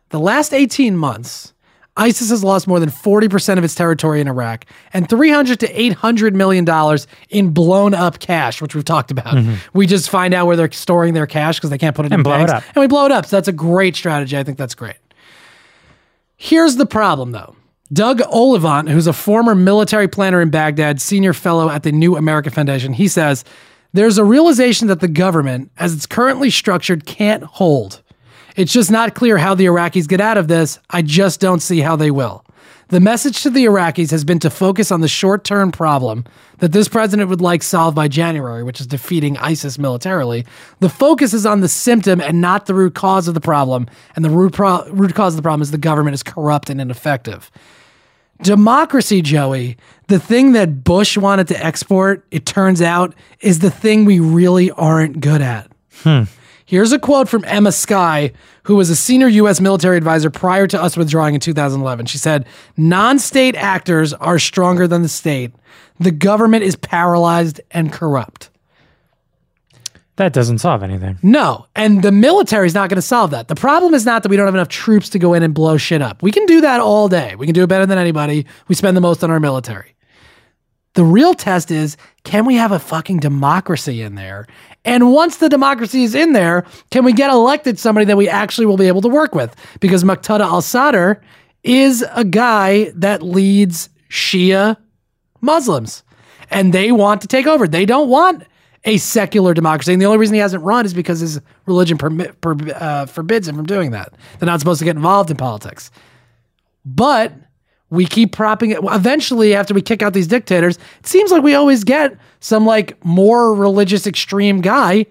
The 0.10 0.20
last 0.20 0.52
18 0.52 0.98
months, 0.98 1.54
ISIS 1.96 2.32
has 2.32 2.44
lost 2.44 2.66
more 2.66 2.80
than 2.80 2.90
40% 2.90 3.60
of 3.60 3.64
its 3.64 3.76
territory 3.76 4.20
in 4.20 4.28
Iraq 4.28 4.66
and 4.92 5.08
300 5.08 5.60
to 5.60 5.80
800 5.80 6.36
million 6.36 6.66
dollars 6.66 7.06
in 7.30 7.52
blown 7.52 7.94
up 7.94 8.18
cash, 8.18 8.60
which 8.60 8.74
we've 8.74 8.84
talked 8.84 9.12
about. 9.12 9.36
Mm-hmm. 9.36 9.78
We 9.78 9.86
just 9.86 10.10
find 10.10 10.34
out 10.34 10.48
where 10.48 10.56
they're 10.56 10.72
storing 10.72 11.14
their 11.14 11.28
cash 11.28 11.58
because 11.60 11.70
they 11.70 11.78
can't 11.78 11.96
put 11.96 12.06
it 12.06 12.08
in 12.08 12.14
And 12.14 12.24
blow 12.24 12.34
it 12.34 12.48
banks, 12.48 12.52
up. 12.54 12.64
and 12.76 12.82
we 12.82 12.88
blow 12.88 13.06
it 13.06 13.12
up. 13.12 13.28
So 13.28 13.36
that's 13.36 13.48
a 13.48 13.52
great 13.54 13.96
strategy. 13.96 14.36
I 14.40 14.44
think 14.44 14.58
that's 14.58 14.74
great. 14.74 14.98
Here's 16.36 16.78
the 16.78 16.88
problem, 16.88 17.32
though. 17.32 17.56
Doug 17.92 18.20
Ollivant, 18.20 18.88
who's 18.90 19.08
a 19.08 19.14
former 19.14 19.56
military 19.56 20.08
planner 20.08 20.42
in 20.42 20.52
Baghdad, 20.52 21.02
senior 21.02 21.34
fellow 21.34 21.70
at 21.70 21.82
the 21.82 21.92
New 21.92 22.16
America 22.16 22.52
Foundation, 22.52 22.94
he 22.94 23.08
says 23.08 23.44
there's 23.94 24.20
a 24.20 24.24
realization 24.24 24.88
that 24.90 25.00
the 25.00 25.08
government, 25.08 25.72
as 25.78 25.96
it's 25.96 26.06
currently 26.06 26.52
structured, 26.52 27.08
can't 27.08 27.44
hold. 27.44 28.04
It's 28.56 28.72
just 28.72 28.92
not 28.92 29.16
clear 29.16 29.40
how 29.40 29.56
the 29.56 29.66
Iraqis 29.66 30.08
get 30.08 30.22
out 30.22 30.38
of 30.38 30.48
this. 30.48 30.78
I 30.92 31.02
just 31.02 31.40
don't 31.40 31.62
see 31.62 31.80
how 31.80 31.96
they 31.96 32.12
will. 32.12 32.46
The 32.90 33.00
message 33.00 33.42
to 33.44 33.50
the 33.50 33.66
Iraqis 33.66 34.12
has 34.12 34.24
been 34.24 34.40
to 34.40 34.50
focus 34.50 34.92
on 34.92 35.02
the 35.02 35.08
short 35.08 35.44
term 35.44 35.72
problem 35.72 36.26
that 36.58 36.72
this 36.72 36.88
president 36.88 37.30
would 37.30 37.42
like 37.42 37.64
solved 37.64 37.96
by 37.96 38.08
January, 38.08 38.64
which 38.64 38.82
is 38.82 38.88
defeating 38.88 39.38
ISIS 39.38 39.80
militarily. 39.80 40.46
The 40.80 40.90
focus 40.90 41.34
is 41.34 41.46
on 41.46 41.62
the 41.62 41.68
symptom 41.68 42.20
and 42.22 42.42
not 42.42 42.66
the 42.66 42.74
root 42.74 42.94
cause 42.96 43.28
of 43.28 43.34
the 43.34 43.42
problem. 43.42 43.88
And 44.16 44.26
the 44.26 44.30
root, 44.30 44.54
pro- 44.54 44.88
root 44.90 45.14
cause 45.16 45.34
of 45.34 45.38
the 45.38 45.44
problem 45.44 45.62
is 45.62 45.72
the 45.72 45.78
government 45.78 46.16
is 46.16 46.24
corrupt 46.24 46.70
and 46.70 46.82
ineffective. 46.82 47.52
Democracy, 48.42 49.22
Joey, 49.22 49.78
the 50.08 50.20
thing 50.20 50.54
that 50.54 50.84
Bush 50.84 51.18
wanted 51.18 51.48
to 51.50 51.66
export, 51.66 52.26
it 52.32 52.46
turns 52.46 52.82
out, 52.82 53.14
is 53.42 53.60
the 53.60 53.70
thing 53.70 54.06
we 54.06 54.20
really 54.20 54.72
aren't 54.72 55.20
good 55.20 55.42
at. 55.42 55.70
Hmm. 56.04 56.24
Here's 56.66 56.92
a 56.92 57.00
quote 57.00 57.28
from 57.28 57.44
Emma 57.46 57.72
Sky, 57.72 58.32
who 58.64 58.76
was 58.76 58.90
a 58.90 58.96
senior 58.96 59.28
U.S. 59.28 59.60
military 59.60 59.98
advisor 59.98 60.30
prior 60.30 60.68
to 60.68 60.82
us 60.82 60.96
withdrawing 60.96 61.34
in 61.34 61.42
2011. 61.42 62.06
She 62.06 62.20
said, 62.20 62.46
Non 62.78 63.18
state 63.18 63.56
actors 63.56 64.14
are 64.14 64.38
stronger 64.38 64.88
than 64.88 65.02
the 65.02 65.10
state. 65.10 65.52
The 66.00 66.12
government 66.12 66.64
is 66.64 66.76
paralyzed 66.76 67.60
and 67.72 67.92
corrupt. 67.92 68.52
That 70.20 70.34
doesn't 70.34 70.58
solve 70.58 70.84
anything. 70.84 71.18
No, 71.24 71.66
and 71.78 72.04
the 72.04 72.12
military 72.12 72.68
is 72.68 72.74
not 72.74 72.90
going 72.90 72.98
to 72.98 73.02
solve 73.02 73.32
that. 73.32 73.48
The 73.48 73.56
problem 73.56 73.94
is 73.94 74.06
not 74.06 74.22
that 74.24 74.30
we 74.30 74.36
don't 74.36 74.48
have 74.48 74.54
enough 74.54 74.68
troops 74.68 75.08
to 75.12 75.18
go 75.18 75.34
in 75.34 75.44
and 75.44 75.54
blow 75.54 75.78
shit 75.78 76.02
up. 76.02 76.22
We 76.22 76.34
can 76.34 76.46
do 76.46 76.60
that 76.60 76.82
all 76.82 77.08
day. 77.08 77.36
We 77.36 77.46
can 77.46 77.56
do 77.56 77.64
it 77.64 77.68
better 77.68 77.86
than 77.86 77.98
anybody. 77.98 78.46
We 78.68 78.76
spend 78.76 78.98
the 78.98 79.02
most 79.02 79.24
on 79.24 79.32
our 79.32 79.40
military. 79.40 79.96
The 80.96 81.06
real 81.06 81.34
test 81.34 81.72
is 81.72 81.96
can 82.26 82.44
we 82.44 82.56
have 82.56 82.74
a 82.74 82.80
fucking 82.80 83.22
democracy 83.22 84.02
in 84.02 84.16
there? 84.16 84.46
And 84.84 85.14
once 85.14 85.38
the 85.38 85.48
democracy 85.48 86.04
is 86.04 86.14
in 86.14 86.34
there, 86.34 86.66
can 86.92 87.06
we 87.06 87.14
get 87.14 87.32
elected 87.32 87.80
somebody 87.80 88.06
that 88.08 88.18
we 88.18 88.28
actually 88.28 88.66
will 88.66 88.76
be 88.76 88.90
able 88.90 89.02
to 89.04 89.08
work 89.08 89.34
with? 89.34 89.56
Because 89.80 90.04
Muqtada 90.04 90.42
al 90.42 90.62
Sadr 90.62 91.22
is 91.64 92.04
a 92.14 92.26
guy 92.26 92.92
that 92.94 93.22
leads 93.22 93.88
Shia 94.10 94.76
Muslims 95.40 96.04
and 96.52 96.74
they 96.74 96.92
want 96.92 97.22
to 97.22 97.28
take 97.28 97.48
over. 97.48 97.70
They 97.70 97.86
don't 97.86 98.10
want 98.10 98.44
a 98.86 98.98
secular 98.98 99.54
democracy. 99.54 99.94
And 99.94 100.02
the 100.02 100.06
only 100.06 100.18
reason 100.18 100.36
he 100.36 100.40
hasn't 100.40 100.64
run 100.64 100.86
is 100.86 100.94
because 100.94 101.20
his 101.20 101.42
religion 101.66 101.98
permit, 101.98 102.40
per, 102.42 102.56
uh, 102.76 103.06
forbids 103.06 103.48
him 103.48 103.56
from 103.56 103.66
doing 103.66 103.92
that. 103.92 104.14
They're 104.40 104.48
not 104.48 104.60
supposed 104.60 104.80
to 104.80 104.86
get 104.86 104.96
involved 104.96 105.30
in 105.30 105.38
politics. 105.38 105.92
But 106.86 107.34
we 107.90 108.06
keep 108.06 108.32
propping 108.32 108.72
it. 108.72 108.80
Eventually, 108.84 109.54
after 109.56 109.74
we 109.74 109.82
kick 109.82 110.02
out 110.02 110.14
these 110.14 110.28
dictators, 110.28 110.78
it 111.00 111.08
seems 111.08 111.32
like 111.32 111.44
we 111.44 111.56
always 111.56 111.84
get 111.84 112.18
some 112.40 112.66
like 112.66 113.04
more 113.04 113.54
religious 113.54 114.08
extreme 114.08 114.62
guy 114.62 115.06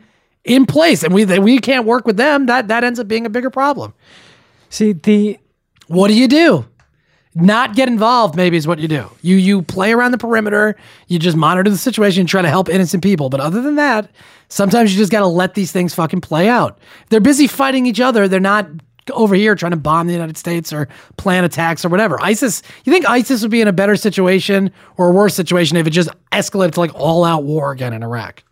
in 0.45 0.65
place, 0.65 1.03
and 1.03 1.13
we 1.13 1.25
we 1.39 1.59
can't 1.59 1.85
work 1.85 2.07
with 2.07 2.17
them. 2.17 2.47
That 2.47 2.69
that 2.69 2.85
ends 2.85 2.99
up 2.99 3.09
being 3.09 3.27
a 3.27 3.31
bigger 3.31 3.51
problem. 3.51 3.93
See, 4.71 4.93
the 4.93 5.39
What 5.89 6.09
do 6.09 6.15
you 6.15 6.29
do? 6.29 6.67
Not 7.35 7.75
get 7.75 7.89
involved, 7.89 8.35
maybe 8.35 8.57
is 8.57 8.67
what 8.67 8.79
you 8.79 8.89
do. 8.89 9.11
You 9.23 9.37
you 9.37 9.63
play 9.63 9.93
around 9.93 10.13
the 10.13 10.19
perimeter, 10.19 10.77
you 11.07 11.19
just 11.19 11.37
monitor 11.37 11.71
the 11.71 11.77
situation 11.77 12.21
and 12.21 12.29
try 12.29 12.43
to 12.43 12.49
help 12.49 12.69
innocent 12.69 13.03
people. 13.03 13.29
But 13.29 13.41
other 13.41 13.61
than 13.61 13.77
that, 13.77 14.11
sometimes 14.49 14.93
you 14.93 14.99
just 14.99 15.13
gotta 15.13 15.27
let 15.27 15.55
these 15.55 15.71
things 15.71 15.95
fucking 15.95 16.21
play 16.21 16.49
out. 16.49 16.79
They're 17.11 17.21
busy 17.21 17.47
fighting 17.47 17.87
each 17.87 18.01
other. 18.01 18.29
They're 18.29 18.41
not 18.41 18.69
over 19.13 19.35
here 19.35 19.55
trying 19.55 19.73
to 19.73 19.77
bomb 19.77 20.07
the 20.07 20.13
United 20.13 20.37
States 20.37 20.73
or 20.73 20.89
plan 21.17 21.45
attacks 21.45 21.85
or 21.85 21.89
whatever. 21.89 22.21
ISIS, 22.23 22.63
you 22.85 22.93
think 22.93 23.09
ISIS 23.09 23.43
would 23.43 23.51
be 23.51 23.61
in 23.61 23.69
a 23.69 23.73
better 23.73 23.97
situation 23.97 24.71
or 24.97 25.09
a 25.09 25.13
worse 25.13 25.35
situation 25.35 25.77
if 25.77 25.87
it 25.87 25.91
just 25.91 26.11
escalated 26.33 26.73
to 26.73 26.81
like 26.81 26.95
all 26.95 27.25
out 27.25 27.45
war 27.45 27.71
again 27.73 27.93
in 27.93 28.03
Iraq? 28.03 28.43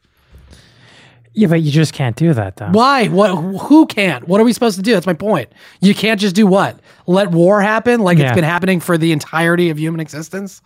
Yeah, 1.36 1.48
but 1.48 1.62
you 1.62 1.70
just 1.70 1.92
can't 1.92 2.16
do 2.16 2.32
that 2.34 2.56
though. 2.56 2.70
Why? 2.70 3.06
What? 3.08 3.28
Who 3.36 3.86
can't? 3.86 4.26
What 4.26 4.40
are 4.40 4.44
we 4.44 4.52
supposed 4.52 4.76
to 4.76 4.82
do? 4.82 4.92
That's 4.94 5.06
my 5.06 5.12
point. 5.14 5.50
You 5.80 5.94
can't 5.94 6.18
just 6.20 6.34
do 6.34 6.46
what? 6.46 6.80
Let 7.06 7.30
war 7.30 7.60
happen 7.60 8.00
like 8.00 8.18
Yeah. 8.18 8.28
it's 8.28 8.34
been 8.34 8.44
happening 8.44 8.80
for 8.80 8.96
the 8.98 9.12
entirety 9.12 9.70
of 9.70 9.78
human 9.78 10.00
existence. 10.00 10.62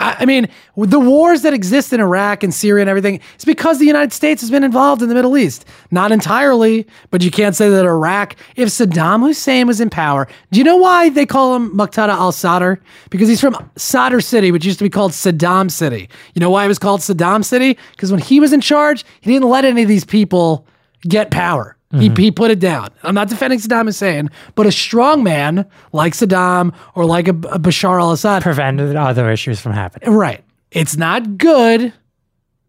I, 0.00 0.16
I 0.20 0.24
mean, 0.26 0.48
the 0.76 1.00
wars 1.00 1.42
that 1.42 1.54
exist 1.54 1.92
in 1.92 2.00
Iraq 2.00 2.42
and 2.42 2.52
Syria 2.52 2.82
and 2.82 2.90
everything, 2.90 3.20
it's 3.34 3.44
because 3.44 3.78
the 3.78 3.86
United 3.86 4.12
States 4.12 4.40
has 4.40 4.50
been 4.50 4.64
involved 4.64 5.02
in 5.02 5.08
the 5.08 5.14
Middle 5.14 5.36
East. 5.36 5.64
Not 5.90 6.12
entirely, 6.12 6.86
but 7.10 7.22
you 7.22 7.30
can't 7.30 7.54
say 7.56 7.68
that 7.68 7.84
Iraq. 7.84 8.36
If 8.56 8.68
Saddam 8.68 9.20
Hussein 9.20 9.66
was 9.66 9.80
in 9.80 9.90
power, 9.90 10.28
do 10.50 10.58
you 10.58 10.64
know 10.64 10.76
why 10.76 11.08
they 11.08 11.26
call 11.26 11.56
him 11.56 11.70
Muqtada 11.76 12.08
al-Sadr? 12.08 12.74
Because 13.10 13.28
he's 13.28 13.40
from 13.40 13.70
Sadr 13.76 14.20
City, 14.20 14.52
which 14.52 14.64
used 14.64 14.78
to 14.78 14.84
be 14.84 14.90
called 14.90 15.12
Saddam 15.12 15.70
City. 15.70 16.08
You 16.34 16.40
know 16.40 16.50
why 16.50 16.64
it 16.64 16.68
was 16.68 16.78
called 16.78 17.00
Saddam 17.00 17.44
City? 17.44 17.78
Because 17.92 18.10
when 18.10 18.20
he 18.20 18.40
was 18.40 18.52
in 18.52 18.60
charge, 18.60 19.04
he 19.20 19.32
didn't 19.32 19.48
let 19.48 19.64
any 19.64 19.82
of 19.82 19.88
these 19.88 20.04
people 20.04 20.66
get 21.02 21.30
power. 21.30 21.76
He, 21.94 22.08
mm-hmm. 22.08 22.16
he 22.16 22.30
put 22.30 22.50
it 22.50 22.58
down. 22.58 22.88
I'm 23.02 23.14
not 23.14 23.28
defending 23.28 23.58
Saddam 23.58 23.86
Hussein, 23.86 24.30
but 24.54 24.66
a 24.66 24.72
strong 24.72 25.22
man 25.22 25.66
like 25.92 26.12
Saddam 26.12 26.74
or 26.94 27.04
like 27.04 27.28
a, 27.28 27.30
a 27.30 27.58
Bashar 27.58 28.00
al-Assad 28.00 28.42
Prevented 28.42 28.96
other 28.96 29.30
issues 29.30 29.60
from 29.60 29.72
happening. 29.72 30.10
Right. 30.10 30.42
It's 30.70 30.96
not 30.96 31.38
good, 31.38 31.92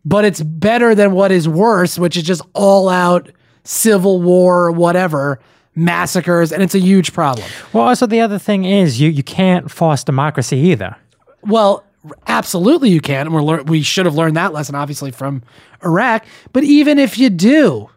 but 0.06 0.26
it's 0.26 0.42
better 0.42 0.94
than 0.94 1.12
what 1.12 1.32
is 1.32 1.50
worse, 1.50 1.98
which 1.98 2.16
is 2.16 2.24
just 2.24 2.44
all 2.54 2.88
out 2.88 3.32
civil 3.64 4.22
war, 4.22 4.72
whatever, 4.72 5.40
massacres, 5.76 6.52
and 6.52 6.62
it's 6.62 6.76
a 6.76 6.80
huge 6.80 7.14
problem. 7.14 7.48
Well, 7.74 7.84
also 7.84 8.06
the 8.06 8.22
other 8.22 8.38
thing 8.38 8.64
is 8.64 9.02
you 9.02 9.10
you 9.10 9.24
can't 9.24 9.70
force 9.70 10.04
democracy 10.04 10.58
either. 10.58 10.96
Well, 11.42 11.84
absolutely 12.28 12.90
you 12.90 13.02
can, 13.02 13.28
and 13.28 13.34
we're 13.34 13.42
lear- 13.42 13.64
we 13.64 13.82
should 13.82 14.06
have 14.06 14.16
learned 14.16 14.38
that 14.38 14.54
lesson 14.54 14.76
obviously 14.76 15.12
from 15.12 15.42
Iraq. 15.84 16.26
But 16.54 16.64
even 16.64 17.00
if 17.00 17.18
you 17.18 17.30
do, 17.30 17.90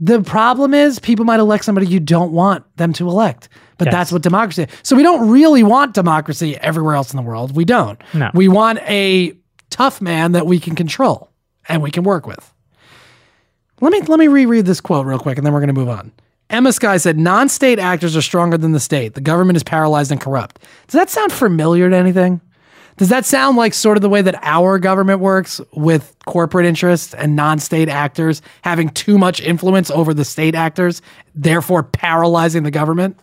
the 0.00 0.22
problem 0.22 0.74
is 0.74 0.98
people 0.98 1.24
might 1.24 1.40
elect 1.40 1.64
somebody 1.64 1.86
you 1.86 2.00
don't 2.00 2.32
want 2.32 2.64
them 2.76 2.92
to 2.94 3.08
elect. 3.08 3.48
But 3.78 3.86
Yes. 3.86 3.92
that's 3.94 4.12
what 4.12 4.22
democracy 4.22 4.62
is. 4.64 4.68
So 4.82 4.94
we 4.96 5.02
don't 5.02 5.28
really 5.30 5.62
want 5.62 5.94
democracy 5.94 6.56
everywhere 6.58 6.94
else 6.94 7.12
in 7.12 7.16
the 7.16 7.22
world. 7.22 7.56
We 7.56 7.64
don't. 7.64 8.00
No. 8.12 8.30
We 8.34 8.48
want 8.48 8.78
a 8.88 9.32
tough 9.70 10.00
man 10.00 10.32
that 10.32 10.46
we 10.46 10.60
can 10.60 10.74
control 10.76 11.30
and 11.68 11.82
we 11.82 11.90
can 11.90 12.04
work 12.04 12.26
with. 12.26 12.52
Let 13.80 13.92
me 13.92 14.00
let 14.02 14.18
me 14.18 14.28
reread 14.28 14.66
this 14.66 14.80
quote 14.80 15.06
real 15.06 15.18
quick 15.18 15.36
and 15.38 15.46
then 15.46 15.52
we're 15.52 15.60
going 15.60 15.74
to 15.74 15.80
move 15.80 15.88
on. 15.88 16.12
Emma 16.50 16.72
Sky 16.72 16.98
said, 16.98 17.18
"Non-state 17.18 17.78
actors 17.78 18.16
are 18.16 18.22
stronger 18.22 18.56
than 18.56 18.72
the 18.72 18.80
state. 18.80 19.14
The 19.14 19.20
government 19.20 19.56
is 19.56 19.62
paralyzed 19.62 20.12
and 20.12 20.20
corrupt." 20.20 20.60
Does 20.86 20.92
that 20.98 21.10
sound 21.10 21.32
familiar 21.32 21.90
to 21.90 21.96
anything? 21.96 22.40
Does 22.96 23.08
that 23.08 23.24
sound 23.24 23.56
like 23.56 23.74
sort 23.74 23.96
of 23.96 24.02
the 24.02 24.08
way 24.08 24.22
that 24.22 24.38
our 24.42 24.78
government 24.78 25.20
works 25.20 25.60
with 25.72 26.14
corporate 26.26 26.66
interests 26.66 27.12
and 27.14 27.34
non-state 27.34 27.88
actors 27.88 28.40
having 28.62 28.88
too 28.90 29.18
much 29.18 29.40
influence 29.40 29.90
over 29.90 30.14
the 30.14 30.24
state 30.24 30.54
actors, 30.54 31.02
therefore 31.34 31.82
paralyzing 31.82 32.62
the 32.62 32.70
government? 32.70 33.18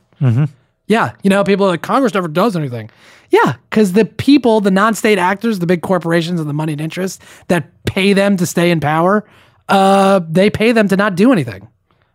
Yeah, 0.87 1.13
you 1.23 1.29
know, 1.29 1.43
people 1.43 1.65
are 1.65 1.69
like 1.69 1.81
Congress 1.81 2.13
never 2.13 2.27
does 2.27 2.55
anything. 2.55 2.89
Yeah, 3.29 3.55
because 3.69 3.93
the 3.93 4.03
people, 4.03 4.59
the 4.59 4.71
non-state 4.71 5.17
actors, 5.17 5.59
the 5.59 5.65
big 5.65 5.81
corporations 5.81 6.39
and 6.41 6.49
the 6.49 6.53
moneyed 6.53 6.81
interests 6.81 7.23
that 7.47 7.71
pay 7.85 8.11
them 8.11 8.35
to 8.37 8.45
stay 8.45 8.71
in 8.71 8.81
power, 8.81 9.25
uh, 9.69 10.19
they 10.29 10.49
pay 10.49 10.73
them 10.73 10.89
to 10.89 10.97
not 10.97 11.15
do 11.15 11.31
anything 11.31 11.67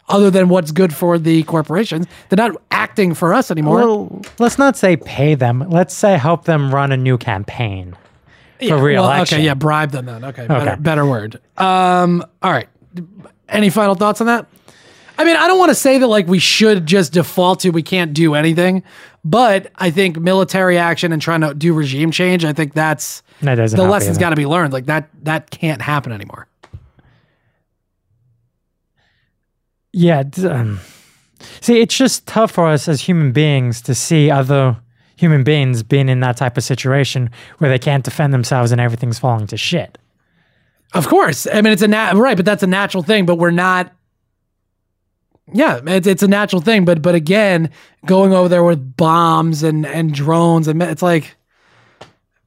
other 0.08 0.30
than 0.30 0.48
what's 0.48 0.70
good 0.72 0.94
for 0.94 1.18
the 1.18 1.42
corporations. 1.44 2.06
They're 2.28 2.36
not 2.48 2.60
acting 2.70 3.14
for 3.14 3.34
us 3.34 3.50
anymore. 3.50 3.76
Well, 3.78 4.22
let's 4.38 4.58
not 4.58 4.76
say 4.76 4.96
pay 4.96 5.34
them. 5.34 5.64
Let's 5.68 5.94
say 5.94 6.16
help 6.16 6.44
them 6.44 6.74
run 6.74 6.92
a 6.92 6.96
new 6.96 7.18
campaign 7.18 7.96
for 8.60 8.76
Well, 8.76 8.80
reelection. 8.82 9.38
okay, 9.38 9.44
yeah, 9.46 9.54
bribe 9.54 9.90
them 9.90 10.06
then. 10.06 10.24
Okay, 10.24 10.46
better, 10.46 10.70
Okay. 10.70 10.80
better 10.80 11.04
word. 11.06 11.40
Um, 11.58 12.24
all 12.42 12.52
right. 12.52 12.68
Any 13.48 13.70
final 13.70 13.94
thoughts 13.94 14.20
on 14.20 14.26
that? 14.28 14.46
I 15.18 15.24
mean, 15.24 15.36
I 15.36 15.46
don't 15.46 15.58
want 15.58 15.70
to 15.70 15.74
say 15.74 15.98
that 15.98 16.06
like 16.08 16.26
we 16.26 16.38
should 16.38 16.84
just 16.86 17.12
default 17.12 17.60
to 17.60 17.70
we 17.70 17.82
can't 17.82 18.12
do 18.12 18.34
anything, 18.34 18.82
but 19.24 19.70
I 19.76 19.90
think 19.90 20.18
military 20.18 20.76
action 20.78 21.10
and 21.12 21.22
trying 21.22 21.40
to 21.40 21.54
do 21.54 21.72
regime 21.72 22.10
change, 22.10 22.44
I 22.44 22.52
think 22.52 22.74
that's 22.74 23.22
That 23.40 23.54
the 23.70 23.82
lesson's 23.84 24.18
got 24.18 24.30
to 24.30 24.36
be 24.36 24.46
learned. 24.46 24.72
Like 24.74 24.86
that 24.86 25.08
that 25.22 25.50
can't 25.50 25.80
happen 25.80 26.12
anymore. 26.12 26.46
Yeah. 29.98 30.24
Um, 30.44 30.78
see, 31.62 31.80
it's 31.80 31.96
just 31.96 32.26
tough 32.26 32.50
for 32.50 32.66
us 32.66 32.86
as 32.86 33.00
human 33.00 33.32
beings 33.32 33.80
to 33.82 33.94
see 33.94 34.30
other 34.30 34.76
human 35.16 35.42
beings 35.42 35.82
being 35.82 36.10
in 36.10 36.20
that 36.20 36.36
type 36.36 36.58
of 36.58 36.64
situation 36.64 37.30
where 37.56 37.70
they 37.70 37.78
can't 37.78 38.04
defend 38.04 38.34
themselves 38.34 38.72
and 38.72 38.80
everything's 38.80 39.18
falling 39.18 39.46
to 39.46 39.56
shit. 39.56 39.96
Of 40.92 41.08
course. 41.08 41.46
I 41.50 41.62
mean, 41.62 41.72
it's 41.72 41.80
a 41.80 41.88
nat- 41.88 42.12
right, 42.12 42.36
but 42.36 42.44
that's 42.44 42.62
a 42.62 42.66
natural 42.66 43.02
thing, 43.02 43.24
but 43.24 43.36
we're 43.36 43.50
not 43.50 43.90
Yeah, 45.50 45.80
it's, 45.86 46.06
it's 46.06 46.22
a 46.22 46.28
natural 46.28 46.60
thing, 46.60 46.84
but 46.84 47.00
but 47.00 47.14
again, 47.14 47.70
going 48.04 48.34
over 48.34 48.50
there 48.50 48.64
with 48.64 48.96
bombs 48.98 49.62
and 49.62 49.86
and 49.86 50.12
drones 50.12 50.68
and 50.68 50.82
it's 50.82 51.02
like, 51.02 51.35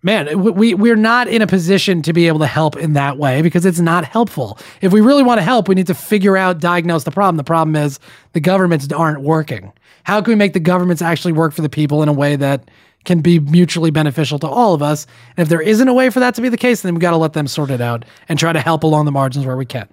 man, 0.02 0.41
we 0.41 0.74
we're 0.74 0.95
not 0.95 1.28
in 1.28 1.41
a 1.41 1.47
position 1.47 2.02
to 2.04 2.14
be 2.14 2.28
able 2.28 2.39
to 2.39 2.47
help 2.47 2.78
in 2.78 2.93
that 2.93 3.18
way 3.18 3.41
because 3.41 3.66
it's 3.66 3.80
not 3.80 4.06
helpful. 4.06 4.58
If 4.82 4.93
we 4.93 5.02
really 5.02 5.24
want 5.24 5.39
to 5.39 5.43
help, 5.43 5.68
we 5.68 5.76
need 5.76 5.88
to 5.88 5.93
figure 5.93 6.38
out, 6.38 6.60
diagnose 6.60 7.04
the 7.04 7.12
problem. 7.12 7.38
The 7.38 7.43
problem 7.43 7.76
is 7.76 8.00
the 8.34 8.39
governments 8.39 8.91
aren't 8.91 9.22
working. 9.22 9.72
How 10.04 10.22
can 10.22 10.32
we 10.32 10.36
make 10.36 10.54
the 10.54 10.60
governments 10.60 11.02
actually 11.02 11.34
work 11.34 11.54
for 11.54 11.62
the 11.62 11.70
people 11.70 12.02
in 12.02 12.10
a 12.10 12.14
way 12.14 12.36
that 12.36 12.70
can 13.06 13.22
be 13.22 13.39
mutually 13.39 13.91
beneficial 13.91 14.39
to 14.39 14.47
all 14.47 14.74
of 14.74 14.82
us? 14.82 15.06
And 15.36 15.43
if 15.43 15.50
there 15.50 15.62
isn't 15.62 15.88
a 15.88 15.93
way 15.93 16.10
for 16.10 16.20
that 16.20 16.36
to 16.36 16.41
be 16.41 16.50
the 16.50 16.58
case, 16.58 16.82
then 16.82 16.95
we 16.95 17.02
got 17.02 17.12
to 17.12 17.18
let 17.18 17.34
them 17.34 17.47
sort 17.47 17.70
it 17.70 17.82
out 17.82 18.06
and 18.28 18.39
try 18.39 18.54
to 18.54 18.60
help 18.60 18.84
along 18.84 19.06
the 19.06 19.12
margins 19.12 19.45
where 19.45 19.58
we 19.58 19.66
can. 19.66 19.88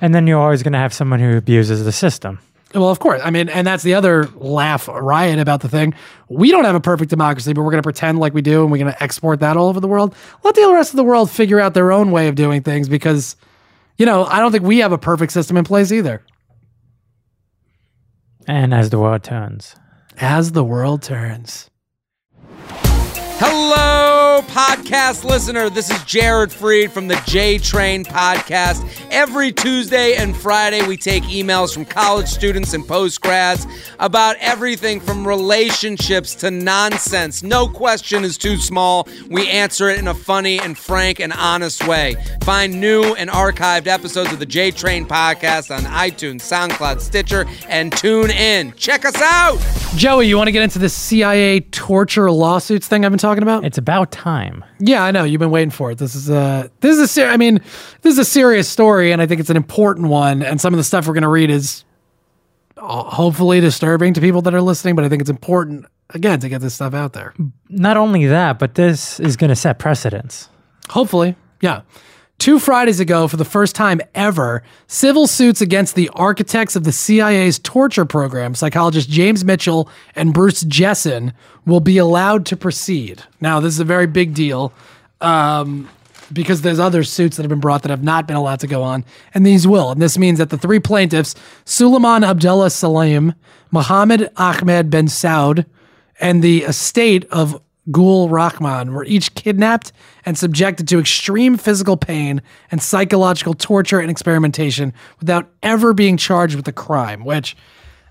And 0.00 0.14
then 0.14 0.26
you're 0.26 0.40
always 0.40 0.62
going 0.62 0.72
to 0.72 0.78
have 0.78 0.92
someone 0.92 1.20
who 1.20 1.36
abuses 1.36 1.84
the 1.84 1.92
system. 1.92 2.40
Well, 2.74 2.88
of 2.88 2.98
course. 2.98 3.20
I 3.22 3.30
mean, 3.30 3.48
and 3.48 3.66
that's 3.66 3.82
the 3.82 3.94
other 3.94 4.28
laugh 4.36 4.88
riot 4.88 5.38
about 5.38 5.60
the 5.60 5.68
thing. 5.68 5.94
We 6.28 6.50
don't 6.50 6.64
have 6.64 6.74
a 6.74 6.80
perfect 6.80 7.10
democracy, 7.10 7.52
but 7.52 7.62
we're 7.62 7.70
going 7.70 7.82
to 7.82 7.86
pretend 7.86 8.18
like 8.18 8.32
we 8.32 8.42
do 8.42 8.62
and 8.62 8.72
we're 8.72 8.78
going 8.78 8.92
to 8.92 9.02
export 9.02 9.40
that 9.40 9.56
all 9.56 9.68
over 9.68 9.80
the 9.80 9.88
world. 9.88 10.14
Let 10.42 10.54
the 10.54 10.72
rest 10.72 10.90
of 10.90 10.96
the 10.96 11.04
world 11.04 11.30
figure 11.30 11.60
out 11.60 11.74
their 11.74 11.92
own 11.92 12.10
way 12.10 12.28
of 12.28 12.34
doing 12.34 12.62
things 12.62 12.88
because, 12.88 13.36
you 13.98 14.06
know, 14.06 14.24
I 14.24 14.38
don't 14.40 14.52
think 14.52 14.64
we 14.64 14.78
have 14.78 14.92
a 14.92 14.98
perfect 14.98 15.32
system 15.32 15.56
in 15.56 15.64
place 15.64 15.92
either. 15.92 16.22
And 18.46 18.72
as 18.72 18.90
the 18.90 18.98
world 18.98 19.22
turns. 19.22 19.76
As 20.18 20.52
the 20.52 20.64
world 20.64 21.02
turns. 21.02 21.70
Hello, 23.44 24.11
podcast 24.40 25.24
listener. 25.24 25.68
This 25.68 25.90
is 25.90 26.02
Jared 26.04 26.50
Freid 26.50 26.90
from 26.90 27.08
the 27.08 27.22
J 27.26 27.58
Train 27.58 28.04
podcast. 28.04 28.88
Every 29.10 29.52
Tuesday 29.52 30.14
and 30.14 30.34
Friday, 30.34 30.86
we 30.86 30.96
take 30.96 31.24
emails 31.24 31.74
from 31.74 31.84
college 31.84 32.28
students 32.28 32.72
and 32.72 32.86
post 32.88 33.20
grads 33.20 33.66
about 33.98 34.36
everything 34.40 35.00
from 35.00 35.28
relationships 35.28 36.34
to 36.36 36.50
nonsense. 36.50 37.42
No 37.42 37.68
question 37.68 38.24
is 38.24 38.38
too 38.38 38.56
small. 38.56 39.06
We 39.28 39.48
answer 39.50 39.90
it 39.90 39.98
in 39.98 40.08
a 40.08 40.14
funny 40.14 40.58
and 40.58 40.78
frank 40.78 41.20
and 41.20 41.34
honest 41.34 41.86
way. 41.86 42.16
Find 42.42 42.80
new 42.80 43.14
and 43.14 43.28
archived 43.28 43.86
episodes 43.86 44.32
of 44.32 44.38
the 44.38 44.46
J 44.46 44.70
Train 44.70 45.04
podcast 45.04 45.76
on 45.76 45.82
iTunes, 45.82 46.40
SoundCloud, 46.40 47.00
Stitcher, 47.00 47.44
and 47.68 47.92
tune 47.92 48.30
in. 48.30 48.72
Check 48.72 49.04
us 49.04 49.20
out. 49.20 49.58
Joey, 49.94 50.26
you 50.26 50.38
want 50.38 50.48
to 50.48 50.52
get 50.52 50.62
into 50.62 50.78
this 50.78 50.94
CIA 50.94 51.60
torture 51.60 52.30
lawsuits 52.30 52.88
thing 52.88 53.04
I've 53.04 53.12
been 53.12 53.18
talking 53.18 53.42
about? 53.42 53.64
It's 53.64 53.76
about 53.76 54.10
time. 54.10 54.21
Yeah, 54.78 55.02
I 55.04 55.10
know. 55.10 55.24
You've 55.24 55.38
been 55.40 55.50
waiting 55.50 55.70
for 55.70 55.90
it. 55.90 55.98
This 55.98 56.14
is 56.14 56.30
a 56.30 56.70
this 56.80 56.92
is 56.96 57.00
a 57.00 57.08
ser- 57.08 57.28
I 57.28 57.36
mean, 57.36 57.60
this 58.02 58.12
is 58.12 58.18
a 58.18 58.24
serious 58.24 58.68
story, 58.68 59.12
and 59.12 59.20
I 59.20 59.26
think 59.26 59.40
it's 59.40 59.50
an 59.50 59.56
important 59.56 60.08
one. 60.08 60.42
And 60.42 60.60
some 60.60 60.72
of 60.72 60.78
the 60.78 60.84
stuff 60.84 61.06
we're 61.06 61.14
going 61.14 61.22
to 61.22 61.28
read 61.28 61.50
is 61.50 61.84
uh, 62.76 63.02
hopefully 63.04 63.60
disturbing 63.60 64.14
to 64.14 64.20
people 64.20 64.42
that 64.42 64.54
are 64.54 64.62
listening, 64.62 64.94
but 64.94 65.04
I 65.04 65.08
think 65.08 65.20
it's 65.20 65.30
important 65.30 65.86
again 66.10 66.40
to 66.40 66.48
get 66.48 66.60
this 66.60 66.74
stuff 66.74 66.94
out 66.94 67.12
there. 67.12 67.34
Not 67.68 67.96
only 67.96 68.26
that, 68.26 68.58
but 68.58 68.74
this 68.74 69.18
is 69.20 69.36
going 69.36 69.50
to 69.50 69.56
set 69.56 69.78
precedents. 69.78 70.48
Hopefully, 70.90 71.36
yeah. 71.60 71.82
Two 72.42 72.58
Fridays 72.58 72.98
ago, 72.98 73.28
for 73.28 73.36
the 73.36 73.44
first 73.44 73.76
time 73.76 74.00
ever, 74.16 74.64
civil 74.88 75.28
suits 75.28 75.60
against 75.60 75.94
the 75.94 76.08
architects 76.08 76.74
of 76.74 76.82
the 76.82 76.90
CIA's 76.90 77.60
torture 77.60 78.04
program, 78.04 78.56
psychologist 78.56 79.08
James 79.08 79.44
Mitchell 79.44 79.88
and 80.16 80.34
Bruce 80.34 80.64
Jessen, 80.64 81.34
will 81.66 81.78
be 81.78 81.98
allowed 81.98 82.44
to 82.46 82.56
proceed. 82.56 83.22
Now, 83.40 83.60
this 83.60 83.72
is 83.72 83.78
a 83.78 83.84
very 83.84 84.08
big 84.08 84.34
deal 84.34 84.72
um, 85.20 85.88
because 86.32 86.62
there's 86.62 86.80
other 86.80 87.04
suits 87.04 87.36
that 87.36 87.44
have 87.44 87.48
been 87.48 87.60
brought 87.60 87.82
that 87.82 87.90
have 87.90 88.02
not 88.02 88.26
been 88.26 88.36
allowed 88.36 88.58
to 88.58 88.66
go 88.66 88.82
on, 88.82 89.04
and 89.34 89.46
these 89.46 89.64
will. 89.64 89.92
And 89.92 90.02
this 90.02 90.18
means 90.18 90.38
that 90.38 90.50
the 90.50 90.58
three 90.58 90.80
plaintiffs, 90.80 91.36
Suleiman 91.64 92.24
Abdullah 92.24 92.70
Salim, 92.70 93.34
Mohammed 93.70 94.32
Ahmed 94.36 94.90
Ben 94.90 95.06
Saud, 95.06 95.64
and 96.18 96.42
the 96.42 96.64
estate 96.64 97.24
of 97.30 97.62
Gul 97.90 98.28
Rahman 98.28 98.92
were 98.92 99.04
each 99.04 99.34
kidnapped 99.34 99.92
and 100.24 100.38
subjected 100.38 100.86
to 100.88 101.00
extreme 101.00 101.56
physical 101.56 101.96
pain 101.96 102.40
and 102.70 102.80
psychological 102.80 103.54
torture 103.54 103.98
and 103.98 104.10
experimentation 104.10 104.92
without 105.18 105.48
ever 105.62 105.92
being 105.92 106.16
charged 106.16 106.54
with 106.54 106.68
a 106.68 106.72
crime, 106.72 107.24
which, 107.24 107.56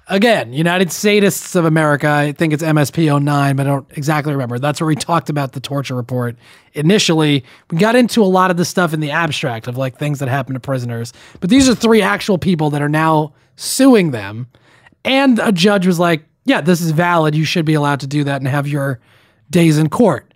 again, 0.07 0.51
United 0.51 0.89
Sadists 0.89 1.55
of 1.55 1.63
America, 1.63 2.09
I 2.09 2.33
think 2.33 2.51
it's 2.51 2.63
MSP 2.63 3.21
09, 3.21 3.55
but 3.55 3.65
I 3.65 3.69
don't 3.69 3.87
exactly 3.91 4.33
remember. 4.33 4.59
That's 4.59 4.81
where 4.81 4.87
we 4.87 4.95
talked 4.95 5.29
about 5.29 5.53
the 5.53 5.61
torture 5.61 5.95
report. 5.95 6.35
Initially, 6.73 7.45
we 7.69 7.77
got 7.77 7.95
into 7.95 8.21
a 8.23 8.25
lot 8.25 8.51
of 8.51 8.57
the 8.57 8.65
stuff 8.65 8.93
in 8.93 8.99
the 8.99 9.11
abstract 9.11 9.69
of 9.69 9.77
like 9.77 9.97
things 9.97 10.19
that 10.19 10.27
happen 10.27 10.53
to 10.53 10.59
prisoners, 10.59 11.13
but 11.39 11.49
these 11.49 11.69
are 11.69 11.75
three 11.75 12.01
actual 12.01 12.37
people 12.37 12.71
that 12.71 12.81
are 12.81 12.89
now 12.89 13.33
suing 13.55 14.11
them. 14.11 14.47
And 15.05 15.39
a 15.39 15.53
judge 15.53 15.87
was 15.87 15.97
like, 15.97 16.25
yeah, 16.43 16.59
this 16.59 16.81
is 16.81 16.91
valid. 16.91 17.35
You 17.35 17.45
should 17.45 17.65
be 17.65 17.73
allowed 17.75 18.01
to 18.01 18.07
do 18.07 18.23
that 18.25 18.41
and 18.41 18.47
have 18.47 18.67
your 18.67 18.99
days 19.51 19.77
in 19.77 19.89
court. 19.89 20.33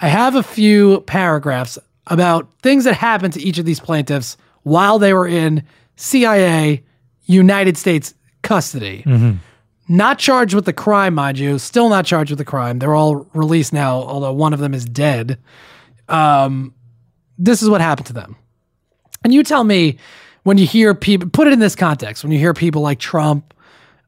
I 0.00 0.08
have 0.08 0.34
a 0.34 0.42
few 0.42 1.02
paragraphs 1.02 1.78
about 2.06 2.48
things 2.62 2.84
that 2.84 2.94
happened 2.94 3.34
to 3.34 3.42
each 3.42 3.58
of 3.58 3.66
these 3.66 3.80
plaintiffs 3.80 4.36
while 4.62 4.98
they 4.98 5.12
were 5.12 5.26
in 5.26 5.62
CIA 5.96 6.82
United 7.26 7.76
States 7.76 8.14
custody. 8.42 9.02
Not 9.90 10.18
charged 10.18 10.54
with 10.54 10.64
the 10.66 10.72
crime, 10.72 11.14
mind 11.14 11.38
you, 11.38 11.58
still 11.58 11.88
not 11.88 12.04
charged 12.06 12.30
with 12.30 12.38
the 12.38 12.44
crime. 12.44 12.78
They're 12.78 12.94
all 12.94 13.26
released 13.34 13.72
now, 13.72 13.96
although 13.96 14.32
one 14.32 14.52
of 14.52 14.60
them 14.60 14.74
is 14.74 14.84
dead. 14.84 15.38
Um, 16.08 16.74
this 17.38 17.62
is 17.62 17.68
what 17.70 17.80
happened 17.80 18.06
to 18.08 18.12
them. 18.12 18.36
And 19.24 19.32
you 19.34 19.42
tell 19.42 19.64
me 19.64 19.98
when 20.44 20.58
you 20.58 20.66
hear 20.66 20.94
people, 20.94 21.28
put 21.30 21.46
it 21.46 21.52
in 21.52 21.58
this 21.58 21.74
context, 21.74 22.22
when 22.22 22.32
you 22.32 22.38
hear 22.38 22.54
people 22.54 22.82
like 22.82 22.98
Trump, 22.98 23.54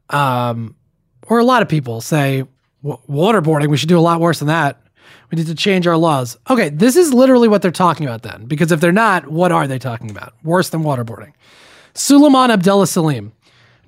um, 0.09 0.75
or 1.27 1.39
a 1.39 1.43
lot 1.43 1.61
of 1.61 1.69
people 1.69 2.01
say, 2.01 2.41
"Wa- 2.43 2.47
waterboarding, 2.83 3.67
we 3.67 3.77
should 3.77 3.89
do 3.89 3.99
a 3.99 4.01
lot 4.01 4.19
worse 4.19 4.39
than 4.39 4.47
that. 4.47 4.81
We 5.29 5.37
need 5.37 5.47
to 5.47 5.55
change 5.55 5.87
our 5.87 5.97
laws. 5.97 6.37
Okay, 6.49 6.69
this 6.69 6.95
is 6.95 7.13
literally 7.13 7.47
what 7.47 7.61
they're 7.61 7.71
talking 7.71 8.05
about 8.05 8.23
then. 8.23 8.45
Because 8.45 8.71
if 8.71 8.81
they're 8.81 8.91
not, 8.91 9.29
what 9.29 9.51
are 9.51 9.67
they 9.67 9.79
talking 9.79 10.11
about? 10.11 10.33
Worse 10.43 10.69
than 10.69 10.83
waterboarding. 10.83 11.33
Suleiman 11.93 12.51
Abdullah 12.51 12.87
Salim. 12.87 13.31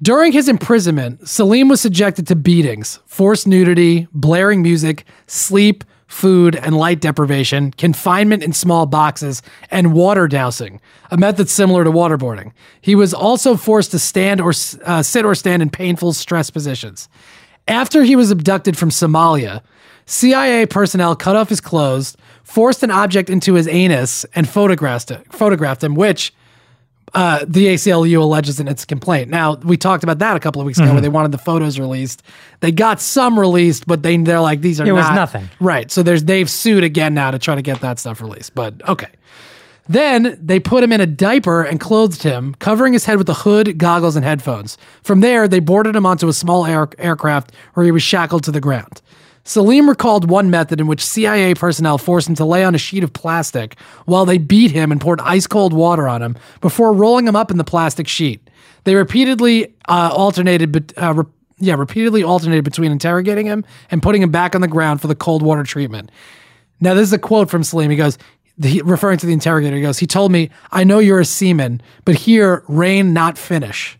During 0.01 0.31
his 0.31 0.49
imprisonment, 0.49 1.27
Salim 1.27 1.69
was 1.69 1.79
subjected 1.79 2.27
to 2.27 2.35
beatings, 2.35 2.99
forced 3.05 3.47
nudity, 3.47 4.07
blaring 4.13 4.61
music, 4.61 5.05
sleep, 5.27 5.83
food, 6.07 6.55
and 6.55 6.77
light 6.77 7.01
deprivation, 7.01 7.71
confinement 7.71 8.43
in 8.43 8.53
small 8.53 8.85
boxes, 8.85 9.41
and 9.71 9.93
water 9.93 10.27
dousing, 10.27 10.79
a 11.09 11.17
method 11.17 11.49
similar 11.49 11.83
to 11.83 11.91
waterboarding. 11.91 12.51
He 12.81 12.95
was 12.95 13.13
also 13.13 13.55
forced 13.55 13.91
to 13.91 13.99
stand 13.99 14.39
or 14.39 14.53
uh, 14.85 15.01
sit 15.01 15.25
or 15.25 15.35
stand 15.35 15.61
in 15.61 15.69
painful 15.69 16.13
stress 16.13 16.49
positions. 16.49 17.09
After 17.67 18.03
he 18.03 18.15
was 18.15 18.31
abducted 18.31 18.77
from 18.77 18.89
Somalia, 18.89 19.61
CIA 20.05 20.65
personnel 20.65 21.15
cut 21.15 21.35
off 21.35 21.49
his 21.49 21.61
clothes, 21.61 22.17
forced 22.43 22.83
an 22.83 22.91
object 22.91 23.29
into 23.29 23.53
his 23.53 23.67
anus, 23.67 24.25
and 24.35 24.47
photographed 24.47 25.11
it, 25.11 25.31
photographed 25.31 25.83
him, 25.83 25.95
which 25.95 26.33
uh, 27.13 27.45
the 27.47 27.67
ACLU 27.67 28.19
alleges 28.21 28.59
in 28.59 28.67
its 28.67 28.85
complaint. 28.85 29.29
Now, 29.29 29.55
we 29.55 29.77
talked 29.77 30.03
about 30.03 30.19
that 30.19 30.35
a 30.35 30.39
couple 30.39 30.61
of 30.61 30.65
weeks 30.65 30.79
ago 30.79 30.91
where 30.91 31.01
they 31.01 31.09
wanted 31.09 31.31
the 31.31 31.37
photos 31.37 31.79
released. 31.79 32.23
They 32.59 32.71
got 32.71 32.99
some 32.99 33.39
released, 33.39 33.85
but 33.85 34.01
they, 34.01 34.17
they're 34.17 34.41
like, 34.41 34.61
these 34.61 34.81
are 34.81 34.87
It 34.87 34.93
was 34.93 35.09
nothing. 35.11 35.47
Right. 35.59 35.91
So 35.91 36.01
there's 36.01 36.23
they've 36.23 36.49
sued 36.49 36.83
again 36.83 37.13
now 37.13 37.29
to 37.31 37.37
try 37.37 37.53
to 37.55 37.61
get 37.61 37.81
that 37.81 37.99
stuff 37.99 38.19
released. 38.19 38.55
But 38.55 38.87
okay. 38.89 39.09
Then 39.87 40.37
they 40.41 40.59
put 40.59 40.83
him 40.83 40.93
in 40.93 41.01
a 41.01 41.05
diaper 41.05 41.61
and 41.63 41.79
clothed 41.79 42.23
him, 42.23 42.55
covering 42.59 42.93
his 42.93 43.05
head 43.05 43.17
with 43.17 43.27
a 43.29 43.33
hood, 43.33 43.77
goggles, 43.77 44.15
and 44.15 44.23
headphones. 44.23 44.77
From 45.03 45.19
there, 45.19 45.47
they 45.47 45.59
boarded 45.59 45.95
him 45.95 46.05
onto 46.05 46.27
a 46.27 46.33
small 46.33 46.65
air- 46.65 46.89
aircraft 46.97 47.51
where 47.73 47.85
he 47.85 47.91
was 47.91 48.03
shackled 48.03 48.43
to 48.45 48.51
the 48.51 48.61
ground. 48.61 49.01
Salim 49.45 49.89
recalled 49.89 50.29
one 50.29 50.49
method 50.49 50.79
in 50.79 50.87
which 50.87 51.05
CIA 51.05 51.53
personnel 51.53 51.97
forced 51.97 52.29
him 52.29 52.35
to 52.35 52.45
lay 52.45 52.63
on 52.63 52.75
a 52.75 52.77
sheet 52.77 53.03
of 53.03 53.11
plastic 53.11 53.77
while 54.05 54.25
they 54.25 54.37
beat 54.37 54.71
him 54.71 54.89
and 54.89 55.01
poured 55.01 55.19
ice 55.19 55.47
cold 55.47 55.73
water 55.73 56.07
on 56.07 56.21
him 56.21 56.37
before 56.61 56.93
rolling 56.93 57.27
him 57.27 57.35
up 57.35 57.51
in 57.51 57.57
the 57.57 57.65
plastic 57.65 58.07
sheet. 58.07 58.49
They 58.85 58.95
repeatedly 58.95 59.73
uh, 59.89 60.11
alternated, 60.13 60.71
bet- 60.71 60.93
uh, 60.97 61.13
re- 61.13 61.31
yeah, 61.57 61.75
repeatedly 61.75 62.23
alternated 62.23 62.63
between 62.63 62.91
interrogating 62.93 63.45
him 63.45 63.65
and 63.91 64.01
putting 64.01 64.21
him 64.21 64.31
back 64.31 64.55
on 64.55 64.61
the 64.61 64.67
ground 64.69 65.01
for 65.01 65.07
the 65.07 65.15
cold 65.15 65.41
water 65.41 65.63
treatment. 65.63 66.09
Now, 66.79 66.93
this 66.93 67.03
is 67.03 67.13
a 67.13 67.19
quote 67.19 67.49
from 67.49 67.63
Salim. 67.63 67.89
He 67.89 67.97
goes, 67.97 68.17
he, 68.61 68.81
referring 68.81 69.17
to 69.19 69.25
the 69.25 69.33
interrogator, 69.33 69.75
he 69.75 69.81
goes, 69.81 69.99
he 69.99 70.07
told 70.07 70.31
me, 70.31 70.49
I 70.71 70.83
know 70.83 70.99
you're 70.99 71.19
a 71.19 71.25
seaman, 71.25 71.81
but 72.05 72.15
here, 72.15 72.63
rain, 72.67 73.13
not 73.13 73.37
finish. 73.37 73.97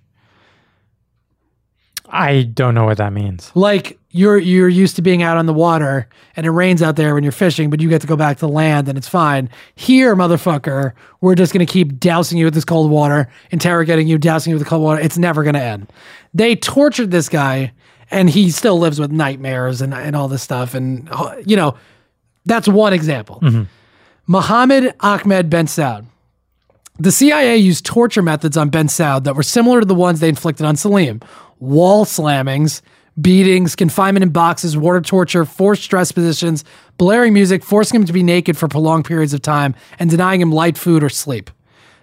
I 2.14 2.44
don't 2.44 2.76
know 2.76 2.86
what 2.86 2.98
that 2.98 3.12
means. 3.12 3.52
Like 3.56 3.98
you're 4.12 4.38
you're 4.38 4.70
used 4.70 4.96
to 4.98 5.02
being 5.02 5.24
out 5.24 5.38
on 5.38 5.48
the 5.48 5.54
water 5.54 6.08
and 6.36 6.46
it 6.46 6.52
rains 6.52 6.84
out 6.84 6.96
there 6.96 7.16
when 7.16 7.24
you're 7.24 7.32
fishing, 7.32 7.72
but 7.72 7.82
you 7.82 7.90
get 7.90 8.02
to 8.02 8.08
go 8.08 8.16
back 8.16 8.38
to 8.38 8.48
land 8.48 8.88
and 8.88 9.00
it's 9.00 9.08
fine. 9.08 9.50
Here, 9.74 10.16
motherfucker, 10.16 10.94
we're 11.22 11.34
just 11.34 11.52
gonna 11.52 11.66
keep 11.66 12.00
dousing 12.00 12.38
you 12.38 12.46
with 12.46 12.54
this 12.54 12.66
cold 12.66 12.92
water, 12.92 13.32
interrogating 13.50 14.08
you, 14.08 14.20
dousing 14.20 14.52
you 14.52 14.56
with 14.56 14.64
the 14.64 14.70
cold 14.70 14.84
water. 14.84 15.02
It's 15.02 15.18
never 15.18 15.44
gonna 15.44 15.60
end. 15.60 15.92
They 16.36 16.56
tortured 16.56 17.10
this 17.10 17.30
guy, 17.30 17.74
and 18.12 18.30
he 18.30 18.52
still 18.52 18.78
lives 18.78 19.00
with 19.00 19.12
nightmares 19.12 19.82
and 19.82 19.92
and 19.92 20.16
all 20.16 20.28
this 20.28 20.44
stuff. 20.44 20.76
And 20.76 21.10
you 21.48 21.56
know, 21.56 21.76
that's 22.46 22.68
one 22.68 22.94
example. 22.94 23.40
Mm-hmm. 23.42 23.64
Mohammed 24.26 24.96
Ahmed 25.02 25.50
Ben 25.50 25.66
Saud. 25.66 26.06
The 26.98 27.12
CIA 27.12 27.58
used 27.58 27.86
torture 27.86 28.22
methods 28.22 28.56
on 28.56 28.70
Ben 28.70 28.88
Saud 28.88 29.26
that 29.26 29.36
were 29.36 29.44
similar 29.44 29.82
to 29.82 29.86
the 29.86 29.94
ones 29.94 30.22
they 30.22 30.30
inflicted 30.30 30.66
on 30.66 30.78
Salim 30.78 31.22
wall 31.60 32.06
slammings, 32.06 32.82
beatings, 33.20 33.76
confinement 33.76 34.24
in 34.24 34.30
boxes, 34.30 34.78
water 34.78 35.02
torture, 35.02 35.44
forced 35.44 35.84
stress 35.84 36.14
positions, 36.14 36.64
blaring 36.98 37.34
music, 37.34 37.66
forcing 37.66 38.00
him 38.00 38.06
to 38.06 38.14
be 38.14 38.24
naked 38.24 38.58
for 38.58 38.70
prolonged 38.70 39.04
periods 39.04 39.34
of 39.34 39.42
time, 39.42 39.76
and 40.00 40.10
denying 40.10 40.40
him 40.40 40.54
light 40.54 40.78
food 40.78 41.04
or 41.04 41.10
sleep. 41.10 41.50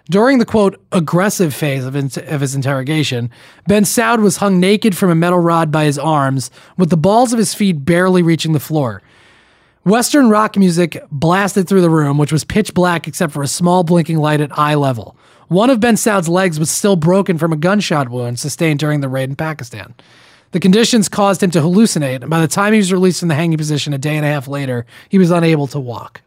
During 0.09 0.37
the 0.37 0.45
quote 0.45 0.79
aggressive 0.91 1.55
phase 1.55 1.85
of, 1.85 1.95
in- 1.95 2.11
of 2.27 2.41
his 2.41 2.53
interrogation, 2.53 3.31
Ben 3.67 3.83
Saud 3.83 4.21
was 4.21 4.37
hung 4.37 4.59
naked 4.59 4.95
from 4.95 5.09
a 5.09 5.15
metal 5.15 5.39
rod 5.39 5.71
by 5.71 5.85
his 5.85 5.97
arms, 5.97 6.51
with 6.77 6.91
the 6.91 6.97
balls 6.97 7.33
of 7.33 7.39
his 7.39 7.55
feet 7.55 7.83
barely 7.83 8.21
reaching 8.21 8.53
the 8.53 8.59
floor. 8.59 9.01
Western 9.83 10.29
rock 10.29 10.57
music 10.57 11.03
blasted 11.11 11.67
through 11.67 11.81
the 11.81 11.89
room, 11.89 12.19
which 12.19 12.31
was 12.31 12.43
pitch 12.43 12.71
black 12.71 13.07
except 13.07 13.33
for 13.33 13.41
a 13.41 13.47
small 13.47 13.83
blinking 13.83 14.19
light 14.19 14.39
at 14.39 14.55
eye 14.55 14.75
level. 14.75 15.17
One 15.47 15.71
of 15.71 15.79
Ben 15.79 15.97
Saud's 15.97 16.29
legs 16.29 16.59
was 16.59 16.69
still 16.69 16.95
broken 16.95 17.39
from 17.39 17.51
a 17.51 17.57
gunshot 17.57 18.09
wound 18.09 18.39
sustained 18.39 18.77
during 18.77 19.01
the 19.01 19.09
raid 19.09 19.31
in 19.31 19.35
Pakistan. 19.35 19.95
The 20.51 20.59
conditions 20.59 21.09
caused 21.09 21.41
him 21.41 21.49
to 21.51 21.61
hallucinate, 21.61 22.21
and 22.21 22.29
by 22.29 22.41
the 22.41 22.47
time 22.47 22.73
he 22.73 22.77
was 22.77 22.93
released 22.93 23.21
from 23.21 23.29
the 23.29 23.35
hanging 23.35 23.57
position 23.57 23.91
a 23.91 23.97
day 23.97 24.15
and 24.15 24.23
a 24.23 24.29
half 24.29 24.47
later, 24.47 24.85
he 25.09 25.17
was 25.17 25.31
unable 25.31 25.65
to 25.67 25.79
walk. 25.79 26.21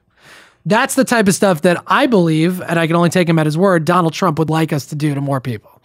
That's 0.67 0.97
the 0.97 1.05
type 1.05 1.29
of 1.29 1.35
stuff 1.37 1.63
that 1.63 1.81
I 1.87 2.07
believe, 2.07 2.61
and 2.61 2.77
I 2.77 2.89
can 2.89 2.97
only 2.97 3.11
take 3.11 3.29
him 3.29 3.39
at 3.39 3.47
his 3.47 3.57
word, 3.57 3.85
Donald 3.85 4.15
Trump 4.15 4.41
would 4.41 4.51
like 4.51 4.73
us 4.73 4.87
to 4.87 4.97
do 4.97 5.15
to 5.15 5.21
more 5.21 5.41
people. 5.41 5.81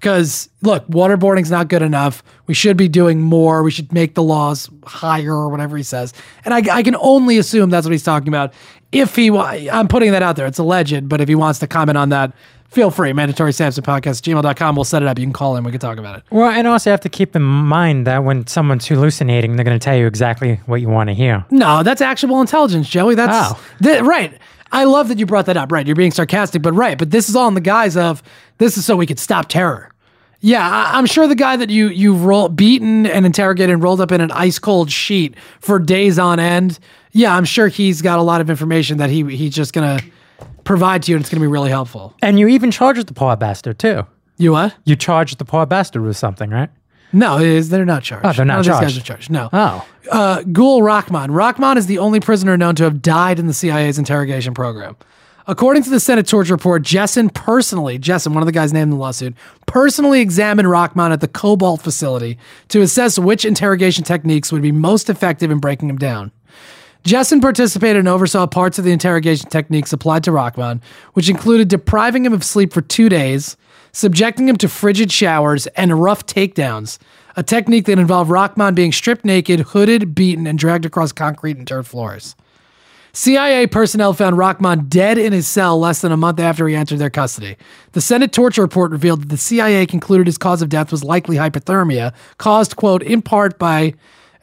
Because 0.00 0.48
look, 0.62 0.86
waterboarding's 0.88 1.50
not 1.50 1.68
good 1.68 1.82
enough. 1.82 2.22
We 2.46 2.54
should 2.54 2.76
be 2.76 2.88
doing 2.88 3.20
more. 3.20 3.62
We 3.62 3.70
should 3.70 3.92
make 3.92 4.14
the 4.14 4.22
laws 4.22 4.70
higher 4.84 5.34
or 5.34 5.48
whatever 5.48 5.76
he 5.76 5.82
says. 5.82 6.12
And 6.44 6.54
I, 6.54 6.58
I 6.76 6.82
can 6.82 6.96
only 6.96 7.36
assume 7.38 7.70
that's 7.70 7.84
what 7.86 7.92
he's 7.92 8.04
talking 8.04 8.28
about. 8.28 8.52
If 8.92 9.16
he, 9.16 9.30
I'm 9.36 9.88
putting 9.88 10.12
that 10.12 10.22
out 10.22 10.36
there. 10.36 10.46
It's 10.46 10.58
alleged, 10.58 11.08
but 11.08 11.20
if 11.20 11.28
he 11.28 11.34
wants 11.34 11.58
to 11.58 11.66
comment 11.66 11.98
on 11.98 12.08
that, 12.10 12.32
feel 12.70 12.90
free. 12.90 13.12
Mandatory 13.12 13.52
Sampson 13.52 13.82
podcast, 13.84 14.22
gmail.com. 14.22 14.76
We'll 14.76 14.84
set 14.84 15.02
it 15.02 15.08
up. 15.08 15.18
You 15.18 15.26
can 15.26 15.32
call 15.32 15.56
in. 15.56 15.64
We 15.64 15.72
can 15.72 15.80
talk 15.80 15.98
about 15.98 16.16
it. 16.18 16.22
Well, 16.30 16.48
and 16.50 16.66
also 16.66 16.90
you 16.90 16.92
have 16.92 17.00
to 17.02 17.08
keep 17.08 17.34
in 17.36 17.42
mind 17.42 18.06
that 18.06 18.24
when 18.24 18.46
someone's 18.46 18.86
hallucinating, 18.86 19.56
they're 19.56 19.64
going 19.64 19.78
to 19.78 19.84
tell 19.84 19.96
you 19.96 20.06
exactly 20.06 20.60
what 20.66 20.80
you 20.80 20.88
want 20.88 21.08
to 21.08 21.14
hear. 21.14 21.44
No, 21.50 21.82
that's 21.82 22.00
actionable 22.00 22.40
intelligence, 22.40 22.88
Joey. 22.88 23.14
That's 23.14 23.52
Oh. 23.52 23.60
th- 23.82 24.02
right. 24.02 24.38
I 24.70 24.84
love 24.84 25.08
that 25.08 25.18
you 25.18 25.24
brought 25.26 25.46
that 25.46 25.56
up. 25.56 25.72
Right, 25.72 25.86
you're 25.86 25.96
being 25.96 26.10
sarcastic, 26.12 26.60
but 26.62 26.72
right. 26.72 26.98
But 26.98 27.10
this 27.10 27.28
is 27.30 27.36
all 27.36 27.48
in 27.48 27.54
the 27.54 27.60
guise 27.62 27.96
of 27.96 28.22
this 28.58 28.76
is 28.76 28.84
so 28.84 28.96
we 28.96 29.06
could 29.06 29.18
stop 29.18 29.48
terror. 29.48 29.90
Yeah, 30.40 30.68
I- 30.68 30.96
I'm 30.98 31.06
sure 31.06 31.26
the 31.26 31.34
guy 31.34 31.56
that 31.56 31.70
you 31.70 31.88
you 31.88 32.14
roll 32.14 32.48
beaten 32.48 33.06
and 33.06 33.26
interrogated 33.26 33.72
and 33.72 33.82
rolled 33.82 34.00
up 34.00 34.12
in 34.12 34.20
an 34.20 34.30
ice 34.30 34.58
cold 34.58 34.90
sheet 34.90 35.34
for 35.60 35.78
days 35.78 36.18
on 36.18 36.38
end. 36.38 36.78
Yeah, 37.12 37.34
I'm 37.34 37.44
sure 37.44 37.68
he's 37.68 38.02
got 38.02 38.18
a 38.18 38.22
lot 38.22 38.40
of 38.40 38.48
information 38.50 38.98
that 38.98 39.10
he 39.10 39.24
he's 39.36 39.54
just 39.54 39.72
gonna 39.72 40.00
provide 40.64 41.02
to 41.04 41.10
you, 41.12 41.16
and 41.16 41.22
it's 41.22 41.30
gonna 41.30 41.40
be 41.40 41.46
really 41.48 41.70
helpful. 41.70 42.14
And 42.22 42.38
you 42.38 42.46
even 42.48 42.70
charged 42.70 43.06
the 43.08 43.14
poor 43.14 43.34
bastard 43.36 43.78
too. 43.78 44.06
You 44.36 44.52
what? 44.52 44.74
You 44.84 44.94
charged 44.94 45.38
the 45.38 45.44
poor 45.44 45.66
bastard 45.66 46.02
with 46.02 46.16
something, 46.16 46.50
right? 46.50 46.70
No, 47.12 47.38
is, 47.38 47.70
they're 47.70 47.84
not 47.86 48.02
charged. 48.02 48.26
Oh, 48.26 48.32
they're 48.32 48.44
not 48.44 48.52
None 48.54 48.60
of 48.60 48.64
these 48.66 48.94
guys 48.94 48.98
are 48.98 49.00
charged. 49.00 49.30
No. 49.30 49.48
Oh. 49.52 49.84
uh, 50.12 50.42
Gul 50.42 50.82
Rahman. 50.82 51.30
Rahman 51.32 51.78
is 51.78 51.86
the 51.86 51.98
only 51.98 52.20
prisoner 52.20 52.56
known 52.56 52.74
to 52.76 52.84
have 52.84 53.00
died 53.00 53.38
in 53.38 53.46
the 53.46 53.54
CIA's 53.54 53.98
interrogation 53.98 54.52
program. 54.52 54.94
According 55.50 55.82
to 55.84 55.90
the 55.90 55.98
Senate 55.98 56.26
torture 56.26 56.52
report, 56.52 56.82
Jessen 56.82 57.32
personally, 57.32 57.98
Jessen, 57.98 58.34
one 58.34 58.42
of 58.42 58.46
the 58.46 58.52
guys 58.52 58.70
named 58.74 58.82
in 58.82 58.90
the 58.90 58.96
lawsuit, 58.96 59.34
personally 59.64 60.20
examined 60.20 60.68
Rahman 60.68 61.10
at 61.10 61.22
the 61.22 61.26
Cobalt 61.26 61.80
facility 61.80 62.36
to 62.68 62.82
assess 62.82 63.18
which 63.18 63.46
interrogation 63.46 64.04
techniques 64.04 64.52
would 64.52 64.60
be 64.60 64.72
most 64.72 65.08
effective 65.08 65.50
in 65.50 65.58
breaking 65.58 65.88
him 65.88 65.96
down. 65.96 66.32
Jessen 67.02 67.40
participated 67.40 67.96
and 67.96 68.08
oversaw 68.08 68.46
parts 68.46 68.78
of 68.78 68.84
the 68.84 68.92
interrogation 68.92 69.48
techniques 69.48 69.90
applied 69.90 70.22
to 70.24 70.32
Rahman, 70.32 70.82
which 71.14 71.30
included 71.30 71.68
depriving 71.68 72.26
him 72.26 72.34
of 72.34 72.44
sleep 72.44 72.70
for 72.70 72.82
two 72.82 73.08
days, 73.08 73.56
subjecting 73.92 74.50
him 74.50 74.58
to 74.58 74.68
frigid 74.68 75.10
showers, 75.10 75.66
and 75.68 76.02
rough 76.02 76.26
takedowns, 76.26 76.98
a 77.36 77.42
technique 77.42 77.86
that 77.86 77.98
involved 77.98 78.30
Rahman 78.30 78.74
being 78.74 78.92
stripped 78.92 79.24
naked, 79.24 79.60
hooded, 79.60 80.14
beaten, 80.14 80.46
and 80.46 80.58
dragged 80.58 80.84
across 80.84 81.10
concrete 81.10 81.56
and 81.56 81.66
dirt 81.66 81.86
floors. 81.86 82.36
CIA 83.18 83.66
personnel 83.66 84.12
found 84.12 84.38
Rahman 84.38 84.88
dead 84.88 85.18
in 85.18 85.32
his 85.32 85.48
cell 85.48 85.76
less 85.76 86.02
than 86.02 86.12
a 86.12 86.16
month 86.16 86.38
after 86.38 86.68
he 86.68 86.76
entered 86.76 87.00
their 87.00 87.10
custody. 87.10 87.56
The 87.90 88.00
Senate 88.00 88.30
torture 88.30 88.62
report 88.62 88.92
revealed 88.92 89.22
that 89.22 89.28
the 89.28 89.36
CIA 89.36 89.86
concluded 89.86 90.28
his 90.28 90.38
cause 90.38 90.62
of 90.62 90.68
death 90.68 90.92
was 90.92 91.02
likely 91.02 91.34
hypothermia, 91.34 92.14
caused, 92.36 92.76
quote, 92.76 93.02
in 93.02 93.20
part 93.20 93.58
by 93.58 93.94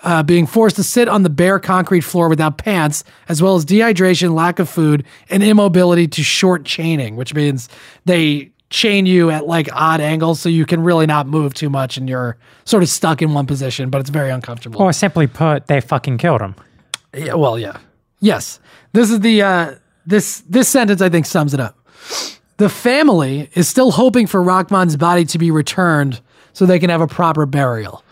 uh, 0.04 0.24
being 0.24 0.46
forced 0.46 0.76
to 0.76 0.84
sit 0.84 1.08
on 1.08 1.24
the 1.24 1.30
bare 1.30 1.58
concrete 1.58 2.02
floor 2.02 2.28
without 2.28 2.58
pants, 2.58 3.06
as 3.30 3.42
well 3.42 3.56
as 3.56 3.64
dehydration, 3.64 4.36
lack 4.36 4.60
of 4.60 4.68
food, 4.68 5.06
and 5.30 5.42
immobility 5.42 6.06
to 6.10 6.22
short 6.22 6.66
chaining, 6.66 7.16
which 7.16 7.34
means 7.34 7.70
they 8.04 8.52
chain 8.72 9.06
you 9.06 9.30
at 9.30 9.48
like 9.48 9.70
odd 9.72 10.02
angles 10.02 10.42
so 10.42 10.50
you 10.50 10.66
can 10.66 10.84
really 10.84 11.06
not 11.06 11.28
move 11.28 11.54
too 11.54 11.70
much 11.70 11.96
and 11.96 12.10
you're 12.10 12.36
sort 12.66 12.84
of 12.84 12.90
stuck 12.90 13.22
in 13.22 13.34
one 13.34 13.46
position, 13.46 13.90
but 13.90 14.02
it's 14.02 14.10
very 14.10 14.32
uncomfortable. 14.32 14.82
Or 14.82 14.92
simply 14.92 15.28
put, 15.28 15.68
they 15.68 15.80
fucking 15.80 16.18
killed 16.18 16.42
him. 16.42 16.56
Yeah, 17.14 17.36
well, 17.36 17.58
yeah. 17.58 17.78
Yes. 18.26 18.60
This 18.94 19.12
is 19.12 19.20
the 19.20 19.44
uh 19.44 19.76
this 20.08 20.42
this 20.50 20.68
sentence 20.68 21.00
I 21.00 21.10
think 21.10 21.28
sums 21.28 21.54
it 21.54 21.60
up. 21.60 21.78
The 22.58 22.70
family 22.70 23.52
is 23.54 23.70
still 23.70 23.92
hoping 23.92 24.26
for 24.26 24.42
Rahman's 24.42 24.98
body 24.98 25.26
to 25.26 25.38
be 25.38 25.52
returned 25.52 26.22
so 26.52 26.66
they 26.66 26.80
can 26.80 26.90
have 26.90 27.02
a 27.02 27.08
proper 27.08 27.46
burial. 27.46 28.04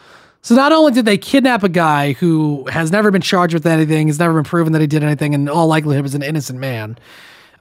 So 0.44 0.53
not 0.53 0.72
only 0.72 0.91
did 0.91 1.06
they 1.06 1.18
kidnap 1.18 1.64
a 1.64 1.69
guy 1.69 2.11
who 2.11 2.68
has 2.69 2.91
never 2.91 3.10
been 3.10 3.22
charged 3.22 3.56
with 3.56 3.65
anything, 3.65 4.07
has 4.07 4.19
never 4.19 4.35
been 4.35 4.44
proven 4.44 4.73
that 4.73 4.81
he 4.81 4.88
did 4.88 5.02
anything, 5.02 5.34
and 5.34 5.48
in 5.48 5.49
all 5.49 5.65
likelihood 5.68 6.03
was 6.03 6.14
an 6.14 6.22
innocent 6.22 6.60
man, 6.60 6.99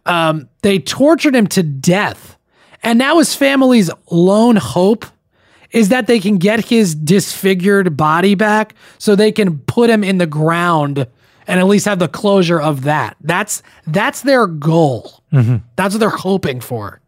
um, 0.05 0.49
they 0.62 0.79
tortured 0.79 1.35
him 1.35 1.47
to 1.47 1.62
death. 1.62 2.37
And 2.83 2.99
now 2.99 3.19
his 3.19 3.35
family's 3.35 3.91
lone 4.11 4.57
hope 4.57 5.07
is 5.70 5.89
that 5.89 6.07
they 6.07 6.19
can 6.19 6.37
get 6.37 6.66
his 6.66 6.95
disfigured 6.95 7.97
body 7.97 8.35
back 8.35 8.74
so 8.99 9.15
they 9.15 9.33
can 9.33 9.61
put 9.61 9.89
him 9.89 10.05
in 10.05 10.19
the 10.19 10.27
ground 10.27 11.07
and 11.53 11.61
at 11.61 11.66
least 11.66 11.85
have 11.85 11.99
the 11.99 12.09
closure 12.09 12.59
of 12.59 12.85
that. 12.85 13.15
That's 13.20 13.62
that's 13.87 14.23
their 14.23 14.47
goal. 14.47 15.23
Mm-hmm. 15.31 15.57
That's 15.77 15.93
what 15.93 16.01
they're 16.01 16.09
hoping 16.09 16.62
for. 16.62 17.03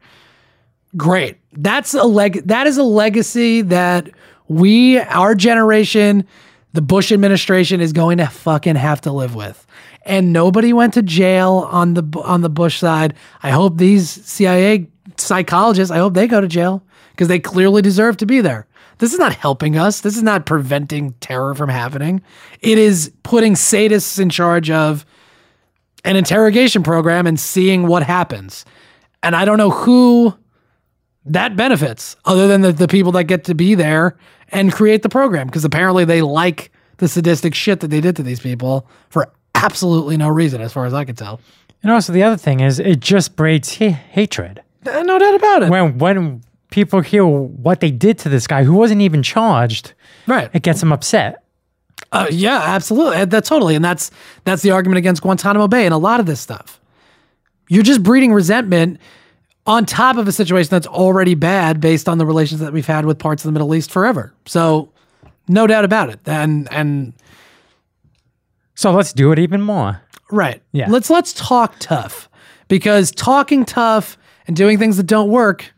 Great. 0.98 1.38
That's 1.54 1.94
a 1.94 2.04
leg 2.04 2.46
that 2.46 2.66
is 2.66 2.76
a 2.76 2.82
legacy 2.82 3.62
that 3.62 4.10
we 4.46 4.98
our 4.98 5.34
generation 5.34 6.26
the 6.74 6.82
Bush 6.82 7.10
administration 7.10 7.80
is 7.80 7.94
going 7.94 8.18
to 8.18 8.26
fucking 8.26 8.76
have 8.76 9.00
to 9.02 9.12
live 9.12 9.34
with. 9.34 9.66
And 10.02 10.34
nobody 10.34 10.74
went 10.74 10.92
to 10.94 11.02
jail 11.02 11.66
on 11.70 11.94
the 11.94 12.04
on 12.22 12.42
the 12.42 12.50
Bush 12.50 12.78
side. 12.78 13.14
I 13.42 13.50
hope 13.50 13.78
these 13.78 14.10
CIA 14.10 14.88
psychologists, 15.16 15.90
I 15.90 15.96
hope 15.96 16.12
they 16.12 16.26
go 16.26 16.42
to 16.42 16.48
jail 16.48 16.82
because 17.12 17.28
they 17.28 17.38
clearly 17.38 17.80
deserve 17.80 18.18
to 18.18 18.26
be 18.26 18.42
there. 18.42 18.66
This 18.98 19.12
is 19.12 19.18
not 19.18 19.34
helping 19.34 19.76
us. 19.76 20.00
This 20.00 20.16
is 20.16 20.22
not 20.22 20.46
preventing 20.46 21.12
terror 21.20 21.54
from 21.54 21.68
happening. 21.68 22.22
It 22.60 22.78
is 22.78 23.12
putting 23.22 23.54
sadists 23.54 24.18
in 24.18 24.30
charge 24.30 24.70
of 24.70 25.04
an 26.04 26.16
interrogation 26.16 26.82
program 26.82 27.26
and 27.26 27.38
seeing 27.38 27.86
what 27.86 28.02
happens. 28.02 28.64
And 29.22 29.34
I 29.34 29.44
don't 29.44 29.58
know 29.58 29.70
who 29.70 30.34
that 31.26 31.56
benefits 31.56 32.16
other 32.24 32.46
than 32.46 32.60
the, 32.60 32.72
the 32.72 32.88
people 32.88 33.12
that 33.12 33.24
get 33.24 33.44
to 33.44 33.54
be 33.54 33.74
there 33.74 34.16
and 34.50 34.72
create 34.72 35.02
the 35.02 35.08
program 35.08 35.46
because 35.46 35.64
apparently 35.64 36.04
they 36.04 36.20
like 36.22 36.70
the 36.98 37.08
sadistic 37.08 37.54
shit 37.54 37.80
that 37.80 37.88
they 37.88 38.00
did 38.00 38.16
to 38.16 38.22
these 38.22 38.40
people 38.40 38.86
for 39.10 39.32
absolutely 39.54 40.16
no 40.16 40.28
reason 40.28 40.60
as 40.60 40.72
far 40.72 40.84
as 40.84 40.92
I 40.94 41.04
can 41.04 41.16
tell. 41.16 41.40
And 41.82 41.90
also, 41.90 42.12
the 42.12 42.22
other 42.22 42.36
thing 42.36 42.60
is, 42.60 42.78
it 42.78 43.00
just 43.00 43.36
breeds 43.36 43.76
ha- 43.78 43.90
hatred. 43.90 44.62
Uh, 44.86 45.02
No 45.02 45.18
doubt 45.18 45.34
about 45.34 45.62
it. 45.64 45.70
When 45.70 45.98
when 45.98 46.42
people 46.70 47.00
hear 47.00 47.24
what 47.26 47.80
they 47.80 47.90
did 47.90 48.18
to 48.18 48.28
this 48.28 48.46
guy 48.46 48.64
who 48.64 48.74
wasn't 48.74 49.00
even 49.00 49.22
charged, 49.22 49.92
Right. 50.26 50.50
it 50.52 50.62
gets 50.62 50.80
them 50.80 50.92
upset. 50.92 51.42
Uh, 52.12 52.26
yeah, 52.30 52.60
absolutely. 52.64 53.16
Uh, 53.18 53.24
That 53.24 53.44
totally. 53.44 53.74
And 53.74 53.84
that's 53.84 54.10
that's 54.44 54.62
the 54.62 54.70
argument 54.72 54.98
against 54.98 55.22
Guantanamo 55.22 55.68
Bay 55.68 55.84
and 55.84 55.94
a 55.94 55.98
lot 55.98 56.20
of 56.20 56.26
this 56.26 56.40
stuff. 56.40 56.80
You're 57.68 57.82
just 57.82 58.02
breeding 58.02 58.32
resentment 58.32 58.98
on 59.66 59.86
top 59.86 60.16
of 60.18 60.28
a 60.28 60.32
situation 60.32 60.68
that's 60.70 60.86
already 60.86 61.34
bad 61.34 61.80
based 61.80 62.08
on 62.08 62.18
the 62.18 62.26
relations 62.26 62.60
that 62.60 62.72
we've 62.72 62.86
had 62.86 63.06
with 63.06 63.18
parts 63.18 63.42
of 63.44 63.48
the 63.48 63.52
Middle 63.52 63.74
East 63.74 63.90
forever. 63.90 64.34
So, 64.46 64.92
no 65.48 65.66
doubt 65.66 65.84
about 65.84 66.10
it. 66.10 66.20
And 66.26 66.68
and 66.72 67.12
So 68.74 68.92
let's 68.92 69.12
do 69.12 69.32
it 69.32 69.38
even 69.38 69.60
more. 69.60 70.00
right. 70.30 70.62
Yeah. 70.72 70.86
Let's 70.88 71.10
let's 71.10 71.32
talk 71.32 71.76
tough 71.78 72.28
because 72.68 73.10
talking 73.10 73.64
tough 73.64 74.18
and 74.46 74.56
doing 74.56 74.78
things 74.78 74.96
that 74.96 75.06
don't 75.06 75.30
work 75.30 75.72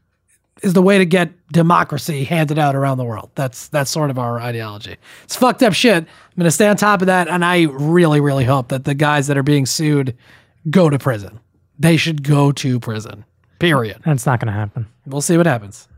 is 0.63 0.73
the 0.73 0.83
way 0.83 0.99
to 0.99 1.05
get 1.05 1.31
democracy 1.53 2.25
handed 2.25 2.59
out 2.59 2.75
around 2.75 2.99
the 2.99 3.05
world. 3.05 3.31
That's 3.35 3.69
that's 3.69 3.91
sort 3.91 4.11
of 4.11 4.19
our 4.19 4.41
ideology. 4.41 4.97
It's 5.25 5.37
fucked 5.37 5.63
up 5.63 5.73
shit. 5.75 6.03
I'm 6.05 6.37
gonna 6.37 6.51
stay 6.51 6.69
on 6.69 6.77
top 6.77 7.03
of 7.03 7.07
that, 7.07 7.29
and 7.29 7.45
I 7.45 7.65
really, 7.65 8.21
really 8.21 8.45
hope 8.45 8.69
that 8.69 8.85
the 8.85 8.95
guys 8.95 9.27
that 9.27 9.37
are 9.37 9.43
being 9.43 9.67
sued 9.67 10.17
go 10.71 10.91
to 10.91 10.99
prison. 10.99 11.41
They 11.79 11.97
should 11.97 12.23
go 12.23 12.53
to 12.53 12.81
prison. 12.81 13.25
Period. 13.59 14.01
And 14.05 14.15
it's 14.15 14.27
not 14.27 14.41
to 14.41 14.51
happen. 14.51 14.87
We'll 15.07 15.21
see 15.21 15.37
what 15.37 15.47
happens. 15.47 15.89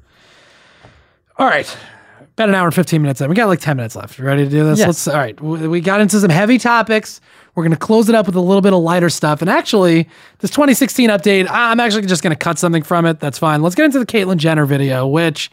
All 1.37 1.47
right. 1.47 1.77
About 2.33 2.49
an 2.49 2.55
hour 2.55 2.67
and 2.67 2.75
15 2.75 3.03
minutes 3.03 3.21
in. 3.21 3.29
We 3.29 3.35
got 3.35 3.49
like 3.49 3.61
10 3.61 3.77
minutes 3.77 3.97
left. 3.97 4.19
You 4.19 4.25
ready 4.25 4.45
to 4.45 4.51
do 4.51 4.65
this? 4.65 4.79
Yes. 4.79 4.87
Let's, 4.87 5.09
all 5.09 5.17
right. 5.17 5.41
We 5.41 5.81
got 5.81 6.01
into 6.01 6.21
some 6.21 6.31
heavy 6.31 6.59
topics. 6.59 7.21
We're 7.59 7.65
going 7.65 7.73
to 7.73 7.77
close 7.77 8.09
it 8.09 8.15
up 8.15 8.27
with 8.27 8.37
a 8.37 8.41
little 8.41 8.61
bit 8.61 8.73
of 8.73 8.79
lighter 8.79 9.11
stuff. 9.11 9.41
And 9.41 9.51
actually, 9.51 10.09
this 10.39 10.53
2016 10.53 11.11
update, 11.11 11.49
I'm 11.51 11.81
actually 11.81 12.07
just 12.07 12.23
going 12.23 12.31
to 12.31 12.39
cut 12.39 12.57
something 12.57 12.85
from 12.85 13.05
it. 13.05 13.19
That's 13.19 13.37
fine. 13.37 13.63
Let's 13.63 13.75
get 13.75 13.85
into 13.85 13.99
the 13.99 14.07
Caitlyn 14.07 14.37
Jenner 14.37 14.65
video, 14.65 15.09
which 15.09 15.51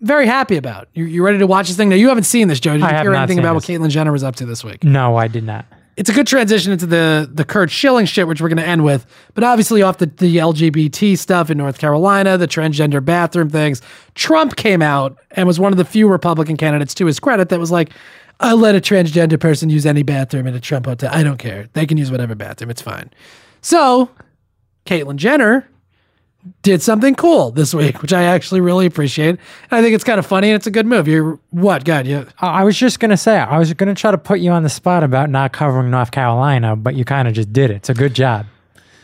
I'm 0.00 0.06
very 0.06 0.26
happy 0.26 0.56
about. 0.56 0.88
You, 0.94 1.04
you 1.04 1.22
ready 1.22 1.36
to 1.36 1.46
watch 1.46 1.68
this 1.68 1.76
thing? 1.76 1.90
Now, 1.90 1.96
you 1.96 2.08
haven't 2.08 2.24
seen 2.24 2.48
this, 2.48 2.58
Joe. 2.58 2.72
Did 2.72 2.80
you 2.80 2.86
I 2.86 3.02
hear 3.02 3.12
anything 3.12 3.38
about 3.38 3.52
this. 3.52 3.68
what 3.68 3.80
Caitlyn 3.82 3.90
Jenner 3.90 4.12
was 4.12 4.24
up 4.24 4.36
to 4.36 4.46
this 4.46 4.64
week? 4.64 4.82
No, 4.82 5.16
I 5.16 5.28
did 5.28 5.44
not. 5.44 5.66
it's 5.98 6.08
a 6.08 6.14
good 6.14 6.26
transition 6.26 6.72
into 6.72 6.86
the 6.86 7.28
the 7.30 7.44
Curt 7.44 7.70
Schilling 7.70 8.06
shit, 8.06 8.26
which 8.26 8.40
we're 8.40 8.48
going 8.48 8.56
to 8.56 8.66
end 8.66 8.82
with. 8.82 9.04
But 9.34 9.44
obviously, 9.44 9.82
off 9.82 9.98
the, 9.98 10.06
the 10.06 10.38
LGBT 10.38 11.18
stuff 11.18 11.50
in 11.50 11.58
North 11.58 11.76
Carolina, 11.76 12.38
the 12.38 12.48
transgender 12.48 13.04
bathroom 13.04 13.50
things, 13.50 13.82
Trump 14.14 14.56
came 14.56 14.80
out 14.80 15.18
and 15.32 15.46
was 15.46 15.60
one 15.60 15.72
of 15.72 15.76
the 15.76 15.84
few 15.84 16.08
Republican 16.08 16.56
candidates, 16.56 16.94
to 16.94 17.04
his 17.04 17.20
credit, 17.20 17.50
that 17.50 17.60
was 17.60 17.70
like, 17.70 17.90
I'll 18.40 18.56
let 18.56 18.74
a 18.74 18.80
transgender 18.80 19.38
person 19.38 19.70
use 19.70 19.86
any 19.86 20.02
bathroom 20.02 20.46
in 20.46 20.54
a 20.54 20.60
Trump 20.60 20.86
hotel. 20.86 21.10
I 21.12 21.22
don't 21.22 21.38
care. 21.38 21.68
They 21.72 21.86
can 21.86 21.96
use 21.96 22.10
whatever 22.10 22.34
bathroom. 22.34 22.70
It's 22.70 22.82
fine. 22.82 23.10
So, 23.60 24.10
Caitlyn 24.86 25.16
Jenner 25.16 25.68
did 26.62 26.82
something 26.82 27.14
cool 27.14 27.50
this 27.50 27.72
week, 27.72 28.02
which 28.02 28.12
I 28.12 28.24
actually 28.24 28.60
really 28.60 28.86
appreciate. 28.86 29.30
And 29.30 29.40
I 29.70 29.82
think 29.82 29.94
it's 29.94 30.04
kind 30.04 30.18
of 30.18 30.26
funny 30.26 30.48
and 30.48 30.56
it's 30.56 30.66
a 30.66 30.70
good 30.70 30.86
move. 30.86 31.08
You're 31.08 31.38
what, 31.50 31.84
God? 31.84 32.06
You, 32.06 32.26
I 32.38 32.64
was 32.64 32.76
just 32.76 33.00
gonna 33.00 33.16
say 33.16 33.38
I 33.38 33.58
was 33.58 33.72
gonna 33.72 33.94
try 33.94 34.10
to 34.10 34.18
put 34.18 34.40
you 34.40 34.50
on 34.50 34.62
the 34.62 34.68
spot 34.68 35.02
about 35.02 35.30
not 35.30 35.52
covering 35.52 35.90
North 35.90 36.10
Carolina, 36.10 36.76
but 36.76 36.94
you 36.94 37.04
kind 37.04 37.28
of 37.28 37.34
just 37.34 37.52
did 37.52 37.70
it. 37.70 37.76
It's 37.76 37.88
a 37.88 37.94
good 37.94 38.14
job. 38.14 38.46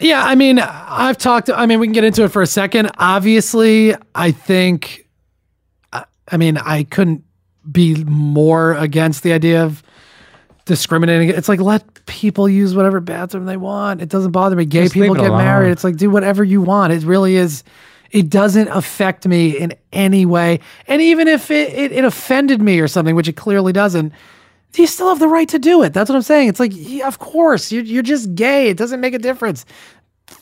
Yeah, 0.00 0.22
I 0.24 0.34
mean, 0.34 0.58
I've 0.58 1.18
talked. 1.18 1.50
I 1.50 1.66
mean, 1.66 1.78
we 1.78 1.86
can 1.86 1.92
get 1.92 2.04
into 2.04 2.24
it 2.24 2.28
for 2.28 2.40
a 2.40 2.46
second. 2.46 2.90
Obviously, 2.98 3.94
I 4.14 4.32
think. 4.32 5.06
I 6.32 6.36
mean, 6.36 6.58
I 6.58 6.84
couldn't 6.84 7.24
be 7.70 8.04
more 8.04 8.74
against 8.74 9.22
the 9.22 9.32
idea 9.32 9.64
of 9.64 9.82
discriminating. 10.64 11.30
It's 11.30 11.48
like 11.48 11.60
let 11.60 12.06
people 12.06 12.48
use 12.48 12.74
whatever 12.74 13.00
bathroom 13.00 13.46
they 13.46 13.56
want. 13.56 14.00
It 14.00 14.08
doesn't 14.08 14.32
bother 14.32 14.56
me. 14.56 14.64
Gay 14.64 14.84
Just 14.84 14.94
people 14.94 15.14
get 15.14 15.26
alone. 15.26 15.38
married. 15.38 15.70
It's 15.72 15.84
like 15.84 15.96
do 15.96 16.10
whatever 16.10 16.44
you 16.44 16.62
want. 16.62 16.92
It 16.92 17.02
really 17.02 17.36
is. 17.36 17.64
It 18.10 18.28
doesn't 18.28 18.68
affect 18.68 19.26
me 19.26 19.56
in 19.56 19.74
any 19.92 20.26
way. 20.26 20.60
And 20.86 21.00
even 21.00 21.28
if 21.28 21.50
it, 21.50 21.72
it, 21.72 21.92
it 21.92 22.04
offended 22.04 22.60
me 22.60 22.80
or 22.80 22.88
something, 22.88 23.14
which 23.14 23.28
it 23.28 23.36
clearly 23.36 23.72
doesn't, 23.72 24.12
you 24.74 24.86
still 24.86 25.08
have 25.08 25.18
the 25.18 25.28
right 25.28 25.48
to 25.48 25.58
do 25.58 25.82
it. 25.82 25.92
That's 25.92 26.08
what 26.08 26.16
I'm 26.16 26.22
saying. 26.22 26.48
It's 26.48 26.60
like, 26.60 26.72
yeah, 26.74 27.06
of 27.06 27.18
course, 27.18 27.72
you're, 27.72 27.82
you're 27.82 28.02
just 28.02 28.34
gay. 28.34 28.68
It 28.68 28.76
doesn't 28.76 29.00
make 29.00 29.14
a 29.14 29.18
difference. 29.18 29.64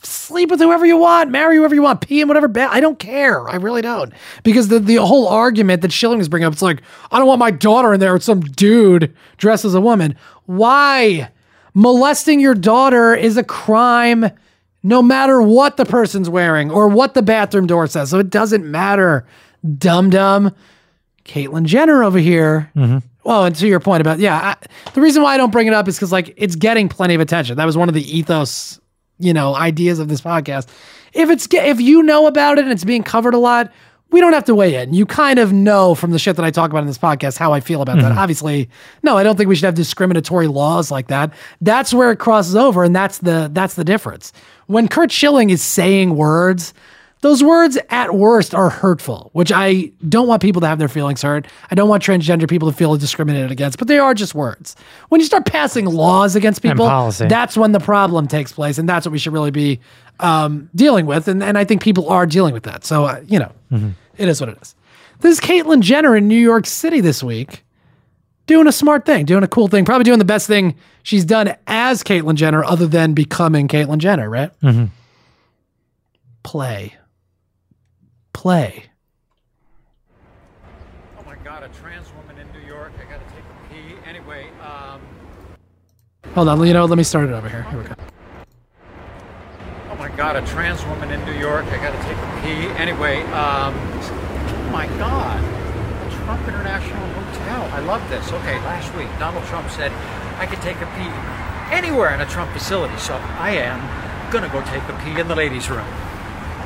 Sleep 0.03 0.51
with 0.51 0.59
whoever 0.59 0.85
you 0.85 0.97
want, 0.97 1.31
marry 1.31 1.57
whoever 1.57 1.75
you 1.75 1.81
want, 1.81 2.01
pee 2.01 2.21
in 2.21 2.27
whatever 2.27 2.47
bed. 2.47 2.69
I 2.71 2.79
don't 2.79 2.99
care. 2.99 3.49
I 3.49 3.55
really 3.55 3.81
don't. 3.81 4.13
Because 4.43 4.67
the, 4.67 4.79
the 4.79 4.97
whole 4.97 5.27
argument 5.27 5.81
that 5.81 5.91
Schilling 5.91 6.19
is 6.19 6.29
bringing 6.29 6.45
up, 6.45 6.53
it's 6.53 6.61
like, 6.61 6.81
I 7.11 7.17
don't 7.17 7.27
want 7.27 7.39
my 7.39 7.51
daughter 7.51 7.93
in 7.93 7.99
there 7.99 8.13
with 8.13 8.23
some 8.23 8.41
dude 8.41 9.15
dressed 9.37 9.65
as 9.65 9.73
a 9.73 9.81
woman. 9.81 10.15
Why? 10.45 11.29
Molesting 11.73 12.39
your 12.39 12.55
daughter 12.55 13.13
is 13.13 13.37
a 13.37 13.43
crime 13.43 14.29
no 14.83 15.01
matter 15.01 15.41
what 15.41 15.77
the 15.77 15.85
person's 15.85 16.29
wearing 16.29 16.71
or 16.71 16.87
what 16.87 17.13
the 17.13 17.21
bathroom 17.21 17.67
door 17.67 17.87
says. 17.87 18.09
So 18.09 18.19
it 18.19 18.29
doesn't 18.29 18.69
matter. 18.69 19.25
Dum 19.77 20.09
dum. 20.09 20.55
Caitlyn 21.25 21.65
Jenner 21.65 22.03
over 22.03 22.17
here. 22.17 22.71
Mm-hmm. 22.75 22.99
Well, 23.23 23.45
and 23.45 23.55
to 23.55 23.67
your 23.67 23.79
point 23.79 24.01
about 24.01 24.19
yeah, 24.19 24.35
I, 24.35 24.91
the 24.93 25.01
reason 25.01 25.21
why 25.21 25.33
I 25.33 25.37
don't 25.37 25.51
bring 25.51 25.67
it 25.67 25.73
up 25.73 25.87
is 25.87 25.95
because 25.95 26.11
like 26.11 26.33
it's 26.37 26.55
getting 26.55 26.89
plenty 26.89 27.13
of 27.13 27.21
attention. 27.21 27.57
That 27.57 27.65
was 27.65 27.77
one 27.77 27.89
of 27.89 27.95
the 27.95 28.17
ethos, 28.17 28.79
you 29.19 29.33
know, 29.33 29.55
ideas 29.55 29.99
of 29.99 30.07
this 30.07 30.21
podcast. 30.21 30.67
If 31.13 31.29
it's 31.29 31.47
if 31.51 31.79
you 31.79 32.03
know 32.03 32.27
about 32.27 32.57
it 32.57 32.63
and 32.63 32.71
it's 32.71 32.83
being 32.83 33.03
covered 33.03 33.33
a 33.33 33.37
lot, 33.37 33.71
we 34.11 34.21
don't 34.21 34.33
have 34.33 34.45
to 34.45 34.55
weigh 34.55 34.75
in. 34.75 34.93
You 34.93 35.05
kind 35.05 35.37
of 35.39 35.53
know 35.53 35.93
from 35.93 36.11
the 36.11 36.19
shit 36.19 36.35
that 36.35 36.45
I 36.45 36.51
talk 36.51 36.71
about 36.71 36.81
in 36.81 36.87
this 36.87 36.97
podcast 36.97 37.37
how 37.37 37.53
I 37.53 37.59
feel 37.59 37.81
about 37.81 37.97
that. 37.97 38.11
Mm-hmm. 38.11 38.17
Obviously, 38.17 38.69
no, 39.03 39.17
I 39.17 39.23
don't 39.23 39.35
think 39.35 39.49
we 39.49 39.55
should 39.55 39.65
have 39.65 39.75
discriminatory 39.75 40.47
laws 40.47 40.89
like 40.89 41.07
that. 41.07 41.33
That's 41.61 41.93
where 41.93 42.11
it 42.11 42.17
crosses 42.17 42.55
over, 42.55 42.83
and 42.83 42.95
that's 42.95 43.19
the 43.19 43.49
that's 43.53 43.75
the 43.75 43.83
difference. 43.83 44.33
When 44.67 44.87
Curt 44.87 45.11
Schilling 45.11 45.49
is 45.49 45.61
saying 45.61 46.15
words 46.15 46.73
those 47.21 47.43
words 47.43 47.77
at 47.89 48.15
worst 48.15 48.55
are 48.55 48.69
hurtful, 48.69 49.29
which 49.33 49.51
I 49.51 49.91
don't 50.07 50.27
want 50.27 50.41
people 50.41 50.61
to 50.61 50.67
have 50.67 50.79
their 50.79 50.87
feelings 50.87 51.21
hurt. 51.21 51.47
I 51.69 51.75
don't 51.75 51.89
want 51.89 52.01
transgender 52.01 52.49
people 52.49 52.71
to 52.71 52.77
feel 52.77 52.95
discriminated 52.95 53.51
against, 53.51 53.77
but 53.77 53.89
they 53.89 53.99
are 53.99 54.13
just 54.13 54.33
words. 54.33 54.75
When 55.09 55.19
you 55.19 55.25
start 55.25 55.45
passing 55.45 55.85
laws 55.85 56.35
against 56.35 56.61
people, 56.61 56.85
that's 57.27 57.57
when 57.57 57.73
the 57.73 57.79
problem 57.79 58.27
takes 58.27 58.53
place, 58.53 58.77
and 58.77 58.87
that's 58.87 59.05
what 59.05 59.11
we 59.11 59.19
should 59.19 59.33
really 59.33 59.51
be 59.51 59.81
um, 60.21 60.69
dealing 60.75 61.05
with. 61.05 61.27
And, 61.27 61.43
and 61.43 61.57
I 61.57 61.65
think 61.65 61.81
people 61.81 62.07
are 62.09 62.25
dealing 62.25 62.53
with 62.53 62.63
that. 62.63 62.85
So, 62.85 63.05
uh, 63.05 63.21
you 63.27 63.39
know, 63.39 63.51
it 64.17 64.29
is 64.29 64.39
what 64.39 64.49
it 64.49 64.57
is. 64.61 64.75
This 65.19 65.37
is 65.37 65.43
Caitlyn 65.43 65.81
Jenner 65.81 66.15
in 66.15 66.29
New 66.29 66.39
York 66.39 66.65
City 66.65 67.01
this 67.01 67.21
week 67.21 67.65
doing 68.47 68.65
a 68.67 68.71
smart 68.71 69.05
thing, 69.05 69.25
doing 69.25 69.43
a 69.43 69.47
cool 69.47 69.67
thing, 69.67 69.83
probably 69.85 70.05
doing 70.05 70.17
the 70.19 70.25
best 70.25 70.47
thing 70.47 70.73
she's 71.03 71.23
done 71.25 71.53
as 71.67 72.01
Caitlyn 72.01 72.35
Jenner 72.35 72.63
other 72.63 72.87
than 72.87 73.13
becoming 73.13 73.67
Caitlyn 73.67 73.97
Jenner, 73.99 74.29
right? 74.29 74.51
Play. 76.43 76.95
Play. 78.39 78.85
Oh 81.19 81.23
my 81.25 81.35
God, 81.43 81.61
a 81.61 81.67
trans 81.67 82.07
woman 82.13 82.37
in 82.37 82.49
New 82.53 82.65
York. 82.65 82.93
I 82.97 83.03
gotta 83.11 83.25
take 83.35 83.43
a 83.43 83.69
pee. 83.69 84.09
Anyway, 84.09 84.47
um, 84.61 85.01
Hold 86.35 86.47
on, 86.47 86.65
you 86.65 86.71
know, 86.71 86.85
let 86.85 86.97
me 86.97 87.03
start 87.03 87.27
it 87.27 87.33
over 87.33 87.49
here. 87.49 87.63
Here 87.63 87.79
we 87.79 87.83
go. 87.83 87.95
oh 89.91 89.95
my 89.95 90.07
God, 90.15 90.37
a 90.37 90.47
trans 90.47 90.85
woman 90.85 91.11
in 91.11 91.19
New 91.25 91.33
York. 91.33 91.65
I 91.65 91.83
gotta 91.83 92.01
take 92.07 92.15
a 92.15 92.41
pee. 92.41 92.81
Anyway, 92.81 93.23
um, 93.33 93.75
oh 93.75 94.69
my 94.71 94.87
God, 94.95 95.43
the 96.09 96.15
Trump 96.23 96.47
International 96.47 97.07
Hotel. 97.07 97.61
I 97.73 97.79
love 97.81 98.09
this. 98.09 98.31
Okay, 98.31 98.55
last 98.59 98.95
week 98.95 99.09
Donald 99.19 99.43
Trump 99.47 99.69
said 99.69 99.91
I 100.39 100.45
could 100.45 100.61
take 100.61 100.77
a 100.77 100.87
pee 100.95 101.75
anywhere 101.75 102.13
in 102.13 102.21
a 102.21 102.25
Trump 102.25 102.53
facility, 102.53 102.95
so 102.99 103.15
I 103.37 103.57
am 103.57 104.31
gonna 104.31 104.47
go 104.47 104.61
take 104.61 104.83
a 104.83 104.97
pee 105.03 105.19
in 105.19 105.27
the 105.27 105.35
ladies' 105.35 105.69
room. 105.69 105.85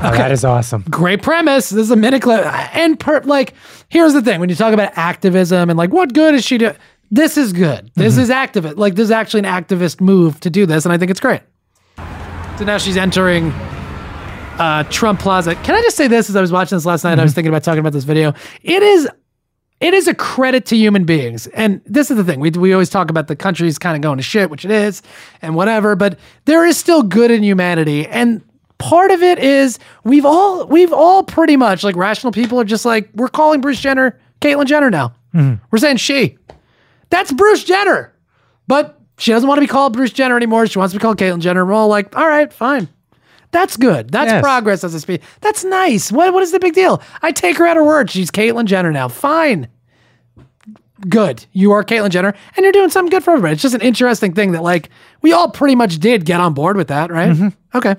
Oh, 0.01 0.11
that 0.11 0.31
is 0.31 0.43
awesome. 0.43 0.83
Great 0.89 1.21
premise. 1.21 1.69
This 1.69 1.83
is 1.83 1.91
a 1.91 1.95
minute 1.95 2.21
clip. 2.21 2.45
And 2.75 2.99
per, 2.99 3.21
like, 3.21 3.53
here's 3.89 4.13
the 4.13 4.21
thing: 4.21 4.39
when 4.39 4.49
you 4.49 4.55
talk 4.55 4.73
about 4.73 4.91
activism 4.97 5.69
and 5.69 5.77
like, 5.77 5.91
what 5.91 6.13
good 6.13 6.35
is 6.35 6.43
she 6.43 6.57
doing? 6.57 6.75
This 7.11 7.37
is 7.37 7.53
good. 7.53 7.91
This 7.95 8.17
is 8.17 8.29
activist. 8.29 8.77
Like, 8.77 8.95
this 8.95 9.05
is 9.05 9.11
actually 9.11 9.41
an 9.41 9.63
activist 9.63 10.01
move 10.01 10.39
to 10.41 10.49
do 10.49 10.65
this, 10.65 10.85
and 10.85 10.91
I 10.91 10.97
think 10.97 11.11
it's 11.11 11.19
great. 11.19 11.41
So 12.57 12.65
now 12.65 12.77
she's 12.77 12.97
entering 12.97 13.51
uh, 14.59 14.83
Trump 14.89 15.19
Plaza. 15.19 15.55
Can 15.55 15.75
I 15.75 15.81
just 15.81 15.95
say 15.95 16.07
this? 16.07 16.29
As 16.29 16.35
I 16.35 16.41
was 16.41 16.51
watching 16.51 16.75
this 16.75 16.85
last 16.85 17.03
night, 17.03 17.19
I 17.19 17.23
was 17.23 17.33
thinking 17.33 17.49
about 17.49 17.63
talking 17.63 17.79
about 17.79 17.93
this 17.93 18.03
video. 18.03 18.33
It 18.61 18.83
is 18.83 19.07
it 19.83 19.93
is 19.93 20.07
a 20.07 20.13
credit 20.13 20.65
to 20.67 20.77
human 20.77 21.03
beings. 21.03 21.47
And 21.47 21.81
this 21.85 22.09
is 22.09 22.15
the 22.15 22.23
thing. 22.23 22.39
We, 22.39 22.51
we 22.51 22.71
always 22.71 22.89
talk 22.89 23.09
about 23.09 23.27
the 23.27 23.35
country's 23.35 23.77
kind 23.77 23.97
of 23.97 24.01
going 24.01 24.17
to 24.17 24.23
shit, 24.23 24.49
which 24.49 24.63
it 24.63 24.71
is, 24.71 25.01
and 25.41 25.55
whatever, 25.55 25.95
but 25.95 26.17
there 26.45 26.65
is 26.65 26.77
still 26.77 27.03
good 27.03 27.31
in 27.31 27.43
humanity. 27.43 28.07
And 28.07 28.41
part 28.83 29.11
of 29.11 29.23
it 29.23 29.39
is 29.39 29.79
we've 30.03 30.25
all 30.25 30.65
we've 30.67 30.91
all 30.91 31.23
pretty 31.23 31.55
much 31.55 31.83
like 31.85 31.95
rational 31.95 32.33
people 32.33 32.59
are 32.59 32.65
just 32.65 32.83
like, 32.85 33.09
we're 33.15 33.29
calling 33.29 33.61
Bruce 33.61 33.79
Jenner 33.79 34.19
Caitlyn 34.41 34.65
Jenner 34.65 34.89
now. 34.91 35.13
Mm-hmm. 35.33 35.63
We're 35.71 35.79
saying 35.79 35.97
she. 35.97 36.37
That's 37.09 37.31
Bruce 37.31 37.63
Jenner. 37.63 38.13
But 38.67 38.99
she 39.17 39.31
doesn't 39.31 39.47
want 39.47 39.57
to 39.57 39.61
be 39.61 39.67
called 39.67 39.93
Bruce 39.93 40.11
Jenner 40.11 40.35
anymore. 40.35 40.67
She 40.67 40.79
wants 40.79 40.93
to 40.93 40.99
be 40.99 41.01
called 41.01 41.17
Caitlyn 41.17 41.39
Jenner. 41.39 41.65
We're 41.65 41.73
all 41.73 41.87
like, 41.87 42.15
all 42.17 42.27
right, 42.27 42.51
fine. 42.51 42.89
That's 43.51 43.77
good. 43.77 44.09
That's 44.11 44.31
Yes. 44.31 44.41
progress 44.41 44.83
as 44.83 44.93
a 44.93 44.99
speed. 44.99 45.21
That's 45.41 45.63
nice. 45.63 46.11
What 46.11 46.33
what 46.33 46.43
is 46.43 46.51
the 46.51 46.59
big 46.59 46.73
deal? 46.73 47.01
I 47.21 47.31
take 47.31 47.57
her 47.57 47.65
at 47.65 47.77
her 47.77 47.83
word. 47.85 48.11
She's 48.11 48.31
Caitlyn 48.31 48.65
Jenner 48.65 48.91
now. 48.91 49.07
Fine. 49.07 49.69
Good. 51.07 51.45
You 51.53 51.71
are 51.73 51.83
Caitlyn 51.83 52.09
Jenner, 52.09 52.33
and 52.55 52.63
you're 52.63 52.71
doing 52.71 52.89
something 52.89 53.09
good 53.11 53.23
for 53.23 53.31
everybody. 53.31 53.53
It's 53.53 53.61
just 53.61 53.75
an 53.75 53.81
interesting 53.81 54.33
thing 54.33 54.53
that 54.53 54.63
like 54.63 54.89
we 55.21 55.31
all 55.33 55.49
pretty 55.49 55.75
much 55.75 55.99
did 55.99 56.25
get 56.25 56.39
on 56.39 56.53
board 56.53 56.75
with 56.77 56.87
that, 56.89 57.11
right? 57.11 57.31
Mm-hmm. 57.31 57.77
Okay. 57.77 57.95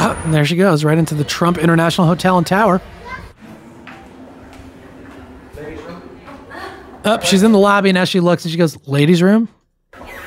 Oh, 0.00 0.22
and 0.24 0.32
there 0.32 0.44
she 0.44 0.54
goes, 0.54 0.84
right 0.84 0.96
into 0.96 1.16
the 1.16 1.24
Trump 1.24 1.58
International 1.58 2.06
Hotel 2.06 2.38
and 2.38 2.46
Tower. 2.46 2.80
Up, 7.04 7.24
she's 7.24 7.42
in 7.42 7.50
the 7.50 7.58
lobby, 7.58 7.88
and 7.88 7.98
as 7.98 8.08
she 8.08 8.20
looks, 8.20 8.44
and 8.44 8.52
she 8.52 8.58
goes, 8.58 8.76
"Ladies' 8.86 9.22
room." 9.22 9.48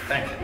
Thank 0.07 0.30
you. 0.30 0.38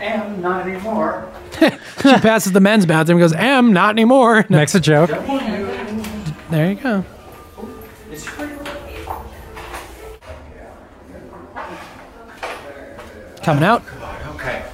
And 0.00 0.42
not 0.42 0.66
anymore. 0.66 1.28
She 2.04 2.18
passes 2.18 2.52
the 2.52 2.60
men's 2.60 2.84
bathroom, 2.84 3.16
and 3.16 3.24
goes, 3.24 3.32
"Am 3.32 3.72
not 3.72 3.90
anymore." 3.90 4.44
Makes 4.50 4.74
a 4.74 4.80
joke. 4.80 5.08
There 6.50 6.68
you 6.70 6.74
go. 6.74 7.04
Coming 13.42 13.64
out. 13.64 13.82
Okay. 14.34 14.64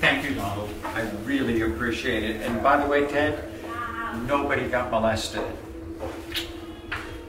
Thank 0.00 0.28
you, 0.28 0.34
Donald. 0.34 0.68
I 0.84 1.02
really 1.24 1.62
appreciate 1.94 2.24
it. 2.24 2.42
And 2.42 2.62
by 2.62 2.76
the 2.76 2.86
way, 2.88 3.06
Ted, 3.06 3.44
nobody 4.26 4.68
got 4.68 4.90
molested. 4.90 5.42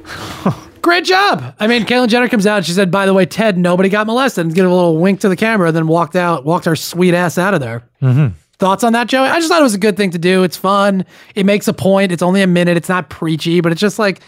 Great 0.82 1.06
job. 1.06 1.56
I 1.60 1.68
mean, 1.68 1.84
Caitlyn 1.86 2.08
Jenner 2.10 2.30
comes 2.30 2.46
out. 2.46 2.58
and 2.58 2.66
She 2.66 2.72
said, 2.72 2.92
"By 2.92 3.06
the 3.06 3.14
way, 3.14 3.26
Ted, 3.26 3.58
nobody 3.58 3.90
got 3.90 4.06
molested." 4.08 4.46
And 4.46 4.56
give 4.56 4.66
a 4.66 4.74
little 4.74 4.98
wink 4.98 5.20
to 5.22 5.30
the 5.30 5.36
camera, 5.36 5.72
then 5.72 5.88
walked 5.88 6.16
out, 6.16 6.46
walked 6.46 6.66
her 6.66 6.76
sweet 6.76 7.14
ass 7.14 7.38
out 7.38 7.54
of 7.56 7.60
there. 7.60 7.84
Mm-hmm. 8.02 8.36
Thoughts 8.58 8.84
on 8.84 8.94
that, 8.94 9.08
Joey? 9.08 9.28
I 9.28 9.38
just 9.40 9.50
thought 9.50 9.60
it 9.60 9.64
was 9.64 9.74
a 9.74 9.80
good 9.80 9.98
thing 9.98 10.12
to 10.12 10.20
do. 10.20 10.44
It's 10.44 10.56
fun. 10.58 11.06
It 11.34 11.46
makes 11.46 11.68
a 11.68 11.74
point. 11.74 12.12
It's 12.12 12.22
only 12.24 12.42
a 12.42 12.48
minute. 12.48 12.78
It's 12.78 12.88
not 12.90 13.10
preachy, 13.10 13.62
but 13.62 13.72
it's 13.72 13.82
just 13.82 13.98
like, 14.00 14.22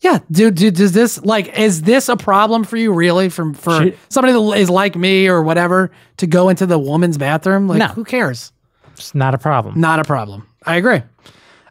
yeah, 0.00 0.18
dude, 0.30 0.54
dude 0.54 0.74
does 0.76 0.92
this 0.92 1.22
like 1.24 1.58
is 1.58 1.82
this 1.82 2.08
a 2.10 2.16
problem 2.16 2.64
for 2.64 2.76
you 2.76 2.92
really? 2.92 3.28
From 3.30 3.54
for 3.54 3.82
She- 3.82 3.94
somebody 4.10 4.32
that 4.34 4.58
is 4.60 4.68
like 4.70 4.94
me 4.96 5.28
or 5.28 5.42
whatever 5.42 5.90
to 6.18 6.26
go 6.26 6.48
into 6.50 6.66
the 6.66 6.78
woman's 6.78 7.16
bathroom? 7.18 7.68
Like, 7.68 7.78
No. 7.78 7.86
who 7.88 8.04
cares? 8.04 8.52
It's 8.94 9.14
not 9.14 9.34
a 9.34 9.38
problem. 9.38 9.80
Not 9.80 9.98
a 10.00 10.04
problem. 10.04 10.46
I 10.64 10.76
agree. 10.76 11.02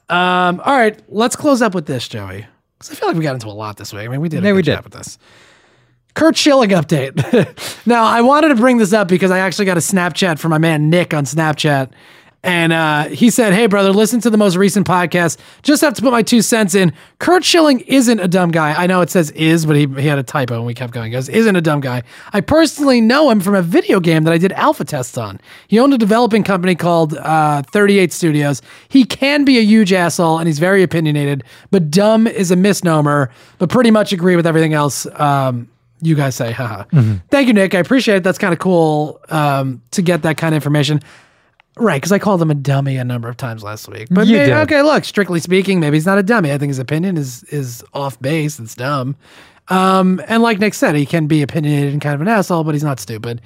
Um, 0.10 0.60
all 0.65 0.76
right, 0.76 0.99
let's 1.07 1.35
close 1.35 1.61
up 1.61 1.73
with 1.73 1.85
this, 1.85 2.07
Joey. 2.07 2.45
Because 2.77 2.91
I 2.91 2.95
feel 2.99 3.07
like 3.07 3.18
we 3.18 3.23
got 3.23 3.34
into 3.35 3.48
a 3.48 3.49
lot 3.49 3.77
this 3.77 3.93
week. 3.93 4.06
I 4.06 4.07
mean, 4.10 4.22
we 4.22 4.27
did 4.30 4.43
a 4.43 4.48
Yeah, 4.48 4.49
good 4.52 4.56
we 4.56 4.61
did. 4.64 4.76
job 4.76 4.84
with 4.85 4.93
this. 4.93 5.18
Curt 6.14 6.35
Schilling 6.35 6.72
update. 6.72 7.15
now, 7.85 8.03
I 8.03 8.19
wanted 8.22 8.49
to 8.49 8.56
bring 8.56 8.77
this 8.77 8.91
up 8.91 9.07
because 9.07 9.31
I 9.31 9.39
actually 9.39 9.65
got 9.65 9.77
a 9.77 9.81
Snapchat 9.81 10.39
from 10.39 10.49
my 10.49 10.57
man 10.57 10.89
Nick 10.89 11.14
on 11.14 11.23
Snapchat. 11.23 11.91
And 12.43 12.73
uh, 12.73 13.03
he 13.09 13.30
said, 13.30 13.53
Hey, 13.53 13.68
brother, 13.68 13.91
listen 13.91 14.19
to 14.22 14.30
the 14.30 14.38
most 14.38 14.55
recent 14.55 14.88
podcast. 14.88 15.38
Just 15.61 15.81
have 15.81 15.93
to 15.93 16.01
put 16.01 16.11
my 16.11 16.23
two 16.23 16.41
cents 16.41 16.73
in. 16.73 16.91
Curt 17.19 17.43
Schilling 17.43 17.81
isn't 17.81 18.19
a 18.19 18.27
dumb 18.27 18.49
guy. 18.49 18.73
I 18.73 18.88
know 18.88 19.01
it 19.01 19.11
says 19.11 19.30
is, 19.31 19.65
but 19.65 19.76
he, 19.76 19.85
he 19.85 20.07
had 20.07 20.18
a 20.18 20.23
typo 20.23 20.55
and 20.55 20.65
we 20.65 20.73
kept 20.73 20.91
going. 20.91 21.05
He 21.05 21.11
goes, 21.11 21.30
Isn't 21.30 21.55
a 21.55 21.61
dumb 21.61 21.81
guy. 21.81 22.01
I 22.34 22.41
personally 22.41 22.99
know 22.99 23.30
him 23.30 23.41
from 23.41 23.53
a 23.53 23.61
video 23.61 23.99
game 23.99 24.23
that 24.23 24.34
I 24.34 24.39
did 24.39 24.53
alpha 24.53 24.84
tests 24.84 25.18
on. 25.18 25.39
He 25.68 25.80
owned 25.80 25.93
a 25.93 25.99
developing 25.99 26.43
company 26.43 26.73
called 26.73 27.15
uh, 27.15 27.61
38 27.61 28.11
Studios. 28.11 28.61
He 28.89 29.03
can 29.03 29.45
be 29.45 29.59
a 29.59 29.63
huge 29.63 29.93
asshole 29.93 30.39
and 30.39 30.47
he's 30.47 30.59
very 30.59 30.81
opinionated, 30.81 31.43
but 31.69 31.91
dumb 31.91 32.26
is 32.26 32.49
a 32.49 32.55
misnomer, 32.55 33.30
but 33.59 33.69
pretty 33.69 33.91
much 33.91 34.13
agree 34.13 34.35
with 34.35 34.47
everything 34.47 34.73
else. 34.73 35.05
Um, 35.13 35.69
you 36.01 36.15
guys 36.15 36.35
say, 36.35 36.51
haha. 36.51 36.85
Thank 37.30 37.47
you, 37.47 37.53
Nick. 37.53 37.76
I 37.76 37.80
appreciate 37.80 38.15
it. 38.15 38.23
That's 38.23 38.39
kind 38.39 38.53
of 38.53 38.57
cool 38.57 39.22
um, 39.30 39.84
to 39.91 40.01
get 40.01 40.23
that 40.23 40.38
kind 40.38 40.55
of 40.55 40.57
information. 40.57 41.01
Right, 41.77 41.98
because 42.02 42.11
I 42.11 42.19
called 42.19 42.41
him 42.41 42.52
a 42.52 42.56
dummy 42.56 42.98
a 42.98 43.03
number 43.03 43.30
of 43.30 43.38
times 43.38 43.64
last 43.64 43.88
week. 43.88 44.07
But 44.11 44.27
You 44.27 44.38
may- 44.38 44.45
did. 44.48 44.53
okay, 44.53 44.81
look, 44.81 45.06
strictly 45.06 45.39
speaking, 45.39 45.80
maybe 45.80 45.95
he's 45.95 46.06
not 46.06 46.18
a 46.18 46.23
dummy. 46.23 46.52
I 46.52 46.57
think 46.57 46.69
his 46.69 46.80
opinion 46.80 47.18
is 47.18 47.43
is 47.45 47.84
off 47.93 48.19
base. 48.19 48.60
It's 48.60 48.76
dumb. 48.76 49.15
Um, 49.69 50.22
and 50.27 50.43
like 50.43 50.60
Nick 50.60 50.73
said, 50.73 50.95
he 50.95 51.06
can 51.06 51.27
be 51.27 51.41
opinionated 51.41 51.93
and 51.93 52.02
kind 52.02 52.14
of 52.15 52.22
an 52.22 52.27
asshole, 52.27 52.64
but 52.65 52.76
he's 52.76 52.84
not 52.84 52.99
stupid. 52.99 53.41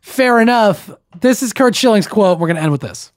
Fair 0.00 0.40
enough. 0.40 0.90
This 1.20 1.42
is 1.42 1.52
Curt 1.52 1.74
Schilling's 1.74 2.06
quote. 2.06 2.38
We're 2.38 2.46
going 2.46 2.56
to 2.56 2.62
end 2.62 2.72
with 2.72 2.80
this. 2.80 3.12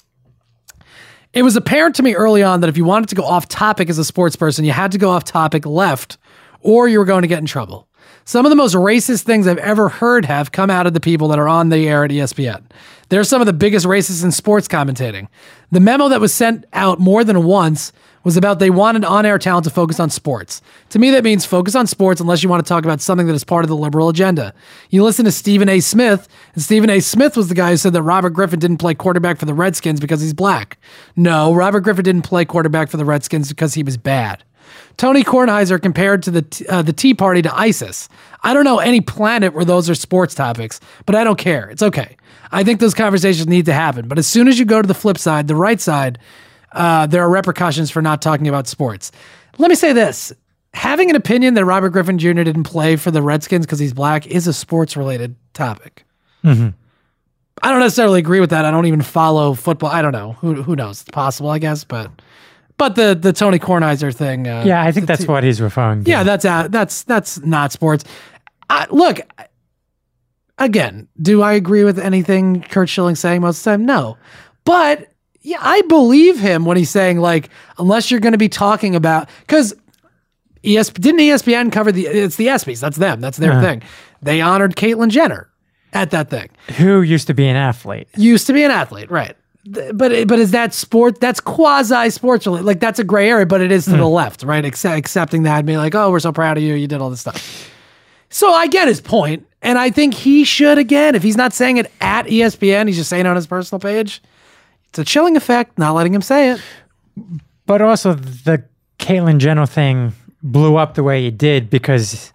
It 1.32 1.44
was 1.44 1.56
apparent 1.56 1.96
to 1.98 2.04
me 2.04 2.16
early 2.16 2.42
on 2.42 2.62
that 2.62 2.68
if 2.70 2.76
you 2.76 2.84
wanted 2.84 3.10
to 3.10 3.16
go 3.16 3.24
off 3.24 3.48
topic 3.48 3.90
as 3.90 3.98
a 4.00 4.04
sports 4.04 4.36
person, 4.36 4.66
you 4.66 4.72
had 4.72 4.92
to 4.94 4.98
go 4.98 5.12
off 5.12 5.24
topic 5.24 5.66
left, 5.66 6.18
or 6.62 6.88
you 6.90 6.98
were 7.00 7.06
going 7.06 7.22
to 7.22 7.28
get 7.28 7.40
in 7.40 7.46
trouble. 7.46 7.88
Some 8.26 8.46
of 8.46 8.50
the 8.50 8.56
most 8.56 8.74
racist 8.76 9.24
things 9.24 9.48
I've 9.48 9.58
ever 9.60 9.88
heard 9.90 10.26
have 10.26 10.52
come 10.52 10.70
out 10.70 10.88
of 10.88 10.94
the 10.94 11.00
people 11.00 11.28
that 11.30 11.40
are 11.40 11.48
on 11.48 11.70
the 11.70 11.88
air 11.88 12.04
at 12.04 12.12
ESPN. 12.12 12.64
They're 13.10 13.24
some 13.24 13.42
of 13.42 13.48
the 13.48 13.54
biggest 13.54 13.86
racists 13.86 14.24
in 14.24 14.32
sports 14.32 14.68
commentating. 14.68 15.28
The 15.72 15.80
memo 15.80 16.10
that 16.10 16.22
was 16.22 16.34
sent 16.34 16.66
out 16.74 17.00
more 17.00 17.24
than 17.24 17.44
once 17.44 17.92
was 18.24 18.38
about 18.38 18.60
they 18.60 18.70
wanted 18.70 19.06
on 19.06 19.26
air 19.26 19.38
talent 19.38 19.64
to 19.64 19.70
focus 19.70 20.00
on 20.00 20.10
sports. 20.10 20.62
To 20.90 21.00
me, 21.00 21.10
that 21.12 21.24
means 21.24 21.46
focus 21.46 21.76
on 21.76 21.88
sports 21.88 22.20
unless 22.20 22.44
you 22.44 22.50
want 22.50 22.64
to 22.64 22.68
talk 22.68 22.84
about 22.84 23.02
something 23.02 23.28
that 23.28 23.34
is 23.34 23.44
part 23.44 23.64
of 23.64 23.70
the 23.70 23.76
liberal 23.76 24.10
agenda. 24.10 24.54
You 24.90 25.04
listen 25.04 25.26
to 25.26 25.32
Stephen 25.32 25.70
A. 25.70 25.80
Smith, 25.80 26.28
and 26.54 26.62
Stephen 26.62 26.90
A. 26.90 27.00
Smith 27.00 27.38
was 27.38 27.48
the 27.48 27.56
guy 27.56 27.72
who 27.72 27.78
said 27.78 27.94
that 27.94 28.04
Robert 28.04 28.32
Griffin 28.32 28.60
didn't 28.60 28.78
play 28.78 28.94
quarterback 28.94 29.38
for 29.38 29.46
the 29.46 29.54
Redskins 29.54 30.00
because 30.00 30.22
he's 30.22 30.34
black. 30.34 30.78
No, 31.16 31.54
Robert 31.54 31.82
Griffin 31.82 32.04
didn't 32.04 32.24
play 32.24 32.46
quarterback 32.46 32.90
for 32.90 32.98
the 32.98 33.06
Redskins 33.06 33.50
because 33.50 33.74
he 33.74 33.84
was 33.84 33.98
bad. 33.98 34.44
Tony 34.98 35.24
Kornheiser 35.24 35.82
compared 35.82 36.22
to 36.24 36.32
the 36.32 36.66
uh, 36.70 36.82
the 36.82 36.94
Tea 36.94 37.14
Party 37.14 37.42
to 37.42 37.56
ISIS. 37.58 38.10
I 38.44 38.54
don't 38.54 38.64
know 38.64 38.80
any 38.80 39.02
planet 39.02 39.54
where 39.54 39.66
those 39.66 39.90
are 39.90 39.96
sports 39.96 40.34
topics, 40.34 40.80
but 41.06 41.16
I 41.16 41.24
don't 41.24 41.38
care. 41.38 41.70
It's 41.70 41.84
okay. 41.84 42.16
I 42.52 42.64
think 42.64 42.80
those 42.80 42.94
conversations 42.94 43.48
need 43.48 43.66
to 43.66 43.74
happen. 43.74 44.08
But 44.08 44.18
as 44.18 44.28
soon 44.28 44.48
as 44.48 44.58
you 44.58 44.66
go 44.66 44.82
to 44.82 44.88
the 44.88 44.94
flip 44.94 45.18
side, 45.18 45.48
the 45.48 45.56
right 45.56 45.80
side, 45.80 46.20
uh, 46.72 47.06
there 47.08 47.22
are 47.24 47.30
repercussions 47.30 47.92
for 47.92 48.02
not 48.02 48.22
talking 48.22 48.48
about 48.48 48.68
sports. 48.68 49.12
Let 49.58 49.70
me 49.70 49.76
say 49.76 49.92
this: 49.94 50.32
having 50.74 51.10
an 51.10 51.16
opinion 51.16 51.54
that 51.56 51.66
Robert 51.66 51.90
Griffin 51.90 52.18
Jr. 52.18 52.44
didn't 52.44 52.64
play 52.64 52.96
for 52.96 53.12
the 53.12 53.22
Redskins 53.22 53.66
because 53.66 53.80
he's 53.80 53.94
black 53.94 54.26
is 54.28 54.48
a 54.48 54.54
sports 54.54 54.96
related 54.96 55.36
topic. 55.54 56.06
I 57.62 57.72
don't 57.72 57.82
necessarily 57.82 58.20
agree 58.20 58.40
with 58.40 58.52
that. 58.52 58.64
I 58.64 58.72
don't 58.72 58.86
even 58.86 59.02
follow 59.02 59.54
football. 59.54 59.90
I 59.90 60.02
don't 60.02 60.14
know. 60.14 60.34
Who 60.40 60.62
who 60.64 60.76
knows? 60.76 61.02
It's 61.02 61.12
possible, 61.12 61.50
I 61.50 61.60
guess, 61.60 61.84
but. 61.84 62.10
But 62.80 62.96
the, 62.96 63.14
the 63.14 63.34
Tony 63.34 63.60
Kornheiser 63.60 64.16
thing, 64.16 64.48
uh, 64.48 64.64
Yeah, 64.66 64.82
I 64.82 64.92
think 64.92 65.06
that's 65.06 65.28
what 65.28 65.44
he's 65.44 65.62
referring 65.62 66.06
to. 66.06 66.10
yeah, 66.10 66.24
that's 66.24 66.46
uh, 66.46 66.68
that's 66.70 67.04
that's 67.04 67.38
not 67.42 67.72
sports. 67.72 68.06
I, 68.70 68.88
look, 68.90 69.20
again, 70.58 71.08
do 71.22 71.42
I 71.42 71.54
agree 71.54 71.84
with 71.84 72.00
anything 72.00 72.62
Curt 72.62 72.90
Schilling's 72.90 73.20
saying 73.20 73.42
most 73.42 73.60
of 73.60 73.64
the 73.66 73.72
time? 73.72 73.86
No, 73.86 74.18
but 74.66 75.12
yeah, 75.42 75.58
I 75.62 75.82
believe 75.84 76.40
him 76.40 76.66
when 76.66 76.78
he's 76.78 76.90
saying 76.90 77.20
like, 77.20 77.50
unless 77.78 78.12
you're 78.12 78.20
going 78.20 78.32
to 78.34 78.38
be 78.38 78.50
talking 78.50 78.96
about 78.96 79.30
because 79.42 79.74
ES 80.64 80.90
didn't 80.92 81.20
ESPN 81.22 81.72
cover 81.72 81.92
the 81.92 82.06
it's 82.08 82.36
the 82.36 82.48
ESPYS. 82.48 82.80
That's 82.80 82.98
them. 82.98 83.22
That's 83.22 83.38
their 83.38 83.62
thing. 83.62 83.82
They 84.22 84.42
honored 84.42 84.76
Caitlyn 84.76 85.10
Jenner 85.10 85.50
at 85.94 86.12
that 86.12 86.30
thing. 86.30 86.50
Who 86.78 87.02
used 87.02 87.28
to 87.28 87.34
be 87.34 87.48
an 87.48 87.56
athlete? 87.56 88.08
Used 88.16 88.48
to 88.48 88.54
be 88.54 88.64
an 88.64 88.72
athlete, 88.72 89.10
right? 89.10 89.36
But 89.72 90.28
but 90.28 90.40
is 90.40 90.52
that 90.52 90.74
sport? 90.74 91.20
That's 91.20 91.40
quasi 91.40 92.10
sports 92.10 92.48
related. 92.48 92.66
Like 92.66 92.80
that's 92.80 92.98
a 92.98 93.04
gray 93.04 93.30
area, 93.30 93.46
but 93.46 93.62
it 93.62 93.72
is 93.72 93.86
to 93.86 93.92
the 93.92 93.98
hmm. 93.98 94.04
left, 94.04 94.44
right? 94.44 94.66
Accept, 94.66 94.98
accepting 94.98 95.44
that 95.44 95.58
and 95.58 95.68
being 95.68 95.78
like, 95.78 95.94
oh, 95.94 96.10
we're 96.10 96.20
so 96.20 96.32
proud 96.32 96.58
of 96.58 96.64
you. 96.64 96.74
You 96.74 96.88
did 96.88 97.02
all 97.02 97.10
this 97.10 97.22
stuff. 97.22 97.70
So 98.30 98.52
I 98.52 98.68
get 98.68 98.88
his 98.88 99.02
point, 99.02 99.46
and 99.62 99.78
I 99.78 99.90
think 99.90 100.14
he 100.14 100.44
should 100.44 100.78
again. 100.78 101.14
If 101.14 101.24
he's 101.24 101.38
not 101.38 101.54
saying 101.54 101.78
it 101.78 101.92
at 102.02 102.26
ESPN, 102.26 102.88
he's 102.88 102.98
just 102.98 103.10
saying 103.10 103.26
it 103.26 103.30
on 103.30 103.36
his 103.36 103.48
personal 103.48 103.80
page. 103.80 104.22
It's 104.90 105.00
a 105.00 105.04
chilling 105.04 105.38
effect, 105.38 105.78
not 105.78 105.94
letting 105.94 106.14
him 106.14 106.22
say 106.22 106.52
it. 106.52 106.62
But 107.66 107.82
also, 107.82 108.14
the 108.14 108.64
Caitlyn 108.98 109.38
Jenner 109.38 109.68
thing 109.68 110.14
blew 110.42 110.78
up 110.78 110.96
the 110.96 111.04
way 111.04 111.28
it 111.28 111.38
did 111.38 111.70
because 111.70 112.34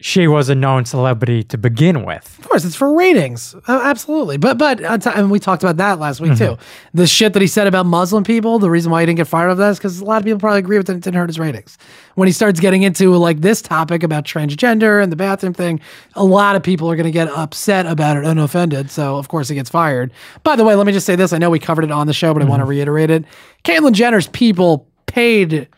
she 0.00 0.26
was 0.26 0.48
a 0.48 0.54
known 0.54 0.86
celebrity 0.86 1.42
to 1.44 1.58
begin 1.58 2.04
with. 2.06 2.38
Of 2.38 2.48
course, 2.48 2.64
it's 2.64 2.74
for 2.74 2.94
ratings, 2.94 3.54
uh, 3.68 3.80
absolutely. 3.84 4.38
But 4.38 4.56
but 4.56 4.82
uh, 4.82 4.96
t- 4.96 5.10
and 5.14 5.30
we 5.30 5.38
talked 5.38 5.62
about 5.62 5.76
that 5.76 5.98
last 5.98 6.20
week 6.20 6.36
too. 6.38 6.56
The 6.94 7.06
shit 7.06 7.34
that 7.34 7.42
he 7.42 7.48
said 7.48 7.66
about 7.66 7.84
Muslim 7.84 8.24
people. 8.24 8.58
The 8.58 8.70
reason 8.70 8.90
why 8.90 9.00
he 9.00 9.06
didn't 9.06 9.18
get 9.18 9.28
fired 9.28 9.50
of 9.50 9.58
that 9.58 9.70
is 9.70 9.78
because 9.78 10.00
a 10.00 10.04
lot 10.04 10.16
of 10.18 10.24
people 10.24 10.40
probably 10.40 10.60
agree 10.60 10.78
with 10.78 10.88
it. 10.88 10.96
It 10.96 11.02
didn't 11.02 11.16
hurt 11.16 11.28
his 11.28 11.38
ratings. 11.38 11.76
When 12.14 12.26
he 12.26 12.32
starts 12.32 12.60
getting 12.60 12.82
into 12.82 13.14
like 13.16 13.42
this 13.42 13.60
topic 13.60 14.02
about 14.02 14.24
transgender 14.24 15.02
and 15.02 15.12
the 15.12 15.16
bathroom 15.16 15.52
thing, 15.52 15.80
a 16.14 16.24
lot 16.24 16.56
of 16.56 16.62
people 16.62 16.90
are 16.90 16.96
going 16.96 17.04
to 17.04 17.12
get 17.12 17.28
upset 17.28 17.84
about 17.86 18.16
it 18.16 18.24
and 18.24 18.40
offended. 18.40 18.90
So 18.90 19.18
of 19.18 19.28
course 19.28 19.48
he 19.48 19.54
gets 19.54 19.68
fired. 19.68 20.12
By 20.42 20.56
the 20.56 20.64
way, 20.64 20.74
let 20.74 20.86
me 20.86 20.92
just 20.92 21.06
say 21.06 21.14
this. 21.14 21.32
I 21.34 21.38
know 21.38 21.50
we 21.50 21.58
covered 21.58 21.84
it 21.84 21.90
on 21.90 22.06
the 22.06 22.14
show, 22.14 22.32
but 22.32 22.42
I 22.42 22.46
want 22.46 22.60
to 22.60 22.66
reiterate 22.66 23.10
it. 23.10 23.24
Caitlyn 23.64 23.92
Jenner's 23.92 24.28
people 24.28 24.88
paid 25.06 25.68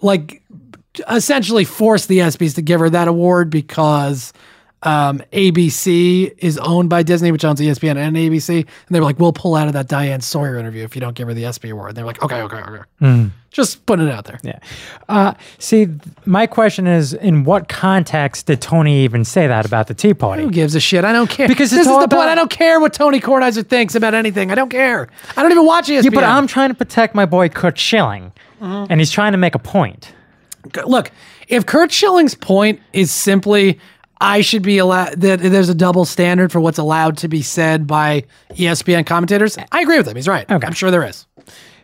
like 0.00 0.42
essentially 1.10 1.64
forced 1.64 2.08
the 2.08 2.18
ESPYS 2.18 2.54
to 2.56 2.62
give 2.62 2.80
her 2.80 2.90
that 2.90 3.08
award 3.08 3.50
because 3.50 4.32
um, 4.84 5.22
ABC 5.32 6.34
is 6.38 6.58
owned 6.58 6.90
by 6.90 7.02
Disney, 7.02 7.32
which 7.32 7.44
owns 7.44 7.60
ESPN 7.60 7.96
and 7.96 8.16
ABC. 8.16 8.56
And 8.58 8.66
they 8.90 9.00
were 9.00 9.06
like, 9.06 9.18
we'll 9.18 9.32
pull 9.32 9.54
out 9.54 9.66
of 9.66 9.72
that 9.72 9.88
Diane 9.88 10.20
Sawyer 10.20 10.56
interview 10.56 10.84
if 10.84 10.94
you 10.94 11.00
don't 11.00 11.14
give 11.14 11.26
her 11.28 11.34
the 11.34 11.44
ESPY 11.46 11.70
award. 11.70 11.90
And 11.90 11.96
they're 11.96 12.04
like, 12.04 12.22
okay, 12.22 12.42
okay, 12.42 12.58
okay. 12.58 13.30
Just 13.50 13.86
putting 13.86 14.08
it 14.08 14.12
out 14.12 14.24
there. 14.24 14.40
Yeah. 14.42 14.58
Uh, 15.08 15.34
see, 15.58 15.86
my 16.26 16.46
question 16.46 16.88
is 16.88 17.14
in 17.14 17.44
what 17.44 17.68
context 17.68 18.46
did 18.46 18.60
Tony 18.60 19.04
even 19.04 19.24
say 19.24 19.46
that 19.46 19.64
about 19.64 19.86
the 19.86 19.94
Tea 19.94 20.12
Party? 20.12 20.42
Who 20.42 20.50
gives 20.50 20.74
a 20.74 20.80
shit? 20.80 21.04
I 21.04 21.12
don't 21.12 21.30
care. 21.30 21.46
Because 21.46 21.70
this 21.70 21.86
is 21.86 21.86
the 21.86 22.08
point. 22.08 22.28
I 22.28 22.34
don't 22.34 22.50
care 22.50 22.80
what 22.80 22.92
Tony 22.92 23.20
Kornheiser 23.20 23.66
thinks 23.66 23.94
about 23.94 24.12
anything. 24.12 24.50
I 24.50 24.56
don't 24.56 24.70
care. 24.70 25.08
I 25.36 25.42
don't 25.42 25.52
even 25.52 25.64
watch 25.64 25.86
ESPN. 25.86 26.04
Yeah, 26.04 26.10
but 26.10 26.24
I'm 26.24 26.48
trying 26.48 26.70
to 26.70 26.74
protect 26.74 27.14
my 27.14 27.26
boy 27.26 27.48
Curt 27.48 27.78
Schilling, 27.78 28.32
and 28.60 29.00
he's 29.00 29.12
trying 29.12 29.32
to 29.32 29.38
make 29.38 29.54
a 29.54 29.60
point. 29.60 30.12
Look, 30.86 31.10
if 31.48 31.66
Curt 31.66 31.90
Schilling's 31.92 32.34
point 32.34 32.80
is 32.92 33.10
simply 33.10 33.78
I 34.20 34.40
should 34.40 34.62
be 34.62 34.78
allowed 34.78 35.20
that 35.20 35.40
there's 35.40 35.68
a 35.68 35.74
double 35.74 36.04
standard 36.04 36.52
for 36.52 36.60
what's 36.60 36.78
allowed 36.78 37.18
to 37.18 37.28
be 37.28 37.42
said 37.42 37.86
by 37.86 38.24
ESPN 38.52 39.04
commentators, 39.06 39.58
I 39.72 39.82
agree 39.82 39.98
with 39.98 40.08
him. 40.08 40.16
He's 40.16 40.28
right. 40.28 40.50
Okay. 40.50 40.66
I'm 40.66 40.72
sure 40.72 40.90
there 40.90 41.04
is. 41.04 41.26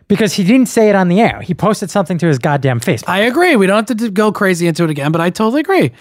Because 0.09 0.33
he 0.33 0.43
didn't 0.43 0.67
say 0.67 0.89
it 0.89 0.97
on 0.97 1.09
the 1.09 1.21
air. 1.21 1.41
He 1.41 1.55
posted 1.55 1.91
something 1.91 2.19
to 2.19 2.27
his 2.27 2.39
goddamn 2.39 2.81
Facebook. 2.81 3.09
I 3.09 3.21
agree. 3.21 3.57
We 3.57 3.67
don't 3.67 3.89
have 3.89 3.99
to 3.99 4.11
go 4.11 4.33
crazy 4.33 4.67
into 4.67 4.85
it 4.85 4.91
again, 4.91 5.13
but 5.13 5.21
I 5.21 5.31
totally 5.31 5.61
agree. 5.61 5.93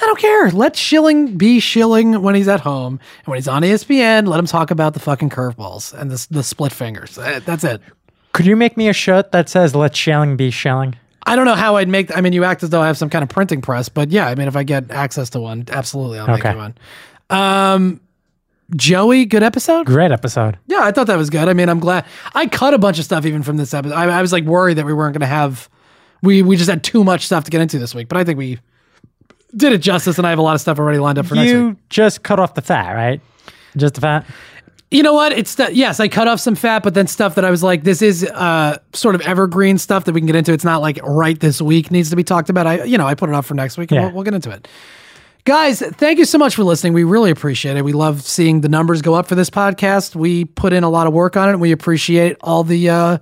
I 0.00 0.06
don't 0.06 0.18
care. 0.18 0.50
Let 0.50 0.74
Schilling 0.76 1.36
be 1.36 1.60
Schilling 1.60 2.22
when 2.22 2.34
he's 2.34 2.48
at 2.48 2.60
home, 2.60 2.98
and 3.18 3.26
when 3.26 3.36
he's 3.36 3.46
on 3.46 3.62
ESPN, 3.62 4.26
let 4.26 4.40
him 4.40 4.46
talk 4.46 4.70
about 4.70 4.94
the 4.94 5.00
fucking 5.00 5.28
curveballs 5.30 5.92
and 5.92 6.10
the 6.10 6.26
the 6.30 6.42
split 6.42 6.72
fingers. 6.72 7.18
Uh, 7.18 7.40
That's 7.44 7.62
it. 7.62 7.82
Could 8.32 8.46
you 8.46 8.56
make 8.56 8.78
me 8.78 8.88
a 8.88 8.94
shirt 8.94 9.32
that 9.32 9.50
says 9.50 9.74
"Let 9.74 9.94
Schilling 9.94 10.36
be 10.36 10.50
Schilling"? 10.50 10.96
I 11.24 11.36
don't 11.36 11.44
know 11.44 11.54
how 11.54 11.76
I'd 11.76 11.88
make. 11.88 12.16
I 12.16 12.20
mean, 12.20 12.32
you 12.32 12.44
act 12.44 12.62
as 12.62 12.70
though 12.70 12.80
I 12.82 12.86
have 12.88 12.98
some 12.98 13.08
kind 13.10 13.22
of 13.22 13.28
printing 13.28 13.60
press, 13.62 13.88
but 13.88 14.10
yeah, 14.10 14.26
I 14.26 14.34
mean, 14.34 14.48
if 14.48 14.56
I 14.56 14.62
get 14.64 14.90
access 14.90 15.30
to 15.30 15.40
one, 15.40 15.64
absolutely, 15.70 16.18
I'll 16.18 16.26
make 16.26 16.40
Okay. 16.44 16.52
you 16.52 16.56
one. 16.56 16.74
Um, 17.30 18.00
Joey, 18.74 19.26
good 19.26 19.42
episode. 19.42 19.86
Great 19.86 20.10
episode. 20.12 20.58
Yeah, 20.66 20.80
I 20.82 20.92
thought 20.92 21.06
that 21.08 21.16
was 21.18 21.28
good. 21.30 21.48
I 21.48 21.52
mean, 21.52 21.68
I'm 21.68 21.80
glad 21.80 22.06
I 22.34 22.46
cut 22.46 22.72
a 22.74 22.78
bunch 22.78 22.98
of 22.98 23.04
stuff 23.04 23.26
even 23.26 23.42
from 23.42 23.56
this 23.56 23.74
episode. 23.74 23.94
I, 23.94 24.04
I 24.18 24.22
was 24.22 24.32
like 24.32 24.44
worried 24.44 24.74
that 24.78 24.86
we 24.86 24.92
weren't 24.94 25.12
going 25.12 25.20
to 25.20 25.26
have. 25.26 25.68
We 26.22 26.42
we 26.42 26.56
just 26.56 26.70
had 26.70 26.82
too 26.84 27.04
much 27.04 27.26
stuff 27.26 27.44
to 27.44 27.50
get 27.50 27.60
into 27.60 27.78
this 27.78 27.94
week, 27.94 28.08
but 28.08 28.16
I 28.16 28.24
think 28.24 28.38
we 28.38 28.58
did 29.54 29.72
it 29.72 29.78
justice, 29.78 30.16
and 30.18 30.26
I 30.26 30.30
have 30.30 30.38
a 30.38 30.42
lot 30.42 30.54
of 30.54 30.60
stuff 30.60 30.78
already 30.78 30.98
lined 30.98 31.18
up 31.18 31.26
for 31.26 31.34
next 31.34 31.52
week. 31.52 31.58
You 31.60 31.76
just 31.90 32.22
cut 32.22 32.38
off 32.40 32.54
the 32.54 32.62
fat, 32.62 32.92
right? 32.92 33.20
Just 33.76 33.94
the 33.94 34.00
fat. 34.00 34.24
You 34.92 35.02
know 35.02 35.14
what? 35.14 35.32
It's 35.32 35.50
stu- 35.52 35.72
yes, 35.72 36.00
I 36.00 36.08
cut 36.08 36.28
off 36.28 36.38
some 36.40 36.54
fat, 36.54 36.82
but 36.82 36.94
then 36.94 37.06
stuff 37.06 37.34
that 37.36 37.44
I 37.44 37.50
was 37.50 37.62
like, 37.62 37.82
this 37.82 38.02
is 38.02 38.24
uh 38.24 38.78
sort 38.92 39.14
of 39.14 39.20
evergreen 39.22 39.78
stuff 39.78 40.04
that 40.04 40.12
we 40.12 40.20
can 40.20 40.26
get 40.26 40.36
into. 40.36 40.52
It's 40.52 40.64
not 40.64 40.80
like 40.82 41.00
right 41.02 41.38
this 41.40 41.62
week 41.62 41.90
needs 41.90 42.10
to 42.10 42.16
be 42.16 42.24
talked 42.24 42.50
about. 42.50 42.66
I 42.66 42.84
you 42.84 42.98
know 42.98 43.06
I 43.06 43.14
put 43.14 43.28
it 43.30 43.34
off 43.34 43.46
for 43.46 43.54
next 43.54 43.78
week. 43.78 43.90
And 43.90 43.96
Yeah. 43.96 44.04
we'll, 44.06 44.14
we'll 44.16 44.24
get 44.24 44.34
into 44.34 44.50
it. 44.50 44.68
Guys, 45.44 45.80
thank 45.80 46.18
you 46.18 46.24
so 46.24 46.38
much 46.38 46.54
for 46.54 46.62
listening. 46.62 46.92
We 46.92 47.02
really 47.04 47.30
appreciate 47.32 47.76
it. 47.76 47.84
We 47.84 47.92
love 47.92 48.22
seeing 48.22 48.60
the 48.60 48.68
numbers 48.68 49.02
go 49.02 49.14
up 49.14 49.26
for 49.26 49.34
this 49.34 49.50
podcast. 49.50 50.14
We 50.14 50.44
put 50.44 50.72
in 50.72 50.84
a 50.84 50.90
lot 50.90 51.08
of 51.08 51.12
work 51.12 51.36
on 51.36 51.48
it. 51.48 51.52
And 51.52 51.60
we 51.60 51.72
appreciate 51.72 52.36
all 52.42 52.62
the 52.62 52.88
uh, 52.90 53.18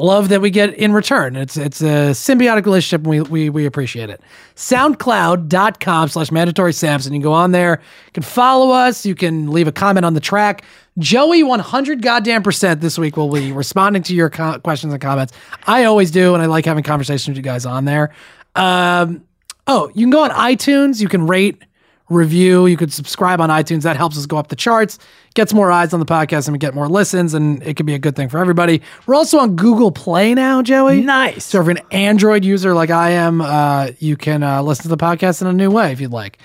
love 0.00 0.28
that 0.30 0.40
we 0.40 0.50
get 0.50 0.74
in 0.74 0.92
return. 0.92 1.36
It's 1.36 1.56
it's 1.56 1.80
a 1.80 2.10
symbiotic 2.12 2.64
relationship, 2.64 3.02
and 3.02 3.08
we 3.08 3.20
we, 3.20 3.50
we 3.50 3.66
appreciate 3.66 4.10
it. 4.10 4.20
SoundCloud.com 4.56 6.08
slash 6.08 6.30
mandatory 6.30 6.72
Sampson. 6.72 7.12
You 7.12 7.18
can 7.18 7.22
go 7.22 7.32
on 7.32 7.52
there. 7.52 7.80
You 8.06 8.12
can 8.12 8.22
follow 8.22 8.70
us. 8.70 9.04
You 9.06 9.14
can 9.14 9.50
leave 9.50 9.68
a 9.68 9.72
comment 9.72 10.04
on 10.06 10.14
the 10.14 10.20
track. 10.20 10.64
Joey, 10.98 11.42
100 11.42 12.02
goddamn 12.02 12.42
percent 12.42 12.80
this 12.80 12.98
week 12.98 13.16
will 13.16 13.30
be 13.30 13.52
responding 13.52 14.02
to 14.04 14.14
your 14.14 14.30
co- 14.30 14.58
questions 14.58 14.92
and 14.92 15.00
comments. 15.00 15.32
I 15.66 15.84
always 15.84 16.10
do, 16.10 16.34
and 16.34 16.42
I 16.42 16.46
like 16.46 16.64
having 16.64 16.82
conversations 16.82 17.28
with 17.28 17.36
you 17.36 17.42
guys 17.42 17.64
on 17.64 17.84
there. 17.84 18.10
Um, 18.56 19.24
oh, 19.66 19.90
you 19.94 20.04
can 20.04 20.10
go 20.10 20.24
on 20.24 20.30
iTunes. 20.30 21.00
You 21.00 21.08
can 21.08 21.26
rate, 21.26 21.62
review. 22.10 22.66
You 22.66 22.76
could 22.76 22.92
subscribe 22.92 23.40
on 23.40 23.48
iTunes. 23.48 23.82
That 23.82 23.96
helps 23.96 24.18
us 24.18 24.26
go 24.26 24.36
up 24.36 24.48
the 24.48 24.56
charts, 24.56 24.98
gets 25.34 25.54
more 25.54 25.72
eyes 25.72 25.94
on 25.94 26.00
the 26.00 26.06
podcast, 26.06 26.46
and 26.46 26.52
we 26.52 26.58
get 26.58 26.74
more 26.74 26.88
listens, 26.88 27.32
and 27.32 27.62
it 27.62 27.76
could 27.76 27.86
be 27.86 27.94
a 27.94 27.98
good 27.98 28.16
thing 28.16 28.28
for 28.28 28.38
everybody. 28.38 28.82
We're 29.06 29.14
also 29.14 29.38
on 29.38 29.56
Google 29.56 29.90
Play 29.90 30.34
now, 30.34 30.60
Joey. 30.60 31.00
Nice. 31.00 31.44
So 31.44 31.60
if 31.60 31.66
you're 31.66 31.76
an 31.78 31.82
Android 31.90 32.44
user 32.44 32.74
like 32.74 32.90
I 32.90 33.10
am, 33.10 33.40
uh, 33.40 33.92
you 33.98 34.16
can 34.16 34.42
uh, 34.42 34.62
listen 34.62 34.82
to 34.82 34.88
the 34.88 34.98
podcast 34.98 35.40
in 35.40 35.46
a 35.46 35.52
new 35.52 35.70
way 35.70 35.92
if 35.92 36.00
you'd 36.00 36.12
like. 36.12 36.38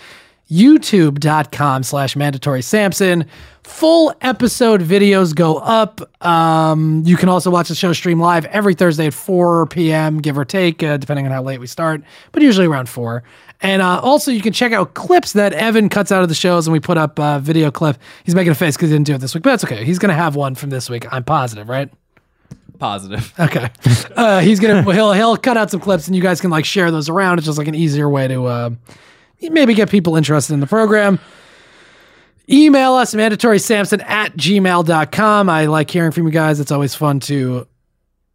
YouTube.com 0.49 1.83
slash 1.83 2.15
mandatory 2.15 2.61
Sampson. 2.61 3.25
Full 3.63 4.13
episode 4.21 4.81
videos 4.81 5.33
go 5.33 5.57
up. 5.57 6.01
Um, 6.23 7.01
you 7.05 7.17
can 7.17 7.29
also 7.29 7.49
watch 7.49 7.67
the 7.69 7.75
show 7.75 7.93
stream 7.93 8.19
live 8.19 8.45
every 8.45 8.75
Thursday 8.75 9.07
at 9.07 9.13
4 9.13 9.65
p.m., 9.67 10.21
give 10.21 10.37
or 10.37 10.45
take, 10.45 10.83
uh, 10.83 10.97
depending 10.97 11.25
on 11.25 11.31
how 11.31 11.41
late 11.41 11.59
we 11.59 11.67
start, 11.67 12.01
but 12.31 12.43
usually 12.43 12.67
around 12.67 12.87
4. 12.89 13.23
And 13.61 13.81
uh, 13.81 13.99
also, 14.01 14.31
you 14.31 14.41
can 14.41 14.53
check 14.53 14.71
out 14.71 14.93
clips 14.93 15.33
that 15.33 15.53
Evan 15.53 15.89
cuts 15.89 16.11
out 16.11 16.21
of 16.21 16.29
the 16.29 16.35
shows, 16.35 16.67
and 16.67 16.73
we 16.73 16.79
put 16.79 16.97
up 16.97 17.19
uh, 17.19 17.39
video 17.39 17.71
clip. 17.71 17.97
He's 18.23 18.35
making 18.35 18.51
a 18.51 18.55
face 18.55 18.75
because 18.75 18.89
he 18.89 18.95
didn't 18.95 19.07
do 19.07 19.15
it 19.15 19.19
this 19.21 19.33
week, 19.33 19.43
but 19.43 19.51
that's 19.51 19.63
okay. 19.63 19.83
He's 19.83 19.97
going 19.97 20.09
to 20.09 20.15
have 20.15 20.35
one 20.35 20.53
from 20.53 20.69
this 20.69 20.89
week. 20.89 21.11
I'm 21.11 21.23
positive, 21.23 21.67
right? 21.69 21.89
Positive. 22.77 23.33
Okay. 23.39 23.69
Uh, 24.15 24.41
he's 24.41 24.59
gonna 24.59 24.81
he'll 24.93 25.13
he'll 25.13 25.37
cut 25.37 25.55
out 25.55 25.71
some 25.71 25.79
clips 25.79 26.07
and 26.07 26.15
you 26.15 26.21
guys 26.21 26.41
can 26.41 26.49
like 26.49 26.65
share 26.65 26.91
those 26.91 27.07
around. 27.09 27.37
It's 27.37 27.45
just 27.45 27.57
like 27.57 27.67
an 27.69 27.75
easier 27.75 28.09
way 28.09 28.27
to 28.27 28.45
uh, 28.45 28.69
maybe 29.41 29.73
get 29.73 29.89
people 29.89 30.15
interested 30.15 30.53
in 30.53 30.59
the 30.59 30.67
program. 30.67 31.19
Email 32.49 32.93
us 32.93 33.15
mandatory 33.15 33.59
sampson 33.59 34.01
at 34.01 34.35
gmail.com. 34.37 35.49
I 35.49 35.65
like 35.65 35.89
hearing 35.89 36.11
from 36.11 36.25
you 36.25 36.31
guys. 36.31 36.59
It's 36.59 36.71
always 36.71 36.93
fun 36.93 37.19
to, 37.21 37.67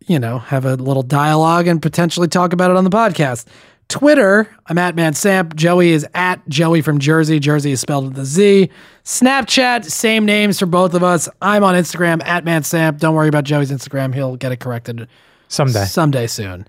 you 0.07 0.19
know, 0.19 0.39
have 0.39 0.65
a 0.65 0.75
little 0.75 1.05
dialogue 1.05 1.69
and 1.69 1.81
potentially 1.81 2.27
talk 2.27 2.53
about 2.53 2.71
it 2.71 2.77
on 2.77 2.85
the 2.85 2.91
podcast. 2.91 3.47
Twitter, 3.89 4.49
I'm 4.67 4.79
at 4.79 4.95
Man 4.95 5.15
Samp. 5.15 5.55
Joey 5.57 5.91
is 5.91 6.07
at 6.15 6.47
Joey 6.49 6.81
from 6.81 7.01
Jersey. 7.01 7.41
Jersey 7.41 7.73
is 7.73 7.81
spelled 7.81 8.09
with 8.09 8.19
a 8.19 8.25
Z. 8.25 8.71
Snapchat, 9.05 9.85
same 9.85 10.25
names 10.25 10.61
for 10.61 10.67
both 10.67 10.95
of 10.95 11.03
us. 11.03 11.29
I'm 11.43 11.65
on 11.65 11.75
Instagram 11.75 12.25
at 12.25 12.45
Man 12.45 12.63
Samp. 12.63 12.99
Don't 12.99 13.15
worry 13.17 13.29
about 13.29 13.45
Joey's 13.45 13.73
Instagram. 13.73 14.15
He'll 14.15 14.37
get 14.37 14.53
it 14.53 14.61
corrected 14.61 15.09
Someday. 15.49 15.85
someday 15.87 16.27
soon. 16.29 16.69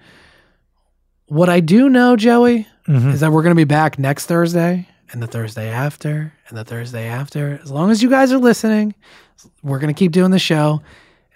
What 1.27 1.47
I 1.47 1.59
do 1.59 1.89
know, 1.89 2.15
Joey, 2.15 2.67
Mm-hmm. 2.91 3.11
is 3.11 3.21
that 3.21 3.31
we're 3.31 3.41
going 3.41 3.55
to 3.55 3.59
be 3.59 3.63
back 3.63 3.97
next 3.97 4.25
Thursday 4.25 4.85
and 5.13 5.23
the 5.23 5.27
Thursday 5.27 5.69
after 5.69 6.33
and 6.49 6.57
the 6.57 6.65
Thursday 6.65 7.07
after. 7.07 7.57
As 7.63 7.71
long 7.71 7.89
as 7.89 8.03
you 8.03 8.09
guys 8.09 8.33
are 8.33 8.37
listening, 8.37 8.93
we're 9.63 9.79
going 9.79 9.93
to 9.93 9.97
keep 9.97 10.11
doing 10.11 10.31
the 10.31 10.39
show. 10.39 10.81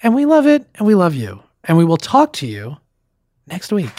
And 0.04 0.14
we 0.14 0.26
love 0.26 0.48
it 0.48 0.68
and 0.76 0.86
we 0.86 0.96
love 0.96 1.16
you. 1.16 1.42
And 1.64 1.78
we 1.78 1.86
will 1.86 1.96
talk 1.96 2.34
to 2.34 2.46
you 2.46 2.76
next 3.48 3.72
week. 3.72 3.90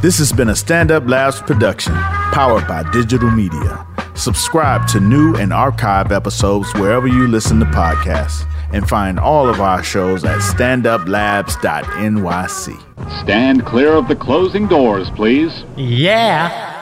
This 0.00 0.16
has 0.18 0.32
been 0.32 0.48
a 0.48 0.56
Stand 0.56 0.90
Up 0.90 1.06
Labs 1.06 1.42
production, 1.42 1.92
powered 2.32 2.66
by 2.66 2.88
digital 2.92 3.30
media. 3.30 3.84
Subscribe 4.14 4.86
to 4.88 5.00
new 5.00 5.34
and 5.34 5.52
archive 5.52 6.12
episodes 6.12 6.72
wherever 6.74 7.06
you 7.06 7.26
listen 7.26 7.60
to 7.60 7.66
podcasts, 7.66 8.46
and 8.72 8.88
find 8.88 9.18
all 9.18 9.48
of 9.48 9.60
our 9.60 9.82
shows 9.82 10.24
at 10.24 10.38
standuplabs.nyc. 10.38 13.22
Stand 13.22 13.64
clear 13.64 13.92
of 13.92 14.08
the 14.08 14.16
closing 14.16 14.66
doors, 14.66 15.10
please. 15.10 15.64
Yeah. 15.76 16.77